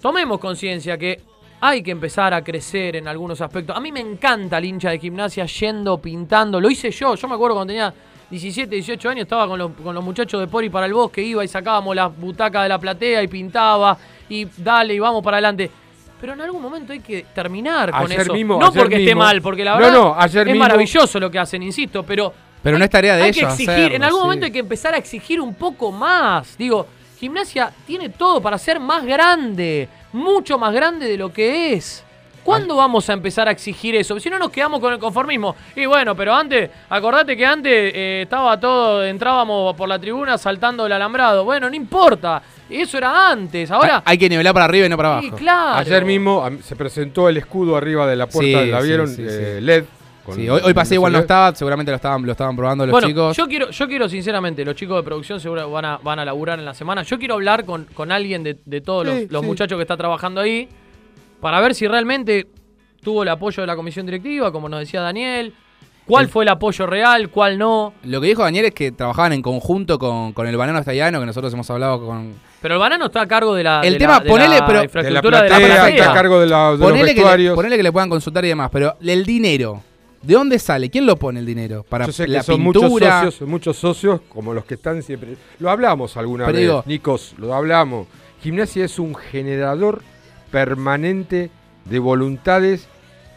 tomemos 0.00 0.40
conciencia 0.40 0.98
que 0.98 1.20
hay 1.60 1.80
que 1.82 1.92
empezar 1.92 2.34
a 2.34 2.42
crecer 2.42 2.96
en 2.96 3.06
algunos 3.06 3.40
aspectos. 3.40 3.76
A 3.76 3.80
mí 3.80 3.92
me 3.92 4.00
encanta 4.00 4.58
el 4.58 4.64
hincha 4.64 4.90
de 4.90 4.98
gimnasia 4.98 5.46
yendo, 5.46 5.98
pintando. 5.98 6.60
Lo 6.60 6.68
hice 6.68 6.90
yo. 6.90 7.14
Yo 7.14 7.28
me 7.28 7.36
acuerdo 7.36 7.54
cuando 7.54 7.70
tenía 7.70 7.94
17, 8.28 8.74
18 8.74 9.08
años, 9.10 9.22
estaba 9.22 9.46
con 9.46 9.58
los, 9.58 9.70
con 9.72 9.94
los 9.94 10.02
muchachos 10.02 10.40
de 10.40 10.48
Pori 10.48 10.70
para 10.70 10.86
el 10.86 10.94
bosque, 10.94 11.22
iba 11.22 11.44
y 11.44 11.48
sacábamos 11.48 11.94
las 11.94 12.18
butacas 12.18 12.64
de 12.64 12.68
la 12.68 12.78
platea 12.80 13.22
y 13.22 13.28
pintaba 13.28 13.96
y 14.28 14.44
dale 14.56 14.94
y 14.94 14.98
vamos 14.98 15.22
para 15.22 15.36
adelante. 15.36 15.70
Pero 16.22 16.34
en 16.34 16.40
algún 16.40 16.62
momento 16.62 16.92
hay 16.92 17.00
que 17.00 17.26
terminar 17.34 17.90
con 17.90 18.02
Ayer 18.02 18.20
eso. 18.20 18.32
mismo- 18.32 18.56
no 18.60 18.72
porque 18.72 18.94
esté 18.94 19.12
mal, 19.14 19.42
porque 19.42 19.64
la 19.64 19.74
verdad 19.76 19.92
no, 19.92 20.14
ayer 20.16 20.42
es 20.46 20.52
mismo- 20.54 20.60
maravilloso 20.60 21.18
lo 21.18 21.28
que 21.28 21.38
hacen, 21.40 21.64
insisto, 21.64 22.04
pero 22.04 22.32
Pero 22.62 22.78
no 22.78 22.84
es 22.84 22.90
tarea 22.90 23.16
de 23.16 23.24
hay 23.24 23.30
ellos. 23.30 23.38
que 23.40 23.46
exigir, 23.54 23.70
hacerlo, 23.70 23.96
en 23.96 24.04
algún 24.04 24.20
sí. 24.20 24.24
momento 24.26 24.46
hay 24.46 24.52
que 24.52 24.58
empezar 24.60 24.94
a 24.94 24.98
exigir 24.98 25.40
un 25.40 25.52
poco 25.56 25.90
más. 25.90 26.56
Digo, 26.56 26.86
gimnasia 27.18 27.72
tiene 27.84 28.08
todo 28.10 28.40
para 28.40 28.56
ser 28.56 28.78
más 28.78 29.04
grande, 29.04 29.88
mucho 30.12 30.58
más 30.58 30.72
grande 30.72 31.08
de 31.08 31.16
lo 31.16 31.32
que 31.32 31.72
es. 31.74 32.04
¿Cuándo 32.44 32.76
vamos 32.76 33.08
a 33.08 33.12
empezar 33.12 33.46
a 33.48 33.50
exigir 33.52 33.94
eso? 33.94 34.18
Si 34.18 34.28
no 34.28 34.38
nos 34.38 34.50
quedamos 34.50 34.80
con 34.80 34.92
el 34.92 34.98
conformismo. 34.98 35.54
Y 35.76 35.86
bueno, 35.86 36.14
pero 36.16 36.34
antes, 36.34 36.70
acordate 36.90 37.36
que 37.36 37.46
antes 37.46 37.92
eh, 37.94 38.20
estaba 38.22 38.58
todo, 38.58 39.04
entrábamos 39.04 39.74
por 39.76 39.88
la 39.88 39.98
tribuna 39.98 40.36
saltando 40.38 40.86
el 40.86 40.92
alambrado. 40.92 41.44
Bueno, 41.44 41.70
no 41.70 41.76
importa. 41.76 42.42
Eso 42.68 42.98
era 42.98 43.30
antes. 43.30 43.70
Ahora, 43.70 43.96
Hay, 44.04 44.12
hay 44.12 44.18
que 44.18 44.28
nivelar 44.28 44.52
para 44.54 44.64
arriba 44.64 44.86
y 44.86 44.88
no 44.88 44.96
para 44.96 45.10
abajo. 45.18 45.26
y 45.26 45.30
claro. 45.32 45.76
ayer 45.78 46.04
mismo 46.04 46.48
se 46.62 46.74
presentó 46.74 47.28
el 47.28 47.36
escudo 47.36 47.76
arriba 47.76 48.06
de 48.06 48.16
la 48.16 48.26
puerta, 48.26 48.62
Sí, 48.62 48.70
¿la 48.70 48.80
sí, 48.80 48.86
vieron? 48.86 49.08
sí, 49.08 49.22
Eh, 49.26 49.56
sí. 49.58 49.64
LED. 49.64 49.84
con 50.24 50.34
Sí, 50.36 50.48
hoy, 50.48 50.60
hoy 50.64 50.72
pasé 50.72 50.94
igual 50.94 51.12
no 51.12 51.18
estaba, 51.18 51.54
seguramente 51.54 51.90
lo 51.92 51.96
estaban, 51.96 52.24
lo 52.24 52.32
estaban 52.32 52.56
probando 52.56 52.86
los 52.86 52.92
bueno, 52.92 53.08
chicos. 53.08 53.36
Yo 53.36 53.46
quiero, 53.46 53.70
yo 53.70 53.88
quiero 53.88 54.08
sinceramente, 54.08 54.64
los 54.64 54.74
chicos 54.74 54.96
de 54.96 55.02
producción 55.02 55.38
seguro 55.40 55.70
van 55.70 55.84
a, 55.84 55.96
van 55.98 56.18
a 56.20 56.24
laburar 56.24 56.58
en 56.58 56.64
la 56.64 56.74
semana. 56.74 57.02
Yo 57.02 57.18
quiero 57.18 57.34
hablar 57.34 57.64
con, 57.64 57.84
con 57.92 58.10
alguien 58.12 58.42
de, 58.42 58.56
de 58.64 58.80
todos 58.80 59.04
los, 59.06 59.14
Sí, 59.16 59.26
los 59.30 59.42
sí. 59.42 59.46
muchachos 59.48 59.76
que 59.76 59.82
está 59.82 59.96
trabajando 59.96 60.40
ahí 60.40 60.68
para 61.42 61.60
ver 61.60 61.74
si 61.74 61.86
realmente 61.86 62.46
tuvo 63.02 63.24
el 63.24 63.28
apoyo 63.28 63.62
de 63.62 63.66
la 63.66 63.74
comisión 63.76 64.06
directiva, 64.06 64.52
como 64.52 64.68
nos 64.68 64.80
decía 64.80 65.00
Daniel. 65.02 65.52
¿Cuál 66.06 66.24
El- 66.24 66.30
fue 66.30 66.44
el 66.44 66.48
apoyo 66.48 66.86
real? 66.86 67.28
¿Cuál 67.30 67.58
no? 67.58 67.94
Lo 68.04 68.20
que 68.20 68.28
dijo 68.28 68.42
Daniel 68.42 68.64
es 68.66 68.74
que 68.74 68.90
trabajaban 68.92 69.32
en 69.32 69.42
conjunto 69.42 69.98
con, 69.98 70.32
con 70.32 70.46
el 70.46 70.56
banano 70.56 70.78
estallano, 70.78 71.20
que 71.20 71.26
nosotros 71.26 71.52
hemos 71.52 71.68
hablado 71.70 72.04
con. 72.06 72.34
Pero 72.60 72.74
el 72.74 72.80
banano 72.80 73.06
está 73.06 73.22
a 73.22 73.26
cargo 73.26 73.54
de 73.54 73.64
la, 73.64 73.80
El 73.82 73.94
de 73.94 73.98
tema, 73.98 74.14
la- 74.14 74.20
de 74.20 74.30
ponele, 74.30 74.58
la 74.58 74.66
pero- 74.66 74.72
De 74.72 74.78
la 74.78 74.84
infraestructura 74.84 75.42
de 75.42 75.48
la, 75.50 75.56
platea, 75.56 75.76
platea. 75.76 75.96
está 75.98 76.10
a 76.10 76.14
cargo 76.14 76.40
de, 76.40 76.46
la- 76.46 76.64
de 76.72 76.78
los 76.78 76.80
Ponele 76.80 77.00
que, 77.00 77.06
le, 77.06 77.14
vestuarios. 77.14 77.54
ponele 77.56 77.76
que 77.76 77.82
le 77.82 77.92
puedan 77.92 78.08
consultar 78.08 78.44
y 78.44 78.48
demás, 78.48 78.70
pero 78.72 78.96
el 79.00 79.24
dinero, 79.24 79.82
¿de 80.22 80.34
dónde 80.34 80.58
sale? 80.60 80.90
¿Quién 80.90 81.06
lo 81.06 81.16
pone 81.16 81.38
el 81.40 81.46
dinero? 81.46 81.84
Para 81.88 82.06
Yo 82.06 82.12
sé 82.12 82.24
que 82.26 82.30
la 82.32 82.42
son 82.44 82.62
pintura. 82.62 82.88
muchos 82.88 83.10
socios, 83.34 83.48
muchos 83.48 83.76
socios, 83.76 84.20
como 84.28 84.54
los 84.54 84.64
que 84.64 84.74
están 84.74 85.02
siempre. 85.02 85.36
Lo 85.60 85.70
hablamos 85.70 86.16
alguna 86.16 86.46
Pero 86.46 86.56
vez, 86.56 86.62
digo- 86.66 86.82
Nicos, 86.86 87.34
lo 87.38 87.52
hablamos. 87.54 88.06
Gimnasia 88.42 88.84
es 88.84 88.98
un 88.98 89.14
generador 89.14 90.02
permanente 90.52 91.50
de 91.84 91.98
voluntades 91.98 92.88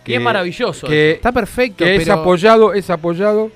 Y 0.05 0.13
es 0.13 0.21
maravilloso 0.21 0.85
que, 0.85 1.13
Está 1.13 1.31
perfecto, 1.31 1.83
que 1.83 1.95
es 1.95 2.09
apoyado, 2.09 2.73
es 2.73 2.91
apoyado 2.91 3.49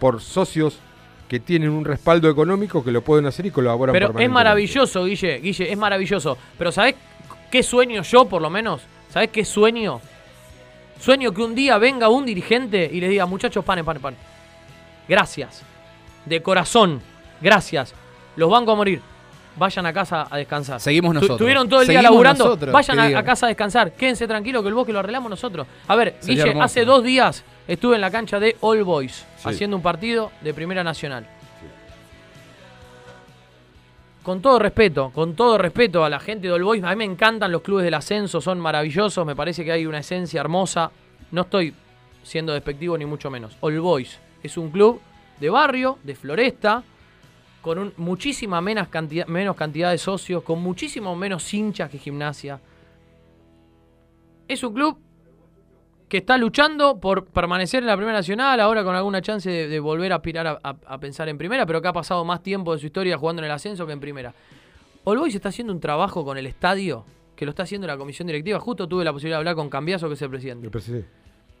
por 0.00 0.20
socios 0.20 0.80
que 1.28 1.38
tienen 1.38 1.70
un 1.70 1.84
respaldo 1.84 2.28
económico 2.28 2.82
que 2.82 2.90
lo 2.90 3.02
pueden 3.02 3.26
hacer 3.26 3.46
y 3.46 3.50
colaboran 3.50 3.92
Pero 3.92 4.18
es 4.18 4.30
maravilloso, 4.30 5.04
Guille, 5.04 5.38
Guille, 5.38 5.70
es 5.70 5.78
maravilloso. 5.78 6.38
Pero 6.56 6.72
¿sabés 6.72 6.94
qué 7.50 7.62
sueño 7.62 8.02
yo, 8.02 8.24
por 8.24 8.40
lo 8.40 8.48
menos? 8.48 8.80
¿Sabés 9.10 9.28
qué 9.28 9.44
sueño? 9.44 10.00
Sueño 10.98 11.32
que 11.32 11.42
un 11.42 11.54
día 11.54 11.78
venga 11.78 12.08
un 12.08 12.24
dirigente 12.24 12.88
y 12.90 13.00
les 13.00 13.10
diga, 13.10 13.26
muchachos, 13.26 13.64
pane, 13.64 13.84
pane, 13.84 14.00
pane. 14.00 14.16
Gracias. 15.06 15.62
De 16.24 16.42
corazón. 16.42 17.00
Gracias. 17.40 17.94
Los 18.36 18.50
banco 18.50 18.72
a 18.72 18.74
morir. 18.74 19.00
Vayan 19.58 19.86
a 19.86 19.92
casa 19.92 20.26
a 20.30 20.36
descansar. 20.36 20.80
Seguimos 20.80 21.12
nosotros. 21.14 21.36
Estuvieron 21.36 21.68
todo 21.68 21.82
el 21.82 21.88
día 21.88 21.98
Seguimos 22.00 22.12
laburando. 22.14 22.44
nosotros, 22.44 22.72
Vayan 22.72 23.00
a, 23.00 23.24
casa 23.24 23.46
a 23.46 23.48
descansar. 23.48 23.92
Quédense 23.92 24.26
tranquilos 24.28 24.62
que 24.62 24.68
el 24.68 24.74
bosque 24.74 24.92
lo 24.92 25.00
arreglamos 25.00 25.28
nosotros. 25.30 25.66
A 25.86 25.96
ver, 25.96 26.16
Sería 26.20 26.36
Guille, 26.44 26.48
hermoso. 26.50 26.64
hace 26.64 26.84
dos 26.84 27.02
días 27.04 27.44
estuve 27.66 27.96
en 27.96 28.00
la 28.00 28.10
cancha 28.10 28.38
de 28.40 28.56
All 28.60 28.82
Boys 28.84 29.24
Sí. 29.38 29.48
haciendo 29.48 29.76
un 29.76 29.82
partido 29.82 30.30
de 30.40 30.54
Primera 30.54 30.82
Nacional. 30.84 31.26
Con 34.22 34.42
todo 34.42 34.58
respeto, 34.58 35.10
con 35.14 35.34
todo 35.34 35.56
respeto 35.56 36.04
a 36.04 36.10
la 36.10 36.20
gente 36.20 36.48
de 36.48 36.52
All 36.52 36.62
Boys, 36.64 36.84
a 36.84 36.90
mí 36.90 36.96
me 36.96 37.04
encantan 37.04 37.50
los 37.50 37.62
clubes 37.62 37.84
del 37.84 37.94
ascenso, 37.94 38.40
son 38.40 38.60
maravillosos, 38.60 39.24
me 39.24 39.34
parece 39.34 39.64
que 39.64 39.72
hay 39.72 39.86
una 39.86 39.98
esencia 40.00 40.40
hermosa. 40.40 40.90
No 41.30 41.42
estoy 41.42 41.72
siendo 42.22 42.52
despectivo 42.52 42.98
ni 42.98 43.06
mucho 43.06 43.30
menos. 43.30 43.56
All 43.60 43.80
Boys 43.80 44.18
es 44.42 44.56
un 44.58 44.70
club 44.70 45.00
de 45.40 45.48
barrio, 45.48 45.98
de 46.02 46.14
floresta, 46.14 46.82
con 47.62 47.78
un, 47.78 47.92
muchísima 47.96 48.60
menos 48.60 48.88
cantidad, 48.88 49.26
menos 49.26 49.56
cantidad 49.56 49.90
de 49.90 49.98
socios, 49.98 50.42
con 50.42 50.60
muchísimo 50.62 51.14
menos 51.16 51.52
hinchas 51.52 51.90
que 51.90 51.98
gimnasia. 51.98 52.60
Es 54.46 54.62
un 54.62 54.72
club 54.72 54.98
que 56.08 56.18
está 56.18 56.38
luchando 56.38 56.98
por 56.98 57.26
permanecer 57.26 57.82
en 57.82 57.86
la 57.88 57.96
Primera 57.96 58.16
Nacional, 58.18 58.58
ahora 58.60 58.82
con 58.82 58.94
alguna 58.94 59.20
chance 59.20 59.50
de, 59.50 59.68
de 59.68 59.78
volver 59.80 60.12
a 60.12 60.16
aspirar 60.16 60.46
a, 60.46 60.58
a- 60.62 60.76
a 60.86 60.98
pensar 60.98 61.28
en 61.28 61.36
Primera, 61.36 61.66
pero 61.66 61.82
que 61.82 61.88
ha 61.88 61.92
pasado 61.92 62.24
más 62.24 62.42
tiempo 62.42 62.72
de 62.72 62.78
su 62.78 62.86
historia 62.86 63.18
jugando 63.18 63.40
en 63.42 63.46
el 63.46 63.50
ascenso 63.52 63.86
que 63.86 63.92
en 63.92 64.00
Primera. 64.00 64.32
All 65.04 65.18
Boys 65.18 65.34
está 65.34 65.50
haciendo 65.50 65.72
un 65.72 65.80
trabajo 65.80 66.24
con 66.24 66.38
el 66.38 66.46
estadio 66.46 67.04
que 67.36 67.44
lo 67.44 67.50
está 67.50 67.64
haciendo 67.64 67.86
la 67.86 67.96
comisión 67.98 68.26
directiva. 68.26 68.58
Justo 68.58 68.88
tuve 68.88 69.04
la 69.04 69.12
posibilidad 69.12 69.36
de 69.36 69.40
hablar 69.40 69.54
con 69.54 69.68
Cambiaso, 69.68 70.08
que 70.08 70.14
es 70.14 70.22
el 70.22 70.30
presidente. 70.30 70.66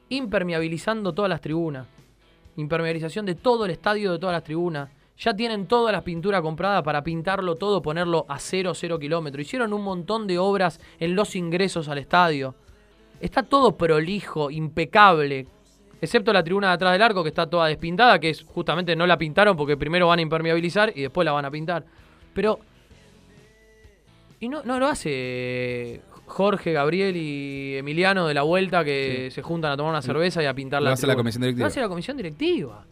Impermeabilizando 0.08 1.12
todas 1.12 1.28
las 1.28 1.40
tribunas. 1.40 1.86
Impermeabilización 2.56 3.26
de 3.26 3.34
todo 3.34 3.64
el 3.66 3.70
estadio, 3.70 4.12
de 4.12 4.18
todas 4.18 4.32
las 4.34 4.42
tribunas. 4.44 4.88
Ya 5.18 5.34
tienen 5.34 5.66
toda 5.66 5.90
la 5.90 6.02
pintura 6.02 6.40
comprada 6.40 6.82
para 6.82 7.02
pintarlo 7.02 7.56
todo, 7.56 7.82
ponerlo 7.82 8.24
a 8.28 8.38
cero, 8.38 8.72
cero 8.74 9.00
kilómetros. 9.00 9.42
Hicieron 9.42 9.72
un 9.72 9.82
montón 9.82 10.28
de 10.28 10.38
obras 10.38 10.80
en 11.00 11.16
los 11.16 11.34
ingresos 11.34 11.88
al 11.88 11.98
estadio. 11.98 12.54
Está 13.20 13.42
todo 13.42 13.76
prolijo, 13.76 14.48
impecable. 14.48 15.46
Excepto 16.00 16.32
la 16.32 16.44
tribuna 16.44 16.68
de 16.68 16.74
atrás 16.74 16.92
del 16.92 17.02
arco 17.02 17.24
que 17.24 17.30
está 17.30 17.50
toda 17.50 17.66
despintada, 17.66 18.20
que 18.20 18.30
es 18.30 18.44
justamente 18.44 18.94
no 18.94 19.08
la 19.08 19.18
pintaron 19.18 19.56
porque 19.56 19.76
primero 19.76 20.06
van 20.06 20.20
a 20.20 20.22
impermeabilizar 20.22 20.92
y 20.94 21.02
después 21.02 21.24
la 21.24 21.32
van 21.32 21.44
a 21.44 21.50
pintar. 21.50 21.84
Pero. 22.32 22.60
Y 24.38 24.48
no, 24.48 24.62
no 24.62 24.78
lo 24.78 24.86
hace 24.86 26.00
Jorge, 26.26 26.72
Gabriel 26.72 27.16
y 27.16 27.76
Emiliano 27.76 28.28
de 28.28 28.34
la 28.34 28.42
vuelta 28.42 28.84
que 28.84 29.32
se 29.32 29.42
juntan 29.42 29.72
a 29.72 29.76
tomar 29.76 29.90
una 29.90 30.02
cerveza 30.02 30.40
y 30.44 30.46
a 30.46 30.54
pintar 30.54 30.80
Lo 30.80 30.90
la 30.90 30.94
hace 30.94 31.08
la 31.08 31.16
comisión 31.16 31.40
directiva. 31.42 31.64
Lo 31.64 31.66
hace 31.66 31.80
la 31.80 31.88
comisión 31.88 32.16
directiva. 32.16 32.86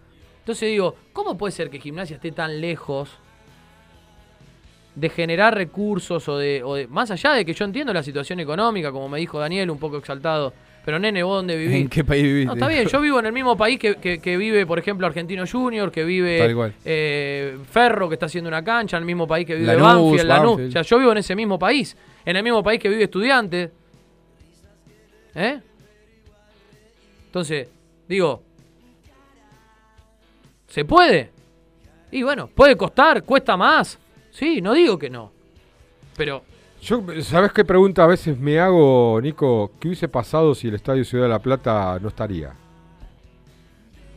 Entonces 0.47 0.69
digo, 0.71 0.95
¿cómo 1.13 1.37
puede 1.37 1.51
ser 1.51 1.69
que 1.71 1.81
Gimnasia 1.81 2.15
esté 2.15 2.31
tan 2.31 2.61
lejos 2.61 3.11
de 4.95 5.09
generar 5.09 5.57
recursos 5.57 6.29
o 6.29 6.39
de, 6.39 6.63
o 6.63 6.77
de- 6.77 6.87
Más 6.87 7.11
allá 7.11 7.33
de 7.33 7.45
que 7.45 7.53
yo 7.53 7.65
entiendo 7.65 7.93
la 7.93 8.05
situación 8.05 8.39
económica, 8.39 8.93
como 8.93 9.09
me 9.09 9.19
dijo 9.19 9.41
Daniel, 9.41 9.71
un 9.73 9.79
poco 9.81 9.97
exaltado. 9.97 10.53
Pero 10.85 11.01
nene, 11.01 11.25
¿vos 11.25 11.39
dónde 11.39 11.57
vivís? 11.57 11.75
¿En 11.83 11.89
qué 11.89 12.05
país 12.05 12.23
vivís? 12.23 12.47
No, 12.47 12.53
está 12.53 12.69
bien, 12.69 12.87
yo 12.87 13.01
vivo 13.01 13.19
en 13.19 13.27
el 13.27 13.33
mismo 13.33 13.57
país 13.57 13.77
que, 13.77 13.97
que- 13.97 14.21
que 14.21 14.37
vive, 14.37 14.65
por 14.67 14.79
ejemplo, 14.79 15.05
Argentino 15.09 15.45
Junior, 15.51 15.91
que 15.91 16.05
vive 16.05 16.39
eh, 16.85 17.59
Ferro, 17.69 18.09
que 18.09 18.15
está 18.15 18.27
haciendo 18.27 18.47
una 18.47 18.63
cancha, 18.63 18.97
en 18.99 19.03
el 19.03 19.07
mismo 19.07 19.27
país 19.27 19.45
que 19.49 19.57
vive 19.57 19.67
Lanús, 19.67 19.83
Banfield, 20.13 20.29
Lanús. 20.29 20.51
Banfield. 20.53 20.69
O 20.69 20.73
sea, 20.75 20.83
yo 20.83 20.99
vivo 21.01 21.11
en 21.11 21.19
ese 21.19 21.35
mismo 21.35 21.59
país, 21.59 21.97
en 22.25 22.37
el 22.37 22.45
mismo 22.45 22.63
país 22.63 22.79
que 22.81 22.89
vive 22.89 23.03
Estudiantes. 23.03 23.71
¿Eh? 25.35 25.61
Entonces, 27.27 27.67
digo, 28.09 28.45
¿se 30.77 30.85
puede? 30.85 31.31
Y 32.11 32.23
bueno, 32.23 32.51
puede 32.55 32.77
costar, 32.77 33.23
cuesta 33.23 33.57
más. 33.57 33.99
Sí, 34.31 34.61
no 34.61 34.75
digo 34.75 34.99
que 34.99 35.09
no. 35.09 35.33
Pero 36.19 36.43
Yo, 36.83 37.03
¿sabes 37.23 37.51
qué 37.53 37.65
pregunta 37.65 38.05
a 38.05 38.07
veces 38.07 38.39
me 38.39 38.61
hago, 38.61 39.19
Nico? 39.23 39.73
¿Qué 39.81 39.89
hubiese 39.89 40.07
pasado 40.07 40.55
si 40.55 40.69
el 40.69 40.75
Estadio 40.75 41.03
Ciudad 41.03 41.25
de 41.25 41.31
la 41.31 41.39
Plata 41.39 41.99
no 41.99 42.09
estaría? 42.09 42.53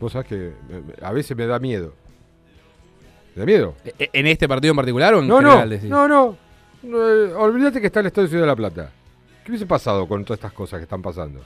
Vos 0.02 0.12
sabés 0.12 0.28
que 0.28 0.48
eh, 0.48 0.54
a 1.02 1.14
veces 1.14 1.38
me 1.38 1.46
da 1.48 1.60
miedo. 1.60 1.94
¿Me 3.36 3.40
da 3.40 3.46
miedo? 3.46 3.76
¿E- 3.98 4.10
¿En 4.12 4.28
este 4.28 4.46
partido 4.50 4.72
en 4.74 4.76
particular 4.76 5.14
o 5.14 5.20
en 5.20 5.30
No, 5.30 5.38
general? 5.38 5.70
no, 5.70 5.76
decís? 5.76 5.90
no, 5.90 6.08
no. 6.10 6.36
No, 6.84 7.10
eh, 7.10 7.34
olvídate 7.36 7.80
que 7.80 7.88
está 7.88 8.02
el 8.02 8.08
Estadio 8.08 8.28
Ciudad 8.28 8.44
de 8.44 8.48
la 8.48 8.56
Plata. 8.58 8.92
¿Qué 9.50 9.54
hubiese 9.54 9.66
pasado 9.66 10.08
con 10.08 10.24
todas 10.24 10.38
estas 10.38 10.54
cosas 10.54 10.78
que 10.78 10.84
están 10.84 11.02
pasando? 11.02 11.44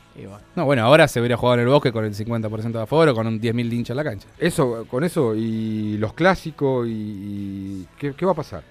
No, 0.57 0.65
bueno, 0.65 0.83
ahora 0.83 1.07
se 1.07 1.21
hubiera 1.21 1.37
jugado 1.37 1.53
en 1.53 1.59
el 1.61 1.67
bosque 1.69 1.93
con 1.93 2.03
el 2.03 2.13
50% 2.13 2.71
de 2.73 2.81
aforo, 2.81 3.15
con 3.15 3.25
un 3.27 3.39
10.000 3.39 3.71
hinchas 3.73 3.91
en 3.91 3.95
la 3.95 4.03
cancha. 4.03 4.27
Eso, 4.37 4.85
con 4.89 5.05
eso 5.05 5.33
y 5.33 5.95
los 5.99 6.11
clásicos 6.11 6.85
y... 6.85 6.91
y- 6.91 7.87
¿qué, 7.97 8.13
qué 8.13 8.25
va 8.25 8.33
a 8.33 8.35
pasar? 8.35 8.61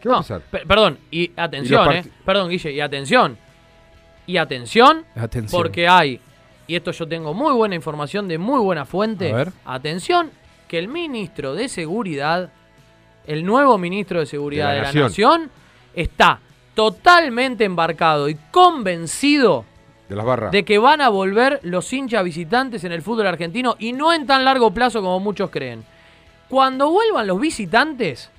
¿Qué 0.00 0.08
va 0.08 0.14
a 0.14 0.18
pasar? 0.20 0.40
pe- 0.40 0.64
perdón, 0.66 0.96
y 1.10 1.30
atención, 1.36 1.92
Y 1.92 1.96
eh. 1.96 2.04
Perdón, 2.24 2.48
Guille, 2.48 2.72
y 2.72 2.80
atención. 2.80 3.36
Y 4.26 4.38
atención, 4.38 5.04
Atención. 5.14 5.60
porque 5.62 5.86
hay, 5.86 6.18
y 6.66 6.76
esto 6.76 6.92
yo 6.92 7.06
tengo 7.06 7.34
muy 7.34 7.52
buena 7.52 7.74
información 7.74 8.26
de 8.26 8.38
muy 8.38 8.60
buena 8.60 8.86
fuente. 8.86 9.30
A 9.32 9.36
ver. 9.36 9.52
Atención, 9.66 10.30
que 10.66 10.78
el 10.78 10.88
ministro 10.88 11.54
de 11.54 11.68
Seguridad, 11.68 12.50
el 13.26 13.44
nuevo 13.44 13.76
ministro 13.76 14.18
de 14.20 14.24
Seguridad 14.24 14.68
De 14.70 14.76
de 14.76 14.80
la 14.80 14.92
la, 14.92 15.00
Nación. 15.02 15.40
Nación, 15.42 15.50
está 15.94 16.40
totalmente 16.76 17.64
embarcado 17.64 18.28
y 18.28 18.36
convencido 18.52 19.64
De 20.08 20.14
las 20.14 20.24
barras. 20.24 20.52
de 20.52 20.64
que 20.64 20.78
van 20.78 21.00
a 21.00 21.08
volver 21.08 21.58
los 21.64 21.92
hinchas 21.92 22.22
visitantes 22.22 22.84
en 22.84 22.92
el 22.92 23.02
fútbol 23.02 23.26
argentino 23.26 23.74
y 23.80 23.92
no 23.92 24.12
en 24.12 24.26
tan 24.26 24.44
largo 24.44 24.70
plazo 24.72 25.00
como 25.00 25.18
muchos 25.18 25.50
creen. 25.50 25.82
Cuando 26.48 26.90
vuelvan 26.90 27.26
los 27.26 27.40
visitantes, 27.40 28.30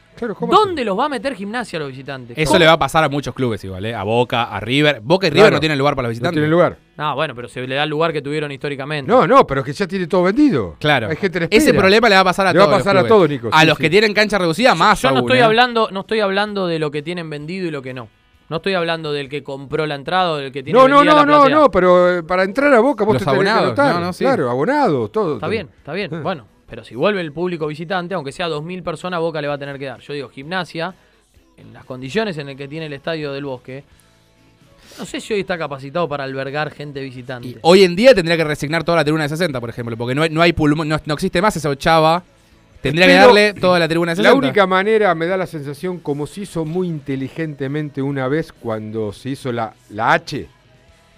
¿dónde 0.49 0.85
los 0.85 0.97
va 0.97 1.05
a 1.05 1.09
meter 1.09 1.35
gimnasia 1.35 1.77
a 1.77 1.81
los 1.81 1.89
visitantes? 1.89 2.37
Eso 2.37 2.51
¿Cómo? 2.51 2.59
le 2.59 2.65
va 2.67 2.73
a 2.73 2.79
pasar 2.79 3.03
a 3.03 3.09
muchos 3.09 3.35
clubes 3.35 3.61
igual, 3.65 3.85
¿eh? 3.85 3.93
A 3.93 4.03
Boca, 4.03 4.43
a 4.43 4.59
River. 4.61 5.01
Boca 5.03 5.27
y 5.27 5.29
River 5.31 5.43
Claro. 5.45 5.55
no 5.57 5.59
tienen 5.59 5.77
lugar 5.77 5.95
para 5.95 6.07
los 6.07 6.11
No 6.11 6.11
visitantes. 6.11 6.35
tienen 6.35 6.51
lugar. 6.51 6.77
Ah, 6.97 7.13
bueno, 7.15 7.35
pero 7.35 7.49
se 7.49 7.67
le 7.67 7.75
da 7.75 7.83
el 7.83 7.89
lugar 7.89 8.13
que 8.13 8.21
tuvieron 8.21 8.51
históricamente. 8.51 9.11
No, 9.11 9.27
no, 9.27 9.45
pero 9.45 9.59
es 9.61 9.65
que 9.65 9.73
ya 9.73 9.87
tiene 9.87 10.07
todo 10.07 10.23
vendido. 10.23 10.75
Claro. 10.79 11.09
Hay 11.09 11.17
gente 11.17 11.49
que 11.49 11.57
Ese 11.57 11.73
problema 11.73 12.07
le 12.07 12.15
va 12.15 12.21
a 12.21 12.23
pasar 12.23 12.47
a 12.47 12.53
Le 12.53 12.59
todos. 12.59 12.69
va 12.69 12.75
a 12.75 12.77
los 12.77 12.83
pasar 12.85 12.97
a 12.97 12.99
clubes. 13.01 13.09
todos, 13.09 13.29
Nico. 13.29 13.49
A 13.51 13.61
sí, 13.61 13.65
los 13.67 13.77
sí. 13.77 13.83
que 13.83 13.89
tienen 13.89 14.13
cancha 14.13 14.37
reducida, 14.37 14.73
más 14.73 15.01
Yo 15.01 15.09
no 15.11 15.17
aún, 15.17 15.25
estoy 15.27 15.39
¿eh? 15.39 15.43
hablando, 15.43 15.89
no 15.91 15.99
estoy 16.01 16.21
hablando 16.21 16.65
de 16.67 16.79
lo 16.79 16.91
que 16.91 17.01
tienen 17.01 17.29
vendido 17.29 17.67
y 17.67 17.71
lo 17.71 17.81
que 17.81 17.93
no. 17.93 18.07
No 18.49 18.57
estoy 18.57 18.73
hablando 18.75 19.11
del 19.11 19.27
que 19.27 19.43
compró 19.43 19.85
la 19.85 19.95
entrada 19.95 20.31
o 20.31 20.35
del 20.37 20.51
que 20.51 20.63
tiene 20.63 20.79
No, 20.79 20.87
no, 20.87 21.03
no, 21.03 21.15
la 21.15 21.25
no, 21.25 21.49
no, 21.49 21.69
pero 21.69 22.17
eh, 22.19 22.23
para 22.23 22.43
entrar 22.43 22.73
a 22.73 22.79
Boca 22.79 23.03
vos 23.03 23.15
Los 23.15 23.23
te 23.23 23.25
tenés 23.25 23.43
que 23.43 23.49
abonados, 23.49 23.77
anotar. 23.79 23.95
no, 23.95 24.01
no, 24.07 24.13
sí. 24.13 24.23
Claro, 24.23 24.49
abonados, 24.49 25.11
todo. 25.11 25.35
Está 25.35 25.47
bien, 25.47 25.69
está 25.77 25.91
bien. 25.91 26.13
Eh. 26.13 26.19
Bueno, 26.21 26.45
pero 26.69 26.83
si 26.83 26.95
vuelve 26.95 27.19
el 27.21 27.33
público 27.33 27.67
visitante, 27.67 28.15
aunque 28.15 28.31
sea 28.31 28.47
2.000 28.47 28.83
personas, 28.83 29.19
Boca 29.19 29.41
le 29.41 29.49
va 29.49 29.55
a 29.55 29.57
tener 29.57 29.77
que 29.77 29.85
dar. 29.85 29.99
Yo 29.99 30.13
digo, 30.13 30.29
gimnasia, 30.29 30.93
en 31.57 31.73
las 31.73 31.83
condiciones 31.83 32.37
en 32.37 32.47
las 32.47 32.55
que 32.55 32.67
tiene 32.69 32.85
el 32.85 32.93
estadio 32.93 33.33
del 33.33 33.43
Bosque, 33.43 33.83
no 34.97 35.05
sé 35.05 35.19
si 35.19 35.33
hoy 35.33 35.41
está 35.41 35.57
capacitado 35.57 36.07
para 36.07 36.23
albergar 36.23 36.71
gente 36.71 37.01
visitante. 37.01 37.57
Hoy 37.61 37.83
en 37.83 37.95
día 37.95 38.15
tendría 38.15 38.37
que 38.37 38.45
resignar 38.45 38.83
toda 38.83 38.97
la 38.97 39.03
tribuna 39.03 39.23
de 39.23 39.29
60, 39.29 39.59
por 39.59 39.69
ejemplo, 39.69 39.97
porque 39.97 40.15
no 40.15 40.23
hay, 40.23 40.29
no 40.29 40.41
hay 40.41 40.53
pulmón, 40.53 40.87
no, 40.87 40.97
no 41.05 41.13
existe 41.13 41.41
más 41.41 41.55
esa 41.57 41.69
ochava. 41.69 42.23
Tendría 42.87 43.07
que 43.07 43.13
darle 43.13 43.53
toda 43.53 43.79
la 43.79 43.87
tribuna 43.87 44.11
de 44.11 44.17
60. 44.17 44.29
La 44.31 44.35
única 44.37 44.67
manera, 44.67 45.13
me 45.15 45.25
da 45.27 45.37
la 45.37 45.47
sensación, 45.47 45.99
como 45.99 46.27
se 46.27 46.41
hizo 46.41 46.65
muy 46.65 46.87
inteligentemente 46.87 48.01
una 48.01 48.27
vez 48.27 48.51
cuando 48.51 49.11
se 49.13 49.29
hizo 49.29 49.51
la, 49.51 49.73
la 49.89 50.13
H, 50.13 50.47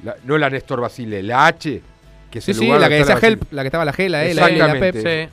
la- 0.04 0.16
no 0.24 0.38
la 0.38 0.50
Néstor 0.50 0.82
Basile, 0.82 1.22
la 1.24 1.48
H, 1.48 1.82
que 2.32 2.40
es 2.40 2.46
Sí, 2.46 2.54
la 2.68 2.88
que 2.90 2.96
decía. 2.96 3.18
Help, 3.22 3.52
la 3.52 3.64
que 3.64 3.68
estaba 3.68 3.86
la 3.86 3.94
G, 3.94 4.08
la 4.10 4.26
E. 4.26 4.92
Pep. 4.94 5.30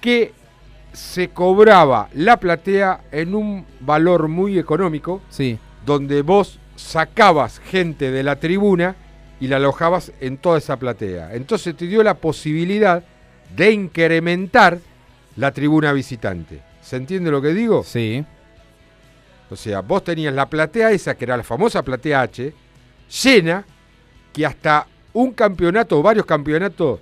Que 0.00 0.32
se 0.92 1.28
cobraba 1.28 2.08
la 2.14 2.38
platea 2.38 3.00
en 3.10 3.34
un 3.34 3.66
valor 3.80 4.28
muy 4.28 4.58
económico, 4.58 5.22
Sí. 5.30 5.58
donde 5.84 6.22
vos 6.22 6.58
sacabas 6.76 7.58
gente 7.60 8.10
de 8.10 8.22
la 8.22 8.36
tribuna 8.36 8.94
y 9.40 9.48
la 9.48 9.56
alojabas 9.56 10.12
en 10.20 10.36
toda 10.38 10.58
esa 10.58 10.76
platea. 10.78 11.34
Entonces 11.34 11.76
te 11.76 11.86
dio 11.86 12.02
la 12.02 12.14
posibilidad 12.14 13.02
de 13.56 13.70
incrementar 13.72 14.78
la 15.36 15.52
tribuna 15.52 15.92
visitante. 15.92 16.60
¿Se 16.82 16.96
entiende 16.96 17.30
lo 17.30 17.40
que 17.42 17.54
digo? 17.54 17.82
Sí. 17.84 18.24
O 19.50 19.56
sea, 19.56 19.80
vos 19.80 20.02
tenías 20.04 20.34
la 20.34 20.48
platea 20.48 20.90
esa, 20.90 21.14
que 21.16 21.24
era 21.24 21.36
la 21.36 21.42
famosa 21.42 21.82
platea 21.82 22.22
H, 22.22 22.52
llena, 23.22 23.64
que 24.32 24.46
hasta 24.46 24.86
un 25.12 25.32
campeonato 25.32 25.98
o 25.98 26.02
varios 26.02 26.26
campeonatos 26.26 27.00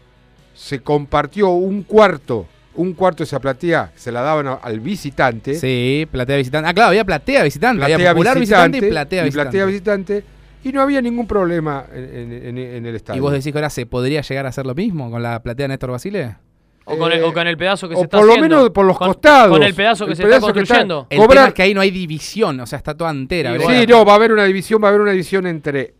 se 0.54 0.80
compartió 0.80 1.48
un 1.50 1.82
cuarto, 1.82 2.46
un 2.74 2.92
cuarto 2.92 3.18
de 3.18 3.24
esa 3.24 3.40
platea, 3.40 3.92
se 3.96 4.12
la 4.12 4.20
daban 4.22 4.59
al 4.60 4.80
visitante. 4.80 5.54
Sí, 5.54 6.06
platea 6.10 6.36
visitante. 6.36 6.68
Ah, 6.68 6.74
claro, 6.74 6.88
había 6.90 7.04
platea 7.04 7.42
visitante. 7.42 7.82
había 7.82 7.96
platea 7.96 8.12
popular 8.12 8.38
visitante, 8.38 8.78
y 8.78 8.80
platea 8.90 9.22
y 9.22 9.24
visitante. 9.26 9.50
platea 9.50 9.64
visitante, 9.66 10.24
y 10.64 10.72
no 10.72 10.82
había 10.82 11.00
ningún 11.00 11.26
problema 11.26 11.86
en, 11.92 12.04
en- 12.32 12.32
en- 12.48 12.59
en 12.59 12.86
el 12.86 12.96
estadio. 12.96 13.18
¿Y 13.18 13.20
vos 13.20 13.32
decís 13.32 13.50
que 13.52 13.59
ahora 13.59 13.70
se 13.70 13.86
podría 13.86 14.20
llegar 14.20 14.46
a 14.46 14.50
hacer 14.50 14.66
lo 14.66 14.74
mismo 14.74 15.10
con 15.10 15.22
la 15.22 15.42
platea 15.42 15.68
Néstor 15.68 15.90
Basile? 15.90 16.36
O 16.84 16.98
con, 16.98 17.12
el, 17.12 17.22
o 17.22 17.32
con 17.32 17.46
el 17.46 17.56
pedazo 17.56 17.88
que 17.88 17.94
o 17.94 17.98
se 17.98 18.04
está 18.04 18.18
por 18.18 18.26
lo 18.26 18.32
haciendo. 18.32 18.56
menos 18.56 18.70
por 18.70 18.84
los 18.86 18.98
Con- 18.98 19.09
costados. 19.09 19.50
Con 19.56 19.62
el 19.62 19.74
pedazo 19.74 20.04
que 20.04 20.12
El 20.12 20.16
se 20.16 20.22
pedazo 20.24 20.48
está 20.48 20.52
que 20.52 20.60
está- 20.62 20.74
construyendo. 20.74 21.06
El 21.10 21.18
Cobrar- 21.18 21.28
tema 21.36 21.48
es 21.48 21.54
que 21.54 21.62
ahí 21.62 21.74
no 21.74 21.80
hay 21.80 21.90
división, 21.90 22.59
o 22.60 22.66
sea, 22.66 22.78
está 22.78 22.94
toda 22.96 23.10
entera. 23.10 23.52
Sí, 23.59 23.66
que- 23.66 23.86
no, 23.86 24.04
va 24.04 24.12
a 24.12 24.16
haber 24.16 24.32
una 24.32 24.44
división, 24.44 24.82
va 24.82 24.86
a 24.86 24.90
haber 24.90 25.00
una 25.02 25.12
división 25.12 25.46
entre 25.46 25.94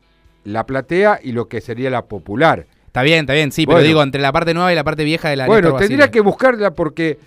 la 0.44 0.66
platea 0.66 1.20
y 1.22 1.32
lo 1.32 1.46
que 1.46 1.60
sería 1.60 1.88
la 1.90 2.02
popular. 2.06 2.66
Está 2.86 3.02
bien, 3.02 3.20
está 3.20 3.32
bien, 3.32 3.52
sí, 3.52 3.64
Bueno. 3.64 3.78
pero 3.78 3.86
digo, 3.86 4.02
entre 4.02 4.20
la 4.20 4.32
parte 4.32 4.52
nueva 4.54 4.72
y 4.72 4.74
la 4.74 4.84
parte 4.84 5.04
vieja 5.04 5.28
de 5.30 5.36
la 5.36 5.46
bueno, 5.46 5.76
tendría 5.76 6.10
que 6.10 6.20
buscarla 6.20 6.72
porque 6.72 7.18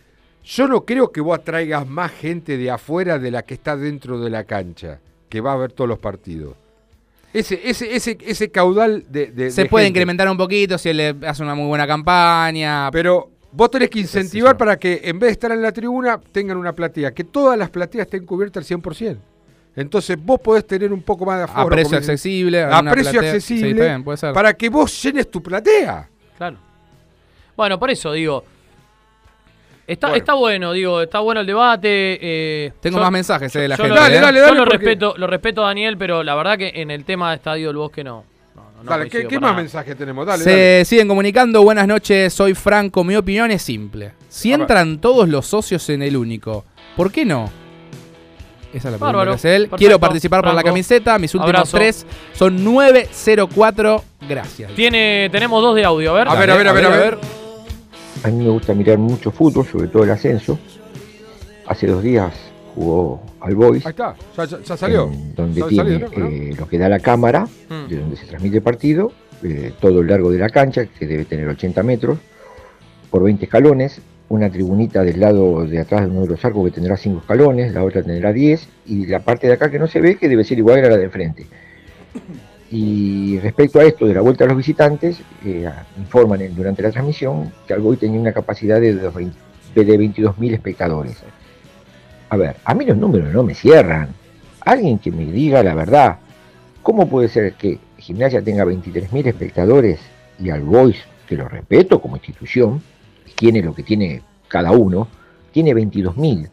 Yo 0.47 0.67
no 0.67 0.85
creo 0.85 1.11
que 1.11 1.21
vos 1.21 1.39
atraigas 1.39 1.87
más 1.87 2.11
gente 2.11 2.55
de 2.57 2.69
afuera 2.69 3.17
de 3.17 3.31
la 3.31 3.41
que 3.41 3.55
está 3.55 3.75
dentro 3.75 4.19
de 4.19 4.29
la 4.29 4.43
cancha, 4.43 4.99
que 5.27 5.41
va 5.41 5.53
a 5.53 5.55
ver 5.55 5.71
todos 5.71 5.87
los 5.89 5.97
partidos. 5.97 6.53
Ese, 7.33 7.59
ese, 7.67 7.95
ese, 7.95 8.17
ese 8.23 8.51
caudal 8.51 9.05
de, 9.09 9.27
de- 9.31 9.49
Se 9.49 9.63
de 9.63 9.69
puede 9.69 9.85
gente. 9.85 9.97
incrementar 9.97 10.29
un 10.29 10.37
poquito 10.37 10.77
si 10.77 10.89
él 10.89 10.97
le 10.97 11.15
hace 11.27 11.41
una 11.41 11.55
muy 11.55 11.65
buena 11.67 11.87
campaña. 11.87 12.89
Pero 12.91 13.31
vos 13.55 13.71
tenés 13.71 13.89
que 13.89 13.99
incentivar 13.99 14.57
para 14.57 14.77
que 14.77 15.01
en 15.03 15.17
vez 15.19 15.29
de 15.29 15.31
estar 15.33 15.51
en 15.51 15.61
la 15.61 15.71
tribuna 15.71 16.19
tengan 16.31 16.57
una 16.57 16.73
platea, 16.73 17.11
que 17.13 17.23
todas 17.23 17.57
las 17.57 17.69
plateas 17.69 18.05
estén 18.05 18.25
cubiertas 18.25 18.69
al 18.69 18.77
100%. 18.81 19.17
Entonces 19.77 20.17
vos 20.21 20.39
podés 20.39 20.65
tener 20.65 20.91
un 20.93 21.01
poco 21.01 21.25
más 21.25 21.37
de 21.37 21.43
aforo. 21.43 21.61
A 21.67 21.69
precio 21.69 21.97
accesible, 21.97 22.63
A 22.63 22.79
una 22.79 22.91
precio 22.91 23.11
platea- 23.13 23.21
sí, 23.21 23.35
accesible. 23.37 23.69
está 23.71 23.83
bien, 23.85 24.03
puede 24.03 24.17
ser. 24.17 24.33
Para 24.33 24.53
que 24.53 24.69
vos 24.69 25.03
llenes 25.03 25.29
tu 25.29 25.41
platea. 25.43 26.09
Claro. 26.37 26.57
Bueno, 27.57 27.77
por 27.79 27.89
eso 27.89 28.11
digo. 28.13 28.43
Está, 29.87 30.07
Bueno. 30.07 30.17
está 30.17 30.33
bueno, 30.33 30.71
digo, 30.73 31.01
está 31.01 31.19
bueno 31.19 31.41
el 31.41 31.47
debate. 31.47 31.87
eh, 32.21 32.71
Tengo 32.79 32.97
yo- 32.97 33.03
más 33.03 33.11
mensajes, 33.11 33.55
eh, 33.55 33.59
de 33.59 33.67
la 33.67 33.75
yo 33.75 33.83
gente, 33.83 33.95
Lo, 33.95 34.01
Dale, 34.01 34.19
dale, 34.19 34.39
yo 34.39 34.45
dale, 34.45 34.57
lo 34.57 34.63
porque- 34.63 34.77
respeto, 34.77 35.13
lo 35.17 35.27
respeto 35.27 35.63
a 35.63 35.67
Daniel, 35.67 35.95
pero 35.97 36.23
la 36.23 36.33
verdad 36.35 36.57
que 36.57 36.71
en 36.75 36.89
el 36.89 37.03
tema 37.05 37.29
de 37.29 37.35
Estadio 37.35 37.67
del 37.67 37.77
Bosque 37.77 38.03
no. 38.03 38.23
No, 38.85 38.91
Dale, 38.91 39.09
¿qué, 39.09 39.23
más 39.23 39.41
nada. 39.41 39.53
mensajes 39.55 39.97
tenemos? 39.97 40.25
Dale, 40.25 40.43
Se 40.43 40.49
dale. 40.49 40.85
siguen 40.85 41.07
comunicando. 41.07 41.63
Buenas 41.63 41.87
noches, 41.87 42.33
soy 42.33 42.53
Franco. 42.53 43.03
Mi 43.03 43.15
opinión 43.15 43.51
es 43.51 43.61
simple. 43.61 44.13
Si 44.29 44.51
A 44.53 44.57
ver. 44.57 44.61
entran 44.61 44.99
todos 44.99 45.27
los 45.27 45.45
socios 45.45 45.89
en 45.89 46.01
el 46.01 46.15
único, 46.15 46.65
¿por 46.95 47.11
qué 47.11 47.25
no? 47.25 47.49
Esa 48.73 48.89
es 48.89 48.91
la 48.91 48.97
pregunta 48.97 49.05
Bárbaro, 49.05 49.31
que 49.31 49.35
hace 49.35 49.55
él. 49.55 49.61
perfecto, 49.63 49.77
Quiero 49.77 49.99
participar 49.99 50.39
por 50.41 50.47
la 50.49 50.53
Franco. 50.55 50.67
camiseta. 50.67 51.17
Mis 51.17 51.33
últimos 51.33 51.55
Abrazo. 51.55 51.77
tres 51.77 52.05
son 52.33 52.61
904. 52.63 54.03
Gracias. 54.27 54.71
Tiene, 54.75 55.29
tenemos 55.31 55.61
dos 55.61 55.75
de 55.75 55.85
audio, 55.85 56.11
a 56.11 56.13
ver. 56.13 56.27
A 56.27 56.35
ver, 56.35 56.51
a 56.51 56.55
ver, 56.55 56.67
a 56.67 56.73
ver, 56.73 56.85
a 56.85 56.89
ver. 56.89 57.17
A 58.23 58.27
mí 58.29 58.43
me 58.43 58.49
gusta 58.49 58.73
mirar 58.73 58.97
mucho 58.97 59.31
fútbol, 59.31 59.65
sobre 59.65 59.87
todo 59.87 60.03
el 60.03 60.11
ascenso. 60.11 60.59
Hace 61.67 61.87
dos 61.87 62.03
días 62.03 62.33
jugó 62.75 63.21
al 63.39 63.55
Boys, 63.55 63.85
Ahí 63.85 63.91
está, 63.91 64.15
ya, 64.37 64.45
ya- 64.45 64.61
ya 64.61 64.77
salió. 64.77 65.09
donde 65.35 65.61
Ya 65.61 65.67
tiene 65.67 65.99
salió, 65.99 66.09
¿no? 66.19 66.27
eh, 66.27 66.53
lo 66.57 66.67
que 66.67 66.77
da 66.77 66.89
la 66.89 66.99
cámara, 66.99 67.47
Mm. 67.69 67.89
de 67.89 67.97
donde 67.97 68.15
se 68.17 68.25
transmite 68.25 68.57
el 68.57 68.63
partido, 68.63 69.11
eh, 69.43 69.71
todo 69.79 70.01
el 70.01 70.07
largo 70.07 70.29
de 70.31 70.39
la 70.39 70.49
cancha, 70.49 70.85
que 70.85 71.07
debe 71.07 71.25
tener 71.25 71.47
80 71.47 71.81
metros, 71.83 72.19
por 73.09 73.23
20 73.23 73.45
escalones, 73.45 74.01
una 74.27 74.49
tribunita 74.49 75.03
del 75.03 75.19
lado 75.19 75.65
de 75.67 75.79
atrás 75.79 76.01
de 76.01 76.07
uno 76.07 76.21
de 76.21 76.27
los 76.27 76.43
arcos 76.43 76.65
que 76.65 76.71
tendrá 76.71 76.97
5 76.97 77.19
escalones, 77.19 77.73
la 77.73 77.83
otra 77.83 78.01
tendrá 78.03 78.33
10, 78.33 78.67
y 78.85 79.05
la 79.05 79.19
parte 79.19 79.47
de 79.47 79.53
acá 79.53 79.69
que 79.71 79.79
no 79.79 79.87
se 79.87 80.01
ve, 80.01 80.15
que 80.17 80.27
debe 80.27 80.43
ser 80.43 80.57
igual 80.57 80.83
a 80.83 80.89
la 80.89 80.97
de 80.97 81.03
enfrente. 81.05 81.45
Y 82.71 83.39
respecto 83.39 83.79
a 83.79 83.83
esto 83.83 84.07
de 84.07 84.13
la 84.15 84.21
vuelta 84.21 84.43
a 84.43 84.47
los 84.47 84.57
visitantes, 84.57 85.19
eh, 85.45 85.69
informan 85.97 86.39
durante 86.55 86.81
la 86.81 86.91
transmisión 86.91 87.51
que 87.67 87.73
Alboy 87.73 87.95
tenía 87.97 88.19
una 88.19 88.33
capacidad 88.33 88.81
de, 88.81 88.95
de 88.95 89.09
22.000 89.85 90.53
espectadores. 90.53 91.23
A 92.35 92.37
ver, 92.37 92.57
a 92.65 92.73
mí 92.73 92.83
los 92.85 92.97
números 92.97 93.31
no 93.33 93.43
me 93.43 93.53
cierran. 93.53 94.09
Alguien 94.59 94.99
que 94.99 95.09
me 95.09 95.23
diga 95.23 95.63
la 95.63 95.73
verdad. 95.73 96.17
¿Cómo 96.83 97.07
puede 97.07 97.29
ser 97.29 97.53
que 97.53 97.79
Gimnasia 97.97 98.41
tenga 98.41 98.65
23.000 98.65 99.27
espectadores 99.27 100.01
y 100.37 100.49
Alboys, 100.49 100.97
que 101.29 101.37
lo 101.37 101.47
respeto 101.47 102.01
como 102.01 102.17
institución, 102.17 102.81
tiene 103.35 103.61
lo 103.61 103.73
que 103.73 103.83
tiene 103.83 104.21
cada 104.49 104.71
uno, 104.71 105.07
tiene 105.53 105.73
22.000? 105.73 106.49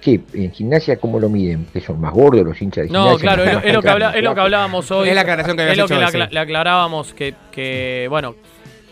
¿Qué? 0.00 0.20
¿En 0.34 0.52
Gimnasia 0.52 0.98
cómo 0.98 1.18
lo 1.18 1.28
miden? 1.28 1.66
¿Que 1.72 1.80
son 1.80 2.00
más 2.00 2.12
gordos 2.12 2.44
los 2.46 2.62
hinchas 2.62 2.82
de 2.84 2.88
Gimnasia? 2.90 3.10
No, 3.12 3.18
claro, 3.18 3.42
es 3.42 3.52
lo, 3.54 3.58
es 3.60 3.74
lo 3.74 3.82
que 3.82 3.88
habla- 3.88 4.10
es 4.12 4.22
lo 4.22 4.34
que 4.36 4.40
hablábamos 4.40 4.88
hoy. 4.92 5.08
Es 5.08 5.14
la 5.16 5.22
aclaración 5.22 5.56
que 5.56 5.72
Es 5.72 5.76
lo 5.78 5.88
que 5.88 5.94
acla- 5.94 6.28
le 6.30 6.38
aclarábamos 6.38 7.12
que, 7.12 7.34
que, 7.50 8.06
bueno, 8.08 8.36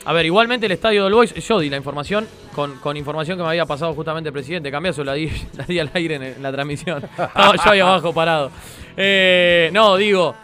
a 0.06 0.12
ver, 0.12 0.24
igualmente 0.24 0.66
el 0.66 0.72
estadio 0.72 1.04
del 1.04 1.12
Boys, 1.14 1.34
yo 1.34 1.58
di 1.58 1.68
la 1.68 1.76
información 1.76 2.26
con, 2.54 2.76
con 2.78 2.96
información 2.96 3.36
que 3.36 3.42
me 3.42 3.48
había 3.50 3.66
pasado 3.66 3.92
justamente 3.92 4.28
el 4.28 4.32
presidente. 4.32 4.70
Cambiazo 4.70 5.02
la 5.04 5.14
di, 5.14 5.30
la 5.56 5.64
di 5.64 5.78
al 5.78 5.90
aire 5.92 6.14
en, 6.14 6.22
en 6.22 6.42
la 6.42 6.52
transmisión. 6.52 7.02
Estaba 7.18 7.56
yo 7.56 7.70
ahí 7.72 7.80
abajo 7.80 8.12
parado. 8.14 8.50
Eh, 8.96 9.68
no, 9.72 9.96
digo, 9.96 10.34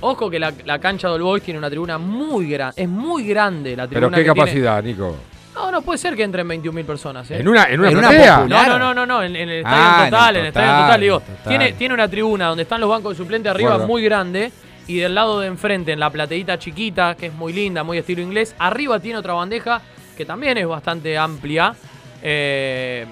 ojo 0.00 0.30
que 0.30 0.38
la, 0.38 0.52
la 0.64 0.78
cancha 0.78 1.08
del 1.10 1.22
Boys 1.22 1.42
tiene 1.42 1.58
una 1.58 1.70
tribuna 1.70 1.98
muy 1.98 2.48
grande. 2.48 2.82
Es 2.82 2.88
muy 2.88 3.24
grande 3.26 3.74
la 3.76 3.86
Pero 3.88 4.08
tribuna. 4.08 4.16
qué 4.16 4.24
que 4.24 4.30
tiene. 4.32 4.40
capacidad, 4.46 4.82
Nico. 4.82 5.16
No, 5.54 5.72
no 5.72 5.82
puede 5.82 5.98
ser 5.98 6.14
que 6.14 6.22
entren 6.22 6.46
21.000 6.48 6.84
personas. 6.84 7.28
¿eh? 7.32 7.38
¿En 7.40 7.48
una- 7.48 7.64
en 7.64 7.80
una 7.80 7.90
¿En 7.90 7.96
una? 7.98 8.46
No, 8.46 8.66
no, 8.66 8.78
no, 8.78 8.94
no, 8.94 9.06
no, 9.06 9.22
en, 9.24 9.34
en 9.34 9.48
el 9.48 9.58
estadio 9.58 9.76
Ah, 9.82 10.00
en 10.04 10.10
total, 10.10 10.36
en 10.36 10.40
el 10.42 10.46
estadio 10.48 10.66
en 10.68 10.72
total, 10.74 10.86
total, 10.86 11.00
digo, 11.00 11.20
total. 11.20 11.36
tiene, 11.48 11.72
tiene 11.72 11.94
una 11.94 12.08
tribuna 12.08 12.46
donde 12.46 12.62
están 12.62 12.80
los 12.80 12.88
bancos 12.90 13.12
de 13.16 13.24
suplente 13.24 13.48
arriba 13.48 13.78
muy 13.78 14.02
grande 14.04 14.52
y 14.88 14.96
del 14.98 15.14
lado 15.14 15.38
de 15.40 15.46
enfrente, 15.46 15.92
en 15.92 16.00
la 16.00 16.10
plateita 16.10 16.58
chiquita, 16.58 17.14
que 17.14 17.26
es 17.26 17.34
muy 17.34 17.52
linda, 17.52 17.84
muy 17.84 17.98
estilo 17.98 18.22
inglés, 18.22 18.54
arriba 18.58 18.98
tiene 18.98 19.18
otra 19.18 19.34
bandeja 19.34 19.80
que 20.16 20.24
también 20.24 20.58
es 20.58 20.66
bastante 20.66 21.16
amplia. 21.16 21.74
Eh, 22.22 23.06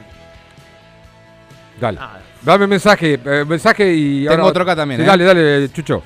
Dale. 1.80 1.98
nada. 1.98 2.22
Dame 2.42 2.66
mensaje, 2.66 3.20
eh, 3.24 3.44
mensaje 3.46 3.92
y 3.94 4.20
Tengo 4.22 4.30
ahora- 4.32 4.44
otro 4.46 4.62
acá 4.62 4.74
también, 4.74 5.00
Sí, 5.00 5.04
¿eh? 5.04 5.06
Dale, 5.06 5.24
dale, 5.24 5.68
Chucho. 5.72 6.02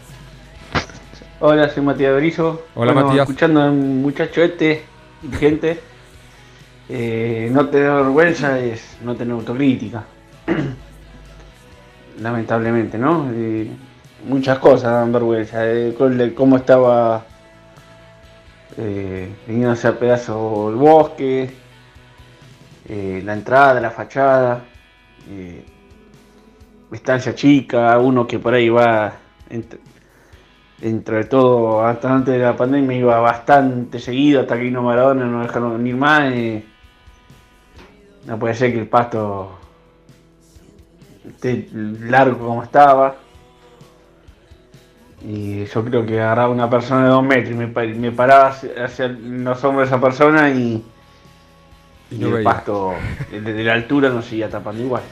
Hola, 1.38 1.68
soy 1.70 1.82
Matías 1.82 2.12
Berizo. 2.14 2.66
Hola, 2.74 2.92
Bueno, 2.92 3.08
Matías. 3.08 3.28
Escuchando 3.28 3.62
al 3.62 3.72
muchacho 3.72 4.42
este, 4.42 4.84
gente, 5.38 5.80
eh, 6.88 7.48
no 7.52 7.66
tener 7.68 7.90
vergüenza 7.92 8.58
es 8.58 8.98
no 9.02 9.14
tener 9.14 9.32
autocrítica. 9.34 10.04
Lamentablemente, 12.20 12.98
¿no? 12.98 13.30
Eh, 13.32 13.70
muchas 14.24 14.58
cosas 14.58 14.92
dan 14.92 15.12
vergüenza. 15.12 15.58
eh, 15.64 15.94
cómo 16.34 16.56
estaba 16.56 17.24
eh, 18.76 19.28
viniéndose 19.46 19.88
a 19.88 19.98
pedazo 19.98 20.70
el 20.70 20.76
bosque, 20.76 21.50
eh, 22.88 23.22
la 23.24 23.32
entrada, 23.34 23.80
la 23.80 23.90
fachada, 23.90 24.62
eh, 25.28 25.64
estancia 26.92 27.34
chica, 27.34 27.98
uno 27.98 28.26
que 28.26 28.38
por 28.38 28.54
ahí 28.54 28.68
va 28.68 29.12
ent- 29.50 29.78
dentro 30.80 31.16
de 31.16 31.24
todo, 31.24 31.84
hasta 31.86 32.12
antes 32.12 32.34
de 32.34 32.40
la 32.40 32.56
pandemia 32.56 32.96
iba 32.96 33.20
bastante 33.20 33.98
seguido, 33.98 34.40
hasta 34.40 34.56
que 34.56 34.62
vino 34.62 34.82
Maradona, 34.82 35.26
no 35.26 35.42
dejaron 35.42 35.76
venir 35.78 35.96
más. 35.96 36.32
eh, 36.32 36.64
no 38.26 38.38
puede 38.38 38.54
ser 38.54 38.72
que 38.72 38.80
el 38.80 38.88
pasto 38.88 39.58
esté 41.26 41.68
largo 41.72 42.46
como 42.46 42.62
estaba. 42.62 43.16
Y 45.26 45.64
yo 45.66 45.84
creo 45.84 46.06
que 46.06 46.20
agarraba 46.20 46.48
una 46.50 46.70
persona 46.70 47.04
de 47.04 47.08
dos 47.10 47.22
metros 47.22 47.50
y 47.50 47.54
me, 47.54 47.68
pa- 47.68 47.82
me 47.84 48.10
paraba 48.10 48.48
hacia, 48.48 48.70
hacia 48.84 49.08
los 49.08 49.62
hombros 49.64 49.88
de 49.90 49.94
esa 49.96 50.00
persona 50.02 50.48
y, 50.50 50.82
Y 52.10 52.14
y 52.14 52.18
no 52.18 52.28
el 52.28 52.32
veía. 52.34 52.44
pasto 52.44 52.94
desde 53.30 53.62
la 53.64 53.74
altura 53.74 54.08
no 54.08 54.22
seguía 54.22 54.48
tapando 54.48 54.82
igual. 54.82 55.02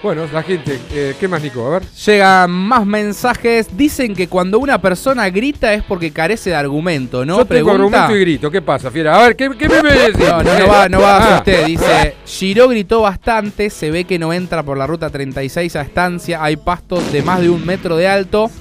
Bueno, 0.00 0.26
la 0.32 0.44
gente, 0.44 0.78
eh, 0.92 1.16
¿qué 1.18 1.26
más, 1.26 1.42
Nico? 1.42 1.66
A 1.66 1.70
ver. 1.70 1.82
Llegan 1.88 2.52
más 2.52 2.86
mensajes. 2.86 3.76
Dicen 3.76 4.14
que 4.14 4.28
cuando 4.28 4.60
una 4.60 4.80
persona 4.80 5.28
grita 5.28 5.74
es 5.74 5.82
porque 5.82 6.12
carece 6.12 6.50
de 6.50 6.56
argumento, 6.56 7.24
¿no? 7.24 7.38
Yo 7.38 7.44
tengo 7.44 7.72
Pregunta. 7.72 8.04
argumento 8.04 8.16
y 8.16 8.20
grito. 8.20 8.48
¿Qué 8.48 8.62
pasa, 8.62 8.92
fiera? 8.92 9.16
A 9.18 9.22
ver, 9.24 9.34
¿qué, 9.34 9.50
qué 9.58 9.68
me 9.68 9.82
decís? 9.92 10.20
No, 10.20 10.40
no, 10.44 10.56
no 10.56 10.68
va, 10.68 10.88
no 10.88 11.00
va 11.00 11.34
Ah. 11.34 11.38
usted. 11.38 11.66
Dice, 11.66 12.14
Giro 12.24 12.68
gritó 12.68 13.00
bastante, 13.00 13.70
se 13.70 13.90
ve 13.90 14.04
que 14.04 14.20
no 14.20 14.32
entra 14.32 14.62
por 14.62 14.78
la 14.78 14.86
ruta 14.86 15.10
36 15.10 15.74
a 15.74 15.80
estancia, 15.82 16.44
hay 16.44 16.56
pastos 16.56 17.10
de 17.10 17.20
más 17.22 17.40
de 17.40 17.50
un 17.50 17.66
metro 17.66 17.96
de 17.96 18.06
alto. 18.06 18.52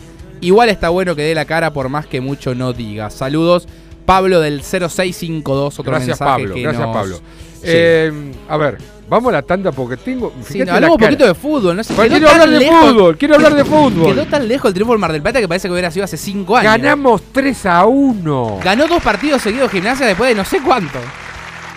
Igual 0.42 0.70
está 0.70 0.90
bueno 0.90 1.16
que 1.16 1.24
dé 1.24 1.34
la 1.36 1.46
cara 1.46 1.72
por 1.74 1.90
más 1.90 2.06
que 2.06 2.22
mucho 2.22 2.54
no 2.56 2.74
diga. 2.74 3.10
Saludos, 3.10 3.68
Pablo 4.06 4.40
del 4.40 4.62
0652, 4.64 5.80
otro 5.80 5.92
Gracias, 5.92 6.20
mensaje 6.20 6.32
Pablo. 6.44 6.56
que 6.56 6.62
Gracias, 6.62 6.86
nos- 6.86 6.96
Pablo. 6.96 7.20
Eh, 7.64 8.32
a 8.48 8.56
ver, 8.58 8.78
vamos 9.10 9.30
a 9.30 9.34
la 9.34 9.42
tanda 9.42 9.72
porque 9.72 9.98
tengo. 9.98 10.32
Sí, 10.48 10.60
no, 10.60 10.66
la 10.66 10.74
hablamos 10.76 10.98
un 10.98 11.04
poquito 11.04 11.26
de 11.26 11.34
fútbol, 11.34 11.76
¿no? 11.76 11.84
Quiero 11.84 12.30
hablar 12.30 12.50
de 12.50 12.60
lejos- 12.60 12.86
fútbol, 12.92 13.18
quiero 13.18 13.36
hablar 13.36 13.56
de 13.56 13.66
fútbol. 13.66 14.14
Quedó 14.14 14.26
tan 14.28 14.48
lejos 14.48 14.70
el 14.70 14.74
triunfo 14.76 14.94
del 14.94 15.00
Mar 15.00 15.12
del 15.12 15.22
Plata 15.24 15.40
que 15.40 15.48
parece 15.48 15.68
que 15.68 15.72
hubiera 15.74 15.90
sido 15.92 16.06
hace 16.06 16.18
5 16.18 16.56
años. 16.56 16.72
Ganamos 16.72 17.22
3 17.32 17.66
a 17.66 17.86
1. 17.86 18.60
Ganó 18.64 18.88
dos 18.88 19.02
partidos 19.02 19.42
seguidos 19.42 19.72
gimnasia 19.72 20.06
después 20.06 20.30
de 20.30 20.36
no 20.36 20.46
sé 20.46 20.60
cuánto. 20.62 21.00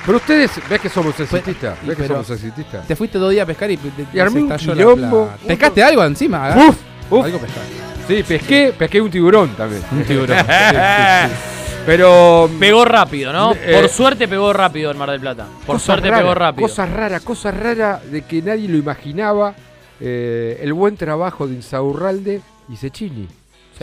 Pero 0.07 0.17
ustedes, 0.19 0.51
ves 0.69 0.81
que 0.81 0.89
somos 0.89 1.19
exitistas. 1.19 1.77
Ves 1.85 1.97
que 1.97 2.07
somos 2.07 2.31
exitistas. 2.31 2.87
Te 2.87 2.95
fuiste 2.97 3.19
dos 3.19 3.31
días 3.31 3.43
a 3.45 3.47
pescar 3.47 3.71
y, 3.71 3.77
te- 3.77 3.91
Y 4.15 4.19
armé 4.19 4.41
se 4.41 4.45
un 4.47 4.53
estalló 4.53 4.97
la 4.97 5.11
plata. 5.11 5.37
¿Pescaste 5.47 5.83
algo 5.83 6.05
encima? 6.05 6.51
¿eh? 6.51 6.69
Uf, 6.69 6.77
uf. 7.11 7.25
Algo 7.25 7.39
pescaste. 7.39 7.90
Sí, 8.17 8.23
pesqué, 8.25 8.73
pesqué 8.77 9.01
un 9.01 9.11
tiburón 9.11 9.51
también. 9.57 9.83
Un 9.93 10.05
tiburón. 10.05 10.37
Sí, 10.47 10.47
sí, 10.47 10.77
sí. 10.77 11.35
Pero. 11.87 12.51
Pegó 12.61 12.85
rápido, 12.85 13.33
¿no? 13.33 13.53
Eh, 13.55 13.73
Por 13.81 13.89
suerte 13.89 14.29
pegó 14.29 14.53
rápido 14.53 14.91
el 14.91 14.97
Mar 14.99 15.11
del 15.11 15.21
Plata. 15.21 15.47
Por 15.67 15.81
suerte 15.81 16.11
rara, 16.11 16.23
pegó 16.23 16.35
rápido. 16.35 16.69
Cosa 16.69 16.87
rara, 16.87 17.21
cosa 17.21 17.51
rara 17.51 18.01
de 18.11 18.23
que 18.23 18.43
nadie 18.43 18.69
lo 18.69 18.77
imaginaba. 18.77 19.55
eh, 20.03 20.59
el 20.63 20.73
buen 20.73 20.97
trabajo 20.97 21.47
de 21.47 21.55
Insaurralde 21.55 22.41
y 22.73 22.77
Cecchini. 22.77 23.27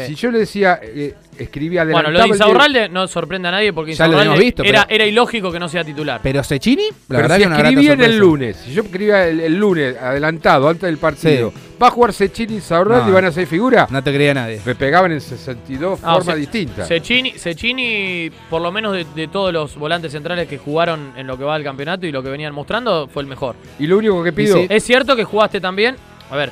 Si 0.06 0.14
yo 0.14 0.30
le 0.30 0.38
decía, 0.40 0.80
eh, 0.84 1.16
escribía 1.40 1.84
Bueno, 1.84 1.98
adelantaba 2.10 2.12
lo 2.12 2.20
de 2.20 2.24
de- 2.24 2.36
Insaurralde 2.38 2.90
no 2.90 3.08
sorprende 3.08 3.48
a 3.48 3.52
nadie 3.52 3.74
porque 3.74 3.94
Ya 3.96 4.08
lo 4.08 4.14
Insaurralde 4.14 4.44
visto, 4.46 4.64
era, 4.64 4.84
pero- 4.86 4.96
era 4.96 5.06
ilógico 5.08 5.52
que 5.52 5.60
no 5.60 5.68
sea 5.68 5.84
titular. 5.84 6.20
Pero 6.22 6.44
Cecchini, 6.44 6.84
la 6.84 6.92
Pero 7.08 7.22
verdad 7.22 7.36
si 7.38 7.42
que 7.42 7.48
una 7.48 7.58
grata 7.58 7.70
escribía 7.72 7.94
en 7.94 8.02
el 8.02 8.18
lunes, 8.18 8.58
si 8.64 8.74
yo 8.74 8.84
escribía 8.84 9.28
el, 9.28 9.40
el 9.40 9.56
lunes 9.58 9.98
adelantado, 10.00 10.70
antes 10.70 10.84
del 10.84 11.00
partido, 11.00 11.50
Sí. 11.52 11.58
¿Va 11.82 11.88
a 11.88 11.92
jugar 11.92 12.14
Sechini 12.14 12.56
y 12.56 12.62
Saurralde 12.62 13.06
No. 13.06 13.10
y 13.10 13.14
van 13.14 13.26
a 13.26 13.32
ser 13.32 13.48
figura? 13.48 13.88
No 13.90 14.04
te 14.04 14.14
creía 14.14 14.34
nadie. 14.34 14.62
Me 14.66 14.76
pegaban 14.76 15.12
en 15.12 15.22
62 15.22 16.00
Ah, 16.04 16.16
formas 16.16 16.36
distintas. 16.38 16.88
Cecchini, 16.88 17.32
Cecchini, 17.32 18.32
por 18.50 18.62
lo 18.62 18.72
menos 18.72 18.94
de, 18.94 19.06
de 19.16 19.28
todos 19.28 19.52
los 19.54 19.76
volantes 19.78 20.12
centrales 20.12 20.48
que 20.48 20.58
jugaron 20.58 21.14
en 21.16 21.28
lo 21.28 21.38
que 21.38 21.44
va 21.44 21.54
del 21.56 21.64
campeonato 21.64 22.06
y 22.06 22.12
lo 22.12 22.22
que 22.24 22.30
venían 22.30 22.54
mostrando, 22.54 23.08
fue 23.08 23.22
el 23.24 23.28
mejor. 23.28 23.56
Y 23.80 23.88
lo 23.88 23.98
único 23.98 24.24
que 24.24 24.34
pido. 24.34 24.58
Es 24.70 24.84
cierto 24.84 25.16
que 25.16 25.24
jugaste 25.24 25.60
también. 25.62 25.96
A 26.30 26.36
ver. 26.36 26.52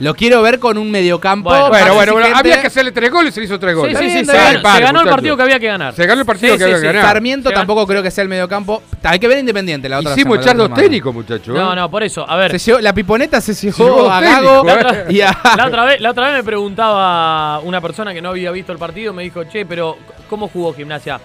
Lo 0.00 0.14
quiero 0.14 0.42
ver 0.42 0.60
con 0.60 0.78
un 0.78 0.90
mediocampo. 0.90 1.48
Bueno, 1.50 1.68
Bueno, 1.70 1.94
bueno, 1.94 2.12
bueno, 2.12 2.26
exigente. 2.28 2.38
había 2.52 2.60
que 2.60 2.66
hacerle 2.68 2.92
tres 2.92 3.10
goles 3.10 3.32
y 3.32 3.34
se 3.34 3.40
le 3.40 3.46
hizo 3.46 3.58
tres 3.58 3.72
Sí, 3.72 3.76
goles. 3.80 3.98
sí, 3.98 4.04
sí, 4.04 4.12
bien, 4.12 4.26
se, 4.26 4.32
ganó, 4.32 5.00
se 5.00 5.04
el 5.04 5.10
partido 5.10 5.36
que 5.36 5.42
había 5.42 5.58
que 5.58 5.66
ganar. 5.66 5.94
Se 5.94 6.06
ganó 6.06 6.20
el 6.20 6.26
partido 6.26 6.52
Sí, 6.52 6.58
que 6.58 6.64
sí, 6.64 6.70
había 6.70 6.76
sí. 6.76 6.82
que 6.82 6.86
ganar. 6.92 7.02
Sarmiento 7.02 7.50
tampoco 7.50 7.84
creo 7.86 8.02
que 8.02 8.10
sea 8.12 8.22
el 8.22 8.28
mediocampo. 8.28 8.82
Hay 9.02 9.18
que 9.18 9.26
ver 9.26 9.38
Independiente 9.38 9.88
la 9.88 9.98
otra 9.98 10.12
Hicimos 10.12 10.38
echar 10.38 10.54
la 10.56 10.62
dos 10.64 10.70
otra 10.72 10.82
técnicos, 10.84 11.12
muchachos. 11.12 11.48
No, 11.54 11.72
¿eh? 11.72 11.76
no, 11.76 11.90
por 11.90 12.02
eso. 12.04 12.24
A 12.28 12.36
ver. 12.36 12.52
Se 12.52 12.58
llevó- 12.58 12.80
la 12.80 12.92
piponeta 12.94 13.40
se 13.40 13.54
llevó 13.54 14.08
a 14.10 14.20
Gago 14.20 14.68
¿eh? 14.68 15.04
y 15.10 15.20
a... 15.20 15.36
La 15.56 15.66
otra, 15.66 15.84
vez, 15.84 16.00
la 16.00 16.10
otra 16.12 16.26
vez 16.28 16.36
me 16.36 16.44
preguntaba 16.44 17.58
una 17.60 17.80
persona 17.80 18.14
que 18.14 18.22
no 18.22 18.28
había 18.30 18.50
visto 18.52 18.70
el 18.72 18.78
partido, 18.78 19.12
me 19.12 19.24
dijo, 19.24 19.42
che, 19.44 19.66
pero 19.66 19.96
¿cómo 20.30 20.46
jugó 20.48 20.72
Gimnasia? 20.74 21.20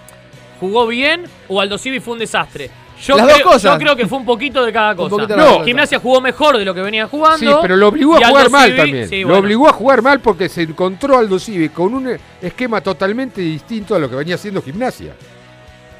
¿Jugó 0.58 0.86
bien 0.88 1.24
o 1.48 1.60
Aldo 1.60 1.78
Civi 1.78 2.00
fue 2.00 2.14
un 2.14 2.18
desastre? 2.20 2.70
Yo, 3.02 3.16
Las 3.16 3.26
creo, 3.26 3.36
dos 3.38 3.52
cosas. 3.54 3.72
yo 3.74 3.78
creo 3.78 3.96
que 3.96 4.06
fue 4.06 4.18
un 4.18 4.24
poquito 4.24 4.64
de 4.64 4.72
cada 4.72 4.94
cosa. 4.94 5.10
poquito 5.10 5.26
de 5.28 5.34
cada 5.36 5.48
no, 5.50 5.54
cosa. 5.56 5.64
Gimnasia 5.66 5.98
jugó 5.98 6.20
mejor 6.20 6.56
de 6.58 6.64
lo 6.64 6.72
que 6.74 6.80
venía 6.80 7.06
jugando. 7.06 7.38
Sí, 7.38 7.58
pero 7.60 7.76
lo 7.76 7.88
obligó 7.88 8.18
y 8.18 8.22
a 8.22 8.28
jugar 8.28 8.50
mal 8.50 8.70
Civi- 8.72 8.76
también. 8.76 9.08
sí, 9.08 9.20
lo 9.22 9.36
obligó 9.38 9.68
a 9.68 9.72
jugar 9.72 10.00
mal 10.02 10.20
porque 10.20 10.48
se 10.48 10.62
encontró 10.62 11.18
Aldo 11.18 11.38
Civi 11.38 11.68
con 11.68 11.92
un 11.92 12.16
esquema 12.40 12.80
totalmente 12.80 13.40
distinto 13.40 13.94
a 13.94 13.98
lo 13.98 14.08
que 14.08 14.16
venía 14.16 14.36
haciendo 14.36 14.62
Gimnasia. 14.62 15.12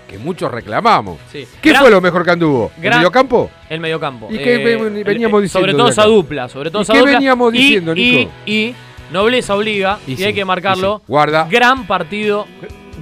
Que 0.08 0.18
muchos 0.18 0.50
reclamamos. 0.50 1.18
Sí. 1.32 1.46
¿Qué 1.60 1.70
Gran- 1.70 1.82
fue 1.82 1.90
lo 1.90 2.00
mejor 2.00 2.24
que 2.24 2.30
anduvo? 2.30 2.70
¿El 2.76 2.82
gran- 2.82 2.98
mediocampo? 2.98 3.50
El 3.68 3.80
mediocampo. 3.80 4.28
¿Y 4.30 4.38
qué 4.38 4.54
el- 4.74 5.04
veníamos 5.04 5.42
el- 5.42 5.48
Sobre 5.48 5.72
diciendo 5.72 5.76
todo 5.78 5.88
esa 5.88 6.04
dupla, 6.04 6.48
sobre 6.48 6.70
todo 6.70 6.82
¿Y 6.82 6.84
esa 6.84 6.92
qué 6.92 6.98
dupla. 7.00 7.12
veníamos 7.14 7.54
Y- 7.54 7.58
diciendo, 7.58 7.92
y, 7.96 8.16
Nico? 8.16 8.30
Y, 8.46 8.74
nobleza 9.10 9.54
obliga, 9.56 9.98
y, 10.06 10.12
Y 10.12 10.16
sí, 10.16 10.24
hay 10.24 10.34
que 10.34 10.44
marcarlo. 10.44 11.02
y. 11.04 11.10
Guarda. 11.10 11.48
Gran 11.50 11.86
partido, 11.86 12.46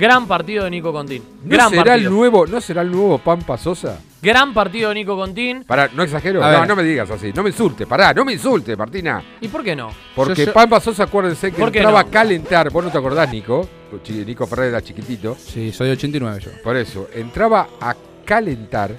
gran 0.02 0.26
partido 0.26 0.64
de 0.64 0.70
Nico 0.70 0.92
Contín. 0.92 1.22
¿No 1.44 1.50
Gran 1.56 1.70
será, 1.70 1.82
el 1.82 1.88
partido. 1.88 2.10
nuevo, 2.10 2.46
¿No 2.48 2.60
será 2.60 2.82
el 2.82 2.90
nuevo 2.90 3.18
Pampa 3.18 3.56
Sosa? 3.56 4.00
Gran 4.20 4.52
partido 4.52 4.88
de 4.88 4.96
Nico 4.96 5.16
Contín. 5.16 5.62
Pará, 5.64 5.88
no 5.94 6.02
exagero. 6.02 6.42
A 6.42 6.50
No, 6.52 6.58
ver. 6.60 6.68
no 6.68 6.74
me 6.76 6.82
digas 6.82 7.08
así. 7.10 7.32
No 7.32 7.42
me 7.44 7.50
insulte. 7.50 7.86
Pará, 7.86 8.12
no 8.12 8.24
me 8.24 8.32
insulte, 8.32 8.74
Martina. 8.76 9.22
¿Y 9.40 9.46
por 9.46 9.62
qué 9.62 9.76
no? 9.76 9.90
Porque 10.16 10.34
Yo- 10.34 10.46
yo- 10.46 10.52
Pampa 10.52 10.80
Sosa, 10.80 11.04
acuérdense 11.04 11.52
que 11.52 11.58
¿Por 11.60 11.70
qué 11.70 11.78
entraba 11.78 12.02
no? 12.02 12.08
a 12.08 12.10
calentar. 12.10 12.70
Vos 12.70 12.84
no 12.84 12.90
te 12.90 12.98
acordás, 12.98 13.30
Nico. 13.30 13.68
Chi- 14.02 14.24
Nico 14.24 14.44
Ferrer 14.46 14.70
era 14.70 14.82
chiquitito. 14.82 15.36
Sí, 15.38 15.70
soy 15.70 15.90
89 15.90 16.40
yo. 16.40 16.50
Por 16.64 16.76
eso, 16.76 17.08
entraba 17.14 17.68
a 17.80 17.94
calentar 18.24 18.90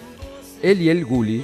él 0.61 0.81
y 0.81 0.89
el 0.89 1.03
Guli. 1.03 1.43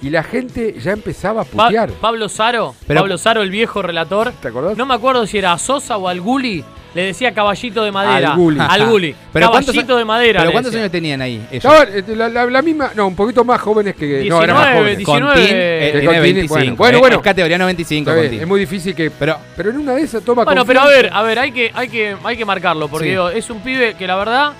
Y 0.00 0.10
la 0.10 0.22
gente 0.22 0.76
ya 0.80 0.92
empezaba 0.92 1.42
a 1.42 1.44
Pa- 1.44 1.64
putear. 1.66 1.90
Pablo 1.90 2.28
Saro, 2.28 2.74
Pero- 2.86 3.00
Pablo 3.00 3.18
Saro, 3.18 3.42
el 3.42 3.50
viejo 3.50 3.82
relator. 3.82 4.32
¿Te 4.40 4.48
acordás? 4.48 4.76
No 4.76 4.86
me 4.86 4.94
acuerdo 4.94 5.26
si 5.26 5.38
era 5.38 5.52
a 5.52 5.58
Sosa 5.58 5.96
o 5.96 6.06
al 6.08 6.20
Guli. 6.20 6.64
Le 6.94 7.02
decía 7.02 7.34
caballito 7.34 7.84
de 7.84 7.92
madera. 7.92 8.30
Al 8.32 8.36
Guli. 8.38 8.58
Al 8.60 8.86
Guli. 8.86 9.14
Pero 9.32 9.50
¿cuántos 9.50 9.74
caballito 9.74 9.96
de 9.98 10.04
madera. 10.04 10.40
¿Pero 10.40 10.52
cuántos 10.52 10.74
años 10.74 10.90
tenían 10.90 11.20
ahí 11.20 11.46
ellos? 11.50 11.72
Eh, 11.92 12.02
la, 12.16 12.28
la- 12.28 12.46
la 12.46 12.62
misma, 12.62 12.92
no, 12.94 13.08
un 13.08 13.14
poquito 13.16 13.44
más 13.44 13.60
jóvenes 13.60 13.94
que. 13.94 14.24
no, 14.28 14.42
eran 14.42 14.56
más 14.56 14.66
19, 14.68 14.78
jóvenes. 14.78 14.98
19. 14.98 15.26
Contín 15.34 15.50
eh, 15.52 15.78
Que 15.92 15.98
tiene 16.00 16.06
Contín, 16.06 16.22
25. 16.34 16.54
bueno, 16.54 16.76
bueno, 16.76 16.96
eh, 16.96 17.00
bueno. 17.00 17.16
Es 17.16 17.22
categoría 17.22 17.58
95 17.58 18.00
Está 18.10 18.14
bien, 18.14 18.26
Contín. 18.26 18.40
es 18.40 18.48
muy 18.48 18.60
difícil 18.60 18.94
que. 18.94 19.10
Pero 19.10 19.36
Pero 19.56 19.70
en 19.70 19.76
una 19.78 19.94
de 19.94 20.02
esas 20.02 20.22
toma 20.22 20.44
Bueno, 20.44 20.64
pero 20.64 20.80
a 20.80 20.82
confianza. 20.84 21.02
ver, 21.08 21.12
a 21.14 21.22
ver, 21.22 21.38
hay 21.40 21.52
que, 21.52 21.70
hay 21.74 21.88
que, 21.88 22.16
hay 22.24 22.36
que 22.36 22.44
marcarlo. 22.44 22.88
Porque 22.88 23.04
Sí. 23.06 23.10
digo, 23.10 23.28
es 23.30 23.50
un 23.50 23.60
pibe 23.60 23.94
que 23.94 24.06
la 24.06 24.16
verdad 24.16 24.52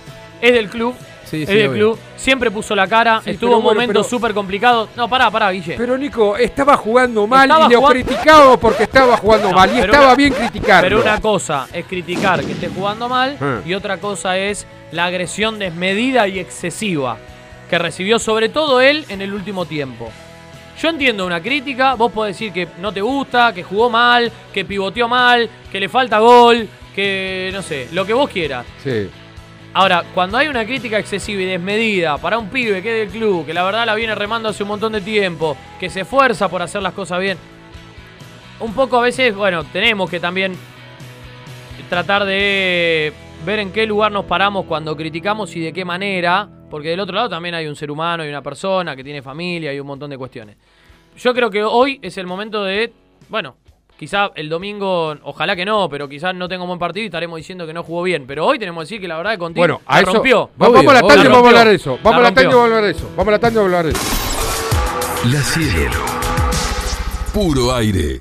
es 0.43 0.53
del 0.53 0.69
club. 0.69 0.95
Sí, 1.29 1.45
sí, 1.47 1.53
obvio. 1.53 1.73
club. 1.73 1.99
Siempre 2.17 2.51
puso 2.51 2.75
la 2.75 2.87
cara. 2.87 3.21
Sí, 3.23 3.31
estuvo 3.31 3.51
bueno, 3.61 3.65
momentos 3.75 4.07
pero- 4.07 4.17
súper 4.19 4.33
complicados. 4.35 4.89
No, 4.97 5.09
pará, 5.09 5.31
pará, 5.31 5.51
Guille. 5.51 5.75
Pero 5.77 5.97
Nico, 5.99 6.37
estaba 6.37 6.77
jugando 6.77 7.27
mal 7.27 7.49
Estaba 7.51 7.67
y 7.69 7.73
lo 7.73 7.83
criticábamos 7.83 8.59
porque 8.59 8.85
estaba 8.85 9.17
jugando 9.17 9.51
No, 9.51 9.57
mal. 9.57 9.75
Y 9.77 9.79
estaba 9.81 10.07
una- 10.07 10.15
bien 10.15 10.33
criticarlo. 10.33 10.89
Pero 10.89 11.03
una 11.03 11.21
cosa 11.21 11.69
es 11.73 11.85
criticar 11.87 12.43
que 12.45 12.53
esté 12.53 12.69
jugando 12.69 13.09
mal 13.09 13.37
Eh. 13.41 13.61
y 13.67 13.75
otra 13.75 13.99
cosa 13.99 14.39
es 14.39 14.67
la 14.93 15.05
agresión 15.07 15.59
desmedida 15.59 16.27
y 16.29 16.39
excesiva 16.39 17.19
que 17.69 17.79
recibió 17.79 18.19
sobre 18.19 18.49
todo 18.49 18.81
él 18.81 19.05
en 19.11 19.21
el 19.21 19.35
último 19.35 19.67
tiempo. 19.67 20.11
Yo 20.81 20.89
entiendo 20.89 21.27
una 21.27 21.43
crítica, 21.43 21.95
vos 21.95 22.11
podés 22.13 22.37
decir 22.37 22.53
que 22.53 22.69
no 22.81 22.93
te 22.93 23.01
gusta, 23.03 23.53
que 23.53 23.63
jugó 23.65 23.91
mal, 23.91 24.31
que 24.55 24.65
pivoteó 24.65 25.09
mal, 25.09 25.51
que 25.71 25.81
le 25.81 25.89
falta 25.89 26.21
gol, 26.21 26.69
que 26.95 27.51
no 27.53 27.61
sé, 27.63 27.89
lo 27.93 28.07
que 28.07 28.15
vos 28.15 28.31
quieras. 28.31 28.65
Sí. 28.83 29.11
Ahora, 29.75 30.05
cuando 30.15 30.39
hay 30.39 30.49
una 30.49 30.65
crítica 30.65 30.99
excesiva 30.99 31.43
y 31.43 31.45
desmedida 31.45 32.19
para 32.19 32.39
un 32.39 32.49
pibe 32.49 32.83
que 32.83 33.03
es 33.03 33.11
del 33.11 33.21
club, 33.21 33.47
que 33.47 33.55
la 33.55 33.63
verdad 33.63 33.85
la 33.87 33.95
viene 33.95 34.15
remando 34.15 34.49
hace 34.49 34.63
un 34.63 34.71
montón 34.71 34.93
de 34.93 35.01
tiempo, 35.01 35.57
que 35.79 35.91
se 35.91 36.01
esfuerza 36.01 36.49
por 36.49 36.63
hacer 36.63 36.83
las 36.83 36.95
cosas 36.95 37.21
bien, 37.21 37.39
un 38.61 38.73
poco 38.73 38.99
a 38.99 39.03
veces, 39.03 39.35
bueno, 39.35 39.65
tenemos 39.65 40.11
que 40.11 40.19
también 40.19 40.57
tratar 41.89 42.25
de 42.25 43.13
ver 43.45 43.61
en 43.61 43.71
qué 43.71 43.87
lugar 43.87 44.11
nos 44.11 44.25
paramos 44.25 44.67
cuando 44.67 44.97
criticamos 44.97 45.55
y 45.55 45.61
de 45.61 45.73
qué 45.73 45.85
manera, 45.85 46.49
porque 46.71 46.89
del 46.89 47.01
otro 47.01 47.15
lado 47.15 47.29
también 47.29 47.55
hay 47.55 47.67
un 47.67 47.77
ser 47.77 47.91
humano, 47.91 48.23
hay 48.23 48.29
una 48.31 48.43
persona 48.43 48.97
que 48.97 49.05
tiene 49.05 49.23
familia 49.23 49.73
y 49.73 49.79
un 49.79 49.87
montón 49.87 50.11
de 50.11 50.19
cuestiones. 50.19 50.57
Yo 51.19 51.35
creo 51.35 51.51
que 51.51 51.63
hoy 51.63 51.99
es 52.03 52.17
el 52.19 52.27
momento 52.27 52.65
de, 52.65 52.93
bueno, 53.29 53.57
quizá 53.99 54.31
el 54.37 54.49
domingo, 54.49 55.15
ojalá 55.25 55.57
que 55.57 55.65
no, 55.65 55.89
pero 55.89 56.09
quizás 56.09 56.35
no 56.35 56.49
tenga 56.49 56.63
un 56.63 56.69
buen 56.69 56.79
partido 56.79 57.03
y 57.03 57.07
estaremos 57.07 57.37
diciendo 57.37 57.67
que 57.67 57.73
no 57.75 57.83
jugó 57.83 58.03
bien. 58.05 58.25
Pero 58.27 58.47
hoy 58.47 58.59
tenemos 58.59 58.83
que 58.83 58.85
decir 58.85 59.01
que 59.01 59.09
la 59.09 59.17
verdad 59.17 59.33
que 59.39 59.39
Bueno, 59.59 59.81
la 59.89 60.01
eso. 60.01 60.13
rompió. 60.13 60.51
Va- 60.61 60.69
Vamos 60.69 60.87
a 60.87 60.93
la 60.95 61.01
tanda 61.03 61.25
y 61.25 61.29
vamos 61.29 61.45
a 61.45 61.49
hablar 61.49 61.69
de 61.69 61.75
eso. 61.75 61.99
Vamos 62.03 62.21
a 62.21 62.23
la 62.23 62.35
tanda 62.35 62.43
y 62.43 62.47
vamos 62.47 62.61
a 62.61 62.65
hablar 62.65 62.85
de 62.85 62.91
eso. 62.93 63.09
Vamos 63.17 63.29
a 63.29 63.31
la 63.33 63.39
tanda 63.39 63.61
y 63.61 63.65
vamos 63.65 63.75
a 63.75 63.79
hablar 63.79 63.93
de 63.93 63.99
eso. 63.99 65.29
La 65.37 65.43
cielo. 65.43 66.05
Puro 67.35 67.75
aire. 67.75 68.21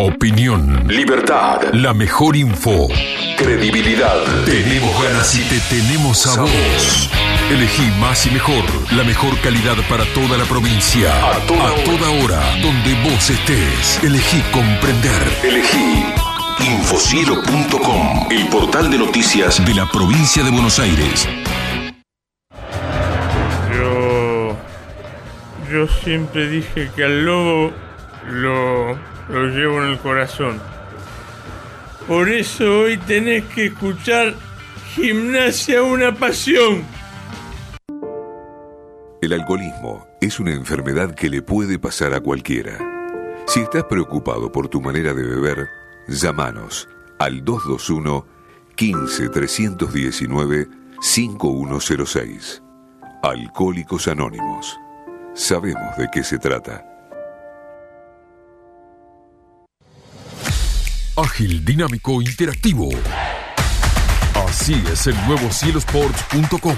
Opinión. 0.00 0.86
Libertad. 0.86 1.72
La 1.72 1.92
mejor 1.92 2.36
info. 2.36 2.86
Credibilidad. 3.36 4.14
Tenemos 4.44 5.02
ganas 5.02 5.34
y 5.34 5.42
te 5.48 5.58
tenemos 5.74 6.24
a 6.24 6.40
vos. 6.40 7.10
Elegí 7.50 7.82
más 7.98 8.24
y 8.26 8.30
mejor. 8.30 8.62
La 8.92 9.02
mejor 9.02 9.36
calidad 9.40 9.74
para 9.88 10.04
toda 10.14 10.38
la 10.38 10.44
provincia. 10.44 11.10
A 11.32 11.40
toda, 11.40 12.10
hora. 12.10 12.40
Donde 12.62 12.94
vos 13.02 13.28
estés. 13.28 14.00
Elegí 14.04 14.40
comprender. 14.52 15.20
Elegí. 15.42 16.04
Infocielo.com. 16.60 18.28
El 18.30 18.46
portal 18.50 18.92
de 18.92 18.98
noticias 18.98 19.64
de 19.66 19.74
la 19.74 19.90
provincia 19.90 20.44
de 20.44 20.50
Buenos 20.52 20.78
Aires. 20.78 21.28
Yo. 23.74 24.56
Yo 25.72 25.88
siempre 26.04 26.48
dije 26.48 26.88
que 26.94 27.02
al 27.02 27.24
lobo 27.24 27.72
lo, 28.30 28.96
lo 29.28 29.46
llevo 29.48 29.82
en 29.82 29.90
el 29.90 29.98
corazón. 29.98 30.60
Por 32.06 32.28
eso 32.28 32.80
hoy 32.80 32.96
tenés 32.96 33.44
que 33.44 33.66
escuchar 33.66 34.34
Gimnasia 34.94 35.82
una 35.82 36.14
pasión. 36.14 36.84
El 39.20 39.32
alcoholismo 39.32 40.06
es 40.20 40.40
una 40.40 40.52
enfermedad 40.52 41.14
que 41.14 41.28
le 41.28 41.42
puede 41.42 41.78
pasar 41.78 42.14
a 42.14 42.20
cualquiera. 42.20 42.78
Si 43.46 43.60
estás 43.60 43.84
preocupado 43.84 44.50
por 44.50 44.68
tu 44.68 44.80
manera 44.80 45.12
de 45.12 45.22
beber, 45.22 45.68
llámanos 46.06 46.88
al 47.18 47.44
221 47.44 48.24
15 48.74 49.28
319 49.28 50.68
5106. 51.00 52.62
Alcohólicos 53.22 54.08
Anónimos. 54.08 54.78
Sabemos 55.34 55.96
de 55.96 56.08
qué 56.12 56.22
se 56.22 56.38
trata. 56.38 56.97
Ágil, 61.20 61.64
dinámico, 61.64 62.22
interactivo. 62.22 62.90
Así 64.46 64.74
es 64.92 65.08
el 65.08 65.16
nuevo 65.26 65.50
cielosports.com. 65.50 66.76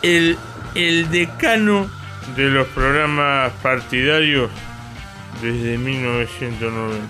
El, 0.00 0.38
el 0.76 1.10
decano 1.10 1.90
de 2.36 2.50
los 2.50 2.68
programas 2.68 3.52
partidarios 3.54 4.48
desde 5.42 5.76
1990. 5.76 7.04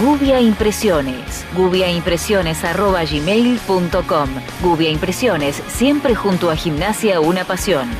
Gubia 0.00 0.40
Impresiones. 0.40 1.44
gubiaimpresiones.gmail.com 1.54 4.28
Gubia 4.62 4.88
Impresiones, 4.88 5.62
siempre 5.68 6.14
junto 6.14 6.50
a 6.50 6.56
Gimnasia 6.56 7.20
Una 7.20 7.44
Pasión. 7.44 7.90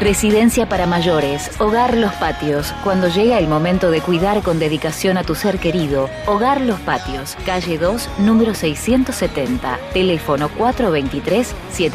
Residencia 0.00 0.68
para 0.68 0.86
mayores, 0.86 1.52
Hogar 1.60 1.96
Los 1.96 2.12
Patios. 2.14 2.74
Cuando 2.82 3.06
llega 3.08 3.38
el 3.38 3.46
momento 3.46 3.92
de 3.92 4.00
cuidar 4.00 4.42
con 4.42 4.58
dedicación 4.58 5.16
a 5.16 5.22
tu 5.22 5.36
ser 5.36 5.58
querido, 5.58 6.10
Hogar 6.26 6.60
Los 6.60 6.80
Patios, 6.80 7.36
calle 7.46 7.78
2, 7.78 8.08
número 8.18 8.54
670, 8.54 9.78
teléfono 9.92 10.50
423-7500. 10.58 11.44
solo 11.72 11.86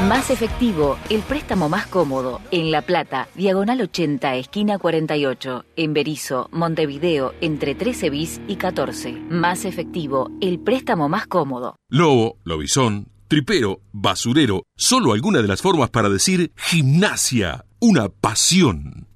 Más 0.00 0.30
efectivo, 0.30 0.98
el 1.10 1.20
préstamo 1.20 1.68
más 1.68 1.86
cómodo. 1.86 2.40
En 2.50 2.72
La 2.72 2.82
Plata, 2.82 3.28
diagonal 3.36 3.80
80, 3.80 4.34
esquina 4.36 4.78
48. 4.78 5.64
En 5.76 5.94
Berizo, 5.94 6.48
Montevideo, 6.50 7.34
entre 7.40 7.74
13 7.76 8.10
bis 8.10 8.40
y 8.48 8.56
14. 8.56 9.12
Más 9.30 9.64
efectivo, 9.64 10.30
el 10.40 10.58
préstamo 10.58 11.08
más 11.08 11.28
cómodo. 11.28 11.76
Lobo, 11.88 12.38
lobizón, 12.42 13.08
tripero, 13.28 13.80
basurero, 13.92 14.64
solo 14.76 15.12
alguna 15.12 15.40
de 15.40 15.48
las 15.48 15.62
formas 15.62 15.90
para 15.90 16.08
decir 16.08 16.52
gimnasia, 16.56 17.64
una 17.78 18.08
pasión. 18.08 19.06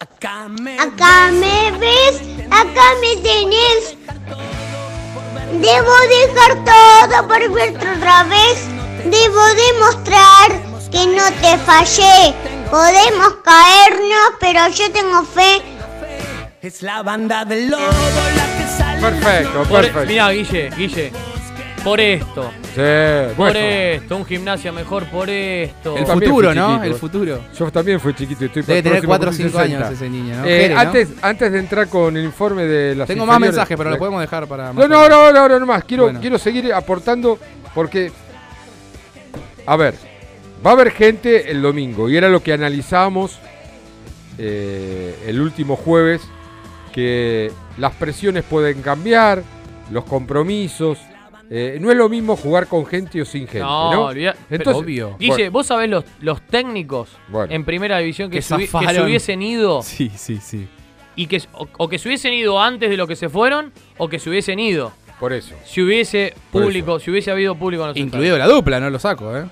Acá 0.00 0.48
me 0.48 0.76
ves, 1.78 2.22
acá 2.50 2.84
me 3.00 3.16
tenés. 3.22 3.96
Debo 5.52 5.92
dejar 6.08 6.64
todo 6.64 7.28
por 7.28 7.52
verte 7.52 7.88
otra 7.96 8.24
vez. 8.24 8.71
Debo 9.04 9.42
demostrar 9.66 10.50
que 10.90 11.06
no 11.06 11.24
te 11.40 11.58
fallé. 11.58 12.34
Podemos 12.70 13.34
caernos, 13.44 14.36
pero 14.40 14.68
yo 14.68 14.90
tengo 14.92 15.22
fe. 15.24 15.62
Es 16.60 16.82
la 16.82 17.02
banda 17.02 17.44
del 17.44 17.70
lobo 17.70 17.82
la 17.82 18.56
que 18.58 18.78
sale. 18.78 19.00
Perfecto, 19.00 19.62
perfecto. 19.64 20.06
Mirá, 20.06 20.30
Guille, 20.30 20.70
Guille. 20.76 21.12
Por 21.82 22.00
esto. 22.00 22.52
Sí, 22.76 23.34
Por 23.36 23.56
esto. 23.56 24.16
Un 24.16 24.24
gimnasio 24.24 24.72
mejor 24.72 25.04
por 25.06 25.28
esto. 25.28 25.96
El 25.96 26.06
futuro, 26.06 26.54
¿no? 26.54 26.68
chiquito. 26.68 26.84
El 26.84 26.94
futuro. 26.94 27.40
Yo 27.58 27.72
también 27.72 27.98
fui 27.98 28.14
chiquito. 28.14 28.44
y 28.44 28.46
Estoy 28.46 28.62
Debe 28.62 28.82
tener 28.84 29.04
4 29.04 29.26
o 29.28 29.28
a 29.28 29.32
cumplir 29.32 29.50
5 29.50 29.58
años 29.58 29.88
60. 29.88 29.92
ese 29.94 30.08
niño, 30.08 30.36
¿no? 30.36 30.44
Eh, 30.44 30.48
Jere, 30.60 30.74
¿no? 30.74 30.80
antes, 30.80 31.08
antes 31.20 31.52
de 31.52 31.58
entrar 31.58 31.88
con 31.88 32.16
el 32.16 32.24
informe 32.24 32.62
de 32.66 32.94
las 32.94 33.08
Tengo 33.08 33.26
más 33.26 33.40
mensajes, 33.40 33.76
pero 33.76 33.90
lo 33.90 33.98
podemos 33.98 34.20
dejar 34.20 34.46
para 34.46 34.68
No, 34.68 34.74
más 34.74 34.88
no, 34.88 35.08
no, 35.08 35.32
no, 35.32 35.48
no, 35.48 35.58
no 35.58 35.66
más. 35.66 35.82
Quiero, 35.82 36.04
Bueno. 36.04 36.20
quiero 36.20 36.38
seguir 36.38 36.72
aportando 36.72 37.36
porque, 37.74 38.12
a 39.66 39.76
ver, 39.76 39.94
va 40.64 40.70
a 40.70 40.72
haber 40.74 40.90
gente 40.90 41.50
el 41.50 41.62
domingo 41.62 42.08
y 42.08 42.16
era 42.16 42.28
lo 42.28 42.42
que 42.42 42.52
analizamos 42.52 43.38
eh, 44.38 45.14
el 45.26 45.40
último 45.40 45.76
jueves, 45.76 46.22
que 46.92 47.50
las 47.78 47.92
presiones 47.94 48.44
pueden 48.44 48.82
cambiar, 48.82 49.42
los 49.90 50.04
compromisos. 50.04 50.98
eh, 51.54 51.76
no 51.80 51.90
es 51.90 51.96
lo 51.98 52.08
mismo 52.08 52.34
jugar 52.36 52.66
con 52.66 52.86
gente 52.86 53.20
o 53.20 53.24
sin 53.26 53.42
gente, 53.46 53.58
¿no? 53.60 53.92
No, 53.92 54.04
olvidá- 54.06 54.34
pero 54.48 54.62
Entonces, 54.62 54.86
Guille, 54.86 55.04
bueno, 55.18 55.50
vos 55.50 55.66
sabés 55.66 55.90
los, 55.90 56.04
los 56.20 56.40
técnicos 56.46 57.10
Bueno. 57.28 57.52
en 57.52 57.64
primera 57.64 57.98
división 57.98 58.30
que, 58.30 58.38
Que 58.38 58.42
se, 58.42 58.56
que 58.56 59.02
hubiesen 59.02 59.42
ido 59.42 59.82
Sí, 59.82 60.10
sí, 60.16 60.38
sí. 60.38 60.66
y 61.14 61.26
que 61.26 61.42
o, 61.52 61.68
o 61.76 61.88
que 61.90 61.98
se 61.98 62.08
hubiesen 62.08 62.32
ido 62.32 62.58
antes 62.58 62.88
de 62.88 62.96
lo 62.96 63.06
que 63.06 63.16
se 63.16 63.28
fueron 63.28 63.70
o 63.98 64.08
que 64.08 64.18
se 64.18 64.30
hubiesen 64.30 64.58
ido. 64.60 64.92
Por 65.22 65.32
eso. 65.32 65.54
Si 65.64 65.80
hubiese 65.80 66.34
público, 66.50 66.98
si 66.98 67.08
hubiese 67.08 67.30
habido 67.30 67.54
público 67.54 67.88
Incluido 67.94 68.36
la 68.36 68.48
dupla, 68.48 68.80
no 68.80 68.90
lo 68.90 68.98
saco, 68.98 69.38
¿eh? 69.38 69.44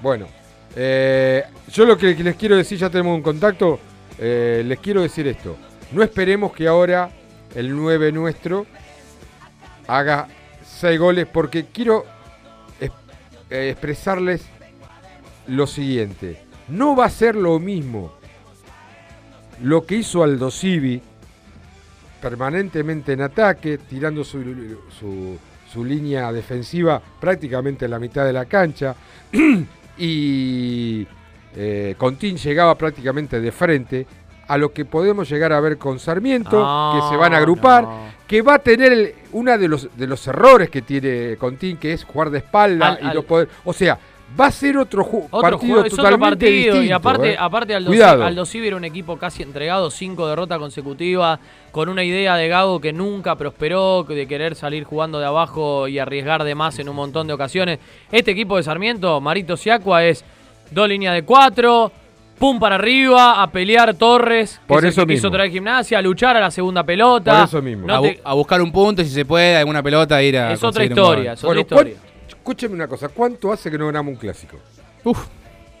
Bueno, 0.00 0.26
eh, 0.74 1.44
yo 1.72 1.84
lo 1.84 1.96
que 1.96 2.12
les 2.12 2.34
quiero 2.34 2.56
decir, 2.56 2.76
ya 2.76 2.90
tenemos 2.90 3.14
un 3.14 3.22
contacto, 3.22 3.78
eh, 4.18 4.64
les 4.66 4.80
quiero 4.80 5.02
decir 5.02 5.28
esto. 5.28 5.56
No 5.92 6.02
esperemos 6.02 6.52
que 6.54 6.66
ahora 6.66 7.10
el 7.54 7.70
9 7.70 8.10
nuestro 8.10 8.66
haga 9.86 10.26
6 10.64 10.98
goles, 10.98 11.28
porque 11.32 11.66
quiero 11.66 12.04
eh, 12.80 12.90
expresarles 13.48 14.42
lo 15.46 15.68
siguiente. 15.68 16.42
No 16.66 16.96
va 16.96 17.04
a 17.04 17.10
ser 17.10 17.36
lo 17.36 17.60
mismo 17.60 18.12
lo 19.62 19.86
que 19.86 19.98
hizo 19.98 20.24
Aldo 20.24 20.50
Civi, 20.50 21.00
permanentemente 22.22 23.12
en 23.12 23.20
ataque, 23.20 23.76
tirando 23.78 24.22
su, 24.24 24.40
su- 24.98 25.36
su 25.70 25.84
línea 25.84 26.30
defensiva 26.32 27.00
prácticamente 27.20 27.86
en 27.86 27.90
la 27.90 27.98
mitad 27.98 28.24
de 28.24 28.32
la 28.32 28.44
cancha, 28.44 28.94
y 29.98 31.06
eh, 31.56 31.94
Contín 31.98 32.36
llegaba 32.36 32.76
prácticamente 32.76 33.40
de 33.40 33.52
frente 33.52 34.06
a 34.48 34.58
lo 34.58 34.72
que 34.72 34.84
podemos 34.84 35.28
llegar 35.30 35.52
a 35.52 35.60
ver 35.60 35.78
con 35.78 35.98
Sarmiento, 35.98 36.60
No, 36.60 36.92
que 37.00 37.08
se 37.08 37.16
van 37.16 37.32
a 37.32 37.38
agrupar, 37.38 37.84
no. 37.84 37.98
que 38.26 38.42
va 38.42 38.54
a 38.54 38.58
tener 38.58 39.14
uno 39.32 39.56
de 39.56 39.68
los, 39.68 39.88
de 39.96 40.06
los 40.06 40.26
errores 40.26 40.68
que 40.68 40.82
tiene 40.82 41.36
Contín, 41.38 41.76
que 41.78 41.92
es 41.94 42.04
jugar 42.04 42.30
de 42.30 42.38
espalda 42.38 42.88
Al- 42.94 42.98
y 43.02 43.06
al- 43.08 43.14
no 43.14 43.22
poder... 43.22 43.48
O 43.64 43.72
sea, 43.72 43.98
va 44.40 44.46
a 44.46 44.50
ser 44.50 44.76
otro, 44.78 45.04
ju- 45.04 45.26
Otro 45.30 45.40
partido 45.40 45.58
juego, 45.74 45.86
es 45.86 45.92
otro 45.92 46.04
totalmente 46.04 46.46
partido. 46.46 46.54
distinto. 46.74 46.82
y 46.82 46.92
aparte, 46.92 47.32
¿eh? 47.32 47.36
aparte 47.38 47.74
Aldo, 47.74 47.88
Cuidado. 47.88 48.24
Aldo 48.24 48.46
Civi 48.46 48.66
era 48.68 48.76
un 48.76 48.84
equipo 48.84 49.16
casi 49.18 49.42
entregado, 49.42 49.90
cinco, 49.90 50.26
derrotas 50.26 50.58
consecutivas, 50.58 51.38
con 51.70 51.88
una 51.88 52.02
idea 52.04 52.36
de 52.36 52.48
Gago 52.48 52.80
que 52.80 52.92
nunca 52.92 53.36
prosperó, 53.36 54.04
de 54.04 54.26
querer 54.26 54.54
salir 54.54 54.84
jugando 54.84 55.18
de 55.18 55.26
abajo 55.26 55.88
y 55.88 55.98
arriesgar 55.98 56.44
de 56.44 56.54
más 56.54 56.78
en 56.78 56.88
un 56.88 56.96
montón 56.96 57.26
de 57.26 57.32
ocasiones. 57.32 57.78
Este 58.10 58.30
equipo 58.32 58.56
de 58.56 58.62
Sarmiento, 58.62 59.20
Marito 59.20 59.56
Siacua, 59.56 60.04
es 60.04 60.24
dos 60.70 60.88
líneas 60.88 61.14
de 61.14 61.22
cuatro, 61.24 61.92
pum 62.38 62.58
para 62.58 62.74
arriba, 62.74 63.42
a 63.42 63.50
pelear 63.50 63.94
Torres, 63.94 64.58
que 64.58 64.66
Por 64.66 64.78
es 64.78 64.84
el 64.84 64.88
eso 64.90 65.02
quiso 65.02 65.28
mismo. 65.28 65.30
traer 65.30 65.50
gimnasia, 65.50 65.98
a 65.98 66.02
luchar 66.02 66.36
a 66.36 66.40
la 66.40 66.50
segunda 66.50 66.82
pelota. 66.82 67.32
No 67.52 67.94
a, 67.94 68.00
bu- 68.00 68.02
te- 68.14 68.20
a 68.24 68.34
buscar 68.34 68.60
un 68.60 68.72
punto, 68.72 69.02
si 69.04 69.10
se 69.10 69.24
puede, 69.24 69.56
alguna 69.56 69.82
pelota, 69.82 70.20
ir 70.22 70.38
a. 70.38 70.52
Es 70.52 70.62
otra 70.64 70.84
historia, 70.84 71.32
es 71.34 71.38
otra 71.44 71.46
Bueno, 71.48 71.60
historia. 71.60 71.94
Escúcheme 72.42 72.74
una 72.74 72.88
cosa, 72.88 73.08
¿cuánto 73.08 73.52
hace 73.52 73.70
que 73.70 73.78
no 73.78 73.86
ganamos 73.86 74.14
un 74.14 74.18
clásico? 74.18 74.56
Uf, 75.04 75.28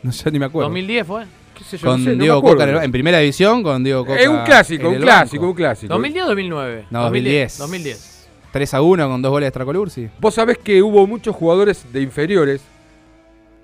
no 0.00 0.12
sé, 0.12 0.30
ni 0.30 0.38
me 0.38 0.44
acuerdo. 0.44 0.68
2010 0.68 1.04
fue. 1.04 1.24
¿Qué 1.58 1.64
sé 1.64 1.76
yo? 1.76 1.88
Con 1.90 2.04
no 2.04 2.10
sé, 2.10 2.16
no 2.16 2.22
Diego 2.22 2.38
acuerdo. 2.38 2.56
Coca 2.58 2.70
en 2.70 2.76
el- 2.76 2.84
en 2.84 2.92
primera 2.92 3.18
división, 3.18 3.64
con 3.64 3.82
Diego 3.82 4.06
Coca. 4.06 4.20
Es 4.20 4.28
un 4.28 4.44
clásico, 4.44 4.88
un 4.88 4.94
clásico, 5.00 5.42
banco. 5.42 5.50
un 5.50 5.56
clásico. 5.56 5.92
2010 5.92 6.24
o 6.24 6.28
2009. 6.28 6.84
No, 6.88 7.02
2010. 7.02 7.58
2010. 7.58 8.28
3 8.52 8.74
a 8.74 8.80
1 8.80 9.08
con 9.08 9.20
dos 9.22 9.30
goles 9.32 9.46
de 9.48 9.50
Stracolursi. 9.50 10.08
Vos 10.20 10.34
sabés 10.34 10.56
que 10.58 10.80
hubo 10.84 11.04
muchos 11.08 11.34
jugadores 11.34 11.84
de 11.92 12.00
inferiores 12.00 12.62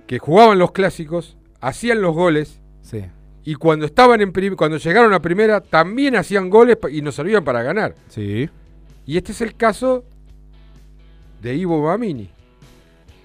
que 0.08 0.18
jugaban 0.18 0.58
los 0.58 0.72
clásicos, 0.72 1.36
hacían 1.60 2.02
los 2.02 2.16
goles. 2.16 2.58
Sí. 2.82 3.04
Y 3.44 3.54
cuando 3.54 3.86
estaban 3.86 4.20
en 4.22 4.32
cuando 4.56 4.76
llegaron 4.78 5.12
a 5.12 5.22
primera 5.22 5.60
también 5.60 6.16
hacían 6.16 6.50
goles 6.50 6.76
y 6.90 7.00
nos 7.00 7.14
servían 7.14 7.44
para 7.44 7.62
ganar. 7.62 7.94
Sí. 8.08 8.50
Y 9.06 9.16
este 9.16 9.30
es 9.30 9.40
el 9.40 9.54
caso 9.54 10.04
de 11.40 11.54
Ivo 11.54 11.80
Mamini. 11.80 12.30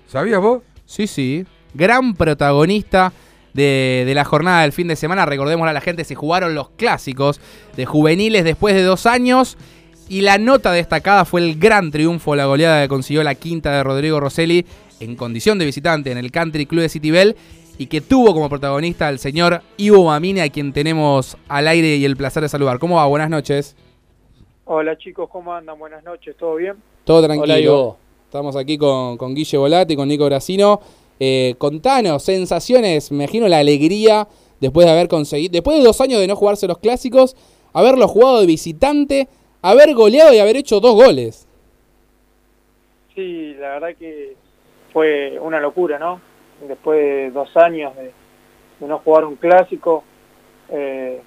¿Sabías 0.07 0.41
vos? 0.41 0.61
Sí, 0.85 1.07
sí. 1.07 1.45
Gran 1.73 2.13
protagonista 2.13 3.11
de, 3.53 4.03
de 4.05 4.13
la 4.13 4.25
jornada 4.25 4.61
del 4.61 4.71
fin 4.71 4.87
de 4.87 4.95
semana. 4.95 5.25
Recordemos 5.25 5.67
a 5.67 5.73
la 5.73 5.81
gente, 5.81 6.03
se 6.03 6.15
jugaron 6.15 6.55
los 6.55 6.69
clásicos 6.71 7.39
de 7.75 7.85
juveniles 7.85 8.43
después 8.43 8.75
de 8.75 8.83
dos 8.83 9.05
años. 9.05 9.57
Y 10.09 10.21
la 10.21 10.37
nota 10.37 10.71
destacada 10.71 11.25
fue 11.25 11.41
el 11.41 11.57
gran 11.57 11.89
triunfo, 11.89 12.35
la 12.35 12.45
goleada 12.45 12.81
que 12.83 12.89
consiguió 12.89 13.23
la 13.23 13.35
quinta 13.35 13.71
de 13.71 13.83
Rodrigo 13.83 14.19
Rosselli 14.19 14.65
en 14.99 15.15
condición 15.15 15.57
de 15.57 15.65
visitante 15.65 16.11
en 16.11 16.17
el 16.17 16.31
Country 16.31 16.65
Club 16.65 16.81
de 16.81 16.89
Citibel 16.89 17.35
y 17.77 17.87
que 17.87 18.01
tuvo 18.01 18.33
como 18.33 18.49
protagonista 18.49 19.07
al 19.07 19.17
señor 19.17 19.61
Ivo 19.77 20.05
Mamini, 20.05 20.41
a 20.41 20.49
quien 20.49 20.73
tenemos 20.73 21.37
al 21.47 21.67
aire 21.67 21.95
y 21.95 22.05
el 22.05 22.17
placer 22.17 22.43
de 22.43 22.49
saludar. 22.49 22.79
¿Cómo 22.79 22.97
va? 22.97 23.05
Buenas 23.05 23.29
noches. 23.29 23.75
Hola 24.65 24.97
chicos, 24.97 25.29
¿cómo 25.31 25.53
andan? 25.53 25.79
Buenas 25.79 26.03
noches, 26.03 26.35
¿todo 26.37 26.55
bien? 26.55 26.75
Todo 27.03 27.23
tranquilo. 27.23 27.43
Hola, 27.43 27.59
Ivo. 27.59 27.97
Estamos 28.33 28.55
aquí 28.55 28.79
con, 28.79 29.15
con 29.15 29.35
Guille 29.35 29.59
Volati 29.59 29.95
con 29.95 30.07
Nico 30.07 30.25
Gracino. 30.25 30.79
Eh, 31.19 31.53
contanos, 31.59 32.23
sensaciones, 32.23 33.11
me 33.11 33.25
imagino 33.25 33.47
la 33.47 33.59
alegría 33.59 34.27
después 34.59 34.87
de 34.87 34.91
haber 34.91 35.07
conseguido, 35.07 35.51
después 35.51 35.77
de 35.77 35.83
dos 35.83 36.01
años 36.01 36.19
de 36.19 36.25
no 36.25 36.35
jugarse 36.35 36.67
los 36.67 36.79
clásicos, 36.79 37.35
haberlo 37.73 38.07
jugado 38.07 38.39
de 38.39 38.47
visitante, 38.47 39.27
haber 39.61 39.93
goleado 39.93 40.33
y 40.33 40.39
haber 40.39 40.57
hecho 40.57 40.79
dos 40.79 40.95
goles. 40.95 41.47
Sí, 43.13 43.53
la 43.59 43.73
verdad 43.73 43.95
que 43.99 44.35
fue 44.91 45.37
una 45.39 45.59
locura, 45.59 45.99
¿no? 45.99 46.19
Después 46.67 46.97
de 46.97 47.29
dos 47.29 47.55
años 47.55 47.95
de, 47.95 48.11
de 48.79 48.87
no 48.87 48.97
jugar 48.97 49.25
un 49.25 49.35
clásico, 49.35 50.03
eh, 50.69 51.21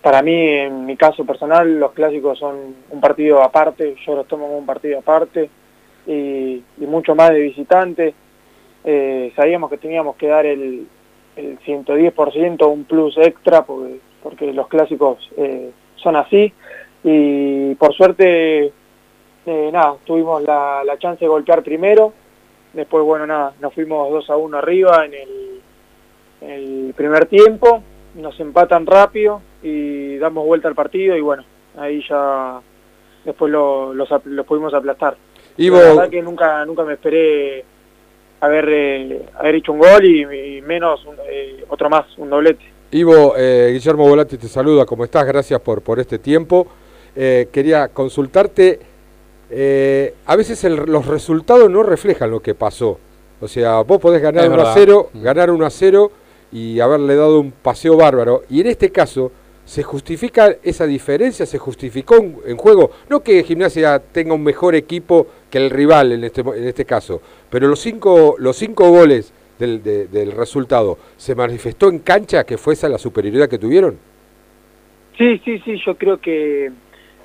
para 0.00 0.22
mí, 0.22 0.32
en 0.32 0.86
mi 0.86 0.96
caso 0.96 1.26
personal, 1.26 1.78
los 1.78 1.92
clásicos 1.92 2.38
son 2.38 2.74
un 2.88 3.00
partido 3.02 3.42
aparte, 3.42 3.96
yo 4.06 4.14
los 4.14 4.26
tomo 4.26 4.46
como 4.46 4.56
un 4.56 4.64
partido 4.64 5.00
aparte 5.00 5.50
y, 6.06 6.62
mucho 6.78 7.14
más 7.14 7.30
de 7.30 7.40
visitante. 7.40 8.14
Eh, 8.84 9.32
sabíamos 9.34 9.70
que 9.70 9.78
teníamos 9.78 10.16
que 10.16 10.28
dar 10.28 10.46
el, 10.46 10.86
el 11.36 11.58
110%, 11.60 12.70
un 12.70 12.84
plus 12.84 13.16
extra, 13.18 13.64
porque, 13.64 13.98
porque 14.22 14.52
los 14.52 14.68
clásicos 14.68 15.18
eh, 15.36 15.70
son 15.96 16.16
así. 16.16 16.52
Y 17.02 17.74
por 17.76 17.94
suerte, 17.94 18.72
eh, 19.46 19.70
nada, 19.72 19.96
tuvimos 20.04 20.42
la, 20.42 20.82
la 20.84 20.98
chance 20.98 21.24
de 21.24 21.28
golpear 21.28 21.62
primero. 21.62 22.12
Después, 22.72 23.04
bueno, 23.04 23.26
nada, 23.26 23.54
nos 23.60 23.72
fuimos 23.72 24.10
2 24.10 24.30
a 24.30 24.36
1 24.36 24.58
arriba 24.58 25.06
en 25.06 25.14
el, 26.42 26.94
primer 26.94 27.26
tiempo. 27.26 27.82
Nos 28.16 28.38
empatan 28.40 28.86
rápido 28.86 29.40
y 29.62 30.16
damos 30.16 30.46
vuelta 30.46 30.68
al 30.68 30.74
partido 30.74 31.16
y 31.16 31.20
bueno, 31.20 31.44
ahí 31.76 32.02
ya 32.08 32.60
después 33.24 33.50
los 33.50 34.46
pudimos 34.46 34.74
aplastar. 34.74 35.16
Ivo- 35.58 35.78
La 35.80 35.88
verdad 35.94 36.10
que 36.10 36.22
nunca, 36.22 36.64
nunca 36.66 36.84
me 36.84 36.94
esperé 36.94 37.64
haber, 38.40 38.68
eh, 38.68 39.26
haber 39.38 39.54
hecho 39.56 39.72
un 39.72 39.78
gol 39.78 40.04
y, 40.04 40.22
y 40.58 40.62
menos 40.62 41.04
un- 41.06 41.16
eh, 41.28 41.64
otro 41.68 41.88
más, 41.88 42.06
un 42.18 42.30
doblete. 42.30 42.64
Ivo, 42.92 43.34
eh, 43.36 43.70
Guillermo 43.72 44.08
Volati 44.08 44.36
te 44.38 44.48
saluda, 44.48 44.84
¿cómo 44.86 45.04
estás? 45.04 45.26
Gracias 45.26 45.60
por, 45.60 45.82
por 45.82 45.98
este 45.98 46.18
tiempo. 46.18 46.66
Eh, 47.14 47.48
quería 47.50 47.88
consultarte, 47.88 48.78
eh, 49.50 50.14
a 50.26 50.36
veces 50.36 50.62
el- 50.64 50.76
los 50.86 51.06
resultados 51.06 51.70
no 51.70 51.82
reflejan 51.82 52.30
lo 52.30 52.40
que 52.40 52.54
pasó. 52.54 52.98
O 53.40 53.48
sea, 53.48 53.80
vos 53.82 53.98
podés 54.00 54.22
ganar 54.22 54.44
Es 54.44 54.50
1 54.50 54.54
a 54.54 54.58
verdad. 54.58 54.72
0, 54.76 55.10
ganar 55.14 55.50
1 55.50 55.66
a 55.66 55.70
0 55.70 56.10
y 56.52 56.80
haberle 56.80 57.16
dado 57.16 57.40
un 57.40 57.50
paseo 57.52 57.96
bárbaro. 57.96 58.42
Y 58.48 58.60
en 58.60 58.68
este 58.68 58.90
caso, 58.90 59.30
¿se 59.64 59.82
justifica 59.82 60.54
esa 60.62 60.86
diferencia? 60.86 61.44
¿Se 61.44 61.58
justificó 61.58 62.16
en 62.16 62.56
juego? 62.56 62.90
No 63.10 63.20
que 63.20 63.42
Gimnasia 63.42 63.98
tenga 64.12 64.32
un 64.34 64.42
mejor 64.44 64.74
equipo 64.74 65.26
que 65.50 65.58
el 65.58 65.70
rival 65.70 66.12
en 66.12 66.24
este, 66.24 66.40
en 66.40 66.66
este 66.66 66.84
caso, 66.84 67.20
pero 67.50 67.68
los 67.68 67.80
cinco, 67.80 68.34
los 68.38 68.56
cinco 68.56 68.88
goles 68.90 69.32
del, 69.58 69.82
de- 69.82 70.06
del 70.08 70.32
resultado, 70.32 70.98
¿se 71.16 71.34
manifestó 71.34 71.88
en 71.88 72.00
cancha 72.00 72.44
que 72.44 72.58
fue 72.58 72.74
esa 72.74 72.88
la 72.88 72.98
superioridad 72.98 73.48
que 73.48 73.58
tuvieron? 73.58 73.96
Sí, 75.16 75.40
sí, 75.44 75.58
sí, 75.64 75.80
yo 75.84 75.96
creo 75.96 76.18
que, 76.20 76.70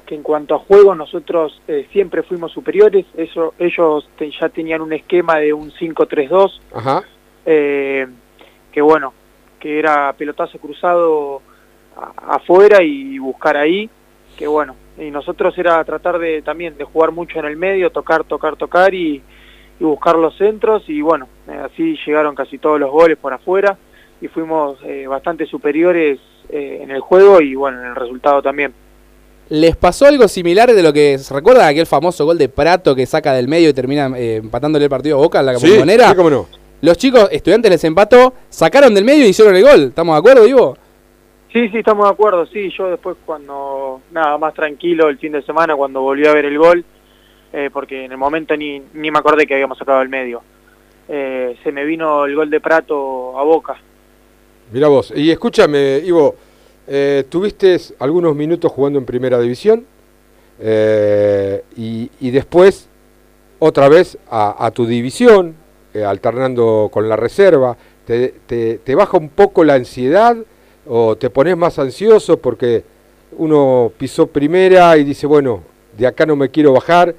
que 0.06 0.16
en 0.16 0.24
cuanto 0.24 0.56
a 0.56 0.60
juego 0.60 0.96
nosotros 0.96 1.62
eh, 1.68 1.88
siempre 1.92 2.24
fuimos 2.24 2.52
superiores. 2.54 3.06
Eso, 3.18 3.54
ellos 3.60 4.08
te- 4.18 4.32
ya 4.32 4.48
tenían 4.50 4.82
un 4.82 4.94
esquema 4.94 5.38
de 5.40 5.52
un 5.52 5.72
5-3-2, 5.72 6.60
Ajá. 6.74 7.04
eh, 7.46 8.08
que 8.72 8.82
bueno, 8.82 9.14
que 9.60 9.78
era 9.78 10.14
pelotazo 10.14 10.58
cruzado 10.58 11.42
a- 11.98 12.36
afuera 12.36 12.82
y 12.82 13.20
buscar 13.20 13.58
ahí, 13.58 13.90
que 14.38 14.48
bueno, 14.48 14.76
y 15.02 15.12
nosotros 15.12 15.58
era 15.58 15.84
tratar 15.84 16.20
de 16.20 16.42
también 16.42 16.78
de 16.78 16.84
jugar 16.84 17.12
mucho 17.12 17.40
en 17.40 17.46
el 17.46 17.58
medio, 17.58 17.90
tocar, 17.90 18.24
tocar, 18.24 18.56
tocar 18.56 18.94
y, 18.94 19.22
y 19.80 19.84
buscar 19.84 20.16
los 20.16 20.38
centros 20.38 20.84
y 20.88 21.02
bueno, 21.02 21.28
eh, 21.48 21.60
así 21.66 21.98
llegaron 22.06 22.36
casi 22.36 22.58
todos 22.58 22.80
los 22.80 22.92
goles 22.92 23.18
por 23.18 23.34
afuera 23.34 23.78
y 24.22 24.28
fuimos 24.28 24.78
eh, 24.84 25.08
bastante 25.08 25.46
superiores 25.46 26.20
eh, 26.50 26.80
en 26.82 26.92
el 26.92 27.02
juego 27.02 27.42
y 27.42 27.56
bueno, 27.56 27.82
en 27.82 27.88
el 27.88 27.96
resultado 27.96 28.42
también. 28.42 28.74
¿Les 29.50 29.76
pasó 29.76 30.06
algo 30.06 30.28
similar 30.28 30.72
de 30.72 30.82
lo 30.82 30.94
que 30.94 31.18
se 31.18 31.34
recuerda 31.34 31.68
aquel 31.68 31.86
famoso 31.86 32.24
gol 32.24 32.38
de 32.38 32.48
Prato 32.48 32.96
que 32.96 33.06
saca 33.06 33.34
del 33.34 33.50
medio 33.50 33.70
y 33.70 33.74
termina 33.74 34.10
eh, 34.18 34.38
empatándole 34.38 34.86
el 34.86 34.90
partido 34.90 35.18
a 35.18 35.22
Boca 35.22 35.40
en 35.42 35.46
la 35.48 35.56
Sí, 35.58 35.68
sí, 35.68 36.16
cómo 36.16 36.30
no. 36.30 36.48
Los 36.82 36.98
chicos, 36.98 37.28
estudiantes 37.32 37.70
les 37.70 37.84
empató, 37.84 38.34
sacaron 38.50 38.94
del 38.94 39.04
medio 39.04 39.26
y 39.26 39.30
hicieron 39.30 39.56
el 39.56 39.64
gol. 39.64 39.82
¿Estamos 39.90 40.16
de 40.16 40.20
acuerdo, 40.20 40.48
Ivo? 40.48 40.78
Sí, 41.52 41.68
sí, 41.70 41.80
estamos 41.80 42.06
de 42.06 42.12
acuerdo, 42.14 42.46
sí, 42.46 42.72
yo 42.78 42.90
después 42.90 43.18
cuando, 43.26 44.02
nada, 44.12 44.38
más 44.38 44.54
tranquilo 44.54 45.10
el 45.10 45.18
fin 45.18 45.34
de 45.34 45.42
semana 45.42 45.76
cuando 45.76 46.02
volví 46.02 46.26
a 46.26 46.34
ver 46.34 46.46
el 46.46 46.58
gol, 46.58 46.86
eh, 47.52 47.70
porque 47.74 48.06
en 48.06 48.12
el 48.14 48.18
momento 48.18 48.56
ni, 48.56 48.82
ni 48.94 49.12
me 49.12 49.20
acordé 49.20 49.46
que 49.46 49.56
habíamos 49.56 49.78
sacado 49.78 50.02
el 50.02 50.08
medio, 50.08 50.42
eh, 51.10 51.58
se 51.62 51.72
me 51.74 51.84
vino 51.84 52.24
el 52.26 52.36
gol 52.36 52.50
de 52.50 52.62
Prato 52.62 53.38
a 53.38 53.44
boca. 53.44 53.76
Mira 54.72 54.88
vos, 54.88 55.12
y 55.14 55.30
escúchame, 55.30 55.98
Ivo, 56.06 56.36
eh, 56.88 57.26
tuviste 57.28 57.78
algunos 58.00 58.34
minutos 58.34 58.72
jugando 58.72 58.98
en 59.00 59.06
primera 59.06 59.38
división 59.38 59.86
eh, 60.58 61.64
y, 61.76 62.10
y 62.22 62.32
después 62.32 62.88
otra 63.60 63.90
vez 63.90 64.18
a, 64.30 64.66
a 64.66 64.72
tu 64.72 64.86
división, 64.86 65.56
alternando 66.08 66.90
con 66.92 67.10
la 67.10 67.18
reserva. 67.18 67.76
Te, 68.06 68.34
te- 68.48 68.78
te 68.78 68.96
baja 68.96 69.18
un 69.18 69.30
poco 69.30 69.64
la 69.66 69.74
ansiedad 69.74 70.38
o 70.88 71.16
te 71.16 71.30
pones 71.30 71.56
más 71.58 71.78
ansioso 71.80 72.38
porque 72.38 72.84
uno 73.38 73.92
pisó 73.98 74.28
primera 74.28 74.98
y 74.98 75.04
dice, 75.04 75.28
bueno, 75.28 75.64
de 75.98 76.08
acá 76.08 76.26
no 76.26 76.36
me 76.36 76.50
quiero 76.50 76.74
bajar? 76.74 77.14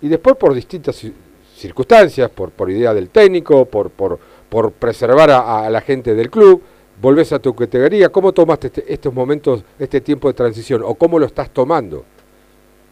Y 0.00 0.08
después 0.08 0.36
por 0.36 0.54
distintas 0.54 1.02
ci- 1.04 1.12
circunstancias, 1.54 2.30
por, 2.30 2.50
por 2.50 2.70
idea 2.70 2.94
del 2.94 3.10
técnico, 3.10 3.64
por, 3.64 3.90
por, 3.90 4.18
por 4.48 4.72
preservar 4.72 5.30
a, 5.30 5.66
a 5.66 5.70
la 5.70 5.80
gente 5.80 6.14
del 6.14 6.30
club, 6.30 6.62
volvés 7.00 7.32
a 7.32 7.38
tu 7.38 7.54
categoría. 7.54 8.08
¿Cómo 8.10 8.32
tomaste 8.32 8.68
este- 8.68 8.92
estos 8.92 9.12
momentos, 9.12 9.64
este 9.78 10.00
tiempo 10.00 10.28
de 10.28 10.34
transición 10.34 10.82
o 10.84 10.94
cómo 10.94 11.18
lo 11.18 11.26
estás 11.26 11.50
tomando? 11.50 12.04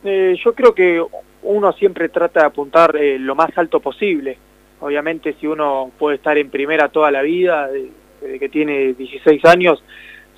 Eh, 0.04 0.36
yo 0.44 0.52
creo 0.54 0.74
que 0.74 1.02
uno 1.42 1.72
siempre 1.74 2.08
trata 2.08 2.40
de 2.40 2.46
apuntar 2.46 2.96
eh, 2.96 3.18
lo 3.18 3.34
más 3.34 3.56
alto 3.56 3.80
posible. 3.80 4.36
Obviamente 4.80 5.34
si 5.40 5.46
uno 5.46 5.90
puede 5.98 6.16
estar 6.16 6.36
en 6.36 6.50
primera 6.50 6.88
toda 6.88 7.10
la 7.10 7.22
vida, 7.22 7.68
de- 7.68 7.90
desde 8.20 8.38
que 8.38 8.48
tiene 8.48 8.94
16 8.94 9.44
años, 9.44 9.82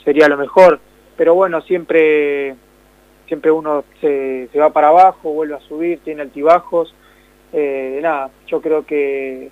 sería 0.08 0.26
lo 0.26 0.38
mejor. 0.38 0.80
Pero 1.18 1.34
bueno, 1.34 1.60
siempre, 1.60 2.54
siempre 3.26 3.50
uno 3.50 3.84
se, 4.00 4.48
se 4.50 4.58
va 4.58 4.70
para 4.70 4.88
abajo, 4.88 5.34
vuelve 5.34 5.54
a 5.54 5.60
subir, 5.60 5.98
tiene 6.02 6.22
altibajos. 6.22 6.94
Eh, 7.52 7.98
nada, 8.00 8.30
yo 8.46 8.62
creo 8.62 8.86
que 8.86 9.50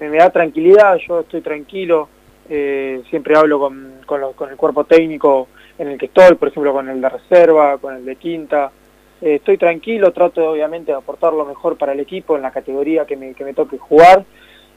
me, 0.00 0.16
da 0.16 0.30
tranquilidad, 0.30 0.96
yo 1.06 1.20
estoy 1.20 1.42
tranquilo, 1.42 2.08
eh, 2.48 3.02
siempre 3.08 3.36
hablo 3.36 3.60
con, 3.60 4.00
con, 4.04 4.32
con 4.32 4.50
el 4.50 4.56
cuerpo 4.56 4.82
técnico 4.82 5.46
en 5.78 5.88
el 5.88 5.98
que 5.98 6.06
estoy, 6.06 6.34
por 6.34 6.48
ejemplo 6.48 6.72
con 6.72 6.88
el 6.88 7.00
de 7.00 7.08
reserva, 7.08 7.78
con 7.78 7.94
el 7.94 8.04
de 8.04 8.16
quinta, 8.16 8.72
Eh, 9.20 9.34
estoy 9.34 9.58
tranquilo, 9.58 10.12
trato 10.12 10.52
obviamente 10.52 10.92
de 10.92 10.98
aportar 10.98 11.32
lo 11.32 11.44
mejor 11.44 11.76
para 11.76 11.92
el 11.92 11.98
equipo 11.98 12.36
en 12.36 12.42
la 12.42 12.52
categoría 12.52 13.04
que 13.04 13.16
me, 13.16 13.34
que 13.34 13.44
me 13.44 13.52
toque 13.52 13.76
jugar 13.76 14.24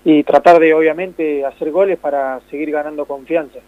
y 0.04 0.24
tratar 0.24 0.58
de 0.60 0.74
obviamente 0.74 1.46
hacer 1.46 1.70
goles 1.70 2.00
para 2.00 2.40
seguir 2.50 2.72
ganando 2.72 3.06
confianza 3.06 3.60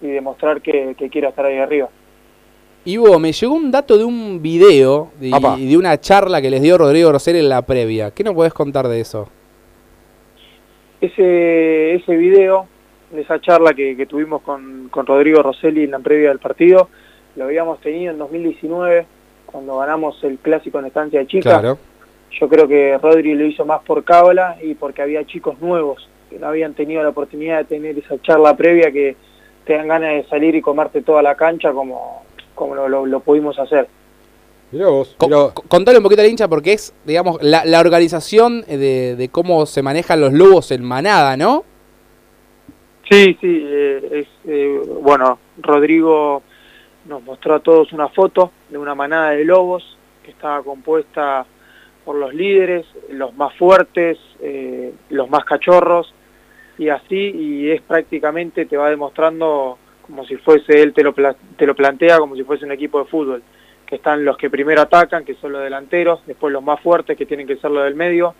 y 0.00 0.08
demostrar 0.08 0.60
que, 0.60 0.94
que 0.96 1.08
quiero 1.08 1.28
estar 1.28 1.44
ahí 1.46 1.58
arriba. 1.58 1.88
Ivo, 2.84 3.18
me 3.18 3.32
llegó 3.32 3.54
un 3.54 3.70
dato 3.70 3.98
de 3.98 4.04
un 4.04 4.40
video 4.40 5.10
y 5.20 5.30
de 5.66 5.76
una 5.76 5.98
charla 6.00 6.40
que 6.40 6.50
les 6.50 6.62
dio 6.62 6.78
Rodrigo 6.78 7.10
Rosell 7.10 7.36
en 7.36 7.48
la 7.48 7.62
previa. 7.62 8.12
¿Qué 8.12 8.22
nos 8.22 8.34
podés 8.34 8.54
contar 8.54 8.86
de 8.86 9.00
eso? 9.00 9.28
ese, 11.00 11.94
ese 11.94 12.16
video, 12.16 12.66
de 13.10 13.22
esa 13.22 13.40
charla 13.40 13.74
que, 13.74 13.96
que 13.96 14.06
tuvimos 14.06 14.42
con, 14.42 14.88
con 14.90 15.06
Rodrigo 15.06 15.42
Rosselli 15.42 15.84
en 15.84 15.92
la 15.92 15.98
previa 15.98 16.30
del 16.30 16.38
partido, 16.38 16.88
lo 17.36 17.44
habíamos 17.44 17.80
tenido 17.80 18.12
en 18.12 18.18
2019, 18.18 19.06
cuando 19.46 19.78
ganamos 19.78 20.22
el 20.24 20.38
clásico 20.38 20.78
en 20.78 20.86
estancia 20.86 21.20
de 21.20 21.26
chica. 21.26 21.60
Claro. 21.60 21.78
Yo 22.38 22.48
creo 22.48 22.66
que 22.66 22.98
Rodri 22.98 23.34
lo 23.34 23.46
hizo 23.46 23.64
más 23.64 23.82
por 23.82 24.04
cábala 24.04 24.58
y 24.62 24.74
porque 24.74 25.02
había 25.02 25.24
chicos 25.24 25.60
nuevos 25.60 26.08
que 26.28 26.38
no 26.38 26.48
habían 26.48 26.74
tenido 26.74 27.02
la 27.02 27.10
oportunidad 27.10 27.58
de 27.58 27.64
tener 27.64 27.98
esa 27.98 28.20
charla 28.20 28.56
previa 28.56 28.90
que 28.90 29.16
te 29.66 29.74
dan 29.74 29.88
ganas 29.88 30.10
de 30.10 30.24
salir 30.30 30.54
y 30.54 30.62
comerte 30.62 31.02
toda 31.02 31.20
la 31.22 31.34
cancha 31.34 31.72
como, 31.72 32.22
como 32.54 32.74
lo, 32.74 32.88
lo- 32.88 33.04
lo 33.06 33.20
pudimos 33.20 33.58
hacer. 33.58 33.88
Mirá 34.72 34.88
vos. 34.88 35.14
Co- 35.18 35.28
co- 35.28 35.62
contale 35.68 35.98
un 35.98 36.04
poquito 36.04 36.22
al 36.22 36.28
hincha 36.28 36.48
porque 36.48 36.72
es, 36.72 36.94
digamos, 37.04 37.42
la, 37.42 37.64
la 37.64 37.80
organización 37.80 38.62
de, 38.62 39.14
de 39.16 39.28
cómo 39.28 39.66
se 39.66 39.82
manejan 39.82 40.20
los 40.20 40.32
lobos 40.32 40.70
en 40.70 40.82
manada, 40.82 41.36
¿no? 41.36 41.64
Sí, 43.10 43.36
sí, 43.40 43.62
eh, 43.64 44.08
es, 44.12 44.26
eh, 44.50 44.80
bueno, 45.00 45.38
Rodrigo 45.58 46.42
nos 47.06 47.22
mostró 47.22 47.54
a 47.54 47.60
todos 47.60 47.92
una 47.92 48.08
foto 48.08 48.50
de 48.68 48.78
una 48.78 48.96
manada 48.96 49.30
de 49.30 49.44
lobos 49.44 49.96
que 50.24 50.32
estaba 50.32 50.62
compuesta 50.64 51.46
por 52.04 52.16
los 52.16 52.34
líderes, 52.34 52.84
los 53.10 53.32
más 53.36 53.54
fuertes, 53.54 54.18
eh, 54.40 54.92
los 55.10 55.30
más 55.30 55.44
cachorros, 55.44 56.12
y 56.78 56.88
así, 56.88 57.16
y 57.16 57.70
es 57.70 57.80
prácticamente, 57.82 58.66
te 58.66 58.76
va 58.76 58.90
demostrando 58.90 59.78
como 60.02 60.24
si 60.26 60.36
fuese 60.36 60.82
él, 60.82 60.92
te 60.92 61.02
lo, 61.02 61.12
pla- 61.12 61.36
te 61.56 61.66
lo 61.66 61.74
plantea 61.74 62.18
como 62.18 62.36
si 62.36 62.44
fuese 62.44 62.64
un 62.64 62.72
equipo 62.72 62.98
de 62.98 63.06
fútbol, 63.06 63.42
que 63.86 63.96
están 63.96 64.24
los 64.24 64.36
que 64.36 64.50
primero 64.50 64.80
atacan, 64.82 65.24
que 65.24 65.34
son 65.34 65.52
los 65.52 65.62
delanteros, 65.62 66.20
después 66.26 66.52
los 66.52 66.62
más 66.62 66.80
fuertes, 66.80 67.16
que 67.16 67.26
tienen 67.26 67.46
que 67.46 67.56
ser 67.56 67.70
los 67.70 67.84
del 67.84 67.94
medio, 67.94 68.34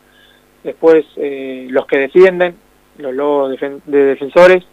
después 0.62 1.04
eh, 1.16 1.66
los 1.70 1.86
que 1.86 1.98
defienden, 1.98 2.54
los 2.98 3.14
lobos 3.14 3.52
defen- 3.52 3.80
de 3.84 4.04
defensores, 4.04 4.64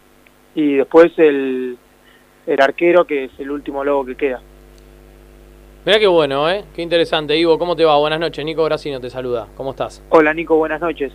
y 0.56 0.76
después 0.76 1.12
el, 1.18 1.78
el 2.46 2.62
arquero, 2.62 3.06
que 3.06 3.26
es 3.26 3.32
el 3.40 3.50
último 3.50 3.84
lobo 3.84 4.06
que 4.06 4.16
queda. 4.16 4.42
Mirá 5.86 6.00
qué 6.00 6.08
bueno, 6.08 6.50
¿eh? 6.50 6.64
Qué 6.76 6.82
interesante. 6.82 7.36
Ivo, 7.36 7.58
¿cómo 7.60 7.76
te 7.76 7.84
va? 7.84 7.98
Buenas 7.98 8.20
noches. 8.20 8.46
Nico 8.46 8.64
Brasino 8.64 9.02
te 9.02 9.10
saluda. 9.10 9.48
¿Cómo 9.58 9.72
estás? 9.72 10.02
Hola 10.10 10.34
Nico, 10.34 10.56
buenas 10.56 10.80
noches. 10.80 11.12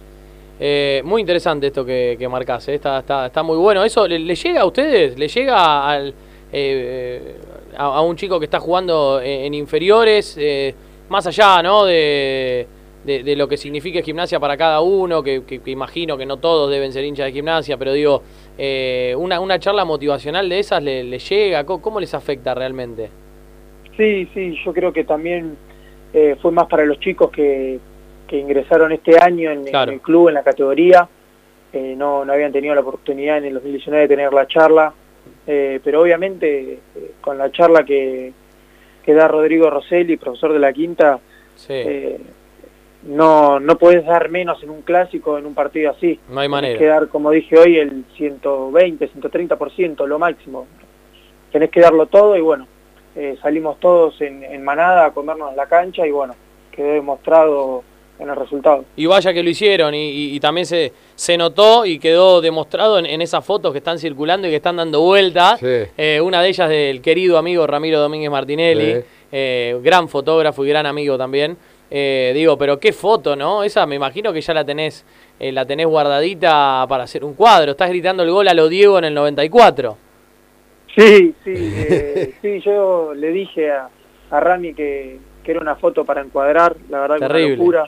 Eh, 0.60 1.02
muy 1.04 1.20
interesante 1.20 1.68
esto 1.68 1.84
que, 1.84 2.16
que 2.18 2.24
¿eh? 2.68 2.74
está, 2.74 2.98
está, 2.98 3.26
está 3.26 3.42
muy 3.42 3.56
bueno. 3.56 3.84
¿Eso 3.84 4.06
le, 4.08 4.18
le 4.18 4.34
llega 4.34 4.62
a 4.62 4.66
ustedes? 4.66 5.18
¿Le 5.18 5.28
llega 5.28 5.88
al, 5.88 6.14
eh, 6.52 7.36
a, 7.76 8.00
un 8.02 8.16
chico 8.16 8.38
que 8.38 8.46
está 8.46 8.58
jugando 8.58 9.20
en, 9.22 9.54
inferiores? 9.54 10.36
eh, 10.38 10.74
más 11.08 11.26
allá 11.26 11.62
¿no? 11.62 11.84
de, 11.84 12.66
de, 13.04 13.22
lo 13.36 13.48
que 13.48 13.56
significa 13.56 14.02
gimnasia 14.02 14.38
para 14.38 14.56
cada 14.58 14.80
uno, 14.82 15.22
que, 15.22 15.42
que- 15.44 15.70
imagino 15.70 16.18
que 16.18 16.26
no 16.26 16.36
todos 16.36 16.70
deben 16.70 16.92
ser 16.92 17.04
hinchas 17.04 17.26
de 17.26 17.32
gimnasia, 17.32 17.78
pero 17.78 17.92
digo, 17.94 18.22
eh, 18.58 19.14
una, 19.16 19.40
una 19.40 19.58
charla 19.58 19.86
motivacional 19.86 20.48
de 20.48 20.58
esas 20.58 20.82
le, 20.82 21.04
le 21.04 21.18
llega, 21.18 21.64
¿Cómo, 21.64 21.80
cómo 21.80 22.00
les 22.00 22.12
afecta 22.12 22.54
realmente? 22.54 23.08
Sí, 23.96 24.28
sí, 24.34 24.54
yo 24.64 24.72
creo 24.74 24.92
que 24.92 25.04
también 25.04 25.56
fue 26.42 26.52
más 26.52 26.66
para 26.68 26.84
los 26.84 26.98
chicos 27.00 27.30
que, 27.30 27.78
que 28.28 28.38
ingresaron 28.38 28.92
este 28.92 29.18
año 29.18 29.50
en, 29.50 29.66
el 29.66 30.00
club, 30.00 30.28
en 30.28 30.34
la 30.34 30.42
categoría. 30.44 31.08
Eh, 31.72 31.94
no, 31.96 32.24
no 32.24 32.32
habían 32.32 32.52
tenido 32.52 32.74
la 32.74 32.82
oportunidad 32.82 33.38
en 33.38 33.46
el 33.46 33.54
2019 33.54 34.02
de 34.02 34.08
tener 34.08 34.32
la 34.32 34.46
charla, 34.46 34.92
eh, 35.46 35.80
pero 35.82 36.02
obviamente 36.02 36.72
eh, 36.94 37.12
con 37.20 37.36
la 37.36 37.50
charla 37.50 37.84
que, 37.84 38.32
que 39.02 39.14
da 39.14 39.28
Rodrigo 39.28 39.68
Rosselli, 39.68 40.16
profesor 40.16 40.52
de 40.52 40.58
la 40.58 40.72
quinta, 40.72 41.18
no, 43.02 43.60
no 43.60 43.78
puedes 43.78 44.04
dar 44.04 44.28
menos 44.28 44.62
en 44.62 44.70
un 44.70 44.82
clásico, 44.82 45.38
en 45.38 45.46
un 45.46 45.54
partido 45.54 45.90
así. 45.90 46.18
No 46.28 46.40
hay 46.40 46.48
Tenés 46.48 46.50
manera. 46.50 46.78
que 46.78 46.86
dar, 46.86 47.08
como 47.08 47.30
dije 47.30 47.58
hoy, 47.58 47.76
el 47.78 48.04
120, 48.16 49.10
130%, 49.10 50.06
lo 50.06 50.18
máximo. 50.18 50.66
Tenés 51.52 51.70
que 51.70 51.80
darlo 51.80 52.06
todo 52.06 52.36
y 52.36 52.40
bueno, 52.40 52.66
eh, 53.14 53.36
salimos 53.40 53.78
todos 53.80 54.20
en, 54.20 54.42
en 54.42 54.64
manada 54.64 55.06
a 55.06 55.10
comernos 55.12 55.54
la 55.54 55.66
cancha 55.66 56.06
y 56.06 56.10
bueno, 56.10 56.34
quedó 56.72 56.92
demostrado 56.92 57.82
en 58.18 58.28
el 58.28 58.36
resultado. 58.36 58.84
Y 58.96 59.06
vaya 59.06 59.32
que 59.32 59.42
lo 59.42 59.50
hicieron 59.50 59.94
y, 59.94 60.10
y- 60.10 60.34
y 60.36 60.40
también 60.40 60.66
se, 60.66 60.92
se 61.14 61.36
notó 61.36 61.86
y 61.86 61.98
quedó 61.98 62.40
demostrado 62.40 62.98
en, 62.98 63.06
en 63.06 63.22
esas 63.22 63.44
fotos 63.44 63.72
que 63.72 63.78
están 63.78 63.98
circulando 63.98 64.46
y 64.46 64.50
que 64.50 64.56
están 64.56 64.76
dando 64.76 65.00
vueltas. 65.02 65.60
Eh, 65.62 66.20
una 66.22 66.42
de 66.42 66.48
ellas 66.48 66.68
del 66.68 67.00
querido 67.00 67.38
amigo 67.38 67.66
Ramiro 67.66 68.00
Domínguez 68.00 68.30
Martinelli, 68.30 68.94
Sí. 68.94 69.00
eh, 69.32 69.78
gran 69.82 70.08
fotógrafo 70.08 70.64
y 70.64 70.68
gran 70.68 70.86
amigo 70.86 71.16
también. 71.16 71.56
Eh, 71.90 72.32
digo, 72.34 72.58
pero 72.58 72.78
qué 72.78 72.92
foto, 72.92 73.34
¿no? 73.36 73.62
Esa 73.62 73.86
me 73.86 73.94
imagino 73.94 74.30
que 74.32 74.40
ya 74.42 74.52
la 74.52 74.64
tenés, 74.64 75.06
eh, 75.40 75.52
la 75.52 75.64
tenés 75.64 75.86
guardadita 75.86 76.84
para 76.88 77.04
hacer 77.04 77.24
un 77.24 77.32
cuadro. 77.34 77.70
Estás 77.70 77.88
gritando 77.88 78.22
el 78.24 78.30
gol 78.30 78.46
a 78.48 78.52
lo 78.54 78.68
Diego 78.68 78.98
en 78.98 79.04
el 79.04 79.14
94. 79.14 79.96
Sí, 80.94 81.34
sí, 81.44 81.54
eh, 81.54 82.34
sí, 82.42 82.60
yo 82.60 83.14
le 83.14 83.28
dije 83.30 83.70
a, 83.70 83.88
a 84.30 84.40
Rami 84.40 84.74
que, 84.74 85.18
que 85.44 85.50
era 85.50 85.60
una 85.60 85.76
foto 85.76 86.04
para 86.04 86.20
encuadrar, 86.20 86.76
la 86.90 87.00
verdad 87.00 87.16
que 87.16 87.26
Terrible. 87.26 87.52
una 87.54 87.56
locura. 87.56 87.86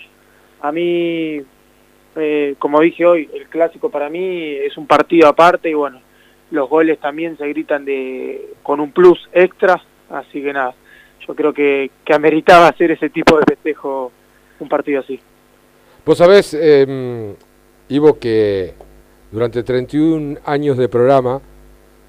A 0.63 0.73
mí, 0.73 1.41
eh, 2.17 2.55
como 2.59 2.81
dije 2.81 3.07
hoy, 3.07 3.29
el 3.33 3.49
clásico 3.49 3.91
para 3.91 4.09
mí 4.09 4.53
es 4.53 4.77
un 4.77 4.87
partido 4.87 5.29
aparte 5.29 5.71
y 5.71 5.75
bueno, 5.75 6.01
los 6.51 6.69
goles 6.69 6.99
también 6.99 7.37
se 7.39 7.47
gritan 7.49 7.85
de 7.85 8.55
con 8.63 8.81
un 8.81 8.93
plus 8.93 9.29
extra, 9.33 9.83
así 10.11 10.43
que 10.43 10.53
nada, 10.53 10.75
yo 11.27 11.35
creo 11.35 11.53
que, 11.53 11.91
que 12.05 12.15
ameritaba 12.15 12.69
hacer 12.69 12.91
ese 12.91 13.11
tipo 13.11 13.39
de 13.39 13.45
festejo 13.47 14.13
un 14.59 14.69
partido 14.69 15.01
así. 15.01 15.19
Vos 16.05 16.19
sabés, 16.19 16.55
eh, 16.55 17.35
Ivo, 17.89 18.19
que 18.19 18.75
durante 19.31 19.63
31 19.63 20.41
años 20.45 20.77
de 20.77 20.89
programa 20.89 21.41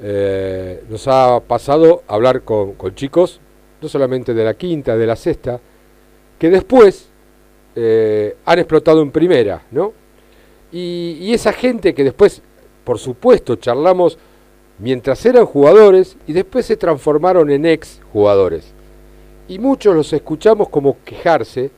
eh, 0.02 0.84
nos 0.90 1.08
ha 1.08 1.40
pasado 1.42 2.04
hablar 2.08 2.42
con, 2.42 2.74
con 2.74 2.96
chicos, 2.96 3.40
no 3.82 3.88
solamente 3.88 4.34
de 4.34 4.44
la 4.44 4.56
quinta, 4.56 4.98
de 4.98 5.06
la 5.06 5.16
sexta, 5.16 5.60
que 6.40 6.50
después 6.50 7.11
eh, 7.76 8.36
han 8.46 8.60
explotado 8.60 9.02
en 9.02 9.12
primera, 9.12 9.64
¿no? 9.72 9.94
Y, 10.72 11.34
esa 11.34 11.54
gente 11.54 11.94
que 11.94 12.04
después, 12.04 12.42
por 12.84 12.98
supuesto, 12.98 13.56
charlamos 13.56 14.18
mientras 14.80 15.26
eran 15.26 15.46
jugadores 15.46 16.18
y 16.28 16.34
después 16.34 16.66
se 16.66 16.78
transformaron 16.78 17.50
en 17.50 17.66
ex 17.66 18.02
jugadores. 18.12 18.74
Y 19.48 19.60
muchos 19.60 19.96
los 19.96 20.12
escuchamos 20.14 20.70
como 20.70 20.98
quejarse 21.04 21.72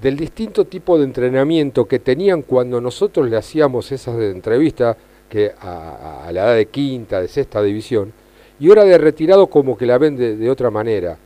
del 0.00 0.16
distinto 0.16 0.64
tipo 0.64 0.98
de 0.98 1.04
entrenamiento 1.04 1.86
que 1.86 1.98
tenían 1.98 2.42
cuando 2.42 2.80
nosotros 2.80 3.30
le 3.30 3.36
hacíamos 3.36 3.90
esas 3.92 4.20
entrevistas 4.20 4.96
que 5.28 5.52
a, 5.60 6.28
la 6.32 6.44
edad 6.44 6.56
de 6.56 6.66
quinta, 6.66 7.20
de 7.20 7.28
sexta 7.28 7.62
división, 7.62 8.12
y 8.58 8.68
ahora 8.68 8.84
de 8.84 8.98
retirado 8.98 9.46
como 9.46 9.76
que 9.76 9.86
la 9.86 9.98
ven 9.98 10.16
de, 10.16 10.50
otra 10.50 10.70
manera. 10.70 11.18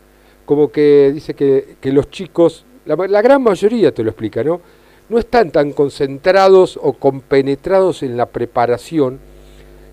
Como 0.44 0.70
que 0.70 1.12
dice 1.12 1.34
que 1.34 1.76
los 1.84 2.10
chicos, 2.10 2.64
la, 2.86 3.22
gran 3.22 3.42
mayoría 3.42 3.92
te 3.92 4.02
lo 4.02 4.10
explica, 4.10 4.42
¿no? 4.42 4.60
No 5.08 5.18
están 5.18 5.50
tan 5.50 5.72
concentrados 5.72 6.78
o 6.80 6.92
compenetrados 6.92 8.02
en 8.02 8.16
la 8.16 8.26
preparación 8.26 9.18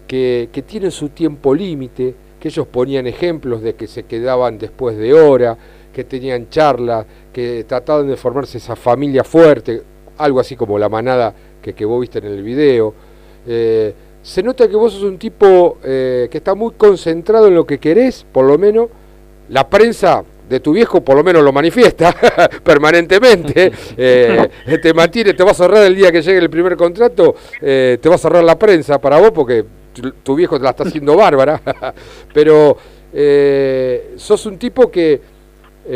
que, 0.08 0.50
que 0.52 0.62
tienen 0.62 0.92
su 0.92 1.10
tiempo 1.10 1.56
límite, 1.56 2.14
que 2.40 2.50
ellos 2.50 2.68
ponían 2.68 3.08
ejemplos 3.08 3.62
de 3.62 3.76
que 3.76 3.88
se 3.88 4.04
quedaban 4.04 4.58
después 4.60 4.98
de 4.98 5.14
hora, 5.14 5.58
que 5.92 6.04
tenían 6.04 6.50
charlas, 6.50 7.06
que 7.34 7.66
trataban 7.68 8.08
de 8.08 8.16
formarse 8.16 8.60
esa 8.60 8.76
familia 8.76 9.24
fuerte, 9.24 9.82
algo 10.18 10.40
así 10.40 10.56
como 10.56 10.78
la 10.78 10.90
manada 10.90 11.34
que, 11.62 11.74
que 11.74 11.86
vos 11.86 12.02
viste 12.02 12.20
en 12.20 12.26
el 12.26 12.44
video. 12.44 12.94
Eh, 13.48 13.94
se 14.22 14.44
nota 14.44 14.68
que 14.68 14.76
vos 14.76 14.94
sos 14.94 15.04
un 15.04 15.18
tipo 15.18 15.78
eh, 15.84 16.28
que 16.30 16.40
está 16.40 16.54
muy 16.54 16.74
concentrado 16.74 17.48
en 17.48 17.56
lo 17.56 17.66
que 17.66 17.80
querés, 17.80 18.26
por 18.32 18.46
lo 18.46 18.58
menos. 18.58 18.90
La 19.50 19.70
prensa 19.70 20.24
de 20.50 20.60
tu 20.60 20.72
viejo 20.74 21.02
por 21.02 21.16
lo 21.18 21.24
menos 21.24 21.44
lo 21.44 21.52
manifiesta 21.52 22.14
permanentemente. 22.64 23.72
Eh, 24.00 24.48
te 24.82 24.94
mantiene, 24.94 25.34
te 25.34 25.44
va 25.44 25.52
a 25.52 25.54
cerrar 25.54 25.84
el 25.84 25.96
día 25.96 26.12
que 26.12 26.22
llegue 26.22 26.38
el 26.40 26.50
primer 26.50 26.76
contrato, 26.76 27.36
eh, 27.62 27.98
te 28.02 28.08
va 28.10 28.16
a 28.16 28.18
cerrar 28.18 28.44
la 28.44 28.58
prensa 28.58 29.00
para 29.00 29.18
vos 29.20 29.32
porque 29.32 29.66
tu, 30.24 30.36
viejo 30.36 30.58
te 30.58 30.64
la 30.64 30.70
está 30.72 30.84
haciendo 30.84 31.16
bárbara. 31.18 31.62
Pero 32.34 32.78
eh, 33.14 34.14
sos 34.18 34.46
un 34.46 34.58
tipo 34.58 34.92
que 34.92 35.20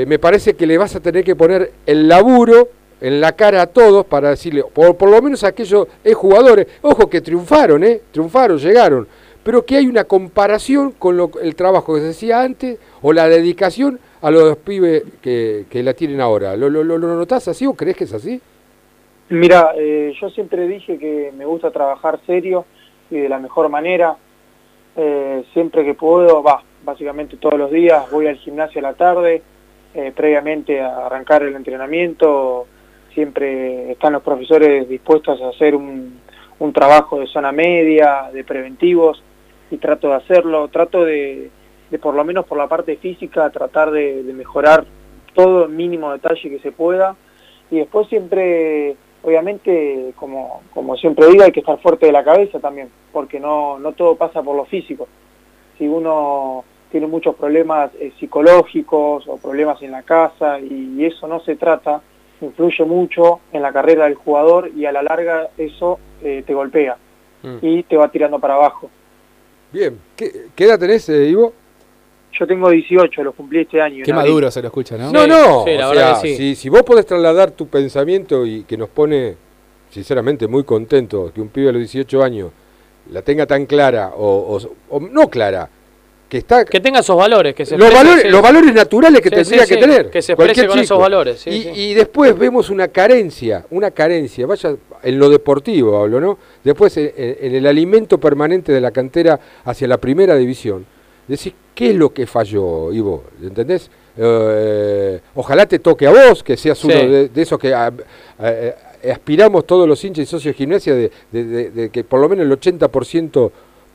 me 0.08 0.18
parece 0.20 0.54
que 0.56 0.66
le 0.66 0.78
vas 0.78 0.96
a 0.96 1.00
tener 1.02 1.24
que 1.24 1.36
poner 1.36 1.72
el 1.86 2.08
laburo 2.08 2.70
en 3.02 3.20
la 3.20 3.34
cara 3.34 3.62
a 3.64 3.68
todos 3.68 4.06
para 4.06 4.30
decirle, 4.30 4.64
por, 4.74 4.96
por 4.96 5.10
lo 5.10 5.22
menos 5.22 5.44
a 5.44 5.48
aquellos 5.48 5.88
jugadores, 6.14 6.68
ojo 6.82 7.10
que 7.10 7.20
triunfaron, 7.22 7.84
¿eh? 7.84 8.02
Triunfaron, 8.12 8.58
llegaron, 8.58 9.08
pero 9.44 9.66
que 9.66 9.76
hay 9.78 9.88
una 9.88 10.06
comparación 10.06 10.92
con 10.98 11.18
lo- 11.18 11.32
el 11.42 11.56
trabajo 11.56 11.94
que 11.96 12.02
se 12.02 12.10
hacía 12.12 12.42
antes 12.42 12.78
o 13.02 13.12
la 13.12 13.28
dedicación 13.28 14.00
a 14.22 14.32
los 14.32 14.58
pibes 14.58 15.04
que, 15.22 15.66
que 15.70 15.84
la 15.84 15.94
tienen 15.94 16.22
ahora. 16.22 16.56
¿Lo, 16.56 16.70
lo, 16.70 16.84
lo, 16.84 16.98
lo 16.98 17.16
notás 17.16 17.48
así 17.48 17.66
o 17.66 17.74
crees 17.74 17.98
que 17.98 18.04
es 18.04 18.14
así? 18.14 18.42
Mira, 19.30 19.72
eh, 19.78 20.14
yo 20.20 20.30
siempre 20.30 20.68
dije 20.68 20.98
que 20.98 21.32
me 21.38 21.46
gusta 21.46 21.72
trabajar 21.72 22.20
serio 22.26 22.66
y 23.10 23.18
de 23.18 23.30
la 23.30 23.40
mejor 23.40 23.70
manera. 23.70 24.16
Eh, 24.96 25.44
siempre 25.54 25.86
que 25.86 25.94
puedo, 25.94 26.44
va, 26.44 26.64
básicamente 26.84 27.38
todos 27.38 27.58
los 27.58 27.72
días 27.72 28.12
voy 28.12 28.28
al 28.28 28.36
gimnasio 28.36 28.80
a 28.80 28.92
la 28.92 28.94
tarde, 28.94 29.42
eh, 29.94 30.12
previamente 30.14 30.82
a 30.82 31.06
arrancar 31.06 31.44
el 31.44 31.56
entrenamiento, 31.56 32.68
siempre 33.14 33.92
están 33.92 34.14
los 34.14 34.22
profesores 34.22 34.88
dispuestos 34.90 35.42
a 35.42 35.50
hacer 35.50 35.76
un, 35.76 36.20
un 36.60 36.74
trabajo 36.74 37.20
de 37.20 37.28
zona 37.28 37.54
media, 37.54 38.30
de 38.34 38.44
preventivos, 38.44 39.24
y 39.70 39.78
trato 39.78 40.10
de 40.10 40.16
hacerlo, 40.16 40.68
trato 40.68 41.06
de, 41.06 41.50
de 41.92 42.00
por 42.00 42.16
lo 42.16 42.24
menos 42.24 42.46
por 42.46 42.58
la 42.58 42.68
parte 42.68 42.96
física, 42.98 43.50
tratar 43.52 43.92
de, 43.92 44.24
de 44.24 44.34
mejorar 44.34 44.86
todo 45.36 45.66
el 45.66 45.72
mínimo 45.72 46.12
detalle 46.12 46.50
que 46.50 46.60
se 46.60 46.72
pueda, 46.72 47.16
y 47.70 47.78
después 47.78 48.08
siempre, 48.08 48.96
obviamente, 49.22 50.14
como, 50.16 50.62
como 50.74 50.98
siempre 50.98 51.28
digo, 51.28 51.44
hay 51.44 51.52
que 51.52 51.60
estar 51.60 51.80
fuerte 51.80 52.08
de 52.08 52.12
la 52.12 52.24
cabeza 52.24 52.60
también, 52.60 52.90
porque 53.12 53.40
no, 53.40 53.78
no 53.78 53.92
todo 53.92 54.16
pasa 54.16 54.42
por 54.42 54.56
lo 54.56 54.66
físico. 54.66 55.08
Si 55.78 55.88
uno 55.88 56.64
tiene 56.92 57.08
muchos 57.08 57.36
problemas 57.36 57.92
eh, 58.00 58.12
psicológicos 58.20 59.28
o 59.28 59.38
problemas 59.38 59.82
en 59.82 59.92
la 59.92 60.04
casa 60.04 60.60
y 60.60 61.06
eso 61.06 61.28
no 61.28 61.40
se 61.42 61.56
trata, 61.56 62.02
influye 62.42 62.84
mucho 62.86 63.40
en 63.54 63.62
la 63.62 63.72
carrera 63.72 64.06
del 64.06 64.16
jugador 64.16 64.72
y 64.76 64.86
a 64.86 64.92
la 64.92 65.04
larga 65.04 65.50
eso 65.58 66.00
eh, 66.24 66.44
te 66.46 66.54
golpea 66.54 66.98
Mm. 67.44 67.58
y 67.62 67.84
te 67.84 67.98
va 67.98 68.10
tirando 68.12 68.40
para 68.40 68.56
abajo. 68.56 68.90
Bien, 69.72 70.00
¿qué, 70.16 70.48
qué 70.56 70.66
edad 70.66 70.80
tenés, 70.80 71.08
eh, 71.10 71.26
Ivo? 71.28 71.54
Yo 72.42 72.48
tengo 72.48 72.72
18, 72.72 73.24
lo 73.24 73.34
cumplí 73.34 73.60
este 73.62 73.80
año. 73.80 74.04
Qué 74.04 74.12
maduro 74.12 74.50
se 74.50 74.64
lo 74.64 74.70
escucha, 74.70 74.98
¿no? 74.98 75.12
No, 75.12 75.28
no, 75.28 75.64
sí, 75.64 75.74
la 75.78 75.88
o 75.88 75.92
verdad 75.92 76.14
sea, 76.16 76.22
que 76.24 76.30
sí. 76.30 76.36
si, 76.38 76.56
si 76.56 76.70
vos 76.70 76.82
podés 76.82 77.06
trasladar 77.06 77.52
tu 77.52 77.68
pensamiento 77.68 78.48
y 78.48 78.64
que 78.64 78.78
nos 78.78 78.90
pone, 78.90 79.36
sinceramente, 79.92 80.48
muy 80.48 80.64
contento 80.64 81.32
que 81.32 81.40
un 81.40 81.50
pibe 81.50 81.70
a 81.70 81.72
los 81.72 81.82
18 81.82 82.24
años 82.24 82.50
la 83.12 83.22
tenga 83.22 83.46
tan 83.46 83.68
clara, 83.68 84.14
o, 84.18 84.58
o- 84.58 84.96
o 84.96 85.00
no 85.02 85.28
clara, 85.30 85.70
que 86.28 86.40
está... 86.40 86.66
Que 86.66 86.80
tenga 86.80 87.02
esos 87.02 87.16
valores, 87.16 87.54
que 87.54 87.64
se 87.64 87.78
los, 87.78 87.86
exprese, 87.90 88.04
valores, 88.06 88.24
sí. 88.26 88.30
los 88.32 88.42
valores 88.42 88.74
naturales 88.74 89.22
que 89.22 89.30
Sí, 89.30 89.36
tendría 89.36 89.62
sí, 89.66 89.68
que 89.68 89.74
sí, 89.76 89.80
tener. 89.80 90.10
que 90.10 90.22
se 90.24 90.32
exprese 90.32 90.36
cualquier 90.36 90.68
con 90.68 90.80
esos 90.80 90.88
chico. 90.96 91.00
valores, 91.00 91.40
sí, 91.42 91.50
y, 91.52 91.62
sí. 91.62 91.70
y 91.76 91.94
después 91.94 92.36
vemos 92.40 92.72
una 92.72 92.88
carencia, 92.88 93.66
una 93.70 93.92
carencia, 93.92 94.48
vaya 94.48 94.76
en 95.04 95.20
lo 95.20 95.30
deportivo 95.30 95.96
hablo, 96.02 96.20
¿no? 96.20 96.40
Después 96.64 96.98
en, 96.98 97.12
en- 97.16 97.38
en 97.40 97.56
el 97.56 97.68
alimento 97.68 98.18
permanente 98.20 98.72
de 98.72 98.82
la 98.82 98.90
cantera 98.90 99.40
hacia 99.64 99.88
la 99.88 99.98
primera 100.00 100.36
división. 100.38 100.88
Decís, 101.28 101.54
¿qué 101.76 101.90
es 101.92 101.96
lo 101.96 102.14
que 102.14 102.26
falló, 102.28 102.92
Ivo? 102.94 103.24
¿Entendés? 103.42 103.90
Eh, 104.18 105.20
ojalá 105.36 105.66
te 105.66 105.80
toque 105.80 106.06
a 106.08 106.12
vos, 106.12 106.44
que 106.44 106.58
seas 106.58 106.84
uno 106.84 106.94
de, 107.12 107.30
de 107.30 107.42
esos 107.42 107.58
que 107.60 107.74
ah, 107.74 107.92
eh, 108.40 108.76
aspiramos 109.12 109.66
todos 109.66 109.88
los 109.88 110.04
hinchas 110.04 110.24
y 110.24 110.26
socios 110.26 110.54
de 110.54 110.58
gimnasia 110.58 110.94
de, 110.96 111.12
de- 111.32 111.44
de- 111.46 111.72
de 111.72 111.90
que 111.90 112.04
por 112.04 112.20
lo 112.20 112.30
menos 112.30 112.46
el 112.46 112.52
80% 112.52 113.52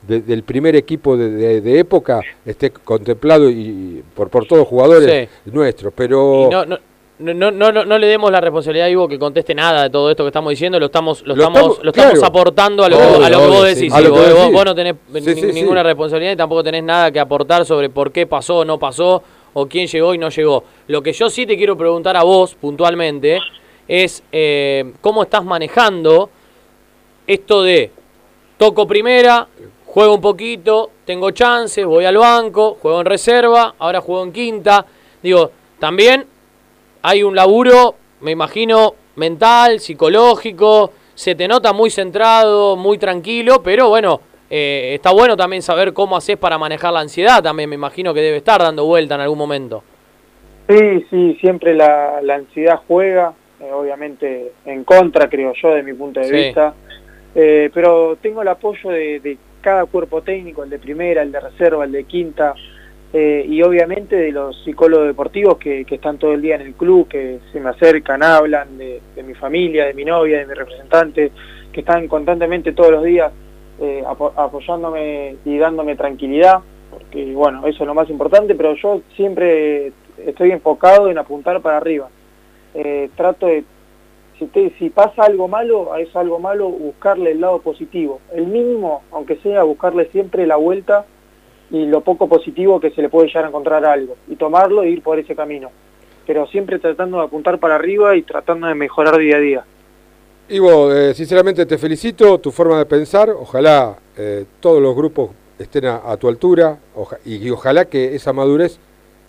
de- 0.09 0.21
del 0.23 0.43
primer 0.43 0.75
equipo 0.77 1.17
de, 1.17 1.61
época 1.79 2.21
esté 2.45 2.71
contemplado 2.71 3.51
y, 3.51 4.03
por, 4.15 4.29
por 4.31 4.47
todos 4.47 4.61
los 4.61 4.69
jugadores 4.69 5.07
nuestros. 5.45 5.93
Pero 5.95 6.49
no, 6.51 6.65
no, 6.67 6.79
no, 7.19 7.33
no, 7.51 7.51
no, 7.73 7.85
no 7.85 7.99
le 7.99 8.07
demos 8.07 8.31
la 8.31 8.41
responsabilidad 8.41 8.87
a 8.89 8.91
Ivo 8.91 9.09
que 9.09 9.19
conteste 9.19 9.55
nada 9.55 9.85
de 9.85 9.91
todo 9.91 10.11
esto 10.11 10.23
que 10.25 10.29
estamos 10.29 10.51
diciendo, 10.51 10.79
lo 10.79 10.87
estamos, 10.87 11.23
lo 11.23 11.35
Lo 11.35 11.43
estamos, 11.45 11.59
estamos- 11.61 11.85
lo 11.85 11.91
estamos 11.91 12.23
aportando 12.23 12.85
a 12.85 12.89
lo, 12.91 12.97
Obvio, 12.99 13.25
a 13.25 13.31
lo 13.31 13.39
que 13.39 13.45
obvio, 13.45 13.57
vos 13.59 13.65
decís. 13.67 13.93
Vos, 13.93 14.03
decís. 14.03 14.53
vos 14.53 14.65
no 14.65 14.75
tenés 14.75 14.95
Sí, 15.25 15.35
ni- 15.43 15.53
ninguna 15.53 15.83
responsabilidad 15.83 16.33
y 16.33 16.37
tampoco 16.37 16.63
tenés 16.63 16.85
nada 16.85 17.11
que 17.11 17.19
aportar 17.21 17.65
sobre 17.65 17.89
por 17.91 18.13
qué 18.13 18.27
pasó 18.27 18.59
o 18.59 18.65
no 18.65 18.79
pasó 18.79 19.23
o 19.55 19.67
quién 19.67 19.87
llegó 19.87 20.13
y 20.15 20.19
no 20.19 20.29
llegó. 20.29 20.65
Lo 20.89 21.03
que 21.03 21.13
yo 21.15 21.31
sí 21.31 21.47
te 21.47 21.57
quiero 21.57 21.77
preguntar 21.77 22.17
a 22.17 22.23
vos 22.23 22.55
puntualmente 22.55 23.39
es 23.89 24.23
eh, 24.31 24.93
cómo 25.01 25.23
estás 25.23 25.45
manejando 25.45 26.29
esto 27.27 27.63
de 27.63 27.91
toco 28.59 28.87
primera, 28.87 29.49
juego 29.87 30.15
un 30.17 30.21
poquito, 30.21 30.91
tengo 31.07 31.31
chances, 31.31 31.87
voy 31.87 32.05
al 32.05 32.19
banco, 32.19 32.77
juego 32.83 33.01
en 33.01 33.07
reserva, 33.07 33.75
ahora 33.79 34.01
juego 34.03 34.23
en 34.25 34.33
quinta. 34.33 34.85
Digo, 35.23 35.51
también 35.79 36.27
hay 37.09 37.23
un 37.23 37.37
laburo, 37.37 37.95
me 38.21 38.33
imagino, 38.33 38.95
mental, 39.15 39.79
psicológico, 39.79 40.91
se 41.15 41.37
te 41.37 41.47
nota 41.47 41.73
muy 41.73 41.89
centrado, 41.89 42.75
muy 42.75 42.99
tranquilo, 42.99 43.63
pero 43.63 43.89
bueno, 43.89 44.21
eh, 44.51 44.91
está 44.95 45.13
bueno 45.13 45.37
también 45.37 45.63
saber 45.63 45.93
cómo 45.93 46.17
haces 46.17 46.37
para 46.37 46.59
manejar 46.59 46.93
la 46.93 46.99
ansiedad, 47.01 47.41
también 47.45 47.69
me 47.71 47.77
imagino 47.77 48.13
que 48.13 48.21
debe 48.21 48.39
estar 48.39 48.61
dando 48.61 48.85
vuelta 48.87 49.15
en 49.15 49.21
algún 49.21 49.39
momento. 49.39 49.85
Sí, 50.69 51.07
sí, 51.09 51.39
siempre 51.41 51.75
la, 51.75 52.21
la 52.23 52.35
ansiedad 52.35 52.81
juega, 52.89 53.35
eh, 53.61 53.71
obviamente 53.73 54.51
en 54.65 54.83
contra, 54.83 55.29
creo 55.29 55.53
yo, 55.63 55.69
de 55.75 55.85
mi 55.85 55.93
punto 55.95 56.19
de 56.19 56.27
Sí. 56.27 56.33
vista. 56.33 56.75
Eh, 57.37 57.71
pero 57.73 58.17
tengo 58.21 58.43
el 58.43 58.49
apoyo 58.49 58.91
de, 58.91 59.21
de 59.21 59.39
cada 59.61 59.85
cuerpo 59.85 60.23
técnico, 60.23 60.65
el 60.65 60.71
de 60.71 60.81
primera, 60.81 61.23
el 61.23 61.31
de 61.31 61.39
reserva, 61.39 61.85
el 61.85 61.93
de 61.93 62.03
quinta, 62.03 62.55
eh, 63.13 63.45
y 63.49 63.63
obviamente 63.63 64.17
de 64.17 64.33
los 64.33 64.63
psicólogos 64.65 65.07
deportivos 65.07 65.59
que, 65.59 65.85
que 65.85 65.95
están 65.95 66.19
todo 66.19 66.33
el 66.35 66.43
día 66.43 66.57
en 66.57 66.63
el 66.63 66.75
club, 66.75 67.09
que 67.09 67.39
se 67.53 67.61
me 67.61 67.71
acercan, 67.71 68.23
hablan 68.23 68.77
de, 68.79 69.01
mi 69.25 69.35
familia, 69.35 69.87
de 69.87 69.95
mi 69.95 70.05
novia, 70.05 70.39
de 70.39 70.47
mi 70.47 70.55
representante, 70.55 71.31
que 71.73 71.81
están 71.81 72.09
constantemente 72.09 72.73
todos 72.73 72.91
los 72.91 73.05
días 73.05 73.33
eh, 73.81 74.03
apo- 74.07 74.33
apoyándome 74.37 75.37
y 75.45 75.57
dándome 75.59 75.97
tranquilidad, 75.97 76.61
porque 76.91 77.33
bueno, 77.33 77.67
eso 77.67 77.83
es 77.85 77.87
lo 77.87 77.95
más 77.95 78.09
importante, 78.11 78.55
pero 78.55 78.75
yo 78.75 79.03
siempre 79.15 79.93
estoy 80.25 80.51
enfocado 80.51 81.09
en 81.11 81.19
apuntar 81.19 81.61
para 81.61 81.77
arriba. 81.77 82.09
Eh, 82.75 83.09
trato 83.17 83.47
de, 83.47 83.65
si, 84.39 84.47
te- 84.47 84.71
si 84.79 84.91
pasa 84.91 85.25
algo 85.25 85.47
malo, 85.49 85.93
a 85.93 86.01
eso 86.01 86.19
algo 86.19 86.39
malo, 86.39 86.69
buscarle 86.69 87.33
el 87.33 87.41
lado 87.41 87.61
positivo. 87.61 88.21
El 88.35 88.47
mínimo, 88.47 89.03
aunque 89.13 89.37
sea, 89.37 89.63
buscarle 89.63 90.07
siempre 90.07 90.47
la 90.47 90.57
vuelta 90.57 91.07
y 91.77 91.87
lo 91.87 92.01
poco 92.01 92.29
positivo 92.29 92.81
que 92.81 92.91
se 92.91 93.03
le 93.03 93.09
puede 93.09 93.29
llegar 93.29 93.45
a 93.45 93.49
encontrar 93.49 93.85
algo, 93.85 94.17
y 94.29 94.37
tomarlo 94.37 94.83
e 94.83 94.91
ir 94.91 95.03
por 95.03 95.19
ese 95.19 95.35
camino. 95.35 95.71
Pero 96.27 96.47
siempre 96.47 96.79
tratando 96.79 97.19
de 97.19 97.25
apuntar 97.25 97.59
para 97.59 97.75
arriba 97.77 98.17
y 98.17 98.23
tratando 98.23 98.67
de 98.67 98.75
mejorar 98.75 99.19
día 99.19 99.37
a 99.37 99.41
día. 99.41 99.65
Ivo, 100.49 100.93
eh, 100.93 101.13
sinceramente 101.15 101.67
te 101.67 101.77
felicito, 101.77 102.39
tu 102.39 102.51
forma 102.51 102.79
de 102.79 102.87
pensar, 102.87 103.31
ojalá 103.31 103.97
eh, 104.17 104.45
todos 104.61 104.81
los 104.81 104.95
grupos 104.95 105.31
estén 105.59 105.87
a, 105.87 106.17
tu 106.17 106.29
altura 106.29 106.79
y 107.25 107.51
ojalá 107.51 107.87
que 107.87 108.15
esa 108.15 108.33
madurez 108.33 108.79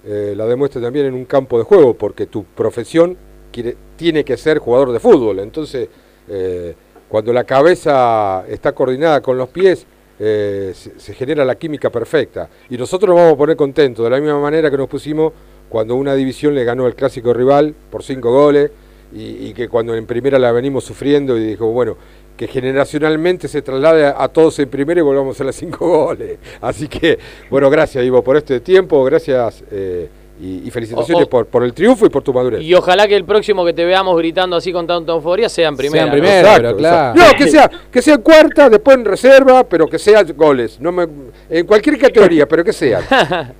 eh, 0.05 0.33
la 0.35 0.45
demuestre 0.45 0.81
también 0.81 1.05
en 1.07 1.13
un 1.13 1.25
campo 1.25 1.57
de 1.57 1.63
juego, 1.63 1.93
porque 1.95 2.27
tu 2.27 2.43
profesión 2.43 3.17
quiere- 3.51 3.75
tiene 3.95 4.23
que 4.23 4.37
ser 4.37 4.59
jugador 4.59 4.91
de 4.91 4.99
fútbol, 4.99 5.39
entonces 5.39 5.89
eh, 6.29 6.75
cuando 7.09 7.31
la 7.33 7.45
cabeza 7.45 8.43
está 8.47 8.73
coordinada 8.73 9.21
con 9.21 9.37
los 9.37 9.49
pies, 9.49 9.87
eh, 10.19 10.73
se, 10.73 11.14
genera 11.14 11.45
la 11.45 11.56
química 11.56 11.89
perfecta. 11.89 12.49
Y 12.69 12.77
nosotros 12.77 13.10
nos 13.10 13.18
vamos 13.18 13.34
a 13.34 13.38
poner 13.38 13.56
contentos, 13.56 14.03
de 14.03 14.10
la 14.10 14.19
misma 14.19 14.39
manera 14.39 14.72
que 14.72 14.77
nos 14.77 14.88
pusimos 14.88 15.34
cuando 15.69 15.95
una 15.95 16.15
división 16.15 16.56
le 16.56 16.64
ganó 16.64 16.85
al 16.85 16.95
clásico 16.95 17.34
rival 17.34 17.76
por 17.91 18.03
cinco 18.03 18.31
goles, 18.31 18.72
y, 19.14 19.53
que 19.53 19.69
cuando 19.69 19.95
en 19.95 20.06
primera 20.06 20.38
la 20.38 20.52
venimos 20.52 20.84
sufriendo 20.84 21.38
y 21.38 21.45
dijo, 21.45 21.68
bueno, 21.72 21.95
que 22.35 22.48
generacionalmente 22.48 23.48
se 23.48 23.61
traslade 23.61 24.06
a, 24.06 24.22
a 24.22 24.27
todos 24.27 24.60
en 24.60 24.69
primera 24.69 24.99
y 24.99 25.03
volvamos 25.03 25.39
a 25.39 25.45
las 25.45 25.56
cinco 25.56 25.88
goles. 25.88 26.38
Así 26.61 26.88
que, 26.88 27.18
bueno, 27.49 27.69
gracias 27.69 28.03
Ivo 28.03 28.22
por 28.22 28.35
este 28.35 28.60
tiempo, 28.60 29.03
gracias 29.06 29.64
eh, 29.72 30.10
y, 30.39 30.68
y 30.68 30.72
felicitaciones 30.72 31.23
O- 31.23 31.27
o- 31.27 31.30
por, 31.30 31.45
por 31.47 31.64
el 31.64 31.73
triunfo 31.73 32.05
y 32.05 32.09
por 32.09 32.22
tu 32.23 32.34
madurez. 32.34 32.61
Y 32.61 32.73
ojalá 32.73 33.07
que 33.07 33.15
el 33.15 33.26
próximo 33.26 33.65
que 33.65 33.73
te 33.73 33.84
veamos 33.85 34.18
gritando 34.18 34.55
así 34.55 34.72
con 34.72 34.85
tanta 34.88 35.11
euforia 35.14 35.49
sea 35.49 35.68
en 35.69 35.77
primera. 35.77 36.03
en 36.03 36.09
¿no? 36.09 36.14
primera, 36.14 36.39
Exacto, 36.39 36.61
pero 36.64 36.77
claro. 36.77 37.11
exacto. 37.15 37.34
No, 37.39 37.45
que 37.45 37.51
sea, 37.51 37.72
que 37.91 38.01
sea 38.01 38.14
en 38.15 38.22
cuarta, 38.22 38.69
después 38.69 38.97
en 38.97 39.05
reserva, 39.05 39.64
pero 39.64 39.88
que 39.88 39.97
sea 39.99 40.23
goles. 40.23 40.80
No 40.80 40.91
me, 40.91 41.07
en 41.49 41.65
cualquier 41.65 41.97
categoría, 41.97 42.47
pero 42.47 42.64
que 42.64 42.73
sea. 42.73 43.01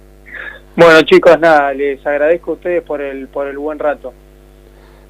Bueno 0.76 1.02
chicos, 1.02 1.40
nada, 1.40 1.74
les 1.74 2.06
agradezco 2.06 2.52
a 2.52 2.54
ustedes 2.54 2.84
por 2.84 3.02
el, 3.02 3.28
por 3.30 3.48
el 3.48 3.58
buen 3.58 3.80
rato. 3.80 4.14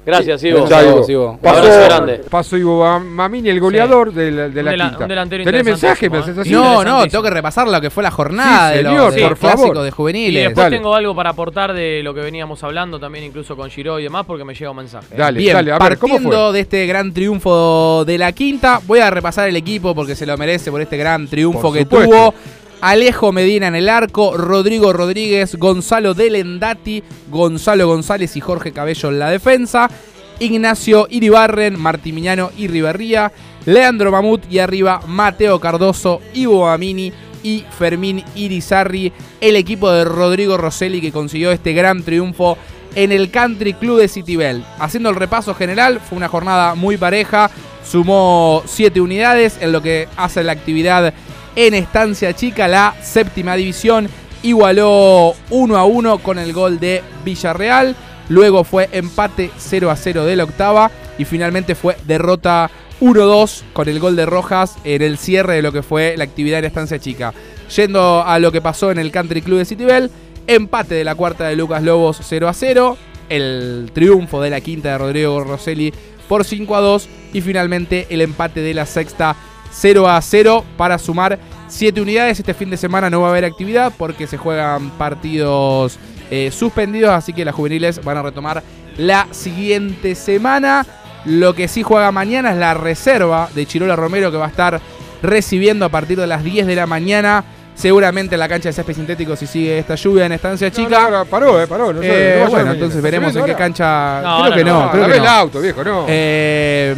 Gracias, 0.08 0.40
Sí, 0.40 0.48
Ivo. 0.48 0.66
ya, 0.66 0.82
Ivo. 0.82 1.38
Abrazo 1.44 1.80
grande. 1.84 2.20
pasó 2.30 2.56
Ivo 2.56 2.82
Mam- 2.82 3.04
Mamini, 3.04 3.50
el 3.50 3.60
goleador 3.60 4.12
de 4.12 4.30
la, 4.30 4.48
de 4.48 4.62
la 4.62 4.70
Un 4.72 4.78
quinta. 4.90 5.02
un 5.04 5.08
delantero 5.08 5.44
¿Tenés 5.44 5.64
mensaje? 5.64 6.08
¿Me 6.08 6.18
¿eh? 6.18 6.22
así? 6.40 6.50
No, 6.50 6.82
no, 6.82 7.06
tengo 7.06 7.22
que 7.22 7.30
repasar 7.30 7.68
lo 7.68 7.78
que 7.80 7.90
fue 7.90 8.02
la 8.02 8.10
jornada 8.10 8.70
Sí, 8.70 8.76
de 8.78 8.82
los, 8.84 8.92
señor, 8.92 9.12
de 9.12 9.20
por 9.20 9.30
los 9.30 9.38
clásicos 9.38 9.66
favor. 9.68 9.82
de 9.82 9.88
Y 9.88 9.92
juveniles. 9.92 10.44
después 10.44 10.64
Dale. 10.64 10.76
tengo 10.76 10.94
algo 10.94 11.14
para 11.14 11.30
aportar 11.30 11.74
de 11.74 12.02
lo 12.02 12.14
que 12.14 12.20
veníamos 12.20 12.64
hablando, 12.64 12.98
también 12.98 13.24
incluso 13.24 13.54
con 13.54 13.68
Giro 13.70 13.98
y 14.00 14.04
demás, 14.04 14.24
porque 14.26 14.44
me 14.44 14.54
llega 14.54 14.70
un 14.70 14.78
mensaje. 14.78 15.14
Dale, 15.14 15.38
Bien, 15.38 15.52
dale, 15.54 15.72
a 15.72 15.78
ver, 15.78 15.98
¿cómo 15.98 16.14
partiendo 16.14 16.44
fue? 16.46 16.52
de 16.54 16.60
este 16.60 16.86
gran 16.86 17.12
triunfo 17.12 18.04
de 18.06 18.16
la 18.18 18.32
quinta, 18.32 18.80
voy 18.86 19.00
a 19.00 19.10
repasar 19.10 19.48
el 19.48 19.56
equipo 19.56 19.94
porque 19.94 20.16
se 20.16 20.24
lo 20.24 20.36
merece 20.38 20.70
por 20.70 20.80
este 20.80 20.96
gran 20.96 21.28
triunfo 21.28 21.60
Por 21.60 21.74
que 21.74 21.80
supuesto. 21.82 22.08
tuvo. 22.10 22.34
Alejo 22.80 23.32
Medina 23.32 23.66
en 23.66 23.74
el 23.74 23.88
arco, 23.88 24.36
Rodrigo 24.36 24.92
Rodríguez, 24.92 25.56
Gonzalo 25.56 26.14
Delendati, 26.14 27.02
Gonzalo 27.28 27.88
González 27.88 28.36
y 28.36 28.40
Jorge 28.40 28.72
Cabello 28.72 29.08
en 29.08 29.18
la 29.18 29.30
defensa. 29.30 29.90
Ignacio 30.38 31.08
Iribarren, 31.10 31.78
Martimiñano 31.78 32.52
y 32.56 32.68
Riverría, 32.68 33.32
Leandro 33.66 34.12
Mamut 34.12 34.44
y 34.48 34.60
arriba 34.60 35.00
Mateo 35.08 35.58
Cardoso, 35.58 36.20
Ivo 36.34 36.68
Amini 36.68 37.12
y 37.42 37.64
Fermín 37.76 38.22
Irizarri, 38.36 39.12
el 39.40 39.56
equipo 39.56 39.90
de 39.90 40.04
Rodrigo 40.04 40.56
Rosselli 40.56 41.00
que 41.00 41.10
consiguió 41.10 41.50
este 41.50 41.72
gran 41.72 42.04
triunfo 42.04 42.56
en 42.94 43.10
el 43.10 43.32
Country 43.32 43.74
Club 43.74 43.98
de 43.98 44.08
Citibel. 44.08 44.64
Haciendo 44.78 45.10
el 45.10 45.16
repaso 45.16 45.54
general, 45.54 45.98
fue 46.00 46.16
una 46.16 46.28
jornada 46.28 46.76
muy 46.76 46.96
pareja, 46.96 47.50
sumó 47.84 48.62
7 48.66 49.00
unidades 49.00 49.58
en 49.60 49.72
lo 49.72 49.82
que 49.82 50.08
hace 50.16 50.44
la 50.44 50.52
actividad 50.52 51.12
en 51.58 51.74
Estancia 51.74 52.32
Chica, 52.34 52.68
la 52.68 52.94
séptima 53.02 53.56
división, 53.56 54.08
igualó 54.44 55.34
1 55.50 55.76
a 55.76 55.84
1 55.84 56.18
con 56.18 56.38
el 56.38 56.52
gol 56.52 56.78
de 56.78 57.02
Villarreal, 57.24 57.96
luego 58.28 58.62
fue 58.62 58.88
empate 58.92 59.50
0 59.56 59.90
a 59.90 59.96
0 59.96 60.24
de 60.24 60.36
la 60.36 60.44
octava 60.44 60.92
y 61.18 61.24
finalmente 61.24 61.74
fue 61.74 61.96
derrota 62.06 62.70
1-2 63.00 63.62
con 63.72 63.88
el 63.88 63.98
gol 63.98 64.14
de 64.14 64.24
Rojas 64.24 64.76
en 64.84 65.02
el 65.02 65.18
cierre 65.18 65.56
de 65.56 65.62
lo 65.62 65.72
que 65.72 65.82
fue 65.82 66.16
la 66.16 66.22
actividad 66.22 66.60
en 66.60 66.66
Estancia 66.66 67.00
Chica. 67.00 67.34
Yendo 67.74 68.22
a 68.24 68.38
lo 68.38 68.52
que 68.52 68.60
pasó 68.60 68.92
en 68.92 68.98
el 68.98 69.10
Country 69.10 69.42
Club 69.42 69.58
de 69.58 69.64
Citibel, 69.64 70.12
empate 70.46 70.94
de 70.94 71.02
la 71.02 71.16
cuarta 71.16 71.48
de 71.48 71.56
Lucas 71.56 71.82
Lobos 71.82 72.20
0 72.22 72.48
a 72.48 72.54
0, 72.54 72.96
el 73.30 73.90
triunfo 73.92 74.40
de 74.40 74.50
la 74.50 74.60
quinta 74.60 74.92
de 74.92 74.98
Rodrigo 74.98 75.42
Rosselli 75.42 75.92
por 76.28 76.44
5 76.44 76.76
a 76.76 76.80
2 76.80 77.08
y 77.32 77.40
finalmente 77.40 78.06
el 78.10 78.20
empate 78.20 78.60
de 78.60 78.74
la 78.74 78.86
sexta 78.86 79.34
0 79.70 80.08
a 80.08 80.20
0 80.20 80.64
para 80.76 80.98
sumar 80.98 81.38
7 81.68 82.00
unidades. 82.00 82.38
Este 82.38 82.54
fin 82.54 82.70
de 82.70 82.76
semana 82.76 83.10
no 83.10 83.20
va 83.20 83.28
a 83.28 83.30
haber 83.30 83.44
actividad 83.44 83.92
porque 83.96 84.26
se 84.26 84.38
juegan 84.38 84.90
partidos 84.90 85.98
eh, 86.30 86.50
suspendidos, 86.50 87.10
así 87.10 87.32
que 87.32 87.44
las 87.44 87.54
juveniles 87.54 88.02
van 88.04 88.16
a 88.16 88.22
retomar 88.22 88.62
la 88.96 89.26
siguiente 89.30 90.14
semana. 90.14 90.84
Lo 91.24 91.54
que 91.54 91.68
sí 91.68 91.82
juega 91.82 92.10
mañana 92.12 92.52
es 92.52 92.56
la 92.56 92.74
reserva 92.74 93.48
de 93.54 93.66
Chirola 93.66 93.96
Romero 93.96 94.30
que 94.30 94.36
va 94.36 94.46
a 94.46 94.50
estar 94.50 94.80
recibiendo 95.22 95.84
a 95.84 95.88
partir 95.88 96.18
de 96.18 96.26
las 96.26 96.44
10 96.44 96.66
de 96.66 96.76
la 96.76 96.86
mañana. 96.86 97.44
Seguramente 97.74 98.34
en 98.34 98.40
la 98.40 98.48
cancha 98.48 98.70
de 98.70 98.72
césped 98.72 98.94
sintético 98.94 99.36
si 99.36 99.46
sigue 99.46 99.78
esta 99.78 99.94
lluvia 99.94 100.26
en 100.26 100.32
estancia 100.32 100.68
chica. 100.70 101.02
No, 101.02 101.18
no, 101.18 101.24
paró, 101.26 101.62
eh, 101.62 101.66
paró. 101.68 101.92
No, 101.92 102.00
sé, 102.00 102.08
Eh, 102.08 102.34
no 102.34 102.40
vaya 102.44 102.50
bueno, 102.50 102.72
entonces 102.72 102.96
¿Está 102.96 103.06
veremos 103.06 103.36
en 103.36 103.44
qué 103.44 103.54
cancha. 103.54 104.20
No, 104.20 104.38
creo 104.40 104.50
no, 104.50 104.56
que 104.56 104.64
no, 104.64 104.84
no, 104.84 104.90
creo 104.90 105.06
que 105.06 105.16
el 105.16 105.26
auto, 105.26 105.60
viejo, 105.60 105.84
no. 105.84 106.04
Eh, 106.08 106.96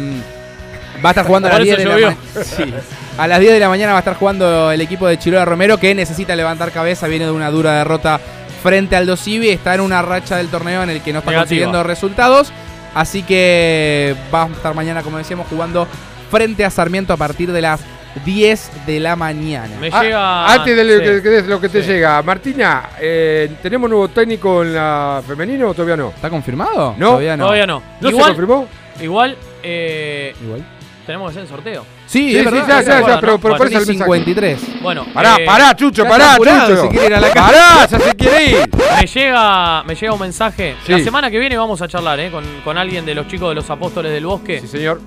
va 1.03 1.09
a 1.09 1.11
estar 1.11 1.25
jugando 1.25 1.47
a 1.49 1.51
las 1.53 1.63
10 1.63 1.79
eso 1.79 1.89
de 1.89 2.01
la. 2.01 2.15
Sí. 2.43 2.73
A 3.17 3.27
las 3.27 3.39
10 3.39 3.53
de 3.53 3.59
la 3.59 3.69
mañana 3.69 3.91
va 3.91 3.97
a 3.99 4.01
estar 4.01 4.15
jugando 4.15 4.71
el 4.71 4.81
equipo 4.81 5.07
de 5.07 5.17
Chirola 5.19 5.45
Romero 5.45 5.77
que 5.77 5.93
necesita 5.93 6.35
levantar 6.35 6.71
cabeza, 6.71 7.07
viene 7.07 7.25
de 7.25 7.31
una 7.31 7.49
dura 7.51 7.73
derrota 7.77 8.19
frente 8.63 8.95
al 8.95 9.05
Dosivi, 9.05 9.49
está 9.49 9.73
en 9.75 9.81
una 9.81 10.01
racha 10.01 10.37
del 10.37 10.47
torneo 10.47 10.83
en 10.83 10.89
el 10.91 11.01
que 11.01 11.11
no 11.13 11.19
está 11.19 11.31
Negativa. 11.31 11.43
consiguiendo 11.43 11.83
resultados, 11.83 12.51
así 12.95 13.23
que 13.23 14.15
va 14.33 14.43
a 14.43 14.47
estar 14.47 14.73
mañana, 14.75 15.01
como 15.01 15.17
decíamos, 15.17 15.47
jugando 15.49 15.87
frente 16.29 16.63
a 16.63 16.69
Sarmiento 16.69 17.11
a 17.13 17.17
partir 17.17 17.51
de 17.51 17.61
las 17.61 17.81
10 18.25 18.85
de 18.85 18.99
la 18.99 19.15
mañana. 19.15 19.75
Me 19.79 19.89
Ah, 19.91 20.03
llega. 20.03 20.53
Antes 20.53 20.75
de 20.75 20.83
lo, 20.83 20.93
sí. 20.93 21.21
que, 21.23 21.29
de 21.29 21.41
lo 21.43 21.59
que 21.61 21.69
te 21.69 21.81
Sí. 21.81 21.89
llega, 21.89 22.21
Martina, 22.21 22.89
eh, 22.99 23.51
¿tenemos 23.63 23.89
nuevo 23.89 24.07
técnico 24.09 24.63
en 24.63 24.73
la 24.75 25.21
femenino 25.25 25.69
o 25.69 25.73
todavía 25.73 25.97
no? 25.97 26.09
¿Está 26.09 26.29
confirmado? 26.29 26.95
No. 26.97 27.07
Todavía 27.09 27.35
no. 27.37 27.43
Todavía 27.45 27.67
no. 27.67 27.81
¿No 27.99 28.09
se 28.09 28.13
igual, 28.15 28.27
confirmó? 28.27 28.67
igual, 29.01 29.37
eh, 29.63 30.33
Igual. 30.43 30.63
Tenemos 31.05 31.27
que 31.27 31.31
hacer 31.31 31.43
el 31.43 31.47
sorteo. 31.49 31.85
Sí, 32.05 32.31
Sí, 32.31 32.37
es 32.37 32.43
sí, 32.45 32.51
verdad. 32.51 32.67
ya, 32.67 32.81
ya, 32.81 32.99
ya, 33.07 33.19
pero, 33.19 33.37
pero 33.37 33.37
Bueno, 33.39 33.57
por 33.57 33.67
eso 33.67 33.77
el 33.79 33.85
mensaje. 33.87 34.03
53. 34.03 34.81
Bueno, 34.81 35.05
Pará, 35.13 35.35
eh, 35.39 35.45
pará, 35.45 35.75
Chucho, 35.75 36.05
pará, 36.05 36.37
Chucho. 36.37 36.81
se 36.83 36.89
quiere 36.89 37.05
ir 37.07 37.13
a 37.15 37.19
la 37.19 37.29
casa. 37.31 37.45
Pará, 37.47 37.87
ya 37.89 37.99
se 37.99 38.15
quiere 38.15 38.45
ir. 38.45 38.69
me 38.99 39.07
llega, 39.07 39.83
me 39.83 39.95
llega 39.95 40.13
un 40.13 40.19
mensaje. 40.19 40.75
Sí. 40.85 40.91
La 40.91 40.99
semana 40.99 41.31
que 41.31 41.39
viene 41.39 41.57
vamos 41.57 41.81
a 41.81 41.87
charlar 41.87 42.19
eh, 42.19 42.29
con, 42.31 42.43
con 42.63 42.77
alguien 42.77 43.05
de 43.05 43.15
los 43.15 43.27
chicos 43.27 43.49
de 43.49 43.55
los 43.55 43.69
apóstoles 43.69 44.11
del 44.11 44.25
bosque. 44.25 44.59
Sí, 44.61 44.67
señor. 44.67 44.99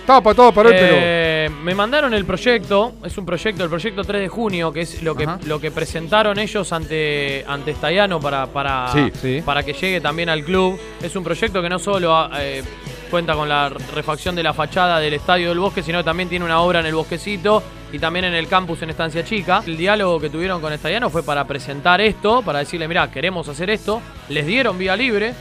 Estaba 0.00 0.20
para 0.20 0.34
todo 0.36 0.52
para 0.52 0.68
hoy, 0.68 0.74
pero. 0.78 0.94
Eh, 0.98 1.50
me 1.64 1.74
mandaron 1.74 2.14
el 2.14 2.24
proyecto, 2.24 2.94
es 3.04 3.18
un 3.18 3.26
proyecto, 3.26 3.64
el 3.64 3.68
proyecto 3.70 4.04
3 4.04 4.20
de 4.20 4.28
junio, 4.28 4.72
que 4.72 4.82
es 4.82 5.02
lo 5.02 5.16
que, 5.16 5.24
Ajá. 5.24 5.38
lo 5.46 5.60
que 5.60 5.72
presentaron 5.72 6.38
ellos 6.38 6.72
ante, 6.72 7.44
ante 7.48 7.72
Estallano 7.72 8.20
para, 8.20 8.46
para, 8.46 8.88
Sí, 8.92 9.10
sí. 9.20 9.42
para 9.44 9.64
que 9.64 9.72
llegue 9.72 10.00
también 10.00 10.28
al 10.28 10.44
club. 10.44 10.78
Es 11.02 11.16
un 11.16 11.24
proyecto 11.24 11.60
que 11.60 11.68
no 11.68 11.80
solo 11.80 12.30
eh, 12.38 12.62
cuenta 13.10 13.34
con 13.34 13.48
la 13.48 13.68
refacción 13.68 14.34
de 14.34 14.42
la 14.42 14.52
fachada 14.52 14.98
del 14.98 15.14
Estadio 15.14 15.48
del 15.50 15.58
Bosque, 15.58 15.82
sino 15.82 15.98
que 15.98 16.04
también 16.04 16.28
tiene 16.28 16.44
una 16.44 16.60
obra 16.60 16.80
en 16.80 16.86
el 16.86 16.94
Bosquecito 16.94 17.62
y 17.92 17.98
también 17.98 18.24
en 18.26 18.34
el 18.34 18.48
campus 18.48 18.82
en 18.82 18.90
Estancia 18.90 19.24
Chica. 19.24 19.62
El 19.66 19.76
diálogo 19.76 20.20
que 20.20 20.28
tuvieron 20.30 20.60
con 20.60 20.72
Estallano 20.72 21.10
fue 21.10 21.22
para 21.22 21.44
presentar 21.46 22.00
esto, 22.00 22.42
para 22.42 22.60
decirle, 22.60 22.88
mirá, 22.88 23.10
queremos 23.10 23.48
hacer 23.48 23.70
esto. 23.70 24.00
Les 24.28 24.46
dieron 24.46 24.78
vía 24.78 24.96
libre, 24.96 25.34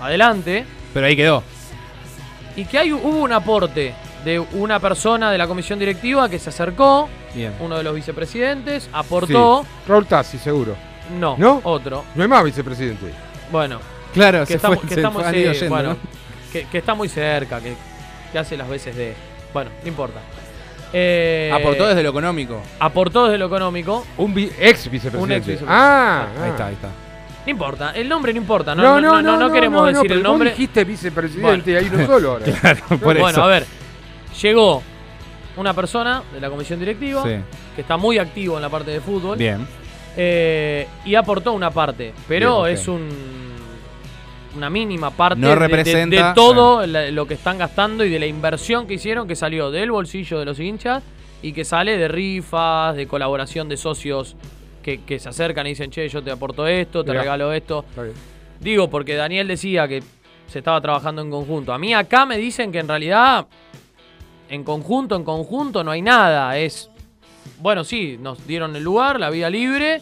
adelante. 0.00 0.64
Pero 0.92 1.06
ahí 1.06 1.16
quedó. 1.16 1.42
Y 2.56 2.64
que 2.64 2.78
hay, 2.78 2.92
hubo 2.92 3.08
un 3.22 3.32
aporte 3.32 3.94
de 4.24 4.38
una 4.38 4.80
persona 4.80 5.30
de 5.30 5.38
la 5.38 5.46
comisión 5.46 5.78
directiva 5.78 6.28
que 6.28 6.38
se 6.38 6.50
acercó, 6.50 7.08
Bien. 7.34 7.52
uno 7.60 7.76
de 7.76 7.82
los 7.82 7.94
vicepresidentes, 7.94 8.88
aportó. 8.92 9.62
Sí. 9.62 9.68
Raúl 9.88 10.06
Tassi, 10.06 10.38
seguro. 10.38 10.76
No, 11.18 11.36
¿No? 11.38 11.60
otro. 11.64 12.04
No 12.14 12.22
hay 12.22 12.28
más 12.28 12.44
vicepresidente. 12.44 13.12
Bueno, 13.50 13.78
Claro, 14.14 14.40
que 14.40 14.46
se 14.46 14.54
estamos, 14.54 14.78
fue, 14.78 14.88
que 14.88 14.94
se 14.94 15.00
estamos, 15.00 15.22
fue, 15.22 15.28
han 15.28 15.34
eh, 15.54 15.68
bueno, 15.68 15.88
¿no? 15.90 15.96
Que, 16.54 16.66
que 16.68 16.78
está 16.78 16.94
muy 16.94 17.08
cerca, 17.08 17.60
que, 17.60 17.74
que 18.32 18.38
hace 18.38 18.56
las 18.56 18.68
veces 18.68 18.94
de. 18.96 19.14
Bueno, 19.52 19.70
no 19.82 19.88
importa. 19.88 20.20
Eh, 20.92 21.50
Aportó 21.52 21.86
desde 21.88 22.02
lo 22.04 22.10
económico. 22.10 22.62
aportó 22.78 23.24
desde 23.24 23.38
lo 23.38 23.46
económico. 23.46 24.06
Un 24.16 24.32
vi- 24.32 24.50
ex 24.58 24.88
vicepresidente. 24.88 25.18
Un 25.18 25.32
ex 25.32 25.46
vicepresidente. 25.46 25.66
Ah, 25.68 26.26
Ahí 26.36 26.42
ah. 26.44 26.48
está, 26.48 26.66
ahí 26.68 26.74
está. 26.74 26.88
No 27.44 27.50
importa, 27.50 27.90
el 27.90 28.08
nombre 28.08 28.32
no 28.32 28.38
importa. 28.38 28.74
No, 28.74 29.00
no, 29.00 29.20
no, 29.20 29.36
no, 29.36 29.52
queremos 29.52 29.86
decir 29.88 30.02
pero 30.02 30.14
el 30.14 30.22
nombre. 30.22 30.50
Vos 30.50 30.56
dijiste 30.58 30.84
vicepresidente 30.84 31.76
ahí 31.76 31.90
no 31.92 32.06
solo 32.06 32.30
ahora. 32.32 32.46
Por 32.88 32.98
bueno, 33.18 33.28
eso. 33.28 33.42
a 33.42 33.46
ver. 33.48 33.66
Llegó 34.40 34.82
una 35.56 35.74
persona 35.74 36.22
de 36.32 36.40
la 36.40 36.48
comisión 36.48 36.78
directiva 36.78 37.22
Sí. 37.24 37.36
que 37.74 37.80
está 37.82 37.96
muy 37.96 38.18
activo 38.18 38.56
en 38.56 38.62
la 38.62 38.68
parte 38.70 38.92
de 38.92 39.00
fútbol. 39.00 39.36
Bien. 39.36 39.66
Eh, 40.16 40.86
y 41.04 41.16
aportó 41.16 41.52
una 41.52 41.70
parte, 41.72 42.14
pero 42.28 42.62
Bien, 42.62 42.74
es 42.74 42.86
un 42.88 43.08
una 44.56 44.70
mínima 44.70 45.10
parte 45.10 45.40
No 45.40 45.48
de- 45.48 45.54
de- 45.54 45.60
de, 45.60 45.66
representa, 45.68 46.34
todo 46.34 46.86
lo 46.86 47.26
que 47.26 47.34
están 47.34 47.58
gastando 47.58 48.04
y 48.04 48.10
de 48.10 48.18
la 48.18 48.26
inversión 48.26 48.86
que 48.86 48.94
hicieron 48.94 49.26
que 49.28 49.36
salió 49.36 49.70
del 49.70 49.90
bolsillo 49.90 50.38
de 50.38 50.44
los 50.44 50.60
hinchas 50.60 51.02
y 51.42 51.52
que 51.52 51.64
sale 51.64 51.96
de 51.98 52.08
rifas, 52.08 52.96
de 52.96 53.06
colaboración 53.06 53.68
de 53.68 53.76
socios 53.76 54.36
que, 54.82 55.02
que 55.02 55.18
se 55.18 55.28
acercan 55.28 55.66
y 55.66 55.70
dicen, 55.70 55.90
che, 55.90 56.08
yo 56.08 56.22
te 56.22 56.30
aporto 56.30 56.66
esto, 56.66 57.02
te 57.04 57.10
Mirá. 57.10 57.22
regalo 57.22 57.52
esto. 57.52 57.84
Digo, 58.60 58.88
porque 58.88 59.14
Daniel 59.14 59.48
decía 59.48 59.88
que 59.88 60.02
se 60.46 60.58
estaba 60.58 60.80
trabajando 60.80 61.22
en 61.22 61.30
conjunto. 61.30 61.72
A 61.72 61.78
mí 61.78 61.92
acá 61.94 62.24
me 62.26 62.36
dicen 62.38 62.70
que 62.70 62.78
en 62.78 62.88
realidad 62.88 63.46
en 64.48 64.62
conjunto, 64.62 65.16
en 65.16 65.24
conjunto 65.24 65.82
no 65.82 65.90
hay 65.90 66.02
nada. 66.02 66.56
Es, 66.58 66.90
bueno, 67.60 67.82
sí, 67.82 68.18
nos 68.20 68.46
dieron 68.46 68.76
el 68.76 68.82
lugar, 68.84 69.18
la 69.18 69.30
vía 69.30 69.48
libre. 69.50 70.00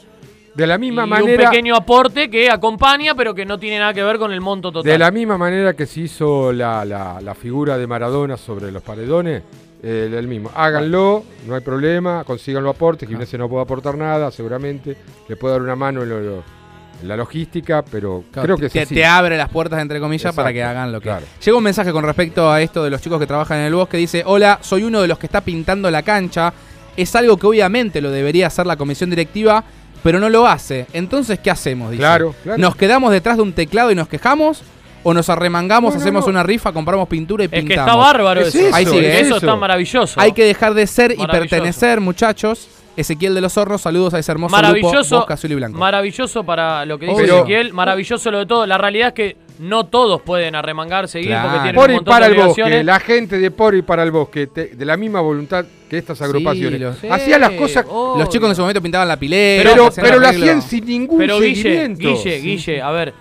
De 0.54 0.66
la 0.66 0.76
misma 0.78 1.04
y 1.04 1.08
manera. 1.08 1.44
un 1.44 1.50
pequeño 1.50 1.74
aporte 1.76 2.28
que 2.28 2.50
acompaña, 2.50 3.14
pero 3.14 3.34
que 3.34 3.46
no 3.46 3.58
tiene 3.58 3.78
nada 3.78 3.94
que 3.94 4.02
ver 4.02 4.18
con 4.18 4.32
el 4.32 4.40
monto 4.40 4.70
total. 4.70 4.90
De 4.90 4.98
la 4.98 5.10
misma 5.10 5.38
manera 5.38 5.72
que 5.74 5.86
se 5.86 6.00
hizo 6.00 6.52
la, 6.52 6.84
la- 6.84 7.20
la 7.22 7.34
figura 7.34 7.78
de 7.78 7.86
Maradona 7.86 8.36
sobre 8.36 8.70
los 8.70 8.82
paredones, 8.82 9.42
eh, 9.82 10.14
el 10.16 10.28
mismo. 10.28 10.50
Háganlo, 10.54 11.24
no 11.46 11.54
hay 11.54 11.60
problema, 11.62 12.22
consíganlo 12.24 12.70
aportes. 12.70 13.08
Gimnasia 13.08 13.38
no 13.38 13.48
puede 13.48 13.62
aportar 13.62 13.96
nada, 13.96 14.30
seguramente. 14.30 14.96
Le 15.28 15.36
puede 15.36 15.54
dar 15.54 15.62
una 15.62 15.74
mano 15.76 16.02
en, 16.02 16.08
lo- 16.10 16.20
lo- 16.20 16.44
en 17.00 17.08
la 17.08 17.16
logística, 17.16 17.82
pero 17.82 18.22
Claro, 18.30 18.46
creo 18.46 18.56
que 18.58 18.68
te, 18.68 18.78
es 18.80 18.86
así. 18.86 18.94
te 18.94 19.04
abre 19.06 19.36
las 19.38 19.48
puertas, 19.48 19.80
entre 19.80 19.98
comillas, 20.00 20.22
Exacto, 20.26 20.36
para 20.42 20.52
que 20.52 20.62
hagan 20.62 20.92
lo 20.92 21.00
que. 21.00 21.04
claro. 21.08 21.24
Llega 21.44 21.56
un 21.56 21.64
mensaje 21.64 21.90
con 21.92 22.04
respecto 22.04 22.48
a 22.50 22.60
esto 22.60 22.84
de 22.84 22.90
los 22.90 23.00
chicos 23.00 23.18
que 23.18 23.26
trabajan 23.26 23.58
en 23.58 23.64
el 23.64 23.74
bosque. 23.74 23.96
Dice: 23.96 24.22
Hola, 24.26 24.58
soy 24.60 24.82
uno 24.84 25.00
de 25.00 25.08
los 25.08 25.18
que 25.18 25.26
está 25.26 25.40
pintando 25.40 25.90
la 25.90 26.02
cancha. 26.02 26.52
Es 26.94 27.16
algo 27.16 27.38
que 27.38 27.46
obviamente 27.46 28.02
lo 28.02 28.10
debería 28.10 28.48
hacer 28.48 28.66
la 28.66 28.76
comisión 28.76 29.08
directiva, 29.08 29.64
pero 30.02 30.18
no 30.20 30.28
lo 30.28 30.46
hace. 30.46 30.86
Entonces, 30.92 31.38
¿qué 31.38 31.50
hacemos? 31.50 31.90
Dice. 31.90 32.00
Claro, 32.00 32.34
claro. 32.42 32.58
¿Nos 32.58 32.76
quedamos 32.76 33.12
detrás 33.12 33.36
de 33.36 33.42
un 33.42 33.52
teclado 33.52 33.90
y 33.90 33.94
nos 33.94 34.08
quejamos? 34.08 34.62
¿O 35.04 35.12
nos 35.12 35.28
arremangamos, 35.28 35.94
No, 35.94 35.98
no, 35.98 36.00
hacemos 36.02 36.24
no. 36.26 36.30
una 36.30 36.42
rifa, 36.44 36.72
compramos 36.72 37.08
pintura 37.08 37.42
y 37.42 37.46
es 37.46 37.50
pintamos? 37.50 37.68
que 37.74 37.80
está 37.80 37.96
bárbaro 37.96 38.40
Es 38.42 38.54
eso. 38.54 38.74
Ahí 38.74 38.86
sigue, 38.86 39.14
eso 39.20 39.26
eso. 39.26 39.36
está 39.36 39.56
maravilloso. 39.56 40.20
Hay 40.20 40.30
que 40.32 40.44
dejar 40.44 40.74
de 40.74 40.86
ser 40.86 41.12
y 41.18 41.26
pertenecer, 41.26 42.00
muchachos. 42.00 42.68
Ezequiel 42.96 43.34
de 43.34 43.40
los 43.40 43.56
Hornos, 43.56 43.80
saludos 43.80 44.12
a 44.14 44.18
ese 44.18 44.30
hermoso 44.30 44.54
grupo 44.54 44.68
maravilloso, 44.68 45.16
Bosque 45.16 45.32
Azul 45.32 45.50
y 45.52 45.54
Blanco. 45.54 45.78
maravilloso 45.78 46.44
para 46.44 46.84
lo 46.84 46.98
que 46.98 47.06
dice 47.06 47.22
Obvio. 47.22 47.36
Ezequiel, 47.38 47.72
maravilloso 47.72 48.30
lo 48.30 48.38
de 48.40 48.46
todo. 48.46 48.66
La 48.66 48.76
realidad 48.78 49.08
es 49.08 49.14
que 49.14 49.36
no 49.62 49.86
todos 49.86 50.20
pueden 50.22 50.54
arremangarse 50.54 51.20
y 51.20 51.22
ir 51.22 51.28
Claro. 51.28 51.48
porque 51.48 51.58
tienen 51.62 51.74
Por 51.76 51.88
un 51.88 51.92
y 51.92 51.96
montón 51.96 52.12
para 52.12 52.28
de 52.28 52.34
el 52.34 52.46
bosque, 52.46 52.84
la 52.84 53.00
gente 53.00 53.38
de 53.38 53.50
Por 53.50 53.74
y 53.74 53.82
para 53.82 54.02
el 54.02 54.10
bosque, 54.10 54.46
te- 54.48 54.66
de 54.76 54.84
la 54.84 54.96
misma 54.96 55.20
voluntad 55.20 55.64
que 55.88 55.98
estas 55.98 56.20
agrupaciones. 56.22 56.96
Sí, 57.00 57.08
Hacía 57.10 57.38
las 57.38 57.50
cosas, 57.52 57.86
obvio. 57.88 58.20
Los 58.24 58.28
chicos 58.28 58.48
en 58.48 58.54
su 58.56 58.62
momento 58.62 58.82
pintaban 58.82 59.08
la 59.08 59.16
pilera. 59.16 59.70
pero, 59.70 59.86
hacían 59.88 60.06
pero 60.06 60.18
lo 60.20 60.28
hacían 60.28 60.62
sin 60.62 60.84
ningún 60.86 61.18
Pero 61.18 61.38
Guille, 61.40 61.54
seguimiento. 61.62 62.08
Guille, 62.08 62.40
Sí. 62.40 62.42
Guille, 62.46 62.82
a 62.82 62.90
ver, 62.90 63.14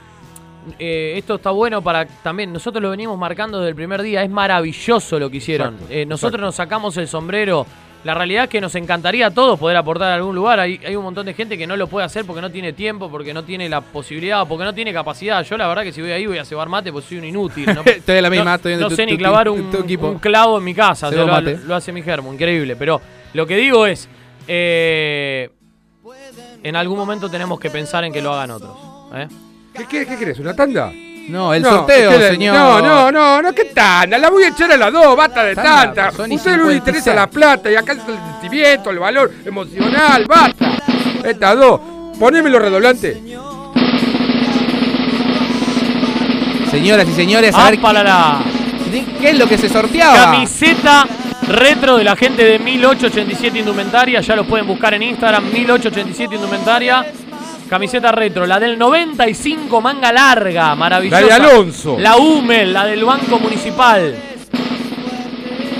eh, 0.79 1.13
esto 1.17 1.35
está 1.35 1.51
bueno 1.51 1.81
para 1.81 2.05
también, 2.05 2.53
nosotros 2.53 2.81
lo 2.81 2.89
venimos 2.91 3.17
marcando 3.17 3.59
desde 3.59 3.69
el 3.69 3.75
primer 3.75 4.01
día, 4.01 4.23
es 4.23 4.29
maravilloso 4.29 5.19
lo 5.19 5.29
que 5.29 5.37
hicieron. 5.37 5.73
Exacto, 5.75 5.93
Eh, 5.93 6.05
nosotros 6.05 6.33
exacto. 6.39 6.45
nos 6.45 6.55
sacamos 6.55 6.97
el 6.97 7.07
sombrero 7.07 7.65
la 8.03 8.13
realidad 8.15 8.45
es 8.45 8.49
que 8.49 8.59
nos 8.61 8.73
encantaría 8.75 9.27
a 9.27 9.31
todos 9.31 9.59
poder 9.59 9.77
aportar 9.77 10.11
a 10.11 10.15
algún 10.15 10.35
lugar. 10.35 10.59
Hay, 10.59 10.79
hay 10.85 10.95
un 10.95 11.03
montón 11.03 11.25
de 11.25 11.33
gente 11.35 11.57
que 11.57 11.67
no 11.67 11.75
lo 11.77 11.87
puede 11.87 12.05
hacer 12.05 12.25
porque 12.25 12.41
no 12.41 12.49
tiene 12.49 12.73
tiempo, 12.73 13.09
porque 13.11 13.33
no 13.33 13.43
tiene 13.43 13.69
la 13.69 13.81
posibilidad, 13.81 14.47
porque 14.47 14.63
no 14.63 14.73
tiene 14.73 14.91
capacidad. 14.91 15.43
Yo 15.45 15.55
la 15.57 15.67
verdad 15.67 15.83
que 15.83 15.91
si 15.91 16.01
voy 16.01 16.11
ahí 16.11 16.25
voy 16.25 16.39
a 16.39 16.45
cebar 16.45 16.67
mate, 16.67 16.91
pues 16.91 17.05
soy 17.05 17.19
un 17.19 17.25
inútil. 17.25 17.65
No, 17.73 17.81
Estoy 17.85 18.17
en 18.17 18.23
la 18.23 18.29
misma, 18.29 18.45
no- 18.45 18.55
estoy 18.55 18.73
en 18.73 18.79
no 18.79 18.89
tu- 18.89 18.95
sé 18.95 19.05
ni 19.05 19.11
tu- 19.13 19.17
clavar 19.19 19.45
tu- 19.47 19.53
un, 19.53 19.69
tu 19.69 19.77
equipo. 19.77 20.07
un 20.07 20.19
clavo 20.19 20.57
en 20.57 20.63
mi 20.63 20.73
casa. 20.73 21.07
o 21.07 21.11
sea, 21.11 21.19
Cebo 21.25 21.57
lo, 21.67 21.75
hace 21.75 21.91
mi 21.91 22.01
germo, 22.01 22.33
increíble. 22.33 22.75
Pero 22.75 22.99
lo 23.33 23.45
que 23.45 23.55
digo 23.57 23.85
es, 23.85 24.09
eh, 24.47 25.49
en 26.63 26.75
algún 26.75 26.97
momento 26.97 27.29
tenemos 27.29 27.59
que 27.59 27.69
pensar 27.69 28.03
en 28.03 28.11
que 28.13 28.21
lo 28.21 28.33
hagan 28.33 28.51
otros. 28.51 28.75
¿eh? 29.15 29.27
¿Qué, 29.75 29.85
qué, 29.87 30.05
qué 30.07 30.17
querés? 30.17 30.39
¿Una 30.39 30.55
tanda? 30.55 30.91
No, 31.31 31.53
el 31.53 31.61
No, 31.63 31.69
sorteo, 31.69 32.11
la- 32.19 32.27
señor. 32.29 32.55
No, 32.55 32.81
no, 32.81 33.11
no, 33.11 33.41
no, 33.41 33.53
¿qué 33.53 33.65
tanda? 33.65 34.17
La 34.17 34.29
voy 34.29 34.43
a 34.43 34.49
echar 34.49 34.71
a 34.71 34.77
las 34.77 34.91
dos, 34.91 35.15
basta 35.15 35.43
de 35.45 35.55
Tanda, 35.55 35.93
tanta. 36.11 36.33
Usted 36.33 36.57
no 36.57 36.65
le 36.69 36.75
interesa 36.75 37.11
56. 37.11 37.15
la 37.15 37.27
plata 37.27 37.71
y 37.71 37.75
acá 37.75 37.93
es 37.93 37.99
el 37.99 38.15
sentimiento, 38.41 38.89
el 38.89 38.99
valor 38.99 39.31
emocional, 39.45 40.25
basta. 40.27 40.71
Estas 41.23 41.57
dos. 41.57 41.79
Poneme 42.19 42.49
los 42.49 42.61
redoblantes. 42.61 43.17
Señoras 46.69 47.07
y 47.07 47.13
señores, 47.13 47.53
a 47.55 47.69
ver 47.69 47.79
qué, 48.91 49.05
qué 49.19 49.29
es 49.31 49.37
lo 49.37 49.47
que 49.47 49.57
se 49.57 49.67
sorteaba. 49.69 50.15
Camiseta 50.15 51.05
retro 51.47 51.97
de 51.97 52.03
la 52.03 52.15
gente 52.15 52.43
de 52.45 52.59
1887 52.59 53.59
Indumentaria. 53.59 54.21
Ya 54.21 54.35
los 54.35 54.47
pueden 54.47 54.67
buscar 54.67 54.93
en 54.93 55.03
Instagram, 55.03 55.51
1887 55.51 56.35
Indumentaria. 56.35 57.05
Camiseta 57.71 58.11
retro, 58.11 58.45
la 58.45 58.59
del 58.59 58.77
95, 58.77 59.79
manga 59.79 60.11
larga, 60.11 60.75
maravillosa. 60.75 61.21
La 61.21 61.25
de 61.25 61.31
Alonso. 61.31 61.97
La 61.97 62.17
Hummel, 62.17 62.73
la 62.73 62.85
del 62.85 63.05
Banco 63.05 63.39
Municipal. 63.39 64.13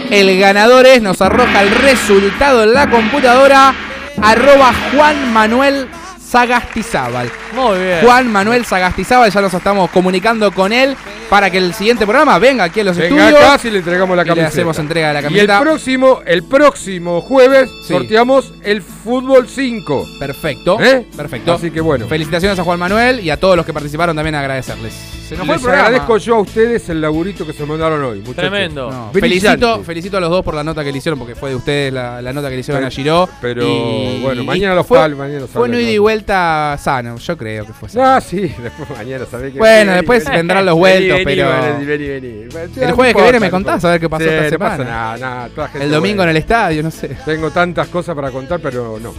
El 0.09 0.39
ganador 0.39 0.85
es, 0.85 1.01
nos 1.01 1.21
arroja 1.21 1.61
el 1.61 1.69
resultado 1.69 2.63
en 2.63 2.73
la 2.73 2.89
computadora, 2.89 3.75
arroba 4.21 4.71
Juan 4.93 5.33
Manuel 5.33 5.89
Sagastizábal. 6.31 7.29
Muy 7.53 7.77
bien. 7.77 7.99
Juan 8.03 8.31
Manuel 8.31 8.65
Sagastizábal, 8.65 9.29
ya 9.31 9.41
nos 9.41 9.53
estamos 9.53 9.89
comunicando 9.91 10.51
con 10.53 10.71
él 10.71 10.95
para 11.29 11.49
que 11.49 11.57
el 11.57 11.73
siguiente 11.73 12.05
programa 12.05 12.39
venga 12.39 12.63
aquí 12.63 12.79
a 12.79 12.83
los 12.85 12.95
Venga 12.97 13.25
estudios. 13.27 13.43
acá 13.49 13.57
si 13.57 13.69
le 13.69 13.79
entregamos 13.79 14.15
la 14.15 14.23
y 14.23 14.25
camiseta. 14.25 14.41
le 14.41 14.47
hacemos 14.47 14.79
entrega 14.79 15.07
de 15.09 15.13
la 15.15 15.19
Y 15.19 15.23
el 15.23 15.27
camiseta. 15.29 15.59
próximo, 15.61 16.21
el 16.25 16.43
próximo 16.43 17.21
jueves 17.21 17.69
sorteamos 17.85 18.53
el 18.63 18.81
fútbol 18.81 19.47
5. 19.49 20.05
Perfecto. 20.19 20.77
¿Eh? 20.81 21.05
Perfecto. 21.15 21.53
Así 21.53 21.69
que 21.69 21.81
bueno. 21.81 22.07
Felicitaciones 22.07 22.57
a 22.57 22.63
Juan 22.63 22.79
Manuel 22.79 23.19
y 23.19 23.29
a 23.29 23.37
todos 23.37 23.57
los 23.57 23.65
que 23.65 23.73
participaron 23.73 24.15
también 24.15 24.35
agradecerles. 24.35 25.20
Se 25.31 25.37
nos 25.37 25.45
fue 25.45 25.55
el 25.55 25.59
Les 25.59 25.63
programa. 25.63 25.87
agradezco 25.87 26.17
yo 26.17 26.35
a 26.35 26.39
ustedes 26.41 26.89
el 26.89 26.99
laburito 26.99 27.45
que 27.47 27.53
se 27.53 27.65
mandaron 27.65 28.03
hoy, 28.03 28.17
muchachos. 28.19 28.35
Tremendo. 28.35 28.91
No, 28.91 29.11
Brillante. 29.13 29.21
felicito, 29.39 29.83
felicito 29.85 30.17
a 30.17 30.19
los 30.19 30.29
dos 30.29 30.43
por 30.43 30.53
la 30.53 30.61
nota 30.63 30.83
que 30.83 30.91
le 30.91 30.97
hicieron, 30.97 31.17
porque 31.17 31.35
fue 31.35 31.51
de 31.51 31.55
ustedes 31.55 31.93
la, 31.93 32.21
la 32.21 32.33
nota 32.33 32.49
que 32.49 32.55
le 32.55 32.59
hicieron 32.59 32.79
Pero- 32.81 32.87
a 32.87 32.91
Giró. 32.91 33.29
pero, 33.39 33.63
y- 33.65 34.19
bueno, 34.21 34.43
mañana 34.43 34.75
los 34.75 34.85
fue, 34.85 34.97
pal- 34.99 35.15
mañana 35.15 35.39
los 35.39 35.49
Fue 35.49 35.61
un 35.61 35.67
hablan, 35.69 35.81
ida 35.83 35.91
y 35.91 35.95
¿no? 35.95 36.01
vuelta 36.01 36.77
sano, 36.77 37.15
yo 37.17 37.37
creo 37.37 37.65
que 37.65 37.71
fue 37.71 37.87
sano. 37.87 38.05
Ah, 38.05 38.19
sí, 38.19 38.41
después 38.61 38.89
mañana 38.89 39.25
sabés 39.25 39.53
que. 39.53 39.59
Bueno, 39.59 39.91
Vení, 39.91 39.95
después 40.01 40.25
vení. 40.25 40.35
vendrán 40.37 40.65
los 40.65 40.75
vueltos, 40.75 41.17
vení, 41.19 41.25
pero- 41.25 41.49
vení, 41.49 41.85
vení, 41.85 42.07
vení. 42.07 42.45
Bueno, 42.51 42.69
El 42.75 42.89
no 42.89 42.95
jueves 42.95 43.15
que 43.15 43.21
viene 43.21 43.39
me 43.39 43.49
contás 43.49 43.85
a 43.85 43.89
ver 43.91 43.99
qué 44.01 44.09
pasó 44.09 44.23
Sí, 44.25 44.29
esta 44.29 44.43
no 44.43 44.49
semana. 44.49 44.77
pasa 44.77 44.89
nada, 44.89 45.17
nada, 45.17 45.49
toda 45.55 45.67
gente 45.69 45.85
El 45.85 45.91
domingo 45.91 46.11
en 46.11 46.17
buena. 46.17 46.31
el 46.31 46.37
estadio, 46.37 46.83
no 46.83 46.91
sé. 46.91 47.07
Tengo 47.23 47.51
tantas 47.51 47.87
cosas 47.87 48.15
para 48.15 48.31
contar, 48.31 48.59
pero 48.61 48.99
no. 49.01 49.13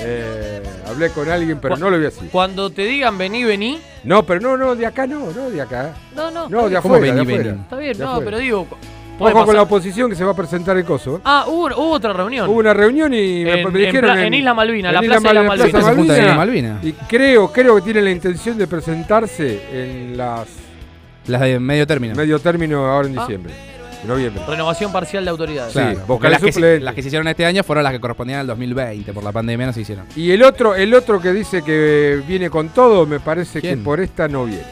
Eh, 0.00 0.47
hablé 1.06 1.10
con 1.14 1.28
alguien, 1.30 1.58
pero 1.60 1.76
no 1.76 1.90
lo 1.90 1.96
voy 1.96 2.06
a 2.06 2.10
decir. 2.10 2.28
Cuando 2.30 2.70
te 2.70 2.82
digan 2.82 3.16
vení, 3.18 3.44
vení. 3.44 3.78
No, 4.04 4.22
pero 4.24 4.40
no, 4.40 4.56
no, 4.56 4.74
de 4.74 4.86
acá 4.86 5.06
no, 5.06 5.30
no, 5.32 5.50
de 5.50 5.60
acá. 5.60 5.94
No, 6.14 6.30
no. 6.30 6.48
No, 6.48 6.68
de 6.68 6.80
¿Cómo 6.80 6.94
afuera, 6.96 7.14
de 7.14 7.20
vení, 7.20 7.32
afuera. 7.32 7.50
vení? 7.52 7.62
Está 7.62 7.76
bien, 7.76 7.98
De 7.98 8.04
no, 8.04 8.10
afuera. 8.10 8.24
pero 8.26 8.38
digo. 8.38 8.66
puede 9.18 9.34
Ojo 9.34 9.46
con 9.46 9.56
la 9.56 9.62
oposición 9.62 10.08
que 10.10 10.16
se 10.16 10.24
va 10.24 10.30
a 10.32 10.36
presentar 10.36 10.76
el 10.76 10.84
coso. 10.84 11.16
¿eh? 11.16 11.20
Ah, 11.24 11.44
hubo, 11.48 11.66
hubo 11.66 11.90
otra 11.90 12.12
reunión. 12.12 12.48
Hubo 12.48 12.58
una 12.58 12.72
reunión 12.74 13.12
y 13.14 13.42
me, 13.44 13.62
En- 13.62 13.72
me 13.72 13.78
dijeron 13.78 14.10
en 14.10 14.16
Pla- 14.16 14.26
en 14.26 14.34
Isla 14.34 14.54
Malvina, 14.54 14.92
la 14.92 15.00
Plaza 15.00 15.28
de 15.28 15.34
la 15.34 15.40
Mal- 15.42 15.48
Malvina. 15.58 15.70
Plaza 15.70 15.88
Se 15.90 15.96
junta 15.96 16.12
de 16.14 16.20
Malvina. 16.22 16.28
la 16.28 16.36
Malvina. 16.36 16.80
Y 16.82 16.92
creo, 17.08 17.50
creo 17.52 17.74
que 17.76 17.82
tienen 17.82 18.04
la 18.04 18.10
intención 18.12 18.56
de 18.58 18.66
presentarse 18.68 19.60
en 19.72 20.16
las 20.16 20.46
Las 21.26 21.40
de 21.40 21.58
medio 21.58 21.86
término. 21.86 22.14
medio 22.14 22.38
término 22.38 22.86
ahora 22.86 23.08
en 23.08 23.18
Ah. 23.18 23.22
diciembre, 23.22 23.52
noviembre. 24.06 24.42
Renovación 24.46 24.92
parcial 24.92 25.24
de 25.24 25.30
autoridades. 25.30 25.72
Sí, 25.72 25.78
Claro, 25.78 26.00
porque 26.06 26.28
las 26.28 26.40
que, 26.40 26.46
se, 26.46 26.52
suplente. 26.52 26.84
las 26.84 26.94
que 26.94 27.02
se 27.02 27.08
hicieron 27.08 27.28
este 27.28 27.44
año 27.44 27.62
fueron 27.64 27.84
las 27.84 27.92
que 27.92 28.00
correspondían 28.00 28.40
al 28.40 28.46
2020, 28.46 29.12
por 29.12 29.24
la 29.24 29.32
pandemia 29.32 29.66
no 29.66 29.72
se 29.72 29.80
hicieron. 29.80 30.06
Y 30.16 30.30
el 30.30 30.42
otro, 30.42 30.74
el 30.74 30.94
otro 30.94 31.20
que 31.20 31.32
dice 31.32 31.62
que 31.62 32.22
viene 32.26 32.50
con 32.50 32.68
todo, 32.70 33.06
me 33.06 33.20
parece 33.20 33.60
¿Quién? 33.60 33.78
que 33.78 33.84
por 33.84 34.00
esta 34.00 34.28
no 34.28 34.44
viene. 34.44 34.62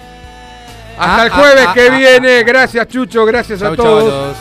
Ah, 0.99 1.17
Hasta 1.17 1.27
el 1.27 1.33
ah, 1.33 1.37
jueves 1.37 1.65
ah, 1.69 1.75
que 1.75 1.89
ah, 1.89 1.99
viene. 1.99 2.43
Gracias, 2.45 2.89
Chucho. 2.89 3.25
Gracias 3.27 3.61
Chau, 3.61 3.73
a 3.73 3.77
chau 3.77 3.85
todos. 3.85 4.05
todos. 4.05 4.37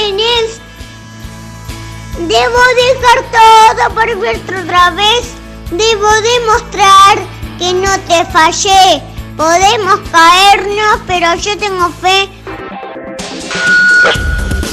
Tenés. 0.00 0.60
Debo 2.18 2.60
dejar 2.84 3.18
todo 3.36 3.82
por 3.94 4.08
verte 4.20 4.52
otra 4.62 4.90
vez. 4.90 5.24
Debo 5.70 6.10
demostrar 6.32 7.14
que 7.58 7.72
no 7.74 7.92
te 8.08 8.24
fallé. 8.32 9.02
Podemos 9.36 10.00
caernos, 10.10 11.00
pero 11.06 11.34
yo 11.36 11.56
tengo 11.56 11.88
fe. 11.90 12.28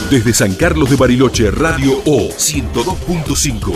Desde 0.09 0.33
San 0.33 0.55
Carlos 0.55 0.89
de 0.89 0.95
Bariloche, 0.95 1.51
Radio 1.51 2.01
O 2.05 2.29
102.5. 2.29 3.73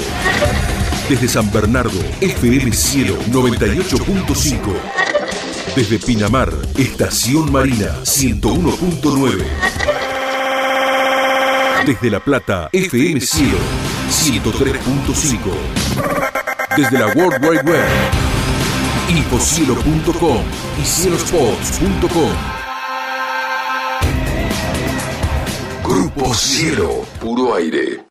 Desde 1.10 1.28
San 1.28 1.52
Bernardo, 1.52 2.00
FM 2.22 2.72
Cielo 2.72 3.18
98.5. 3.30 4.60
Desde 5.76 6.00
Pinamar, 6.00 6.54
Estación 6.78 7.52
Marina 7.52 8.00
101.9. 8.04 10.21
Desde 11.86 12.10
La 12.12 12.20
Plata, 12.20 12.70
FM 12.72 13.20
Cielo 13.22 13.58
103.5. 14.10 15.40
Desde 16.78 17.00
la 17.00 17.08
World 17.08 17.44
Wide 17.44 17.64
Web, 17.64 17.88
infocielo.com 19.10 20.44
y 20.80 20.86
cielospots.com. 20.86 22.32
Grupo 25.84 26.34
Cielo, 26.36 27.04
puro 27.20 27.56
aire. 27.56 28.11